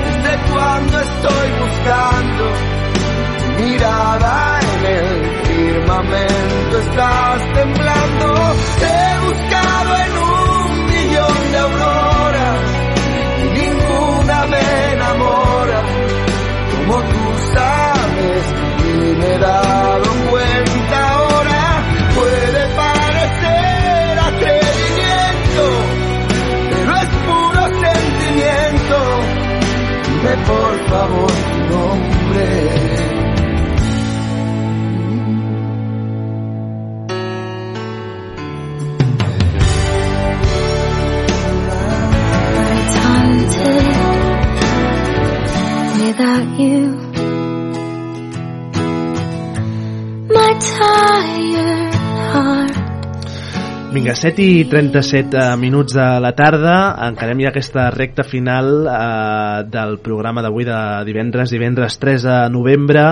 desde 0.06 0.32
cuando 0.50 0.94
estoy 1.06 1.46
buscando 1.62 2.44
mirada 3.62 4.58
en 4.60 4.86
el 4.96 5.08
firmamento, 5.46 6.55
estás 6.88 7.40
temblando, 7.54 8.34
te 8.78 8.86
he 8.86 9.18
buscado 9.26 9.90
en 10.04 10.12
un 10.18 10.86
millón 10.86 11.52
de 11.52 11.58
auroras 11.58 12.58
y 13.42 13.46
ninguna 13.60 14.46
me 14.46 14.92
enamora, 14.92 15.80
como 16.72 16.96
tú 17.02 17.22
sabes 17.54 18.44
y 18.84 19.16
me 19.16 19.34
he 19.34 19.38
dado 19.38 20.08
cuenta 20.30 20.96
ahora, 21.14 21.62
puede 22.14 22.62
parecer 22.82 24.18
atrevimiento, 24.30 25.64
pero 26.70 26.90
es 27.02 27.08
puro 27.26 27.62
sentimiento. 27.84 28.96
Dime 30.06 30.36
por 30.46 30.88
favor 30.88 31.35
Vinga, 54.06 54.14
7 54.14 54.42
i 54.42 54.64
37 54.70 55.34
eh, 55.34 55.56
minuts 55.58 55.96
de 55.96 56.04
la 56.22 56.30
tarda, 56.38 56.94
encarem 57.08 57.40
ja 57.42 57.48
aquesta 57.50 57.88
recta 57.90 58.22
final 58.22 58.86
eh, 58.86 59.64
del 59.66 59.96
programa 59.98 60.44
d'avui 60.44 60.62
de 60.62 60.76
divendres, 61.08 61.50
divendres 61.50 61.96
3 61.98 62.26
de 62.28 62.36
novembre. 62.54 63.02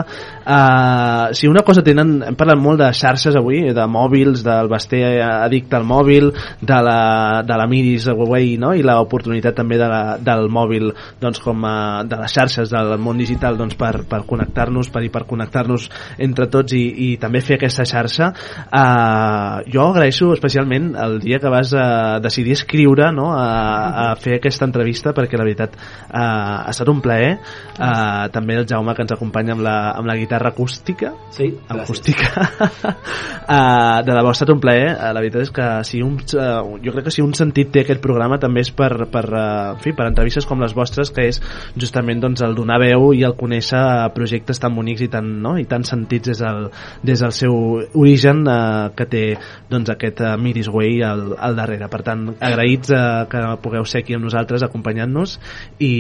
Eh, 0.47 1.35
si 1.35 1.51
una 1.51 1.65
cosa 1.67 1.83
tenen, 1.83 2.21
hem 2.29 2.37
parlat 2.39 2.61
molt 2.63 2.79
de 2.79 2.93
xarxes 2.95 3.35
avui, 3.35 3.73
de 3.75 3.87
mòbils, 3.91 4.45
del 4.47 4.71
Basté 4.71 5.01
addicte 5.19 5.75
al 5.75 5.89
mòbil, 5.89 6.29
de 6.63 6.79
la, 6.87 7.43
de 7.43 7.59
la 7.59 7.67
Miris 7.67 8.07
Huawei, 8.13 8.55
no? 8.63 8.71
i 8.79 8.87
l'oportunitat 8.87 9.59
també 9.59 9.81
de 9.83 9.91
la, 9.91 10.15
del 10.23 10.47
mòbil 10.47 10.93
doncs, 11.19 11.43
com 11.43 11.67
a, 11.67 12.05
de 12.07 12.23
les 12.23 12.39
xarxes 12.39 12.71
del 12.71 12.95
món 13.03 13.19
digital 13.19 13.59
doncs, 13.59 13.75
per, 13.75 14.05
per 14.07 14.23
connectar-nos, 14.31 14.95
per 14.95 15.03
hiperconnectar-nos 15.09 15.91
entre 16.31 16.47
tots 16.55 16.79
i, 16.79 16.87
i 17.11 17.13
també 17.19 17.43
fer 17.43 17.59
aquesta 17.59 17.91
xarxa. 17.97 18.31
Eh, 18.71 19.75
jo 19.75 19.91
agraeixo 19.91 20.31
especialment 20.39 20.84
el 20.93 21.19
dia 21.23 21.41
que 21.41 21.51
vas 21.53 21.73
uh, 21.73 22.21
decidir 22.23 22.53
escriure 22.53 23.11
no? 23.13 23.31
a, 23.33 24.11
a 24.11 24.17
fer 24.21 24.39
aquesta 24.39 24.69
entrevista 24.69 25.15
perquè 25.17 25.39
la 25.41 25.47
veritat 25.47 25.77
uh, 25.77 26.67
ha 26.67 26.73
estat 26.73 26.91
un 26.93 27.01
plaer 27.05 27.37
uh, 27.37 28.27
també 28.35 28.59
el 28.61 28.69
Jaume 28.69 28.95
que 28.95 29.05
ens 29.07 29.15
acompanya 29.17 29.57
amb 29.57 29.65
la, 29.67 29.77
amb 29.97 30.11
la 30.11 30.17
guitarra 30.19 30.53
acústica 30.55 31.15
sí, 31.35 31.51
acústica 31.69 32.45
uh, 32.45 34.03
de 34.07 34.13
debò 34.13 34.31
ha 34.31 34.37
estat 34.37 34.53
un 34.55 34.63
plaer 34.63 34.93
uh, 34.93 35.11
la 35.15 35.23
veritat 35.23 35.47
és 35.47 35.53
que 35.55 35.69
si 35.89 36.03
un, 36.05 36.19
uh, 36.39 36.77
jo 36.85 36.95
crec 36.95 37.09
que 37.09 37.15
si 37.15 37.25
un 37.25 37.35
sentit 37.37 37.73
té 37.75 37.85
aquest 37.85 38.03
programa 38.05 38.39
també 38.43 38.65
és 38.65 38.73
per, 38.75 38.93
per, 39.11 39.25
uh, 39.33 39.75
en 39.75 39.83
fi, 39.83 39.95
per 39.97 40.09
entrevistes 40.11 40.47
com 40.49 40.63
les 40.63 40.75
vostres 40.77 41.13
que 41.15 41.29
és 41.31 41.41
justament 41.81 42.23
doncs, 42.23 42.43
el 42.45 42.57
donar 42.59 42.81
veu 42.83 43.13
i 43.17 43.25
el 43.27 43.37
conèixer 43.39 43.83
projectes 44.15 44.61
tan 44.63 44.75
bonics 44.77 45.05
i 45.07 45.11
tan, 45.13 45.31
no? 45.45 45.57
i 45.61 45.67
tan 45.71 45.87
sentits 45.87 46.33
des 46.33 46.43
del, 46.43 46.69
des 47.03 47.25
del 47.25 47.35
seu 47.37 47.55
origen 47.95 48.45
uh, 48.49 48.91
que 48.97 49.09
té 49.11 49.25
doncs, 49.71 49.93
aquest 49.95 50.23
uh, 50.25 50.35
Miris 50.41 50.71
Way 50.75 51.01
al, 51.07 51.25
al 51.39 51.57
darrere. 51.59 51.89
Per 51.93 52.03
tant, 52.07 52.27
agraïts 52.43 52.93
uh, 52.95 53.25
que 53.31 53.45
pugueu 53.63 53.87
ser 53.89 54.03
aquí 54.03 54.19
amb 54.19 54.27
nosaltres 54.27 54.67
acompanyant-nos 54.67 55.39
i, 55.79 55.95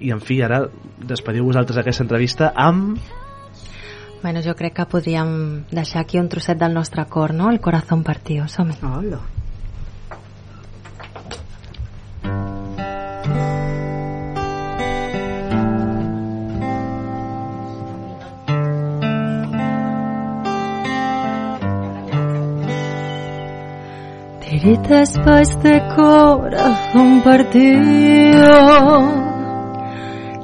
i 0.00 0.12
en 0.14 0.24
fi, 0.24 0.40
ara 0.46 0.64
despediu 1.12 1.46
vosaltres 1.46 1.80
aquesta 1.82 2.06
entrevista 2.06 2.52
amb 2.56 2.98
Bueno, 4.22 4.40
jo 4.42 4.56
crec 4.58 4.72
que 4.74 4.86
podríem 4.90 5.28
deixar 5.70 6.00
aquí 6.02 6.18
un 6.18 6.26
trosset 6.32 6.58
del 6.58 6.74
nostre 6.74 7.04
cor, 7.06 7.34
no? 7.36 7.50
El 7.52 7.60
corazón 7.60 8.02
partido, 8.02 8.48
som-hi. 8.48 8.80
Hola. 8.82 9.20
Tiritas 24.58 25.18
pa' 25.18 25.42
este 25.42 25.82
corazón 25.94 27.20
partido. 27.22 28.48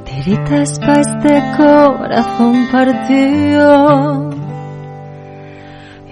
Tiritas 0.05 0.79
pa' 0.81 1.01
este 1.01 1.43
corazón 1.57 2.69
partido. 2.71 4.31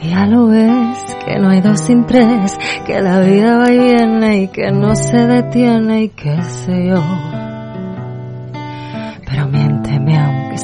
Ya 0.01 0.25
lo 0.25 0.47
ves, 0.47 1.17
que 1.27 1.39
no 1.39 1.51
hay 1.51 1.61
dos 1.61 1.79
sin 1.79 2.07
tres, 2.07 2.59
que 2.87 3.03
la 3.03 3.21
vida 3.21 3.59
va 3.59 3.71
y 3.71 3.79
viene 3.79 4.43
y 4.45 4.49
que 4.49 4.71
no 4.73 4.97
se 4.97 5.19
detiene 5.27 6.05
y 6.05 6.09
qué 6.09 6.43
sé 6.43 6.87
yo. 6.89 7.03
Pero 9.27 9.43
aunque 9.43 10.00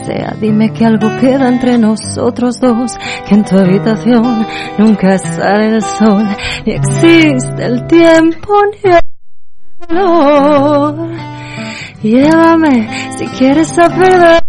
sea, 0.05 0.35
dime 0.41 0.73
que 0.73 0.85
algo 0.85 1.09
queda 1.21 1.49
entre 1.49 1.79
nosotros 1.79 2.61
dos, 2.61 2.93
que 3.29 3.35
en 3.35 3.45
tu 3.45 3.57
habitación 3.57 4.47
nunca 4.79 5.19
sale 5.19 5.77
el 5.77 5.83
sol, 5.83 6.25
ni 6.65 6.73
existe 6.73 7.65
el 7.65 7.87
tiempo 7.87 8.55
ni 8.73 8.91
el 8.91 9.01
dolor. 9.89 11.11
Llévame 12.03 12.89
si 13.17 13.27
quieres 13.27 13.79
a 13.79 13.89
perder 13.89 14.43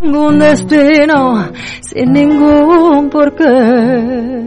ningún 0.00 0.38
destino, 0.38 1.50
sin 1.80 2.12
ningún 2.12 3.10
porqué. 3.10 4.38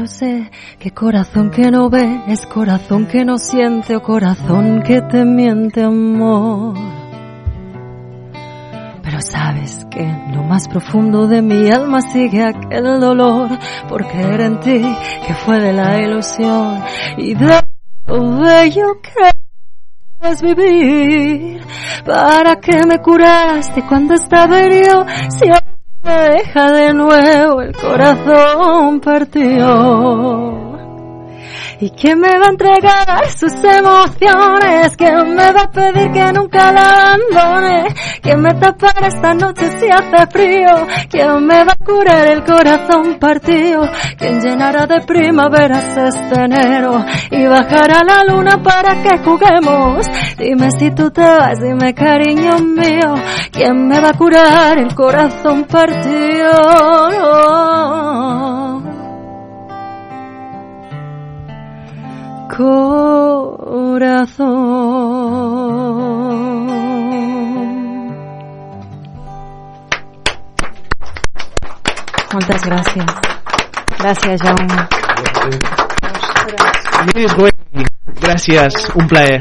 Lo 0.00 0.06
sé, 0.06 0.50
que 0.78 0.92
corazón 0.92 1.50
que 1.50 1.70
no 1.70 1.90
ve 1.90 2.22
es 2.26 2.46
corazón 2.46 3.06
que 3.06 3.22
no 3.22 3.36
siente 3.36 3.96
o 3.96 4.02
corazón 4.02 4.82
que 4.82 5.02
te 5.02 5.26
miente 5.26 5.82
amor. 5.82 6.74
Pero 9.02 9.20
sabes 9.20 9.86
que 9.90 10.02
lo 10.32 10.42
más 10.44 10.68
profundo 10.68 11.26
de 11.26 11.42
mi 11.42 11.70
alma 11.70 12.00
sigue 12.00 12.42
aquel 12.42 12.98
dolor 12.98 13.50
por 13.90 14.06
creer 14.06 14.40
en 14.40 14.60
ti 14.60 14.80
que 15.26 15.34
fue 15.34 15.60
de 15.60 15.74
la 15.74 16.00
ilusión 16.00 16.82
y 17.18 17.34
de 17.34 17.60
lo 18.06 18.40
bello 18.40 19.02
que 19.02 20.30
es 20.30 20.40
vivir. 20.40 21.60
¿Para 22.06 22.56
qué 22.56 22.86
me 22.86 22.98
curaste 23.00 23.82
cuando 23.86 24.14
estaba 24.14 24.60
herido? 24.60 25.04
Si 25.28 25.46
deja 26.02 26.72
de 26.72 26.94
nuevo 26.94 27.62
el 27.62 27.74
corazón 27.74 29.00
partido. 29.00 30.69
¿Y 31.82 31.88
quién 31.92 32.20
me 32.20 32.28
va 32.38 32.44
a 32.44 32.50
entregar 32.50 33.30
sus 33.30 33.54
emociones? 33.54 34.94
¿Quién 34.98 35.34
me 35.34 35.50
va 35.50 35.62
a 35.62 35.70
pedir 35.70 36.12
que 36.12 36.30
nunca 36.34 36.70
la 36.72 36.82
abandone? 36.82 37.86
¿Quién 38.20 38.42
me 38.42 38.52
tapará 38.52 39.06
esta 39.08 39.32
noche 39.32 39.78
si 39.78 39.86
hace 39.88 40.26
frío? 40.30 40.86
¿Quién 41.08 41.46
me 41.46 41.64
va 41.64 41.72
a 41.72 41.76
curar 41.82 42.26
el 42.26 42.44
corazón 42.44 43.18
partido? 43.18 43.88
¿Quién 44.18 44.42
llenará 44.42 44.86
de 44.86 45.00
primaveras 45.06 45.96
este 45.96 46.38
enero? 46.38 47.02
Y 47.30 47.46
bajará 47.46 48.04
la 48.04 48.24
luna 48.24 48.62
para 48.62 49.02
que 49.02 49.16
juguemos. 49.24 50.06
Dime 50.36 50.70
si 50.72 50.90
tú 50.90 51.10
te 51.10 51.22
vas, 51.22 51.58
dime 51.62 51.94
cariño 51.94 52.58
mío. 52.58 53.14
¿Quién 53.52 53.88
me 53.88 53.98
va 54.00 54.10
a 54.10 54.18
curar 54.18 54.76
el 54.76 54.94
corazón 54.94 55.64
partido? 55.64 56.50
Corazón. 62.50 64.40
Moltes 72.32 72.62
gràcies. 72.62 73.10
Gràcies, 73.98 74.42
Jaume. 74.44 74.76
Lluís 77.10 77.34
Güell, 77.34 77.86
gràcies, 78.22 78.78
un 78.94 79.08
plaer. 79.10 79.40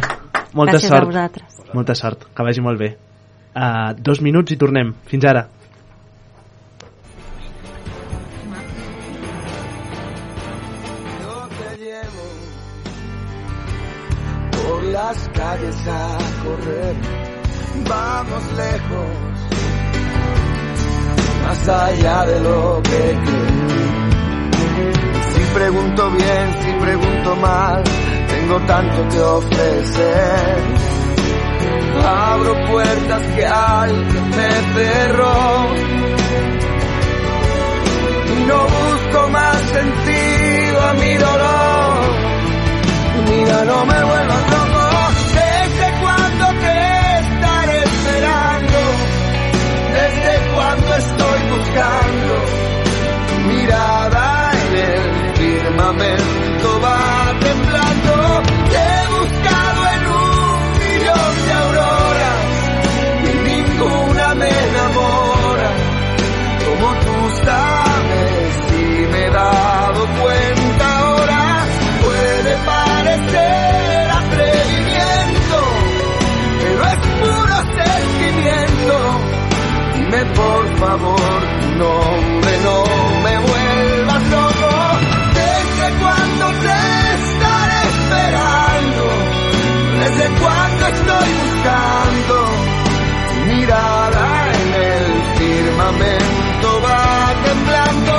Molta 0.54 0.74
Gràcies 0.74 0.90
a 0.92 0.96
sort. 0.96 1.06
vosaltres. 1.12 1.60
Molta 1.74 1.94
sort, 1.96 2.26
que 2.36 2.44
vagi 2.44 2.62
molt 2.66 2.80
bé. 2.80 2.90
Uh, 3.56 3.94
dos 3.98 4.22
minuts 4.22 4.52
i 4.52 4.58
tornem. 4.58 4.94
Fins 5.06 5.26
ara. 5.26 5.46
Las 15.10 15.30
calles 15.30 15.76
a 15.88 16.18
correr. 16.44 16.96
Vamos 17.88 18.44
lejos, 18.64 19.10
más 21.44 21.68
allá 21.68 22.26
de 22.26 22.40
lo 22.42 22.82
que 22.84 23.04
creo. 23.26 23.70
Si 25.34 25.42
pregunto 25.54 26.12
bien, 26.12 26.46
si 26.62 26.72
pregunto 26.86 27.36
mal, 27.38 27.84
tengo 28.34 28.60
tanto 28.68 29.08
que 29.10 29.20
ofrecer. 29.20 30.58
Abro 32.06 32.54
puertas 32.72 33.24
que 33.36 33.46
alguien 33.46 34.30
me 34.30 34.50
cerró. 34.76 35.36
No 38.48 38.60
busco 38.78 39.30
más 39.30 39.58
sentido 39.78 40.82
a 40.82 40.94
mi 40.94 41.14
dolor. 41.18 41.80
Mira, 43.30 43.66
no 43.66 43.86
me 43.86 44.04
vuelvas 44.04 44.19
favor 80.80 81.42
tu 81.62 81.68
nombre, 81.84 82.54
no 82.64 82.78
me 83.26 83.36
vuelvas 83.48 84.24
loco. 84.36 84.72
¿Desde 85.40 85.88
cuándo 86.02 86.46
te 86.66 86.80
estaré 87.20 87.80
esperando? 87.94 89.04
¿Desde 90.04 90.26
cuándo 90.42 90.84
estoy 90.96 91.30
buscando? 91.44 92.36
Tu 93.30 93.36
mirada 93.52 94.26
en 94.54 94.68
el 94.90 95.06
firmamento 95.40 96.68
va 96.86 97.08
temblando. 97.48 98.14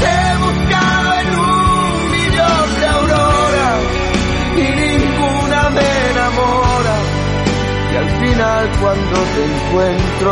Te 0.00 0.08
he 0.08 0.32
buscado 0.46 1.08
en 1.22 1.28
un 1.38 2.10
millón 2.14 2.68
de 2.80 2.86
auroras 2.96 3.80
y 4.56 4.66
ninguna 4.82 5.60
me 5.76 5.88
enamora. 6.10 6.96
Y 7.92 7.96
al 7.96 8.10
final 8.20 8.62
cuando 8.80 9.16
te 9.34 9.40
encuentro, 9.52 10.30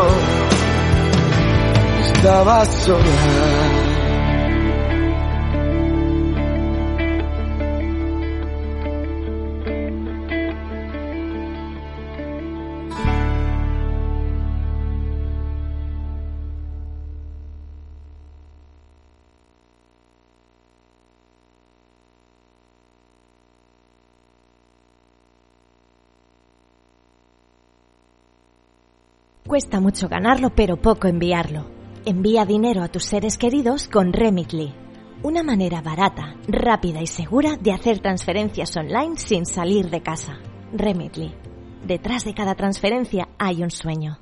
Cuesta 29.46 29.80
mucho 29.80 30.08
ganarlo, 30.08 30.50
pero 30.50 30.76
poco 30.76 31.06
enviarlo. 31.06 31.75
Envía 32.08 32.44
dinero 32.44 32.84
a 32.84 32.88
tus 32.88 33.02
seres 33.02 33.36
queridos 33.36 33.88
con 33.88 34.12
Remitly. 34.12 34.72
Una 35.24 35.42
manera 35.42 35.80
barata, 35.80 36.36
rápida 36.46 37.02
y 37.02 37.08
segura 37.08 37.56
de 37.56 37.72
hacer 37.72 37.98
transferencias 37.98 38.76
online 38.76 39.16
sin 39.16 39.44
salir 39.44 39.90
de 39.90 40.02
casa. 40.02 40.38
Remitly. 40.72 41.34
Detrás 41.84 42.24
de 42.24 42.32
cada 42.32 42.54
transferencia 42.54 43.28
hay 43.38 43.64
un 43.64 43.72
sueño. 43.72 44.20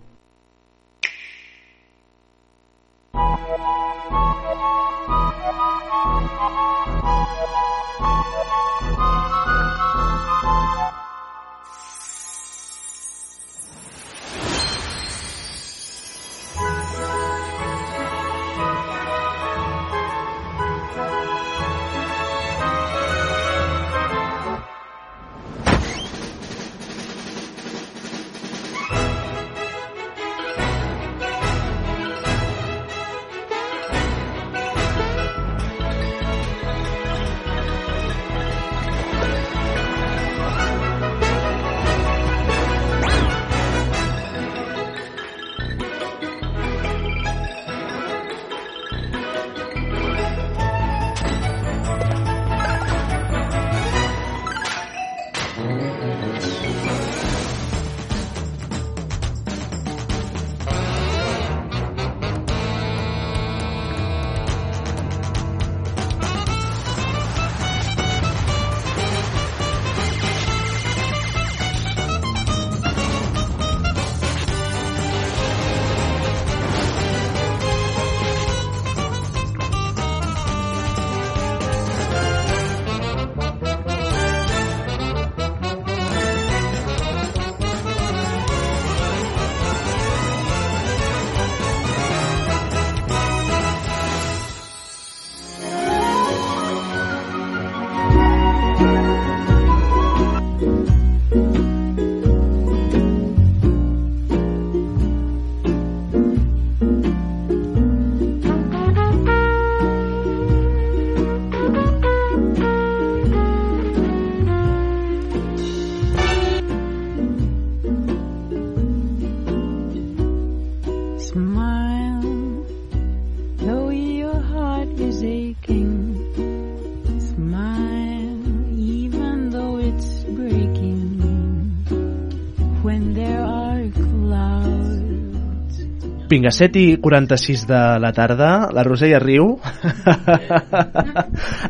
Vinga, 136.35 136.51
7 136.51 136.81
i 136.82 136.97
46 136.98 137.66
de 137.70 137.81
la 138.02 138.11
tarda, 138.12 138.48
la 138.74 138.82
Roser 138.82 139.12
ja 139.12 139.20
riu. 139.23 139.52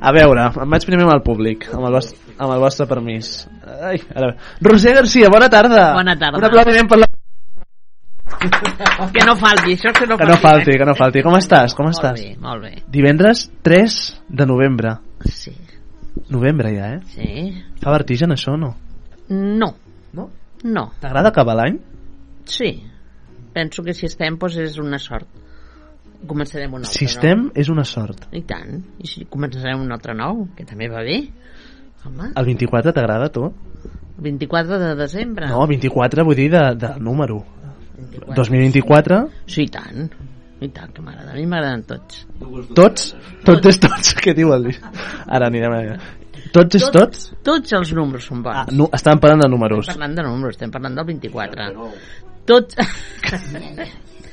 a 0.00 0.12
veure, 0.16 0.46
em 0.64 0.70
vaig 0.72 0.86
primer 0.88 1.04
amb 1.04 1.12
el 1.18 1.20
públic, 1.26 1.66
amb 1.74 1.84
el 1.88 1.96
vostre, 1.98 2.16
amb 2.38 2.54
el 2.54 2.62
vostre 2.62 2.86
permís. 2.88 3.34
Ai, 3.90 3.98
ara... 4.16 4.30
Roser 4.64 4.94
Garcia, 4.96 5.28
bona 5.32 5.50
tarda. 5.52 5.90
Bona 5.98 6.14
tarda. 6.16 6.40
Un 6.40 6.46
aplaudiment 6.48 6.88
per 6.88 7.00
la... 7.02 7.10
Que 9.14 9.24
no 9.28 9.34
falti, 9.36 9.74
això 9.76 9.92
que 9.94 10.08
no 10.08 10.16
Que 10.18 10.26
no 10.28 10.38
falti, 10.40 10.78
que 10.80 10.86
no 10.88 10.94
falti. 10.96 11.22
Com 11.24 11.36
estàs? 11.38 11.76
Com 11.76 11.86
Molt 11.90 11.98
estàs? 11.98 12.22
bé, 12.24 12.32
molt 12.40 12.64
bé. 12.64 12.72
Divendres 12.92 13.44
3 13.68 13.98
de 14.40 14.46
novembre. 14.48 14.94
Sí. 15.28 15.52
Novembre 16.32 16.72
ja, 16.74 16.88
eh? 16.96 17.00
Sí. 17.12 17.28
Fa 17.84 17.92
vertigen 17.94 18.32
això 18.34 18.56
o 18.56 18.60
no? 18.60 18.72
No. 19.28 19.70
No? 20.16 20.28
No. 20.64 20.88
T'agrada 21.04 21.30
acabar 21.34 21.56
l'any? 21.60 21.78
Sí. 22.48 22.72
Penso 23.54 23.84
que 23.86 23.94
si 23.94 24.06
estem, 24.10 24.36
doncs 24.40 24.56
és 24.60 24.78
una 24.82 24.98
sort. 24.98 25.28
Començarem 26.26 26.72
un 26.72 26.82
altre 26.82 26.92
Si 26.96 27.04
estem, 27.06 27.48
és 27.54 27.68
una 27.70 27.84
sort. 27.84 28.26
I 28.32 28.42
tant. 28.48 28.80
I 28.98 29.06
si 29.08 29.26
començarem 29.30 29.82
un 29.84 29.92
altre 29.94 30.14
nou, 30.16 30.46
que 30.56 30.64
també 30.66 30.88
va 30.90 31.02
bé. 31.06 31.20
Home, 32.04 32.32
El 32.36 32.44
24 32.50 32.92
t'agrada, 32.92 33.30
tu? 33.32 33.46
el 34.14 34.22
24 34.22 34.78
de 34.78 34.94
desembre. 34.94 35.48
No, 35.50 35.66
24 35.66 36.24
vull 36.24 36.36
dir 36.38 36.50
de, 36.52 36.62
de 36.78 36.90
número. 37.00 37.42
2024, 38.34 39.18
Sí, 39.46 39.64
i 39.64 39.70
tant. 39.72 40.08
I 40.64 40.68
tant, 40.72 40.92
que 40.94 41.02
m'agrada. 41.02 41.32
A 41.32 41.36
mi 41.36 41.46
m'agraden 41.50 41.82
tots. 41.88 42.24
tots, 42.74 43.08
tots 43.44 43.70
és 43.72 43.80
tots, 43.82 44.14
què 44.24 44.34
diu 44.36 44.52
el 44.54 44.68
Lluís? 44.68 44.80
Ara 45.26 45.50
anirem 45.50 45.74
a. 45.76 45.80
Tots 46.54 46.78
és 46.78 46.86
tots? 46.94 47.24
Tots 47.44 47.74
els 47.74 47.90
números 47.96 48.28
són 48.30 48.42
bons. 48.44 48.56
Ah, 48.62 48.66
no, 48.72 48.86
estàvem 48.94 49.20
parlant 49.22 49.42
de 49.42 49.48
números. 49.50 49.88
Estem 49.88 49.98
parlant 49.98 50.14
de 50.20 50.26
números, 50.28 50.54
estem 50.56 50.70
parlant 50.74 51.00
del 51.00 51.08
24. 51.10 51.68
Tots... 52.48 52.76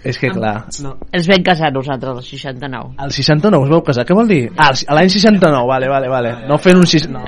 És 0.02 0.18
que 0.18 0.32
clar, 0.34 0.56
no. 0.82 0.96
Els 1.14 1.28
vam 1.30 1.44
casar 1.46 1.70
nosaltres, 1.76 2.24
el 2.24 2.26
69. 2.26 2.96
El 3.06 3.12
69 3.14 3.68
us 3.68 3.74
vau 3.76 3.84
casar, 3.86 4.06
què 4.10 4.18
vol 4.18 4.32
dir? 4.32 4.42
Ah, 4.58 4.72
l'any 4.98 5.12
69, 5.14 5.68
vale, 5.70 5.92
vale, 5.92 6.10
vale. 6.10 6.34
No 6.50 6.58
fent 6.58 6.82
un 6.82 6.90
6... 6.90 7.06
No. 7.14 7.22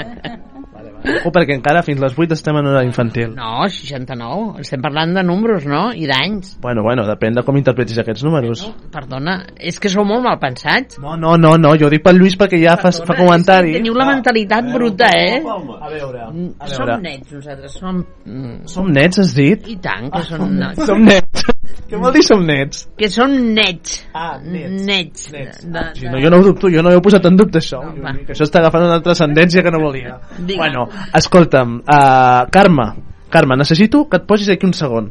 O 1.27 1.31
perquè 1.35 1.55
encara 1.57 1.81
fins 1.84 1.99
les 2.01 2.13
8 2.17 2.35
estem 2.38 2.57
en 2.59 2.67
hora 2.71 2.84
infantil. 2.88 3.34
No, 3.35 3.65
69. 3.67 4.61
Estem 4.63 4.81
parlant 4.84 5.13
de 5.17 5.23
números, 5.25 5.65
no? 5.69 5.89
I 5.93 6.07
d'anys. 6.09 6.55
Bueno, 6.63 6.84
bueno, 6.85 7.05
depèn 7.07 7.35
de 7.38 7.43
com 7.43 7.57
interpretis 7.59 7.99
aquests 8.01 8.23
números. 8.23 8.63
Perdona, 8.93 9.39
és 9.59 9.80
que 9.84 9.91
sou 9.91 10.05
molt 10.07 10.23
mal 10.25 10.39
pensats. 10.41 10.99
No, 11.03 11.15
no, 11.19 11.35
no, 11.38 11.55
no, 11.59 11.73
jo 11.80 11.89
dic 11.91 12.03
pel 12.05 12.19
Lluís 12.21 12.38
perquè 12.39 12.59
ja 12.61 12.77
fa, 12.80 12.91
fa 12.93 13.17
comentari. 13.19 13.75
Teniu 13.80 13.97
la 13.97 14.07
mentalitat 14.13 14.71
bruta, 14.73 15.09
eh? 15.11 15.41
A 15.43 15.89
veure, 15.91 16.23
a 16.27 16.30
veure. 16.30 16.30
Som 16.73 16.93
nets, 17.03 17.34
nosaltres 17.34 17.80
som... 17.80 18.03
mm, 18.25 18.55
Som 18.71 18.91
nets, 18.95 19.19
has 19.19 19.34
dit? 19.35 19.67
I 19.73 19.77
tant, 19.84 20.09
que 20.13 20.23
som 20.30 20.47
nets. 20.55 20.85
Som 20.88 21.03
nets. 21.07 21.43
Què 21.89 21.97
vol 21.99 22.13
dir 22.15 22.21
som 22.25 22.41
nets? 22.45 22.84
Que 22.97 23.07
som 23.11 23.31
nets. 23.53 23.99
Ah, 24.17 24.38
nets. 24.41 24.85
Nets. 24.88 25.27
nets. 25.34 25.63
De, 25.65 25.81
Sí, 25.97 26.07
no, 26.09 26.17
jo 26.21 26.30
no 26.31 26.39
ho 26.39 26.43
dubto, 26.45 26.69
jo 26.71 26.81
no 26.81 26.89
ho 26.89 26.97
he 26.97 27.01
posat 27.03 27.25
en 27.27 27.35
dubte 27.38 27.59
això. 27.59 27.80
que 28.25 28.34
això 28.34 28.45
està 28.47 28.59
agafant 28.63 28.85
una 28.88 29.01
transcendència 29.03 29.61
que 29.61 29.71
no 29.73 29.80
volia. 29.84 30.15
Digue'm. 30.38 30.57
Bueno, 30.57 30.85
escolta'm, 31.19 31.79
uh, 31.81 32.45
Carme, 32.53 32.87
Carme, 33.33 33.57
necessito 33.57 34.03
que 34.09 34.19
et 34.21 34.27
posis 34.29 34.51
aquí 34.53 34.67
un 34.67 34.75
segon 34.77 35.09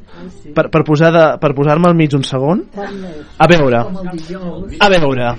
per, 0.55 0.69
per 0.71 0.83
posar 0.87 1.11
de, 1.15 1.25
per 1.43 1.53
posar-me 1.57 1.89
al 1.91 1.97
mig 1.99 2.15
un 2.15 2.23
segon. 2.27 2.63
A 3.39 3.49
veure, 3.51 3.81
a 4.79 4.91
veure. 4.93 5.33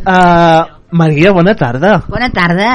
Uh, 0.00 0.62
Maria, 1.02 1.34
bona 1.36 1.54
tarda. 1.58 1.98
Bona 2.08 2.30
tarda. 2.32 2.70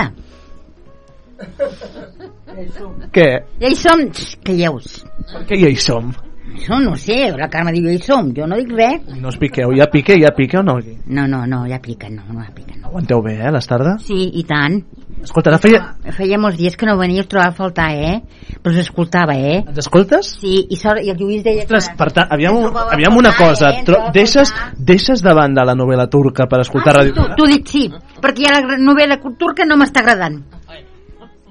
Què? 3.15 3.27
Ja 3.61 3.71
hi 3.71 3.79
som, 3.79 4.05
calleu-vos. 4.45 5.01
Per 5.33 5.43
què 5.49 5.59
ja 5.65 5.71
hi 5.71 5.81
som? 5.81 6.13
Això 6.53 6.77
no 6.79 6.93
sé, 6.95 7.17
la 7.35 7.49
Carme 7.51 7.73
diu 7.73 7.89
hi 7.89 7.97
som, 8.03 8.29
jo 8.35 8.45
no 8.47 8.57
dic 8.59 8.69
res. 8.71 9.01
No 9.19 9.31
us 9.31 9.37
piqueu, 9.41 9.73
ja 9.75 9.87
pique, 9.91 10.15
ja 10.21 10.31
pique 10.35 10.59
o 10.59 10.63
no? 10.63 10.77
No, 11.07 11.25
no, 11.27 11.41
no, 11.49 11.63
ja 11.67 11.79
pica, 11.81 12.09
no, 12.09 12.23
no 12.29 12.43
ja 12.43 12.53
pica. 12.55 12.77
No. 12.77 12.91
Aguanteu 12.91 13.23
bé, 13.25 13.33
eh, 13.41 13.51
les 13.51 13.67
tardes? 13.67 14.05
Sí, 14.05 14.29
i 14.39 14.43
tant. 14.47 14.77
Escolta, 15.25 15.49
ara 15.51 15.59
feia... 15.59 15.81
Feia 16.15 16.37
molts 16.39 16.59
dies 16.59 16.77
que 16.77 16.87
no 16.87 16.95
venia 16.99 17.23
us 17.23 17.29
trobava 17.31 17.51
a 17.51 17.57
faltar, 17.57 17.87
eh? 17.97 18.19
Però 18.61 18.73
us 18.73 18.81
escoltava, 18.83 19.35
eh? 19.35 19.57
Ens 19.63 19.81
escoltes? 19.81 20.35
Sí, 20.41 20.53
i, 20.69 20.77
sort, 20.79 21.01
i 21.01 21.09
el 21.11 21.17
Lluís 21.19 21.41
deia 21.43 21.63
que... 21.63 21.67
Ostres, 21.67 21.89
per 21.97 22.11
tant, 22.15 22.29
aviam, 22.35 22.61
aviam 22.85 23.17
una 23.17 23.33
cosa, 23.37 23.73
tro, 23.87 24.03
deixes, 24.15 24.53
deixes 24.77 25.25
de 25.25 25.33
banda 25.35 25.65
la 25.65 25.75
novel·la 25.77 26.07
turca 26.13 26.45
per 26.51 26.61
escoltar 26.61 26.95
ràdio... 26.99 27.17
Tu, 27.17 27.27
tu 27.41 27.49
dic 27.49 27.73
sí, 27.73 27.87
perquè 28.21 28.45
ja 28.45 28.61
la 28.61 28.79
novel·la 28.79 29.19
turca 29.41 29.65
no 29.65 29.79
m'està 29.81 30.05
agradant. 30.05 30.39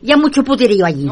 Hi 0.04 0.12
ha 0.12 0.20
mucho 0.20 0.44
puterío 0.44 0.86
allí. 0.86 1.08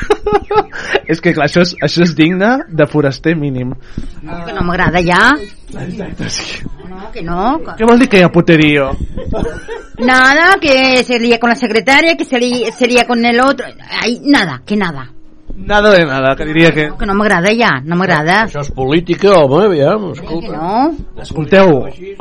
És 1.06 1.20
que 1.20 1.32
clar, 1.34 1.46
això 1.48 1.62
és, 1.62 1.74
això 1.82 2.02
és 2.02 2.14
digne 2.18 2.50
de 2.68 2.86
foraster 2.90 3.36
mínim. 3.36 3.72
Que 4.46 4.52
no 4.52 4.62
m'agrada 4.66 5.00
ja. 5.02 5.32
No, 6.88 7.10
que 7.12 7.22
no. 7.22 7.58
que- 7.64 7.76
Què 7.82 7.88
vol 7.88 7.98
dir 8.00 8.08
que 8.08 8.18
hi 8.18 8.22
ha 8.26 8.30
puterío? 8.32 8.90
Nada, 9.98 10.56
que 10.60 11.02
se 11.04 11.18
lía 11.18 11.38
con 11.40 11.50
la 11.50 11.56
secretaria, 11.56 12.16
que 12.16 12.24
se 12.24 12.38
lía, 12.38 12.70
se 12.72 12.86
lía 12.86 13.06
con 13.06 13.24
el 13.24 13.40
otro. 13.40 13.66
Ay, 14.00 14.20
nada, 14.24 14.62
que 14.66 14.76
nada. 14.76 15.12
Nada 15.56 15.90
de 15.90 16.04
nada, 16.04 16.34
que 16.36 16.44
diria 16.44 16.70
que... 16.70 16.90
Que 16.98 17.06
no 17.08 17.14
m'agrada 17.16 17.48
ja, 17.56 17.70
no 17.82 17.96
m'agrada. 17.96 18.42
Això 18.44 18.60
és 18.60 18.68
política, 18.76 19.30
home, 19.40 19.62
aviam, 19.70 20.10
Que 20.12 20.20
escolta. 20.20 20.52
no? 20.52 21.22
Escolteu, 21.24 21.70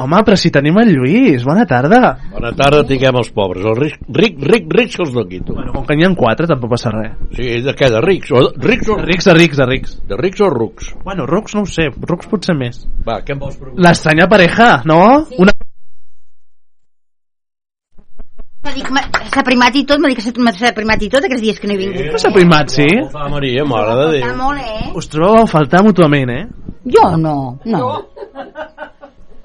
home, 0.01 0.21
però 0.25 0.37
si 0.39 0.49
tenim 0.55 0.77
el 0.79 0.93
Lluís, 0.95 1.43
bona 1.43 1.65
tarda. 1.67 2.13
Bona 2.31 2.53
tarda, 2.55 2.85
tinguem 2.87 3.19
els 3.19 3.29
pobres. 3.35 3.65
El 3.67 3.75
ric, 3.75 3.99
ric, 4.07 4.39
ric, 4.39 4.69
ric 4.79 4.95
se'ls 4.95 5.11
no 5.13 5.25
quito. 5.27 5.53
Bueno, 5.53 5.73
com 5.75 5.83
que 5.85 5.97
n'hi 5.99 6.07
ha 6.07 6.13
quatre, 6.15 6.47
tampoc 6.47 6.71
passa 6.77 6.93
res. 6.95 7.11
Sí, 7.35 7.49
de 7.65 7.75
què, 7.75 7.91
de 7.91 8.01
rics? 8.07 8.31
O, 8.31 8.45
rics 8.55 8.89
o... 8.89 8.97
Rics 9.03 9.25
de 9.29 9.33
rics, 9.37 9.57
de 9.59 9.65
rics. 9.73 9.97
De 10.07 10.15
rics 10.23 10.41
o 10.41 10.49
rucs? 10.49 10.93
Bueno, 11.03 11.27
rucs 11.27 11.53
no 11.59 11.67
ho 11.67 11.69
sé, 11.69 11.89
rucs 12.07 12.31
potser 12.31 12.55
més. 12.55 12.85
Va, 13.05 13.19
què 13.21 13.35
em 13.35 13.43
vols 13.43 13.59
preguntar? 13.59 13.83
L'estranya 13.89 14.29
pareja, 14.31 14.71
no? 14.87 15.01
Una... 15.37 15.51
M'ha 15.51 15.51
dit 15.51 15.59
que 18.31 18.45
m'ha- 18.47 18.54
s'ha 18.69 19.43
primat 19.43 19.75
i 19.75 19.83
tot, 19.85 19.99
m'ha 19.99 20.09
dit 20.09 20.17
que 20.17 20.23
s'ha 20.25 20.73
primat 20.75 21.01
i 21.03 21.09
tot 21.09 21.25
aquests 21.27 21.41
dies 21.43 21.59
que 21.59 21.67
no 21.67 21.73
he 21.75 21.77
vingut. 21.77 22.07
Què 22.15 22.21
s'ha 22.21 22.31
primat, 22.33 22.69
sí? 22.73 22.87
Fa 23.11 23.27
Maria, 23.29 23.65
mare 23.65 23.95
de 23.99 24.05
Està 24.19 24.31
Déu. 24.31 24.37
molt, 24.39 24.59
eh? 24.61 24.91
Us 24.95 25.09
trobeu 25.11 25.43
a 25.43 25.47
faltar 25.47 25.83
mútuament, 25.85 26.29
eh? 26.29 26.43
Jo 26.85 27.15
no, 27.17 27.59
no. 27.65 27.79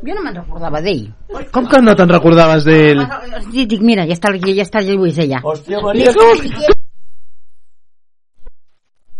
Jo 0.00 0.14
no 0.16 0.22
me'n 0.24 0.34
recordava 0.36 0.80
d'ell. 0.80 1.06
Com 1.52 1.66
que 1.68 1.80
no 1.84 1.94
te'n 1.94 2.08
recordaves 2.08 2.64
d'ell? 2.64 3.02
Sí, 3.50 3.66
dic, 3.66 3.80
mira, 3.84 4.06
ja 4.08 4.16
està, 4.16 4.32
ja 4.40 4.64
està 4.64 4.80
el 4.80 4.94
Lluís 4.96 5.18
allà. 5.20 5.42
Hòstia, 5.44 5.80
Ni 5.94 6.06
siquiera- 6.06 6.76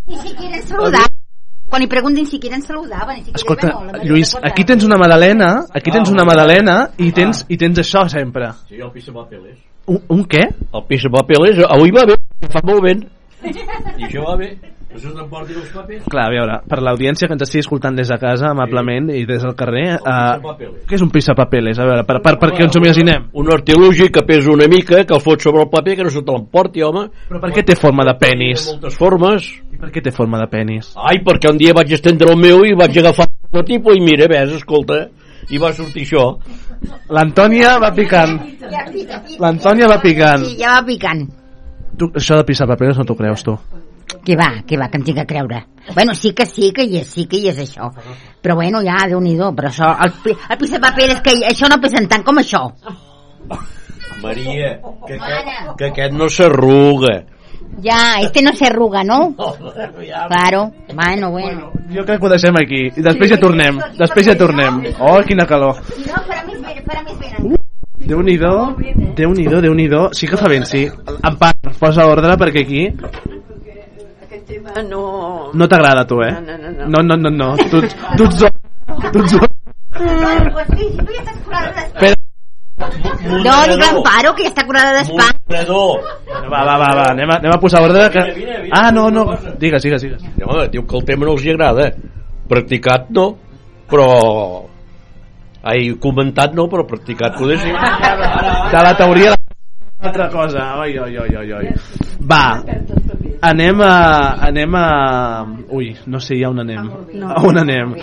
Ni 0.06 0.16
siquiera 0.18 0.56
ens 0.56 0.68
saludaven. 0.68 1.16
Quan 1.70 1.82
hi 1.82 1.86
preguntin 1.86 2.26
si 2.26 2.40
quieren 2.40 2.62
saludaven. 2.62 3.16
Ni 3.18 3.24
siquiera 3.24 3.36
Escolta, 3.36 3.68
la 3.92 4.02
Lluís, 4.04 4.34
aquí 4.42 4.64
tens 4.64 4.82
una 4.84 4.96
magdalena, 4.98 5.66
aquí 5.72 5.90
tens 5.92 6.10
una 6.10 6.24
magdalena 6.24 6.90
i 6.98 7.12
tens, 7.12 7.44
i 7.48 7.56
tens 7.56 7.78
això 7.78 8.08
sempre. 8.08 8.50
Sí, 8.68 8.80
el 8.80 8.90
pis 8.90 9.06
papeles. 9.14 9.69
Un, 9.90 10.02
un 10.14 10.26
què? 10.30 10.44
El 10.70 10.84
pis 10.88 11.06
papeles, 11.10 11.62
avui 11.66 11.90
va 11.94 12.06
bé, 12.06 12.20
fa 12.52 12.62
molt 12.66 12.84
vent. 12.84 13.06
I 13.42 14.06
això 14.06 14.26
va 14.28 14.36
bé. 14.38 14.52
Això 14.90 15.12
t'emporti 15.14 15.54
els 15.54 15.68
papers. 15.70 16.06
Clar, 16.10 16.24
a 16.26 16.30
veure, 16.32 16.54
per 16.66 16.80
l'audiència 16.82 17.28
que 17.28 17.36
ens 17.36 17.44
estigui 17.44 17.62
escoltant 17.62 17.94
des 17.94 18.08
de 18.10 18.16
casa, 18.18 18.48
amablement, 18.50 19.06
i 19.14 19.22
des 19.26 19.44
del 19.46 19.54
carrer, 19.58 19.84
uh, 20.00 20.40
papeles. 20.42 20.80
què 20.90 20.96
és 20.98 21.04
un 21.04 21.12
pisapapeles? 21.14 21.78
A 21.78 21.86
veure, 21.86 22.02
per, 22.08 22.16
per, 22.24 22.32
per 22.42 22.48
què 22.56 22.64
ens 22.66 22.74
ho 22.74 22.82
imaginem? 22.82 23.28
Un 23.38 23.52
artilugi 23.54 24.08
que 24.10 24.24
pesa 24.26 24.50
una 24.50 24.66
mica, 24.70 25.04
que 25.06 25.14
el 25.14 25.22
fot 25.22 25.46
sobre 25.46 25.62
el 25.62 25.70
paper, 25.70 25.94
que 26.00 26.06
no 26.08 26.10
se 26.10 26.24
te 26.26 26.34
l'emporti, 26.34 26.82
home. 26.82 27.06
Però 27.30 27.42
per 27.44 27.52
què 27.54 27.64
té 27.70 27.78
forma 27.78 28.06
de 28.08 28.16
penis? 28.18 28.66
Té 28.66 28.74
moltes 28.74 28.98
formes. 28.98 29.52
I 29.70 29.78
per 29.78 29.92
què 29.94 30.02
té 30.02 30.14
forma 30.16 30.42
de 30.42 30.50
penis? 30.50 30.90
Ai, 30.98 31.22
perquè 31.26 31.54
un 31.54 31.62
dia 31.62 31.76
vaig 31.78 31.94
estendre 31.94 32.34
el 32.34 32.42
meu 32.42 32.66
i 32.66 32.74
vaig 32.78 32.98
agafar 32.98 33.30
el 33.30 33.66
tipus 33.70 33.94
i 33.94 34.02
mira, 34.02 34.26
ves, 34.30 34.58
escolta, 34.58 35.04
i 35.54 35.62
va 35.62 35.70
sortir 35.74 36.02
això. 36.02 36.26
L'Antònia 37.12 37.74
va 37.82 37.90
picant. 37.96 38.38
L'Antònia 39.42 39.88
va 39.90 40.00
picant. 40.00 40.46
Sí, 40.46 40.56
ja 40.60 40.76
va 40.78 40.84
picant. 40.86 41.26
Tu, 41.98 42.08
això 42.16 42.38
de 42.40 42.46
pisapapeles 42.48 43.00
no 43.00 43.04
t'ho 43.08 43.16
creus, 43.18 43.44
tu. 43.44 43.56
Que 44.24 44.34
va, 44.36 44.48
que 44.66 44.78
va, 44.78 44.88
que 44.90 44.98
em 44.98 45.04
tinc 45.06 45.20
que 45.20 45.26
creure. 45.28 45.60
Bueno, 45.94 46.14
sí 46.14 46.32
que 46.36 46.46
sí 46.46 46.72
que 46.76 46.84
hi 46.86 46.98
és, 47.00 47.10
sí 47.14 47.26
que 47.30 47.38
hi 47.38 47.50
és 47.52 47.60
això. 47.62 47.90
Però 48.42 48.56
bueno, 48.58 48.80
ja, 48.86 49.04
déu 49.10 49.20
nhi 49.20 49.36
però 49.36 49.70
això, 49.70 49.92
el, 50.06 50.14
el 50.34 50.58
pis 50.58 50.72
de 50.72 50.80
paper 50.82 51.10
és 51.16 51.20
que 51.24 51.36
això 51.50 51.68
no 51.70 51.80
pesen 51.82 52.08
tant 52.08 52.24
com 52.26 52.40
això. 52.40 52.64
Maria, 54.22 54.80
que 55.06 55.16
aquest, 55.16 55.76
que 55.78 55.86
aquest 55.92 56.16
no 56.16 56.28
s'arruga. 56.28 57.20
Ja, 57.82 58.20
este 58.20 58.42
no 58.42 58.52
se 58.52 58.66
arruga, 58.66 59.04
¿no? 59.04 59.34
Claro, 60.28 60.72
bueno, 60.94 61.30
bueno. 61.30 61.72
Jo 61.94 62.04
crec 62.04 62.20
que 62.20 62.26
ho 62.26 62.30
deixem 62.30 62.56
aquí. 62.56 62.82
I 62.96 63.02
després 63.02 63.30
ja 63.30 63.38
tornem. 63.40 63.78
Després 63.98 64.26
ja 64.26 64.36
tornem. 64.38 64.82
Oh, 64.98 65.18
quina 65.26 65.46
calor. 65.46 65.80
No, 66.06 66.20
farà 66.28 66.44
més 66.46 66.60
vent, 66.60 66.82
farà 66.86 67.02
més 67.06 67.18
vent. 67.18 67.56
Déu-n'hi-do, 68.10 68.54
Déu-n'hi-do, 69.14 69.60
déu 69.62 69.74
nhi 69.74 69.86
déu 69.88 70.08
Sí 70.16 70.26
que 70.26 70.36
fa 70.36 70.48
vent, 70.50 70.66
sí. 70.66 70.86
En 71.22 71.36
part, 71.38 71.70
posa 71.78 72.08
ordre 72.10 72.36
perquè 72.40 72.64
aquí 72.66 72.88
Ah, 74.70 74.82
no... 74.82 75.50
no 75.54 75.68
t'agrada 75.68 76.04
tu, 76.06 76.20
eh? 76.22 76.30
No, 76.30 76.40
no, 76.58 76.70
no. 76.70 76.86
No, 76.86 77.02
no, 77.02 77.16
no, 77.16 77.30
no. 77.30 77.48
Tu, 77.70 77.80
tu 77.80 78.24
ets... 78.26 78.42
Tu 79.12 79.18
ets... 79.18 79.34
Espera, 81.86 82.14
No, 82.80 83.54
dic 83.68 83.82
l'Amparo, 83.82 84.32
que 84.36 84.46
ja 84.46 84.50
està 84.50 84.64
curada 84.66 84.94
d'espant. 84.96 85.36
Va, 85.50 86.62
va, 86.64 86.76
va, 86.80 86.88
va, 86.96 87.04
anem 87.10 87.30
a, 87.30 87.36
anem 87.38 87.52
a 87.54 87.58
posar 87.60 87.82
ordre 87.84 88.06
que... 88.14 88.24
Ah, 88.72 88.88
no, 88.94 89.08
no, 89.12 89.26
digues, 89.60 89.82
digues, 89.84 90.02
digues. 90.06 90.24
No, 90.40 90.64
diu 90.72 90.86
que 90.88 90.98
el 90.98 91.06
tema 91.08 91.28
no 91.28 91.36
els 91.36 91.44
hi 91.44 91.52
agrada. 91.54 91.90
Practicat 92.50 93.10
no, 93.14 93.26
però... 93.90 94.08
Ai, 95.62 95.92
comentat 96.00 96.54
no, 96.56 96.66
però 96.72 96.86
practicat 96.88 97.36
poder 97.36 97.58
sí. 97.60 97.68
De 97.68 98.80
la 98.80 98.94
teoria 98.96 99.34
de 99.34 100.08
altra 100.08 100.28
cosa. 100.28 100.78
Oi, 100.80 100.98
oi, 100.98 101.18
oi, 101.18 101.36
oi, 101.36 101.52
oi. 101.52 101.68
Va, 102.20 102.64
anem 103.40 103.80
a... 103.84 103.92
Anem 104.48 104.74
a... 104.74 104.86
Ui, 105.68 105.96
no 106.06 106.20
sé 106.20 106.40
ja 106.40 106.48
on 106.48 106.60
anem. 106.64 106.88
No. 107.12 107.28
A 107.28 107.44
on 107.44 107.58
anem? 107.60 107.94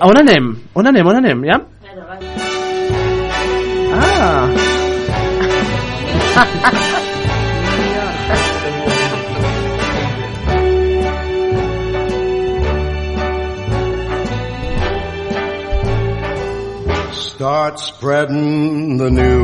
A 0.00 0.06
on 0.06 0.20
anem? 0.20 0.52
On 0.74 0.86
anem, 0.86 1.06
on 1.06 1.16
anem, 1.22 1.44
ja? 1.48 1.60
Ah! 3.98 4.48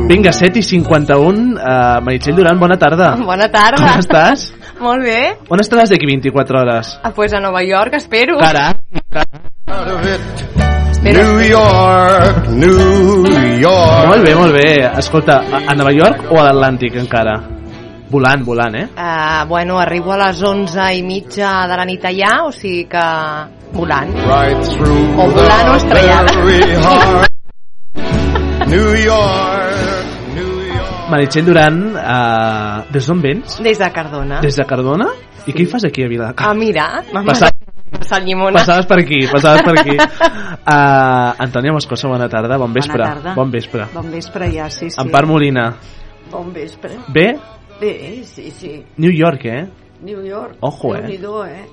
Vinga, 0.09 0.31
7 0.35 0.59
i 0.59 0.63
51. 0.63 1.55
Uh, 1.55 2.03
Meritxell 2.03 2.35
Duran, 2.35 2.59
bona 2.59 2.77
tarda. 2.77 3.15
Bona 3.31 3.47
tarda. 3.47 3.79
Com 3.79 4.03
estàs? 4.03 4.49
Molt 4.85 5.05
bé. 5.07 5.21
On 5.49 5.63
estaràs 5.63 5.89
d'aquí 5.93 6.07
24 6.09 6.59
hores? 6.59 6.91
Ah, 7.03 7.13
pues 7.15 7.33
a 7.33 7.39
Nova 7.39 7.63
York, 7.63 7.95
espero. 7.95 8.37
Caram. 8.39 8.75
New 11.05 11.39
York, 11.39 12.47
New 12.49 13.59
York. 13.61 14.07
Molt 14.09 14.23
bé, 14.25 14.33
molt 14.35 14.53
bé. 14.53 14.69
Escolta, 14.97 15.37
a, 15.45 15.59
a 15.69 15.75
Nova 15.77 15.93
York 15.93 16.31
o 16.33 16.39
a 16.41 16.47
l'Atlàntic 16.49 16.97
encara? 16.97 17.35
Volant, 18.09 18.41
volant, 18.45 18.75
eh? 18.79 18.87
Uh, 18.97 19.45
bueno, 19.47 19.77
arribo 19.79 20.13
a 20.13 20.17
les 20.25 20.41
11 20.41 20.89
i 20.97 21.05
mitja 21.05 21.53
de 21.69 21.77
la 21.77 21.85
nit 21.85 22.09
allà, 22.09 22.33
o 22.49 22.51
sigui 22.55 22.87
que 22.89 23.05
volant. 23.77 24.11
Right 24.25 24.73
through 24.73 25.21
O 25.21 25.29
volant 25.37 25.71
o 25.71 25.79
estrellada. 25.79 27.25
New 28.67 28.95
York, 28.97 30.05
New 30.35 30.53
York. 30.65 31.09
Meritxell 31.11 31.45
Duran, 31.45 31.77
uh, 31.95 32.91
des 32.91 33.05
d'on 33.07 33.21
vens? 33.21 33.59
Des 33.63 33.77
de 33.77 33.89
Cardona. 33.93 34.39
Des 34.41 34.55
de 34.57 34.65
Cardona? 34.65 35.07
I 35.45 35.53
què 35.53 35.61
hi 35.63 35.67
fas 35.69 35.85
aquí 35.85 36.03
a 36.03 36.07
Vila? 36.09 36.31
Ah, 36.37 36.53
mira, 36.57 36.87
m'ha 37.13 37.21
Passat- 37.27 37.53
passat 37.99 38.23
llimona. 38.25 38.57
Passaves 38.59 38.87
per 38.89 38.97
aquí, 39.03 39.19
passaves 39.31 39.61
per 39.63 39.79
aquí. 39.79 39.97
Uh, 40.65 41.29
Antònia 41.45 41.69
Moscoso, 41.75 42.07
bona 42.09 42.25
tarda, 42.27 42.57
bon 42.57 42.71
vespre. 42.73 42.97
Bona 42.97 43.13
tarda. 43.13 43.33
Bon 43.37 43.51
vespre. 43.53 43.83
Bon 43.93 44.07
vespre 44.09 44.47
ja, 44.51 44.65
sí, 44.73 44.89
sí. 44.89 44.97
Empar 44.99 45.27
Molina, 45.29 45.67
Bon 46.31 46.47
vespre. 46.51 46.95
bé? 47.13 47.35
Bé, 47.79 48.23
sí, 48.25 48.49
sí. 48.49 48.71
New 48.97 49.11
York, 49.13 49.45
eh? 49.45 49.67
New 50.01 50.23
York. 50.25 50.55
Ojo, 50.61 50.95
eh? 50.95 51.01
Déu-n'hi-do, 51.03 51.45
eh? 51.45 51.67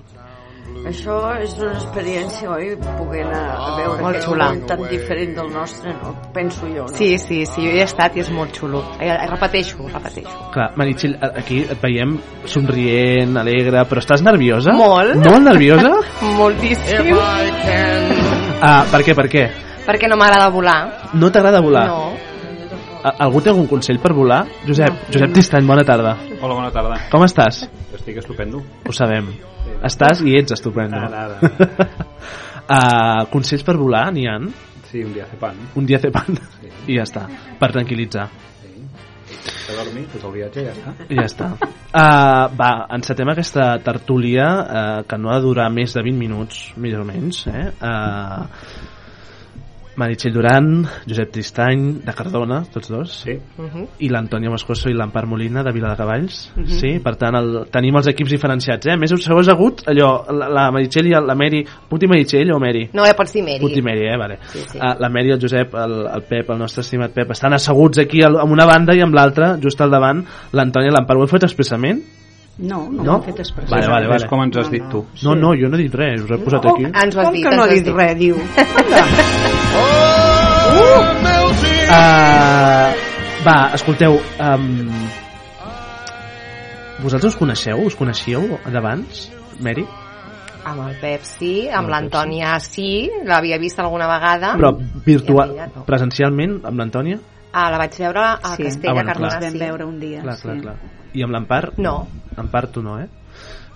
Això 0.83 1.15
és 1.39 1.53
una 1.61 1.73
experiència, 1.79 2.49
oi? 2.51 2.73
Poder 2.99 3.21
anar 3.23 3.43
a 3.55 3.75
veure 3.77 4.03
Molt 4.03 4.17
aquest 4.17 4.27
xula. 4.29 4.49
món 4.51 4.63
tan 4.67 4.81
diferent 4.91 5.37
del 5.37 5.51
nostre, 5.55 5.93
no? 5.95 6.15
Penso 6.35 6.67
jo, 6.67 6.83
no? 6.89 6.97
Sí, 6.97 7.19
sí, 7.23 7.45
sí, 7.47 7.63
jo 7.63 7.71
hi 7.71 7.79
he 7.79 7.85
estat 7.87 8.17
i 8.17 8.21
és 8.25 8.31
molt 8.35 8.51
xulo. 8.59 8.81
Eh, 8.99 9.07
eh, 9.09 9.27
repeteixo, 9.31 9.87
repeteixo. 9.93 10.35
Clar, 10.53 10.73
Meritxell, 10.77 11.15
a- 11.23 11.31
aquí 11.39 11.61
et 11.63 11.81
veiem 11.81 12.17
somrient, 12.47 13.37
alegre, 13.39 13.85
però 13.89 14.03
estàs 14.03 14.23
nerviosa? 14.27 14.73
Molt. 14.75 15.15
Molt 15.23 15.43
nerviosa? 15.47 15.93
Moltíssim. 16.41 17.15
Ah, 18.61 18.83
per 18.91 19.03
què, 19.07 19.15
per 19.15 19.29
què? 19.31 19.47
Perquè 19.87 20.09
no 20.11 20.17
m'agrada 20.17 20.51
volar. 20.51 21.11
No 21.15 21.31
t'agrada 21.31 21.61
volar? 21.63 21.87
No. 21.87 22.13
Algú 23.19 23.41
té 23.43 23.51
algun 23.51 23.67
consell 23.67 23.99
per 23.99 24.13
volar? 24.15 24.45
Josep, 24.67 25.09
Josep 25.11 25.33
Tistany, 25.35 25.67
bona 25.67 25.83
tarda. 25.87 26.17
Hola, 26.41 26.55
bona 26.55 26.71
tarda. 26.71 27.01
Com 27.11 27.25
estàs? 27.27 27.65
Estic 27.95 28.19
estupendo. 28.23 28.63
Ho 28.87 28.93
sabem. 28.93 29.33
Estàs 29.87 30.23
i 30.27 30.37
ets 30.39 30.55
estupendo. 30.57 31.01
Nada, 31.01 31.39
uh, 32.77 33.25
consells 33.33 33.65
per 33.67 33.77
volar, 33.81 34.09
n'hi 34.15 34.29
han? 34.31 34.51
Sí, 34.91 35.03
un 35.07 35.13
dia 35.17 35.27
pan. 35.41 35.59
Un 35.79 35.89
dia 35.89 35.99
fer 36.03 36.13
pan 36.15 36.37
i 36.87 36.97
ja 36.99 37.07
està, 37.07 37.27
per 37.61 37.71
tranquil·litzar. 37.75 38.27
De 39.43 39.75
dormir, 39.79 40.05
pues 40.13 40.25
el 40.27 40.35
viatge 40.35 40.65
ja 40.67 40.73
està. 40.75 40.93
I 41.09 41.19
ja 41.19 41.27
està. 41.27 41.49
Uh, 41.93 42.47
va, 42.59 42.71
encetem 42.95 43.31
aquesta 43.33 43.69
tertúlia 43.85 44.49
uh, 44.63 44.99
que 45.09 45.19
no 45.19 45.33
ha 45.33 45.39
de 45.39 45.47
durar 45.47 45.69
més 45.73 45.95
de 45.97 46.03
20 46.05 46.19
minuts, 46.19 46.63
més 46.77 46.97
o 46.99 47.05
menys. 47.09 47.45
Eh? 47.51 47.67
Uh, 47.81 48.92
Meritxell 49.97 50.33
Duran, 50.33 50.87
Josep 51.07 51.31
Tristany, 51.35 52.01
de 52.05 52.13
Cardona, 52.17 52.63
tots 52.73 52.89
dos. 52.89 53.11
Sí. 53.27 53.35
Mhm. 53.59 53.83
I 54.01 54.09
l'Antònia 54.09 54.49
Moscoso 54.51 54.89
i 54.89 54.95
l'Empar 54.95 55.27
Molina, 55.27 55.63
de 55.63 55.73
Viladecavalls. 55.73 56.53
Mhm. 56.57 56.67
Sí, 56.67 56.93
per 57.05 57.17
tant, 57.17 57.37
el, 57.37 57.67
tenim 57.71 57.97
els 58.01 58.07
equips 58.09 58.31
diferenciats. 58.31 58.87
Eh? 58.87 58.93
A 58.93 58.97
més, 58.97 59.13
us 59.13 59.29
heu 59.29 59.39
hagut 59.39 59.83
allò, 59.87 60.25
la, 60.33 60.49
la 60.49 60.71
Meritxell 60.73 61.07
i 61.07 61.11
la 61.11 61.35
Meri... 61.35 61.65
Puc 61.89 62.01
dir 62.01 62.09
Meritxell 62.09 62.51
o 62.53 62.59
Meri? 62.59 62.89
No, 62.95 63.05
ja 63.05 63.13
pots 63.15 63.33
dir 63.35 63.43
Meri. 63.45 63.61
Puc 63.61 63.75
dir 63.75 63.83
Meri, 63.85 64.07
eh? 64.09 64.17
Vale. 64.17 64.39
Sí, 64.49 64.65
sí. 64.67 64.79
Uh, 64.79 64.95
la 64.99 65.09
Meri, 65.11 65.31
el 65.33 65.41
Josep, 65.41 65.75
el, 65.75 65.99
el 66.15 66.23
Pep, 66.29 66.51
el 66.51 66.59
nostre 66.59 66.81
estimat 66.81 67.13
Pep, 67.13 67.31
estan 67.31 67.53
asseguts 67.53 67.99
aquí 67.99 68.23
al- 68.23 68.41
amb 68.41 68.53
una 68.53 68.65
banda 68.65 68.97
i 68.97 69.03
amb 69.05 69.15
l'altra, 69.15 69.59
just 69.61 69.81
al 69.81 69.91
davant, 69.91 70.25
l'Antònia 70.53 70.89
i 70.89 70.95
l'Empar. 70.97 71.17
Ho 71.17 71.27
heu 71.27 71.27
fet 71.31 71.45
expressament? 71.45 72.01
No, 72.59 72.89
no, 72.91 73.03
No? 73.03 73.13
ho 73.17 73.23
he 73.23 73.27
fet 73.33 73.41
express. 73.41 73.71
Vale, 73.71 73.89
vale, 73.89 74.07
vale. 74.07 74.23
És 74.23 74.29
com 74.29 74.43
ens 74.45 74.57
has 74.61 74.69
dit 74.71 74.83
tu. 74.91 75.05
No, 75.25 75.35
no, 75.35 75.55
jo 75.57 75.69
no 75.69 75.77
he 75.79 75.83
dit 75.87 75.95
res, 75.95 76.21
us 76.23 76.31
he 76.31 76.39
posat 76.45 76.67
aquí. 76.67 76.85
Ens 76.85 77.17
ho 77.17 77.21
has 77.21 77.27
Com 77.27 77.35
dit, 77.35 77.43
que 77.43 77.49
ens 77.49 77.57
no 77.57 77.63
has 77.65 77.71
dit 77.71 77.85
dit. 77.85 77.95
res, 77.97 78.19
diu? 78.19 78.37
Uh, 81.93 82.93
va, 83.45 83.57
escolteu, 83.77 84.15
um, 84.41 84.89
vosaltres 87.03 87.35
us 87.35 87.39
coneixeu? 87.39 87.83
Us 87.85 87.97
coneixíeu 87.99 88.47
d'abans, 88.73 89.27
Mary? 89.61 89.85
Amb 90.65 90.85
el 90.87 90.95
Pep 91.03 91.25
sí, 91.27 91.67
amb 91.69 91.91
l'Antònia 91.91 92.55
sí, 92.63 93.11
l'havia 93.27 93.59
vist 93.61 93.81
alguna 93.83 94.07
vegada. 94.09 94.55
Però 94.57 94.71
virtual, 95.05 95.53
ella 95.57 95.69
no. 95.75 95.85
presencialment, 95.89 96.61
amb 96.65 96.79
l'Antònia? 96.81 97.19
Ah, 97.53 97.69
la 97.75 97.79
vaig 97.83 97.99
veure 98.01 98.23
a 98.39 98.55
Sí. 98.57 98.63
Castella, 98.65 98.91
Ah, 98.91 98.95
bueno, 98.95 99.09
Cardona, 99.13 99.29
clar. 99.29 99.43
Vam 99.43 99.53
sí. 99.53 99.59
veure 99.59 99.85
un 99.85 99.99
dia. 100.01 100.21
Clar, 100.23 100.37
sí. 100.37 100.43
clar, 100.49 100.61
clar. 100.63 100.77
I 101.13 101.23
amb 101.27 101.33
l'Empar? 101.35 101.63
No. 101.77 102.07
Empar, 102.39 102.69
tu 102.73 102.83
no, 102.83 102.99
eh? 103.01 103.09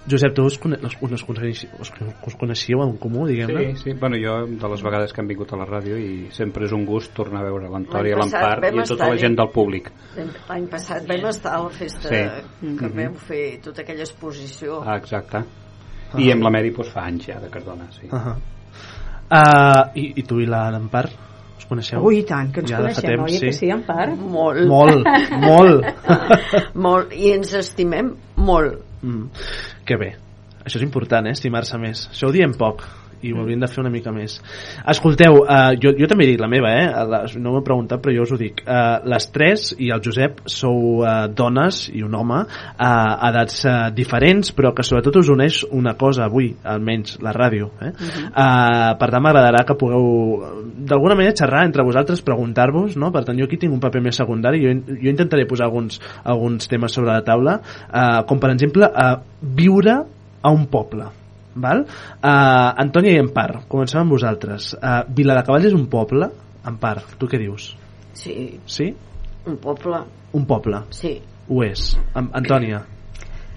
Josep, 0.09 0.35
tu 0.35 0.45
us, 0.47 0.57
cone 0.63 0.77
us, 0.87 0.95
us, 1.03 1.23
coneixíeu, 1.27 1.71
us, 1.83 1.91
us 2.29 2.35
coneixíeu 2.39 2.83
en 2.85 2.93
comú, 2.97 3.25
diguem-ne? 3.27 3.73
Sí, 3.75 3.91
sí, 3.91 3.95
bueno, 3.99 4.17
jo 4.23 4.37
de 4.47 4.69
les 4.71 4.83
vegades 4.87 5.13
que 5.13 5.21
han 5.21 5.27
vingut 5.27 5.51
a 5.53 5.59
la 5.59 5.67
ràdio 5.67 5.97
i 5.99 6.29
sempre 6.31 6.69
és 6.69 6.75
un 6.77 6.85
gust 6.87 7.11
tornar 7.17 7.41
a 7.43 7.49
veure 7.49 7.67
l'Antòria, 7.73 8.15
L'any 8.15 8.31
passat 8.31 8.45
l'Empar 8.45 8.61
vam 8.63 8.79
i 8.79 8.85
a 8.85 8.87
tota 8.87 8.95
estar 9.01 9.11
la 9.11 9.19
gent 9.25 9.37
del 9.41 9.51
públic. 9.51 9.91
L'any 10.49 10.69
passat 10.71 11.09
vam 11.11 11.27
estar 11.33 11.57
a 11.57 11.63
la 11.65 11.73
festa 11.75 12.09
Sí. 12.09 12.23
que 12.61 12.87
Mhm. 12.87 12.95
vam 13.01 13.15
fer 13.17 13.61
tota 13.65 13.83
aquella 13.83 14.07
exposició. 14.07 14.81
Ah, 14.87 14.97
exacte. 14.97 15.43
I 16.17 16.31
amb 16.31 16.43
la 16.45 16.51
Meri 16.51 16.71
doncs, 16.71 16.93
fa 16.93 17.03
anys 17.11 17.27
ja 17.27 17.41
de 17.41 17.51
Cardona, 17.51 17.91
sí. 17.91 18.07
Uh 18.07 18.15
-huh. 18.15 18.37
uh, 19.31 19.91
i, 19.95 20.13
I 20.21 20.23
tu 20.23 20.39
i 20.39 20.47
l'Empar? 20.47 21.11
Coneixeu? 21.69 22.05
Ui, 22.07 22.21
tant, 22.29 22.53
que 22.55 22.63
ens 22.63 22.71
Ja 22.71 22.83
coneixem, 22.83 23.09
temps, 23.11 23.33
oi? 23.33 23.41
Que 23.43 23.55
sí, 23.57 23.71
en 23.75 23.83
part? 23.87 24.13
Molt. 24.37 24.67
Molt, 24.71 25.09
molt. 25.43 25.89
molt. 26.87 27.17
I 27.17 27.33
ens 27.39 27.57
estimem 27.59 28.13
molt. 28.39 28.79
Mm. 29.03 29.27
Que 29.89 29.99
bé. 29.99 30.13
Això 30.67 30.81
és 30.81 30.87
important, 30.87 31.27
eh? 31.27 31.35
Estimar-se 31.35 31.79
més. 31.83 32.07
Això 32.13 32.31
ho 32.31 32.35
diem 32.35 32.55
poc 32.59 32.85
i 33.23 33.33
ho 33.33 33.41
hauríem 33.41 33.63
de 33.63 33.69
fer 33.71 33.83
una 33.83 33.93
mica 33.93 34.13
més. 34.15 34.39
Escolteu, 34.93 35.41
uh, 35.45 35.73
jo, 35.81 35.93
jo 35.99 36.09
també 36.11 36.29
dic 36.29 36.41
la 36.43 36.51
meva, 36.51 36.73
eh? 36.73 37.37
No 37.41 37.55
m'ho 37.55 37.63
he 37.63 37.67
preguntat, 37.67 38.03
però 38.03 38.15
jo 38.15 38.27
us 38.27 38.35
ho 38.35 38.39
dic. 38.41 38.63
Uh, 38.67 39.01
les 39.09 39.29
tres 39.35 39.69
i 39.79 39.91
el 39.95 40.03
Josep 40.05 40.43
sou 40.51 41.03
uh, 41.03 41.27
dones 41.33 41.87
i 41.93 42.05
un 42.07 42.15
home 42.17 42.43
uh, 42.43 42.77
a 42.79 43.31
edats 43.31 43.63
uh, 43.65 43.77
diferents, 43.95 44.53
però 44.57 44.73
que 44.77 44.85
sobretot 44.87 45.21
us 45.23 45.33
uneix 45.33 45.63
una 45.71 45.97
cosa 45.99 46.27
avui, 46.27 46.53
almenys 46.65 47.19
la 47.25 47.35
ràdio. 47.37 47.71
Eh? 47.81 47.93
uh, 47.93 48.93
per 49.01 49.11
tant, 49.11 49.23
m'agradarà 49.25 49.65
que 49.67 49.79
pugueu 49.79 50.07
d'alguna 50.89 51.19
manera 51.19 51.37
xerrar 51.37 51.65
entre 51.67 51.85
vosaltres, 51.87 52.25
preguntar-vos, 52.27 52.97
no? 53.01 53.13
Per 53.15 53.25
tant, 53.27 53.39
jo 53.39 53.49
aquí 53.49 53.61
tinc 53.61 53.75
un 53.75 53.83
paper 53.83 54.03
més 54.05 54.19
secundari, 54.21 54.63
jo, 54.65 54.75
jo 54.93 55.13
intentaré 55.13 55.47
posar 55.49 55.71
alguns, 55.71 56.01
alguns 56.25 56.71
temes 56.71 56.97
sobre 56.97 57.13
la 57.13 57.25
taula, 57.27 57.61
uh, 57.89 58.25
com 58.29 58.43
per 58.43 58.53
exemple 58.55 58.89
uh, 58.89 59.15
viure 59.57 60.01
a 60.43 60.53
un 60.53 60.67
poble 60.71 61.11
val? 61.63 61.85
Uh, 62.21 62.73
Antònia 62.85 63.17
i 63.17 63.21
Empar 63.23 63.63
comencem 63.69 64.03
amb 64.03 64.13
vosaltres 64.17 64.73
uh, 64.77 65.03
Viladecavalls 65.09 65.71
és 65.71 65.77
un 65.77 65.87
poble? 65.93 66.29
Empar, 66.67 66.97
tu 67.19 67.29
què 67.31 67.39
dius? 67.39 67.73
Sí, 68.17 68.61
Sí? 68.67 68.91
un 69.47 69.57
poble. 69.63 70.01
Un 70.35 70.45
poble? 70.47 70.81
Sí. 70.91 71.13
Ho 71.49 71.63
és. 71.63 71.93
Am 72.19 72.33
Antònia? 72.35 72.81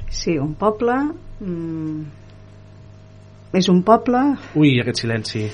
Sí, 0.10 0.38
un 0.38 0.54
poble... 0.60 0.94
Mm, 1.42 2.04
és 3.58 3.70
un 3.72 3.80
poble, 3.82 4.20
Ui, 4.60 4.76
aquest 4.82 5.02
silenci. 5.02 5.48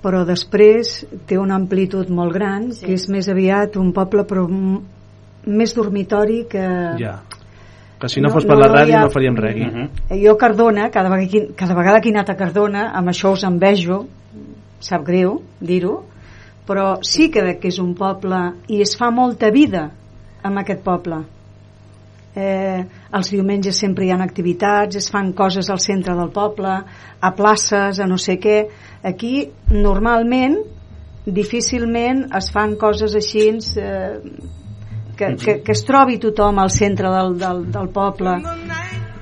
però 0.00 0.22
després 0.24 0.94
té 1.28 1.36
una 1.40 1.58
amplitud 1.60 2.08
molt 2.08 2.32
gran, 2.32 2.70
sí. 2.72 2.86
que 2.86 2.94
és 2.96 3.04
més 3.12 3.28
aviat 3.28 3.76
un 3.76 3.90
poble 3.92 4.24
però 4.28 4.46
més 4.48 5.74
dormitori 5.76 6.44
que... 6.48 6.64
Ja. 7.00 7.18
Que 8.04 8.08
si 8.12 8.20
no, 8.20 8.28
fos 8.28 8.44
per 8.44 8.58
la 8.60 8.68
ràdio 8.68 8.98
ha- 8.98 9.04
no 9.06 9.10
faríem 9.10 9.36
res. 9.40 9.54
Aquí. 9.56 10.20
Jo 10.22 10.34
a 10.34 10.38
Cardona, 10.38 10.90
cada 10.92 11.08
vegada, 11.08 11.46
cada 11.56 11.74
vegada 11.74 12.00
que 12.04 12.10
he 12.10 12.12
anat 12.12 12.28
a 12.30 12.36
Cardona, 12.36 12.90
amb 12.92 13.08
això 13.08 13.32
us 13.32 13.44
envejo, 13.48 14.02
sap 14.78 15.06
greu 15.06 15.38
dir-ho, 15.60 16.02
però 16.68 16.98
sí 17.00 17.30
que 17.32 17.56
que 17.60 17.68
és 17.72 17.78
un 17.80 17.94
poble 17.96 18.40
i 18.68 18.82
es 18.84 18.92
fa 19.00 19.08
molta 19.10 19.48
vida 19.50 19.86
amb 20.42 20.60
aquest 20.60 20.82
poble. 20.84 21.22
Eh, 22.36 22.84
els 23.14 23.30
diumenges 23.30 23.78
sempre 23.78 24.04
hi 24.04 24.10
ha 24.10 24.18
activitats 24.20 24.96
es 24.96 25.08
fan 25.08 25.32
coses 25.32 25.70
al 25.70 25.78
centre 25.80 26.16
del 26.18 26.28
poble 26.34 26.74
a 27.20 27.30
places, 27.32 28.00
a 28.00 28.06
no 28.06 28.18
sé 28.18 28.36
què. 28.42 28.68
Aquí 29.02 29.48
normalment 29.70 30.58
difícilment 31.24 32.26
es 32.36 32.50
fan 32.52 32.74
coses 32.76 33.14
així 33.16 33.48
eh, 33.80 34.18
que, 35.16 35.34
que, 35.36 35.62
que 35.62 35.72
es 35.72 35.84
trobi 35.84 36.18
tothom 36.18 36.58
al 36.58 36.70
centre 36.70 37.10
del, 37.10 37.38
del, 37.38 37.64
del 37.72 37.88
poble 37.88 38.36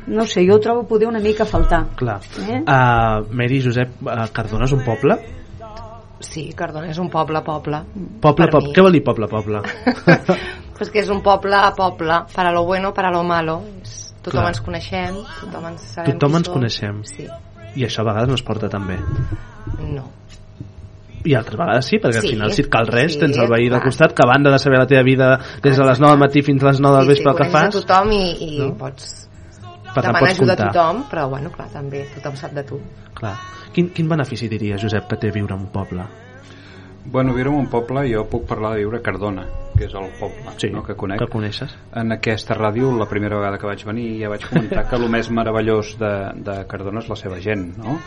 no 0.07 0.27
sé, 0.27 0.43
jo 0.49 0.57
ho 0.57 0.61
trobo 0.61 0.87
poder 0.89 1.07
una 1.09 1.21
mica 1.21 1.45
a 1.45 1.47
faltar 1.47 1.87
Clar. 1.97 2.21
Eh? 2.49 2.63
Uh, 2.67 3.33
Mary 3.33 3.63
Josep, 3.63 4.01
uh, 4.03 4.27
Cardona 4.33 4.67
és 4.67 4.73
un 4.75 4.83
poble? 4.85 5.17
Sí, 6.23 6.53
Cardona 6.55 6.91
és 6.91 6.99
un 7.03 7.09
poble, 7.11 7.41
poble. 7.43 7.81
Poble, 8.23 8.47
poble. 8.51 8.69
mi. 8.69 8.75
Què 8.77 8.83
vol 8.85 8.93
dir 8.95 9.03
poble, 9.07 9.27
poble? 9.31 9.63
Pues 10.83 10.91
que 10.91 11.03
és 11.03 11.11
un 11.15 11.21
poble 11.23 11.55
a 11.55 11.71
poble, 11.77 12.17
para 12.35 12.51
lo 12.51 12.65
bueno, 12.65 12.93
para 12.95 13.11
lo 13.15 13.23
malo. 13.23 13.61
És- 13.83 14.09
Tothom 14.23 14.39
Clar. 14.41 14.51
ens 14.53 14.61
coneixem, 14.63 15.17
tothom 15.41 15.65
ens 15.73 15.83
sabem 15.97 16.13
Tothom 16.15 16.37
ens 16.39 16.47
som. 16.47 16.55
coneixem. 16.55 17.01
Sí. 17.11 17.25
I 17.75 17.85
això 17.89 18.03
a 18.03 18.07
vegades 18.07 18.29
no 18.31 18.37
es 18.39 18.43
porta 18.47 18.69
tan 18.71 18.87
bé. 18.87 18.97
No. 19.83 20.05
I 21.25 21.35
altres 21.39 21.57
vegades 21.59 21.87
sí, 21.87 21.99
perquè 22.03 22.21
Sí, 22.21 22.27
al 22.27 22.33
final 22.35 22.53
si 22.53 22.63
et 22.63 22.69
cal 22.73 22.87
res 22.91 23.13
sí, 23.15 23.21
tens 23.21 23.39
el 23.39 23.49
veí 23.49 23.69
del 23.69 23.79
clar. 23.79 23.83
costat 23.85 24.13
que 24.15 24.23
a 24.25 24.29
banda 24.29 24.51
de 24.51 24.59
saber 24.59 24.79
la 24.79 24.87
teva 24.87 25.03
vida 25.03 25.39
des 25.63 25.77
de 25.77 25.85
les 25.87 26.01
9 26.01 26.11
del 26.17 26.19
matí 26.21 26.43
fins 26.43 26.63
a 26.65 26.67
les 26.73 26.81
9 26.81 26.99
del 26.99 27.09
vespre 27.09 27.31
el 27.31 27.37
que 27.39 27.51
fas 27.51 27.69
a 27.69 27.81
tothom 27.81 28.11
i, 28.13 28.23
i 28.41 28.59
no? 28.59 28.73
pots 28.77 29.29
Per 29.95 30.03
demanar 30.03 30.21
pots 30.21 30.33
ajuda 30.39 30.53
a 30.53 30.57
comptar. 30.57 30.73
tothom, 30.73 31.03
però 31.11 31.29
bueno, 31.29 31.51
clar, 31.53 31.69
també 31.69 32.07
tothom 32.15 32.37
sap 32.37 32.53
de 32.57 32.63
tu. 32.65 32.81
Clar. 33.15 33.37
Quin, 33.73 33.91
quin 33.93 34.09
benefici 34.09 34.49
diria 34.49 34.79
Josep 34.81 35.07
que 35.09 35.17
té 35.17 35.31
viure 35.31 35.55
en 35.55 35.61
un 35.67 35.73
poble? 35.73 36.05
Bueno, 37.05 37.35
viure 37.35 37.51
en 37.51 37.57
un 37.57 37.67
poble, 37.67 38.05
jo 38.15 38.23
puc 38.31 38.45
parlar 38.47 38.73
de 38.77 38.79
viure 38.85 38.99
a 39.01 39.03
Cardona, 39.03 39.43
que 39.77 39.85
és 39.89 39.95
el 39.99 40.09
poble 40.21 40.53
Sí, 40.57 40.69
no, 40.71 40.85
que 40.87 40.95
conec. 40.95 41.19
que 41.19 41.27
coneixes. 41.27 41.75
En 41.99 42.13
aquesta 42.15 42.55
ràdio, 42.55 42.93
la 42.97 43.09
primera 43.11 43.37
vegada 43.41 43.59
que 43.59 43.67
vaig 43.67 43.83
venir, 43.85 44.21
ja 44.23 44.29
vaig 44.31 44.45
comentar 44.49 44.85
que 44.89 44.97
el 44.97 45.09
més 45.11 45.29
meravellós 45.31 45.97
de, 45.99 46.13
de 46.47 46.55
Cardona 46.71 47.01
és 47.03 47.09
la 47.11 47.17
seva 47.19 47.41
gent, 47.43 47.73
no? 47.77 47.99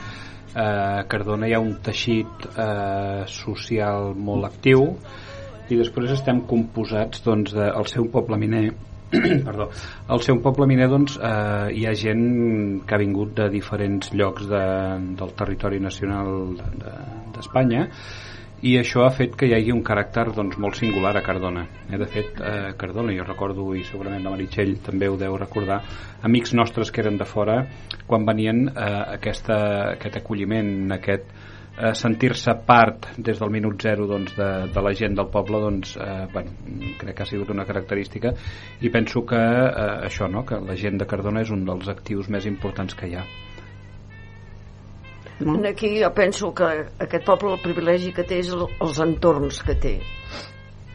Eh, 0.56 0.62
a 0.64 1.04
Cardona 1.12 1.50
hi 1.50 1.54
ha 1.56 1.60
un 1.60 1.74
teixit 1.84 2.46
eh, 2.56 3.24
social 3.28 4.14
molt 4.16 4.48
actiu 4.48 4.86
i 5.68 5.76
després 5.76 6.14
estem 6.14 6.44
composats 6.48 7.24
doncs, 7.26 7.52
de, 7.58 7.66
al 7.68 7.90
ser 7.92 8.00
un 8.06 8.12
poble 8.14 8.40
miner 8.40 8.70
perdó, 9.48 9.68
al 10.08 10.24
ser 10.24 10.36
un 10.38 10.40
poble 10.46 10.68
miner 10.70 10.88
doncs, 10.92 11.18
eh, 11.20 11.74
hi 11.76 11.84
ha 11.86 11.94
gent 12.00 12.24
que 12.88 12.96
ha 12.96 13.02
vingut 13.02 13.36
de 13.36 13.50
diferents 13.52 14.14
llocs 14.16 14.48
de, 14.48 14.64
del 15.20 15.36
territori 15.42 15.82
nacional 15.84 16.32
d'Espanya 17.36 17.84
de, 17.84 18.00
i 18.66 18.72
això 18.80 19.04
ha 19.06 19.12
fet 19.14 19.36
que 19.38 19.46
hi 19.46 19.54
hagi 19.54 19.74
un 19.74 19.84
caràcter 19.86 20.26
doncs, 20.34 20.58
molt 20.62 20.78
singular 20.80 21.12
a 21.18 21.22
Cardona. 21.26 21.66
Eh, 21.86 22.00
de 22.02 22.08
fet, 22.10 22.40
eh, 22.42 22.72
Cardona, 22.80 23.14
jo 23.14 23.26
recordo 23.28 23.68
i 23.78 23.84
segurament 23.86 24.24
la 24.26 24.34
Meritxell 24.34 24.80
també 24.86 25.10
ho 25.10 25.18
deu 25.22 25.38
recordar 25.38 25.82
amics 26.26 26.56
nostres 26.58 26.90
que 26.92 27.04
eren 27.04 27.20
de 27.22 27.28
fora 27.30 27.60
quan 28.08 28.26
venien 28.26 28.66
eh, 28.72 28.88
aquesta, 29.20 29.60
aquest 29.92 30.18
acolliment 30.18 30.98
aquest 30.98 31.30
eh, 31.78 31.94
sentir-se 31.94 32.58
part 32.66 33.12
des 33.18 33.38
del 33.38 33.54
minut 33.54 33.86
zero 33.86 34.10
doncs, 34.10 34.34
de, 34.34 34.52
de 34.74 34.86
la 34.88 34.98
gent 34.98 35.22
del 35.22 35.30
poble 35.30 35.62
doncs, 35.62 35.96
eh, 36.02 36.26
bueno, 36.34 36.58
crec 36.98 37.20
que 37.20 37.24
ha 37.24 37.32
sigut 37.36 37.54
una 37.54 37.70
característica. 37.70 38.34
I 38.82 38.90
penso 38.90 39.28
que 39.30 39.42
eh, 39.42 39.90
això, 40.10 40.32
no? 40.32 40.42
que 40.46 40.58
la 40.58 40.78
gent 40.80 40.98
de 40.98 41.06
Cardona 41.06 41.46
és 41.46 41.54
un 41.54 41.68
dels 41.70 41.92
actius 41.94 42.34
més 42.34 42.50
importants 42.50 42.98
que 42.98 43.14
hi 43.14 43.20
ha 43.20 43.28
Aquí 45.68 45.90
jo 46.00 46.10
penso 46.16 46.54
que 46.56 46.68
aquest 47.04 47.26
poble 47.28 47.56
el 47.58 47.62
privilegi 47.64 48.14
que 48.16 48.24
té 48.24 48.40
és 48.40 48.54
el, 48.56 48.64
els 48.80 49.00
entorns 49.04 49.60
que 49.68 49.76
té. 49.76 49.98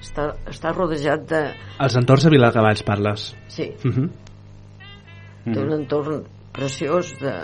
Està, 0.00 0.30
està 0.48 0.72
rodejat 0.72 1.26
de... 1.28 1.40
Els 1.84 1.96
entorns 2.00 2.24
de 2.24 2.32
Vilacavalls 2.32 2.82
parles. 2.86 3.34
Sí, 3.52 3.72
Uh 3.84 3.92
-huh. 3.92 4.08
té 5.52 5.60
un 5.60 5.72
entorn 5.72 6.24
preciós 6.52 7.12
de, 7.20 7.34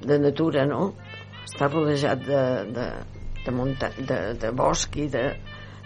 de 0.00 0.18
natura, 0.18 0.66
no? 0.66 0.94
Està 1.44 1.68
rodejat 1.70 2.18
de, 2.26 2.42
de, 2.76 2.86
de, 3.44 3.52
munta, 3.52 3.90
de, 3.96 4.34
de 4.34 4.50
bosc 4.50 4.96
i 4.96 5.08
de, 5.08 5.24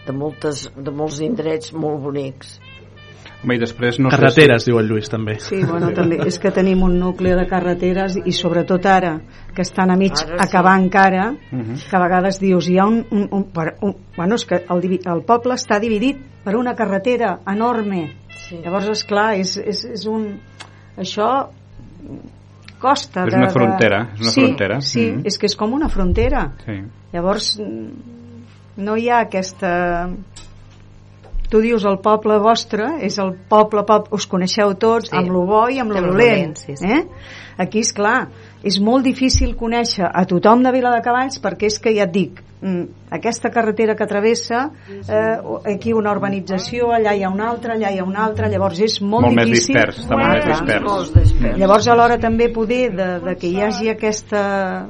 de, 0.06 0.12
moltes, 0.12 0.70
de 0.76 0.90
molts 0.90 1.20
indrets 1.20 1.72
molt 1.72 2.02
bonics. 2.02 2.60
Home, 3.44 3.54
i 3.56 3.60
després 3.60 3.98
no 4.00 4.08
Carreteres, 4.08 4.64
sé 4.64 4.70
diu 4.70 4.78
el 4.80 4.88
Lluís, 4.88 5.08
també. 5.12 5.34
Sí, 5.38 5.60
bueno, 5.68 5.90
també 5.92 6.16
és 6.26 6.38
que 6.40 6.50
tenim 6.50 6.82
un 6.82 6.98
nucli 6.98 7.30
de 7.36 7.44
carreteres 7.46 8.16
i 8.24 8.32
sobretot 8.32 8.86
ara, 8.86 9.18
que 9.54 9.62
estan 9.62 9.90
a 9.92 9.96
mig 10.00 10.12
Ara 10.16 10.26
sí. 10.26 10.48
acabar 10.48 10.78
encara, 10.80 11.30
Mhm. 11.52 11.76
que 11.90 11.96
a 11.96 12.00
vegades 12.00 12.40
dius, 12.40 12.68
hi 12.68 12.78
ha 12.78 12.86
un... 12.86 13.04
un, 13.10 13.28
un, 13.30 13.44
per- 13.52 13.76
un 13.82 13.94
bueno, 14.16 14.34
és 14.36 14.44
que 14.46 14.62
el, 14.68 15.00
el 15.04 15.22
poble 15.26 15.54
està 15.54 15.78
dividit 15.78 16.16
per 16.42 16.56
una 16.56 16.74
carretera 16.74 17.40
enorme. 17.46 18.14
Sí. 18.48 18.58
Llavors, 18.64 18.88
és 18.88 19.04
clar, 19.04 19.34
és, 19.36 19.56
és, 19.58 19.84
és 19.84 20.06
un... 20.06 20.40
Això 20.96 21.48
costa. 22.78 23.24
És 23.26 23.32
de- 23.32 23.38
una 23.38 23.46
de- 23.46 23.52
frontera, 23.52 24.00
és 24.14 24.20
una 24.20 24.30
sí, 24.30 24.40
frontera. 24.40 24.80
Sí, 24.80 25.10
Mhm. 25.12 25.26
és 25.26 25.38
que 25.38 25.46
és 25.46 25.56
com 25.56 25.72
una 25.72 25.88
frontera. 25.88 26.52
sí. 26.64 26.80
Llavors, 27.12 27.58
mm, 27.60 28.82
no 28.84 28.96
hi 28.96 29.08
ha 29.08 29.20
aquesta... 29.20 30.08
Tu 31.50 31.60
dius 31.60 31.84
el 31.84 31.98
poble 32.02 32.38
vostre, 32.42 32.86
és 33.04 33.18
el 33.22 33.34
poble, 33.48 33.84
poble 33.86 34.08
us 34.16 34.26
coneixeu 34.26 34.74
tots, 34.74 35.10
Sí. 35.10 35.16
amb 35.16 35.30
lo 35.30 35.44
bo 35.46 35.68
i 35.68 35.78
amb 35.78 35.92
lo 35.92 36.00
dolent. 36.00 36.56
sí, 36.56 36.76
sí. 36.76 36.86
Eh? 36.86 37.04
Aquí, 37.58 37.78
és 37.84 37.92
clar, 37.94 38.28
és 38.64 38.80
molt 38.80 39.04
difícil 39.04 39.54
conèixer 39.54 40.08
a 40.12 40.24
tothom 40.26 40.62
de 40.64 40.72
Viladecavalls 40.72 41.38
perquè 41.40 41.66
és 41.66 41.78
que 41.78 41.92
ja 41.94 42.02
et 42.08 42.10
dic, 42.10 42.40
mm, 42.62 42.84
aquesta 43.12 43.50
carretera 43.50 43.94
que 43.94 44.06
travessa, 44.06 44.70
eh, 44.88 45.72
aquí 45.72 45.92
una 45.92 46.10
urbanització, 46.10 46.88
allà 46.90 47.14
hi 47.14 47.22
ha 47.22 47.30
una 47.30 47.50
altra, 47.50 47.74
allà 47.74 47.92
hi 47.92 47.98
ha 48.00 48.04
una 48.04 48.24
altra, 48.24 48.48
llavors 48.48 48.80
és 48.80 49.00
molt, 49.02 49.26
Molt 49.26 49.36
més 49.36 49.46
difícil. 49.46 49.74
dispers, 49.76 50.00
està 50.04 50.16
molt 50.18 50.32
més 50.32 50.44
dispers. 50.46 50.82
Molt 50.82 51.14
dispers. 51.14 51.58
Llavors 51.58 51.88
alhora 51.88 52.18
també 52.18 52.48
poder 52.48 52.90
de, 52.96 53.20
de 53.20 53.36
que 53.36 53.46
hi 53.46 53.60
hagi 53.60 53.88
aquesta, 53.90 54.86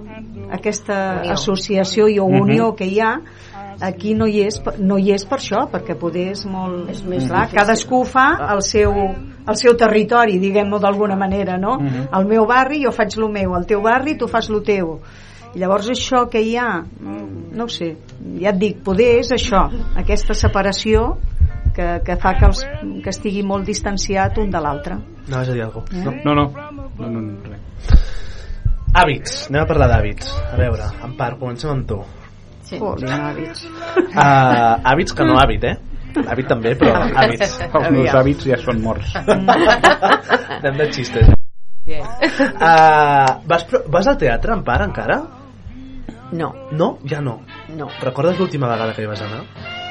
aquesta 0.50 1.20
associació 1.32 2.08
i 2.08 2.18
o 2.18 2.24
unió 2.24 2.74
que 2.74 2.86
hi 2.86 3.00
ha 3.00 3.20
aquí 3.80 4.14
no 4.14 4.26
hi 4.26 4.42
és, 4.46 4.60
no 4.78 4.98
hi 4.98 5.12
és 5.14 5.24
per 5.26 5.38
això 5.38 5.64
perquè 5.70 5.96
poder 5.98 6.30
és 6.32 6.44
molt 6.46 6.90
És 6.90 7.02
més 7.02 7.26
clar, 7.26 7.46
difícil. 7.46 7.58
cadascú 7.58 8.04
fa 8.04 8.26
el 8.54 8.62
seu, 8.62 8.92
el 9.48 9.56
seu 9.56 9.76
territori 9.76 10.38
diguem-ho 10.38 10.78
d'alguna 10.78 11.16
manera 11.16 11.58
no? 11.58 11.78
Mhm. 11.80 12.08
el 12.14 12.26
meu 12.26 12.46
barri 12.46 12.82
jo 12.84 12.92
faig 12.92 13.16
el 13.18 13.28
meu 13.30 13.54
el 13.56 13.66
teu 13.66 13.82
barri 13.82 14.16
tu 14.18 14.28
fas 14.28 14.50
el 14.50 14.62
teu 14.62 15.00
I 15.54 15.60
llavors 15.60 15.88
això 15.88 16.28
que 16.28 16.40
hi 16.42 16.56
ha 16.56 16.82
mm, 16.82 17.54
no 17.54 17.64
ho 17.64 17.68
sé, 17.68 17.96
ja 18.40 18.50
et 18.50 18.58
dic 18.58 18.82
poder 18.82 19.20
és 19.20 19.30
això, 19.30 19.68
aquesta 19.96 20.34
separació 20.34 21.18
que, 21.74 22.00
que 22.04 22.16
fa 22.16 22.34
que, 22.34 22.46
els, 22.46 22.64
que 23.02 23.10
estigui 23.10 23.42
molt 23.42 23.64
distanciat 23.64 24.38
un 24.38 24.50
de 24.50 24.60
l'altre 24.60 24.98
No, 25.28 25.36
vas 25.38 25.48
a 25.48 25.52
dir 25.52 25.68
cosa? 25.72 25.94
Eh? 25.96 26.20
no, 26.24 26.34
no, 26.34 26.50
no, 26.52 27.08
no, 27.08 27.20
no 27.20 27.38
res. 27.48 27.60
Hàbits, 28.94 29.48
anem 29.48 29.62
a 29.64 29.66
parlar 29.66 29.88
d'hàbits. 29.90 30.28
A 30.52 30.58
veure, 30.60 30.84
Empar, 31.02 31.32
comencem 31.40 31.70
amb 31.72 31.88
tu. 31.88 31.96
Sí. 32.64 32.78
Jolín, 32.80 33.10
hàbits. 33.12 33.66
Uh, 34.14 34.80
hàbits 34.88 35.12
que 35.16 35.24
no 35.28 35.36
hàbit, 35.40 35.64
eh? 35.68 35.76
Hàbit 36.24 36.46
també, 36.48 36.72
però 36.80 36.94
hàbits. 37.10 37.56
Els 37.74 37.90
meus 37.92 38.14
hàbits 38.14 38.46
ja 38.48 38.56
són 38.62 38.80
morts. 38.84 39.14
Anem 40.60 40.78
de 40.80 40.86
xistes. 40.94 41.32
Uh, 41.84 43.40
vas, 43.50 43.66
vas 43.92 44.06
al 44.08 44.16
teatre, 44.20 44.54
Empar, 44.56 44.78
encara? 44.86 45.18
No, 46.34 46.48
No? 46.72 46.94
Ja 47.06 47.20
no. 47.20 47.36
no, 47.76 47.86
Recordes 48.02 48.38
l'última 48.40 48.66
vegada 48.70 48.94
que 48.96 49.04
hi 49.04 49.06
vas 49.10 49.20
anar? 49.22 49.42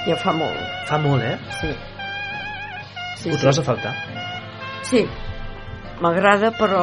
ja 0.08 0.16
fa 0.20 0.34
molt. 0.36 0.58
Fa 0.90 0.98
molt, 1.00 1.22
eh? 1.24 1.38
Sí. 1.62 1.70
Sí, 3.22 3.30
Ho 3.32 3.38
trobes 3.38 3.60
a 3.62 3.64
faltar? 3.64 3.94
sí. 4.84 5.06
M'agrada, 6.04 6.50
però 6.58 6.82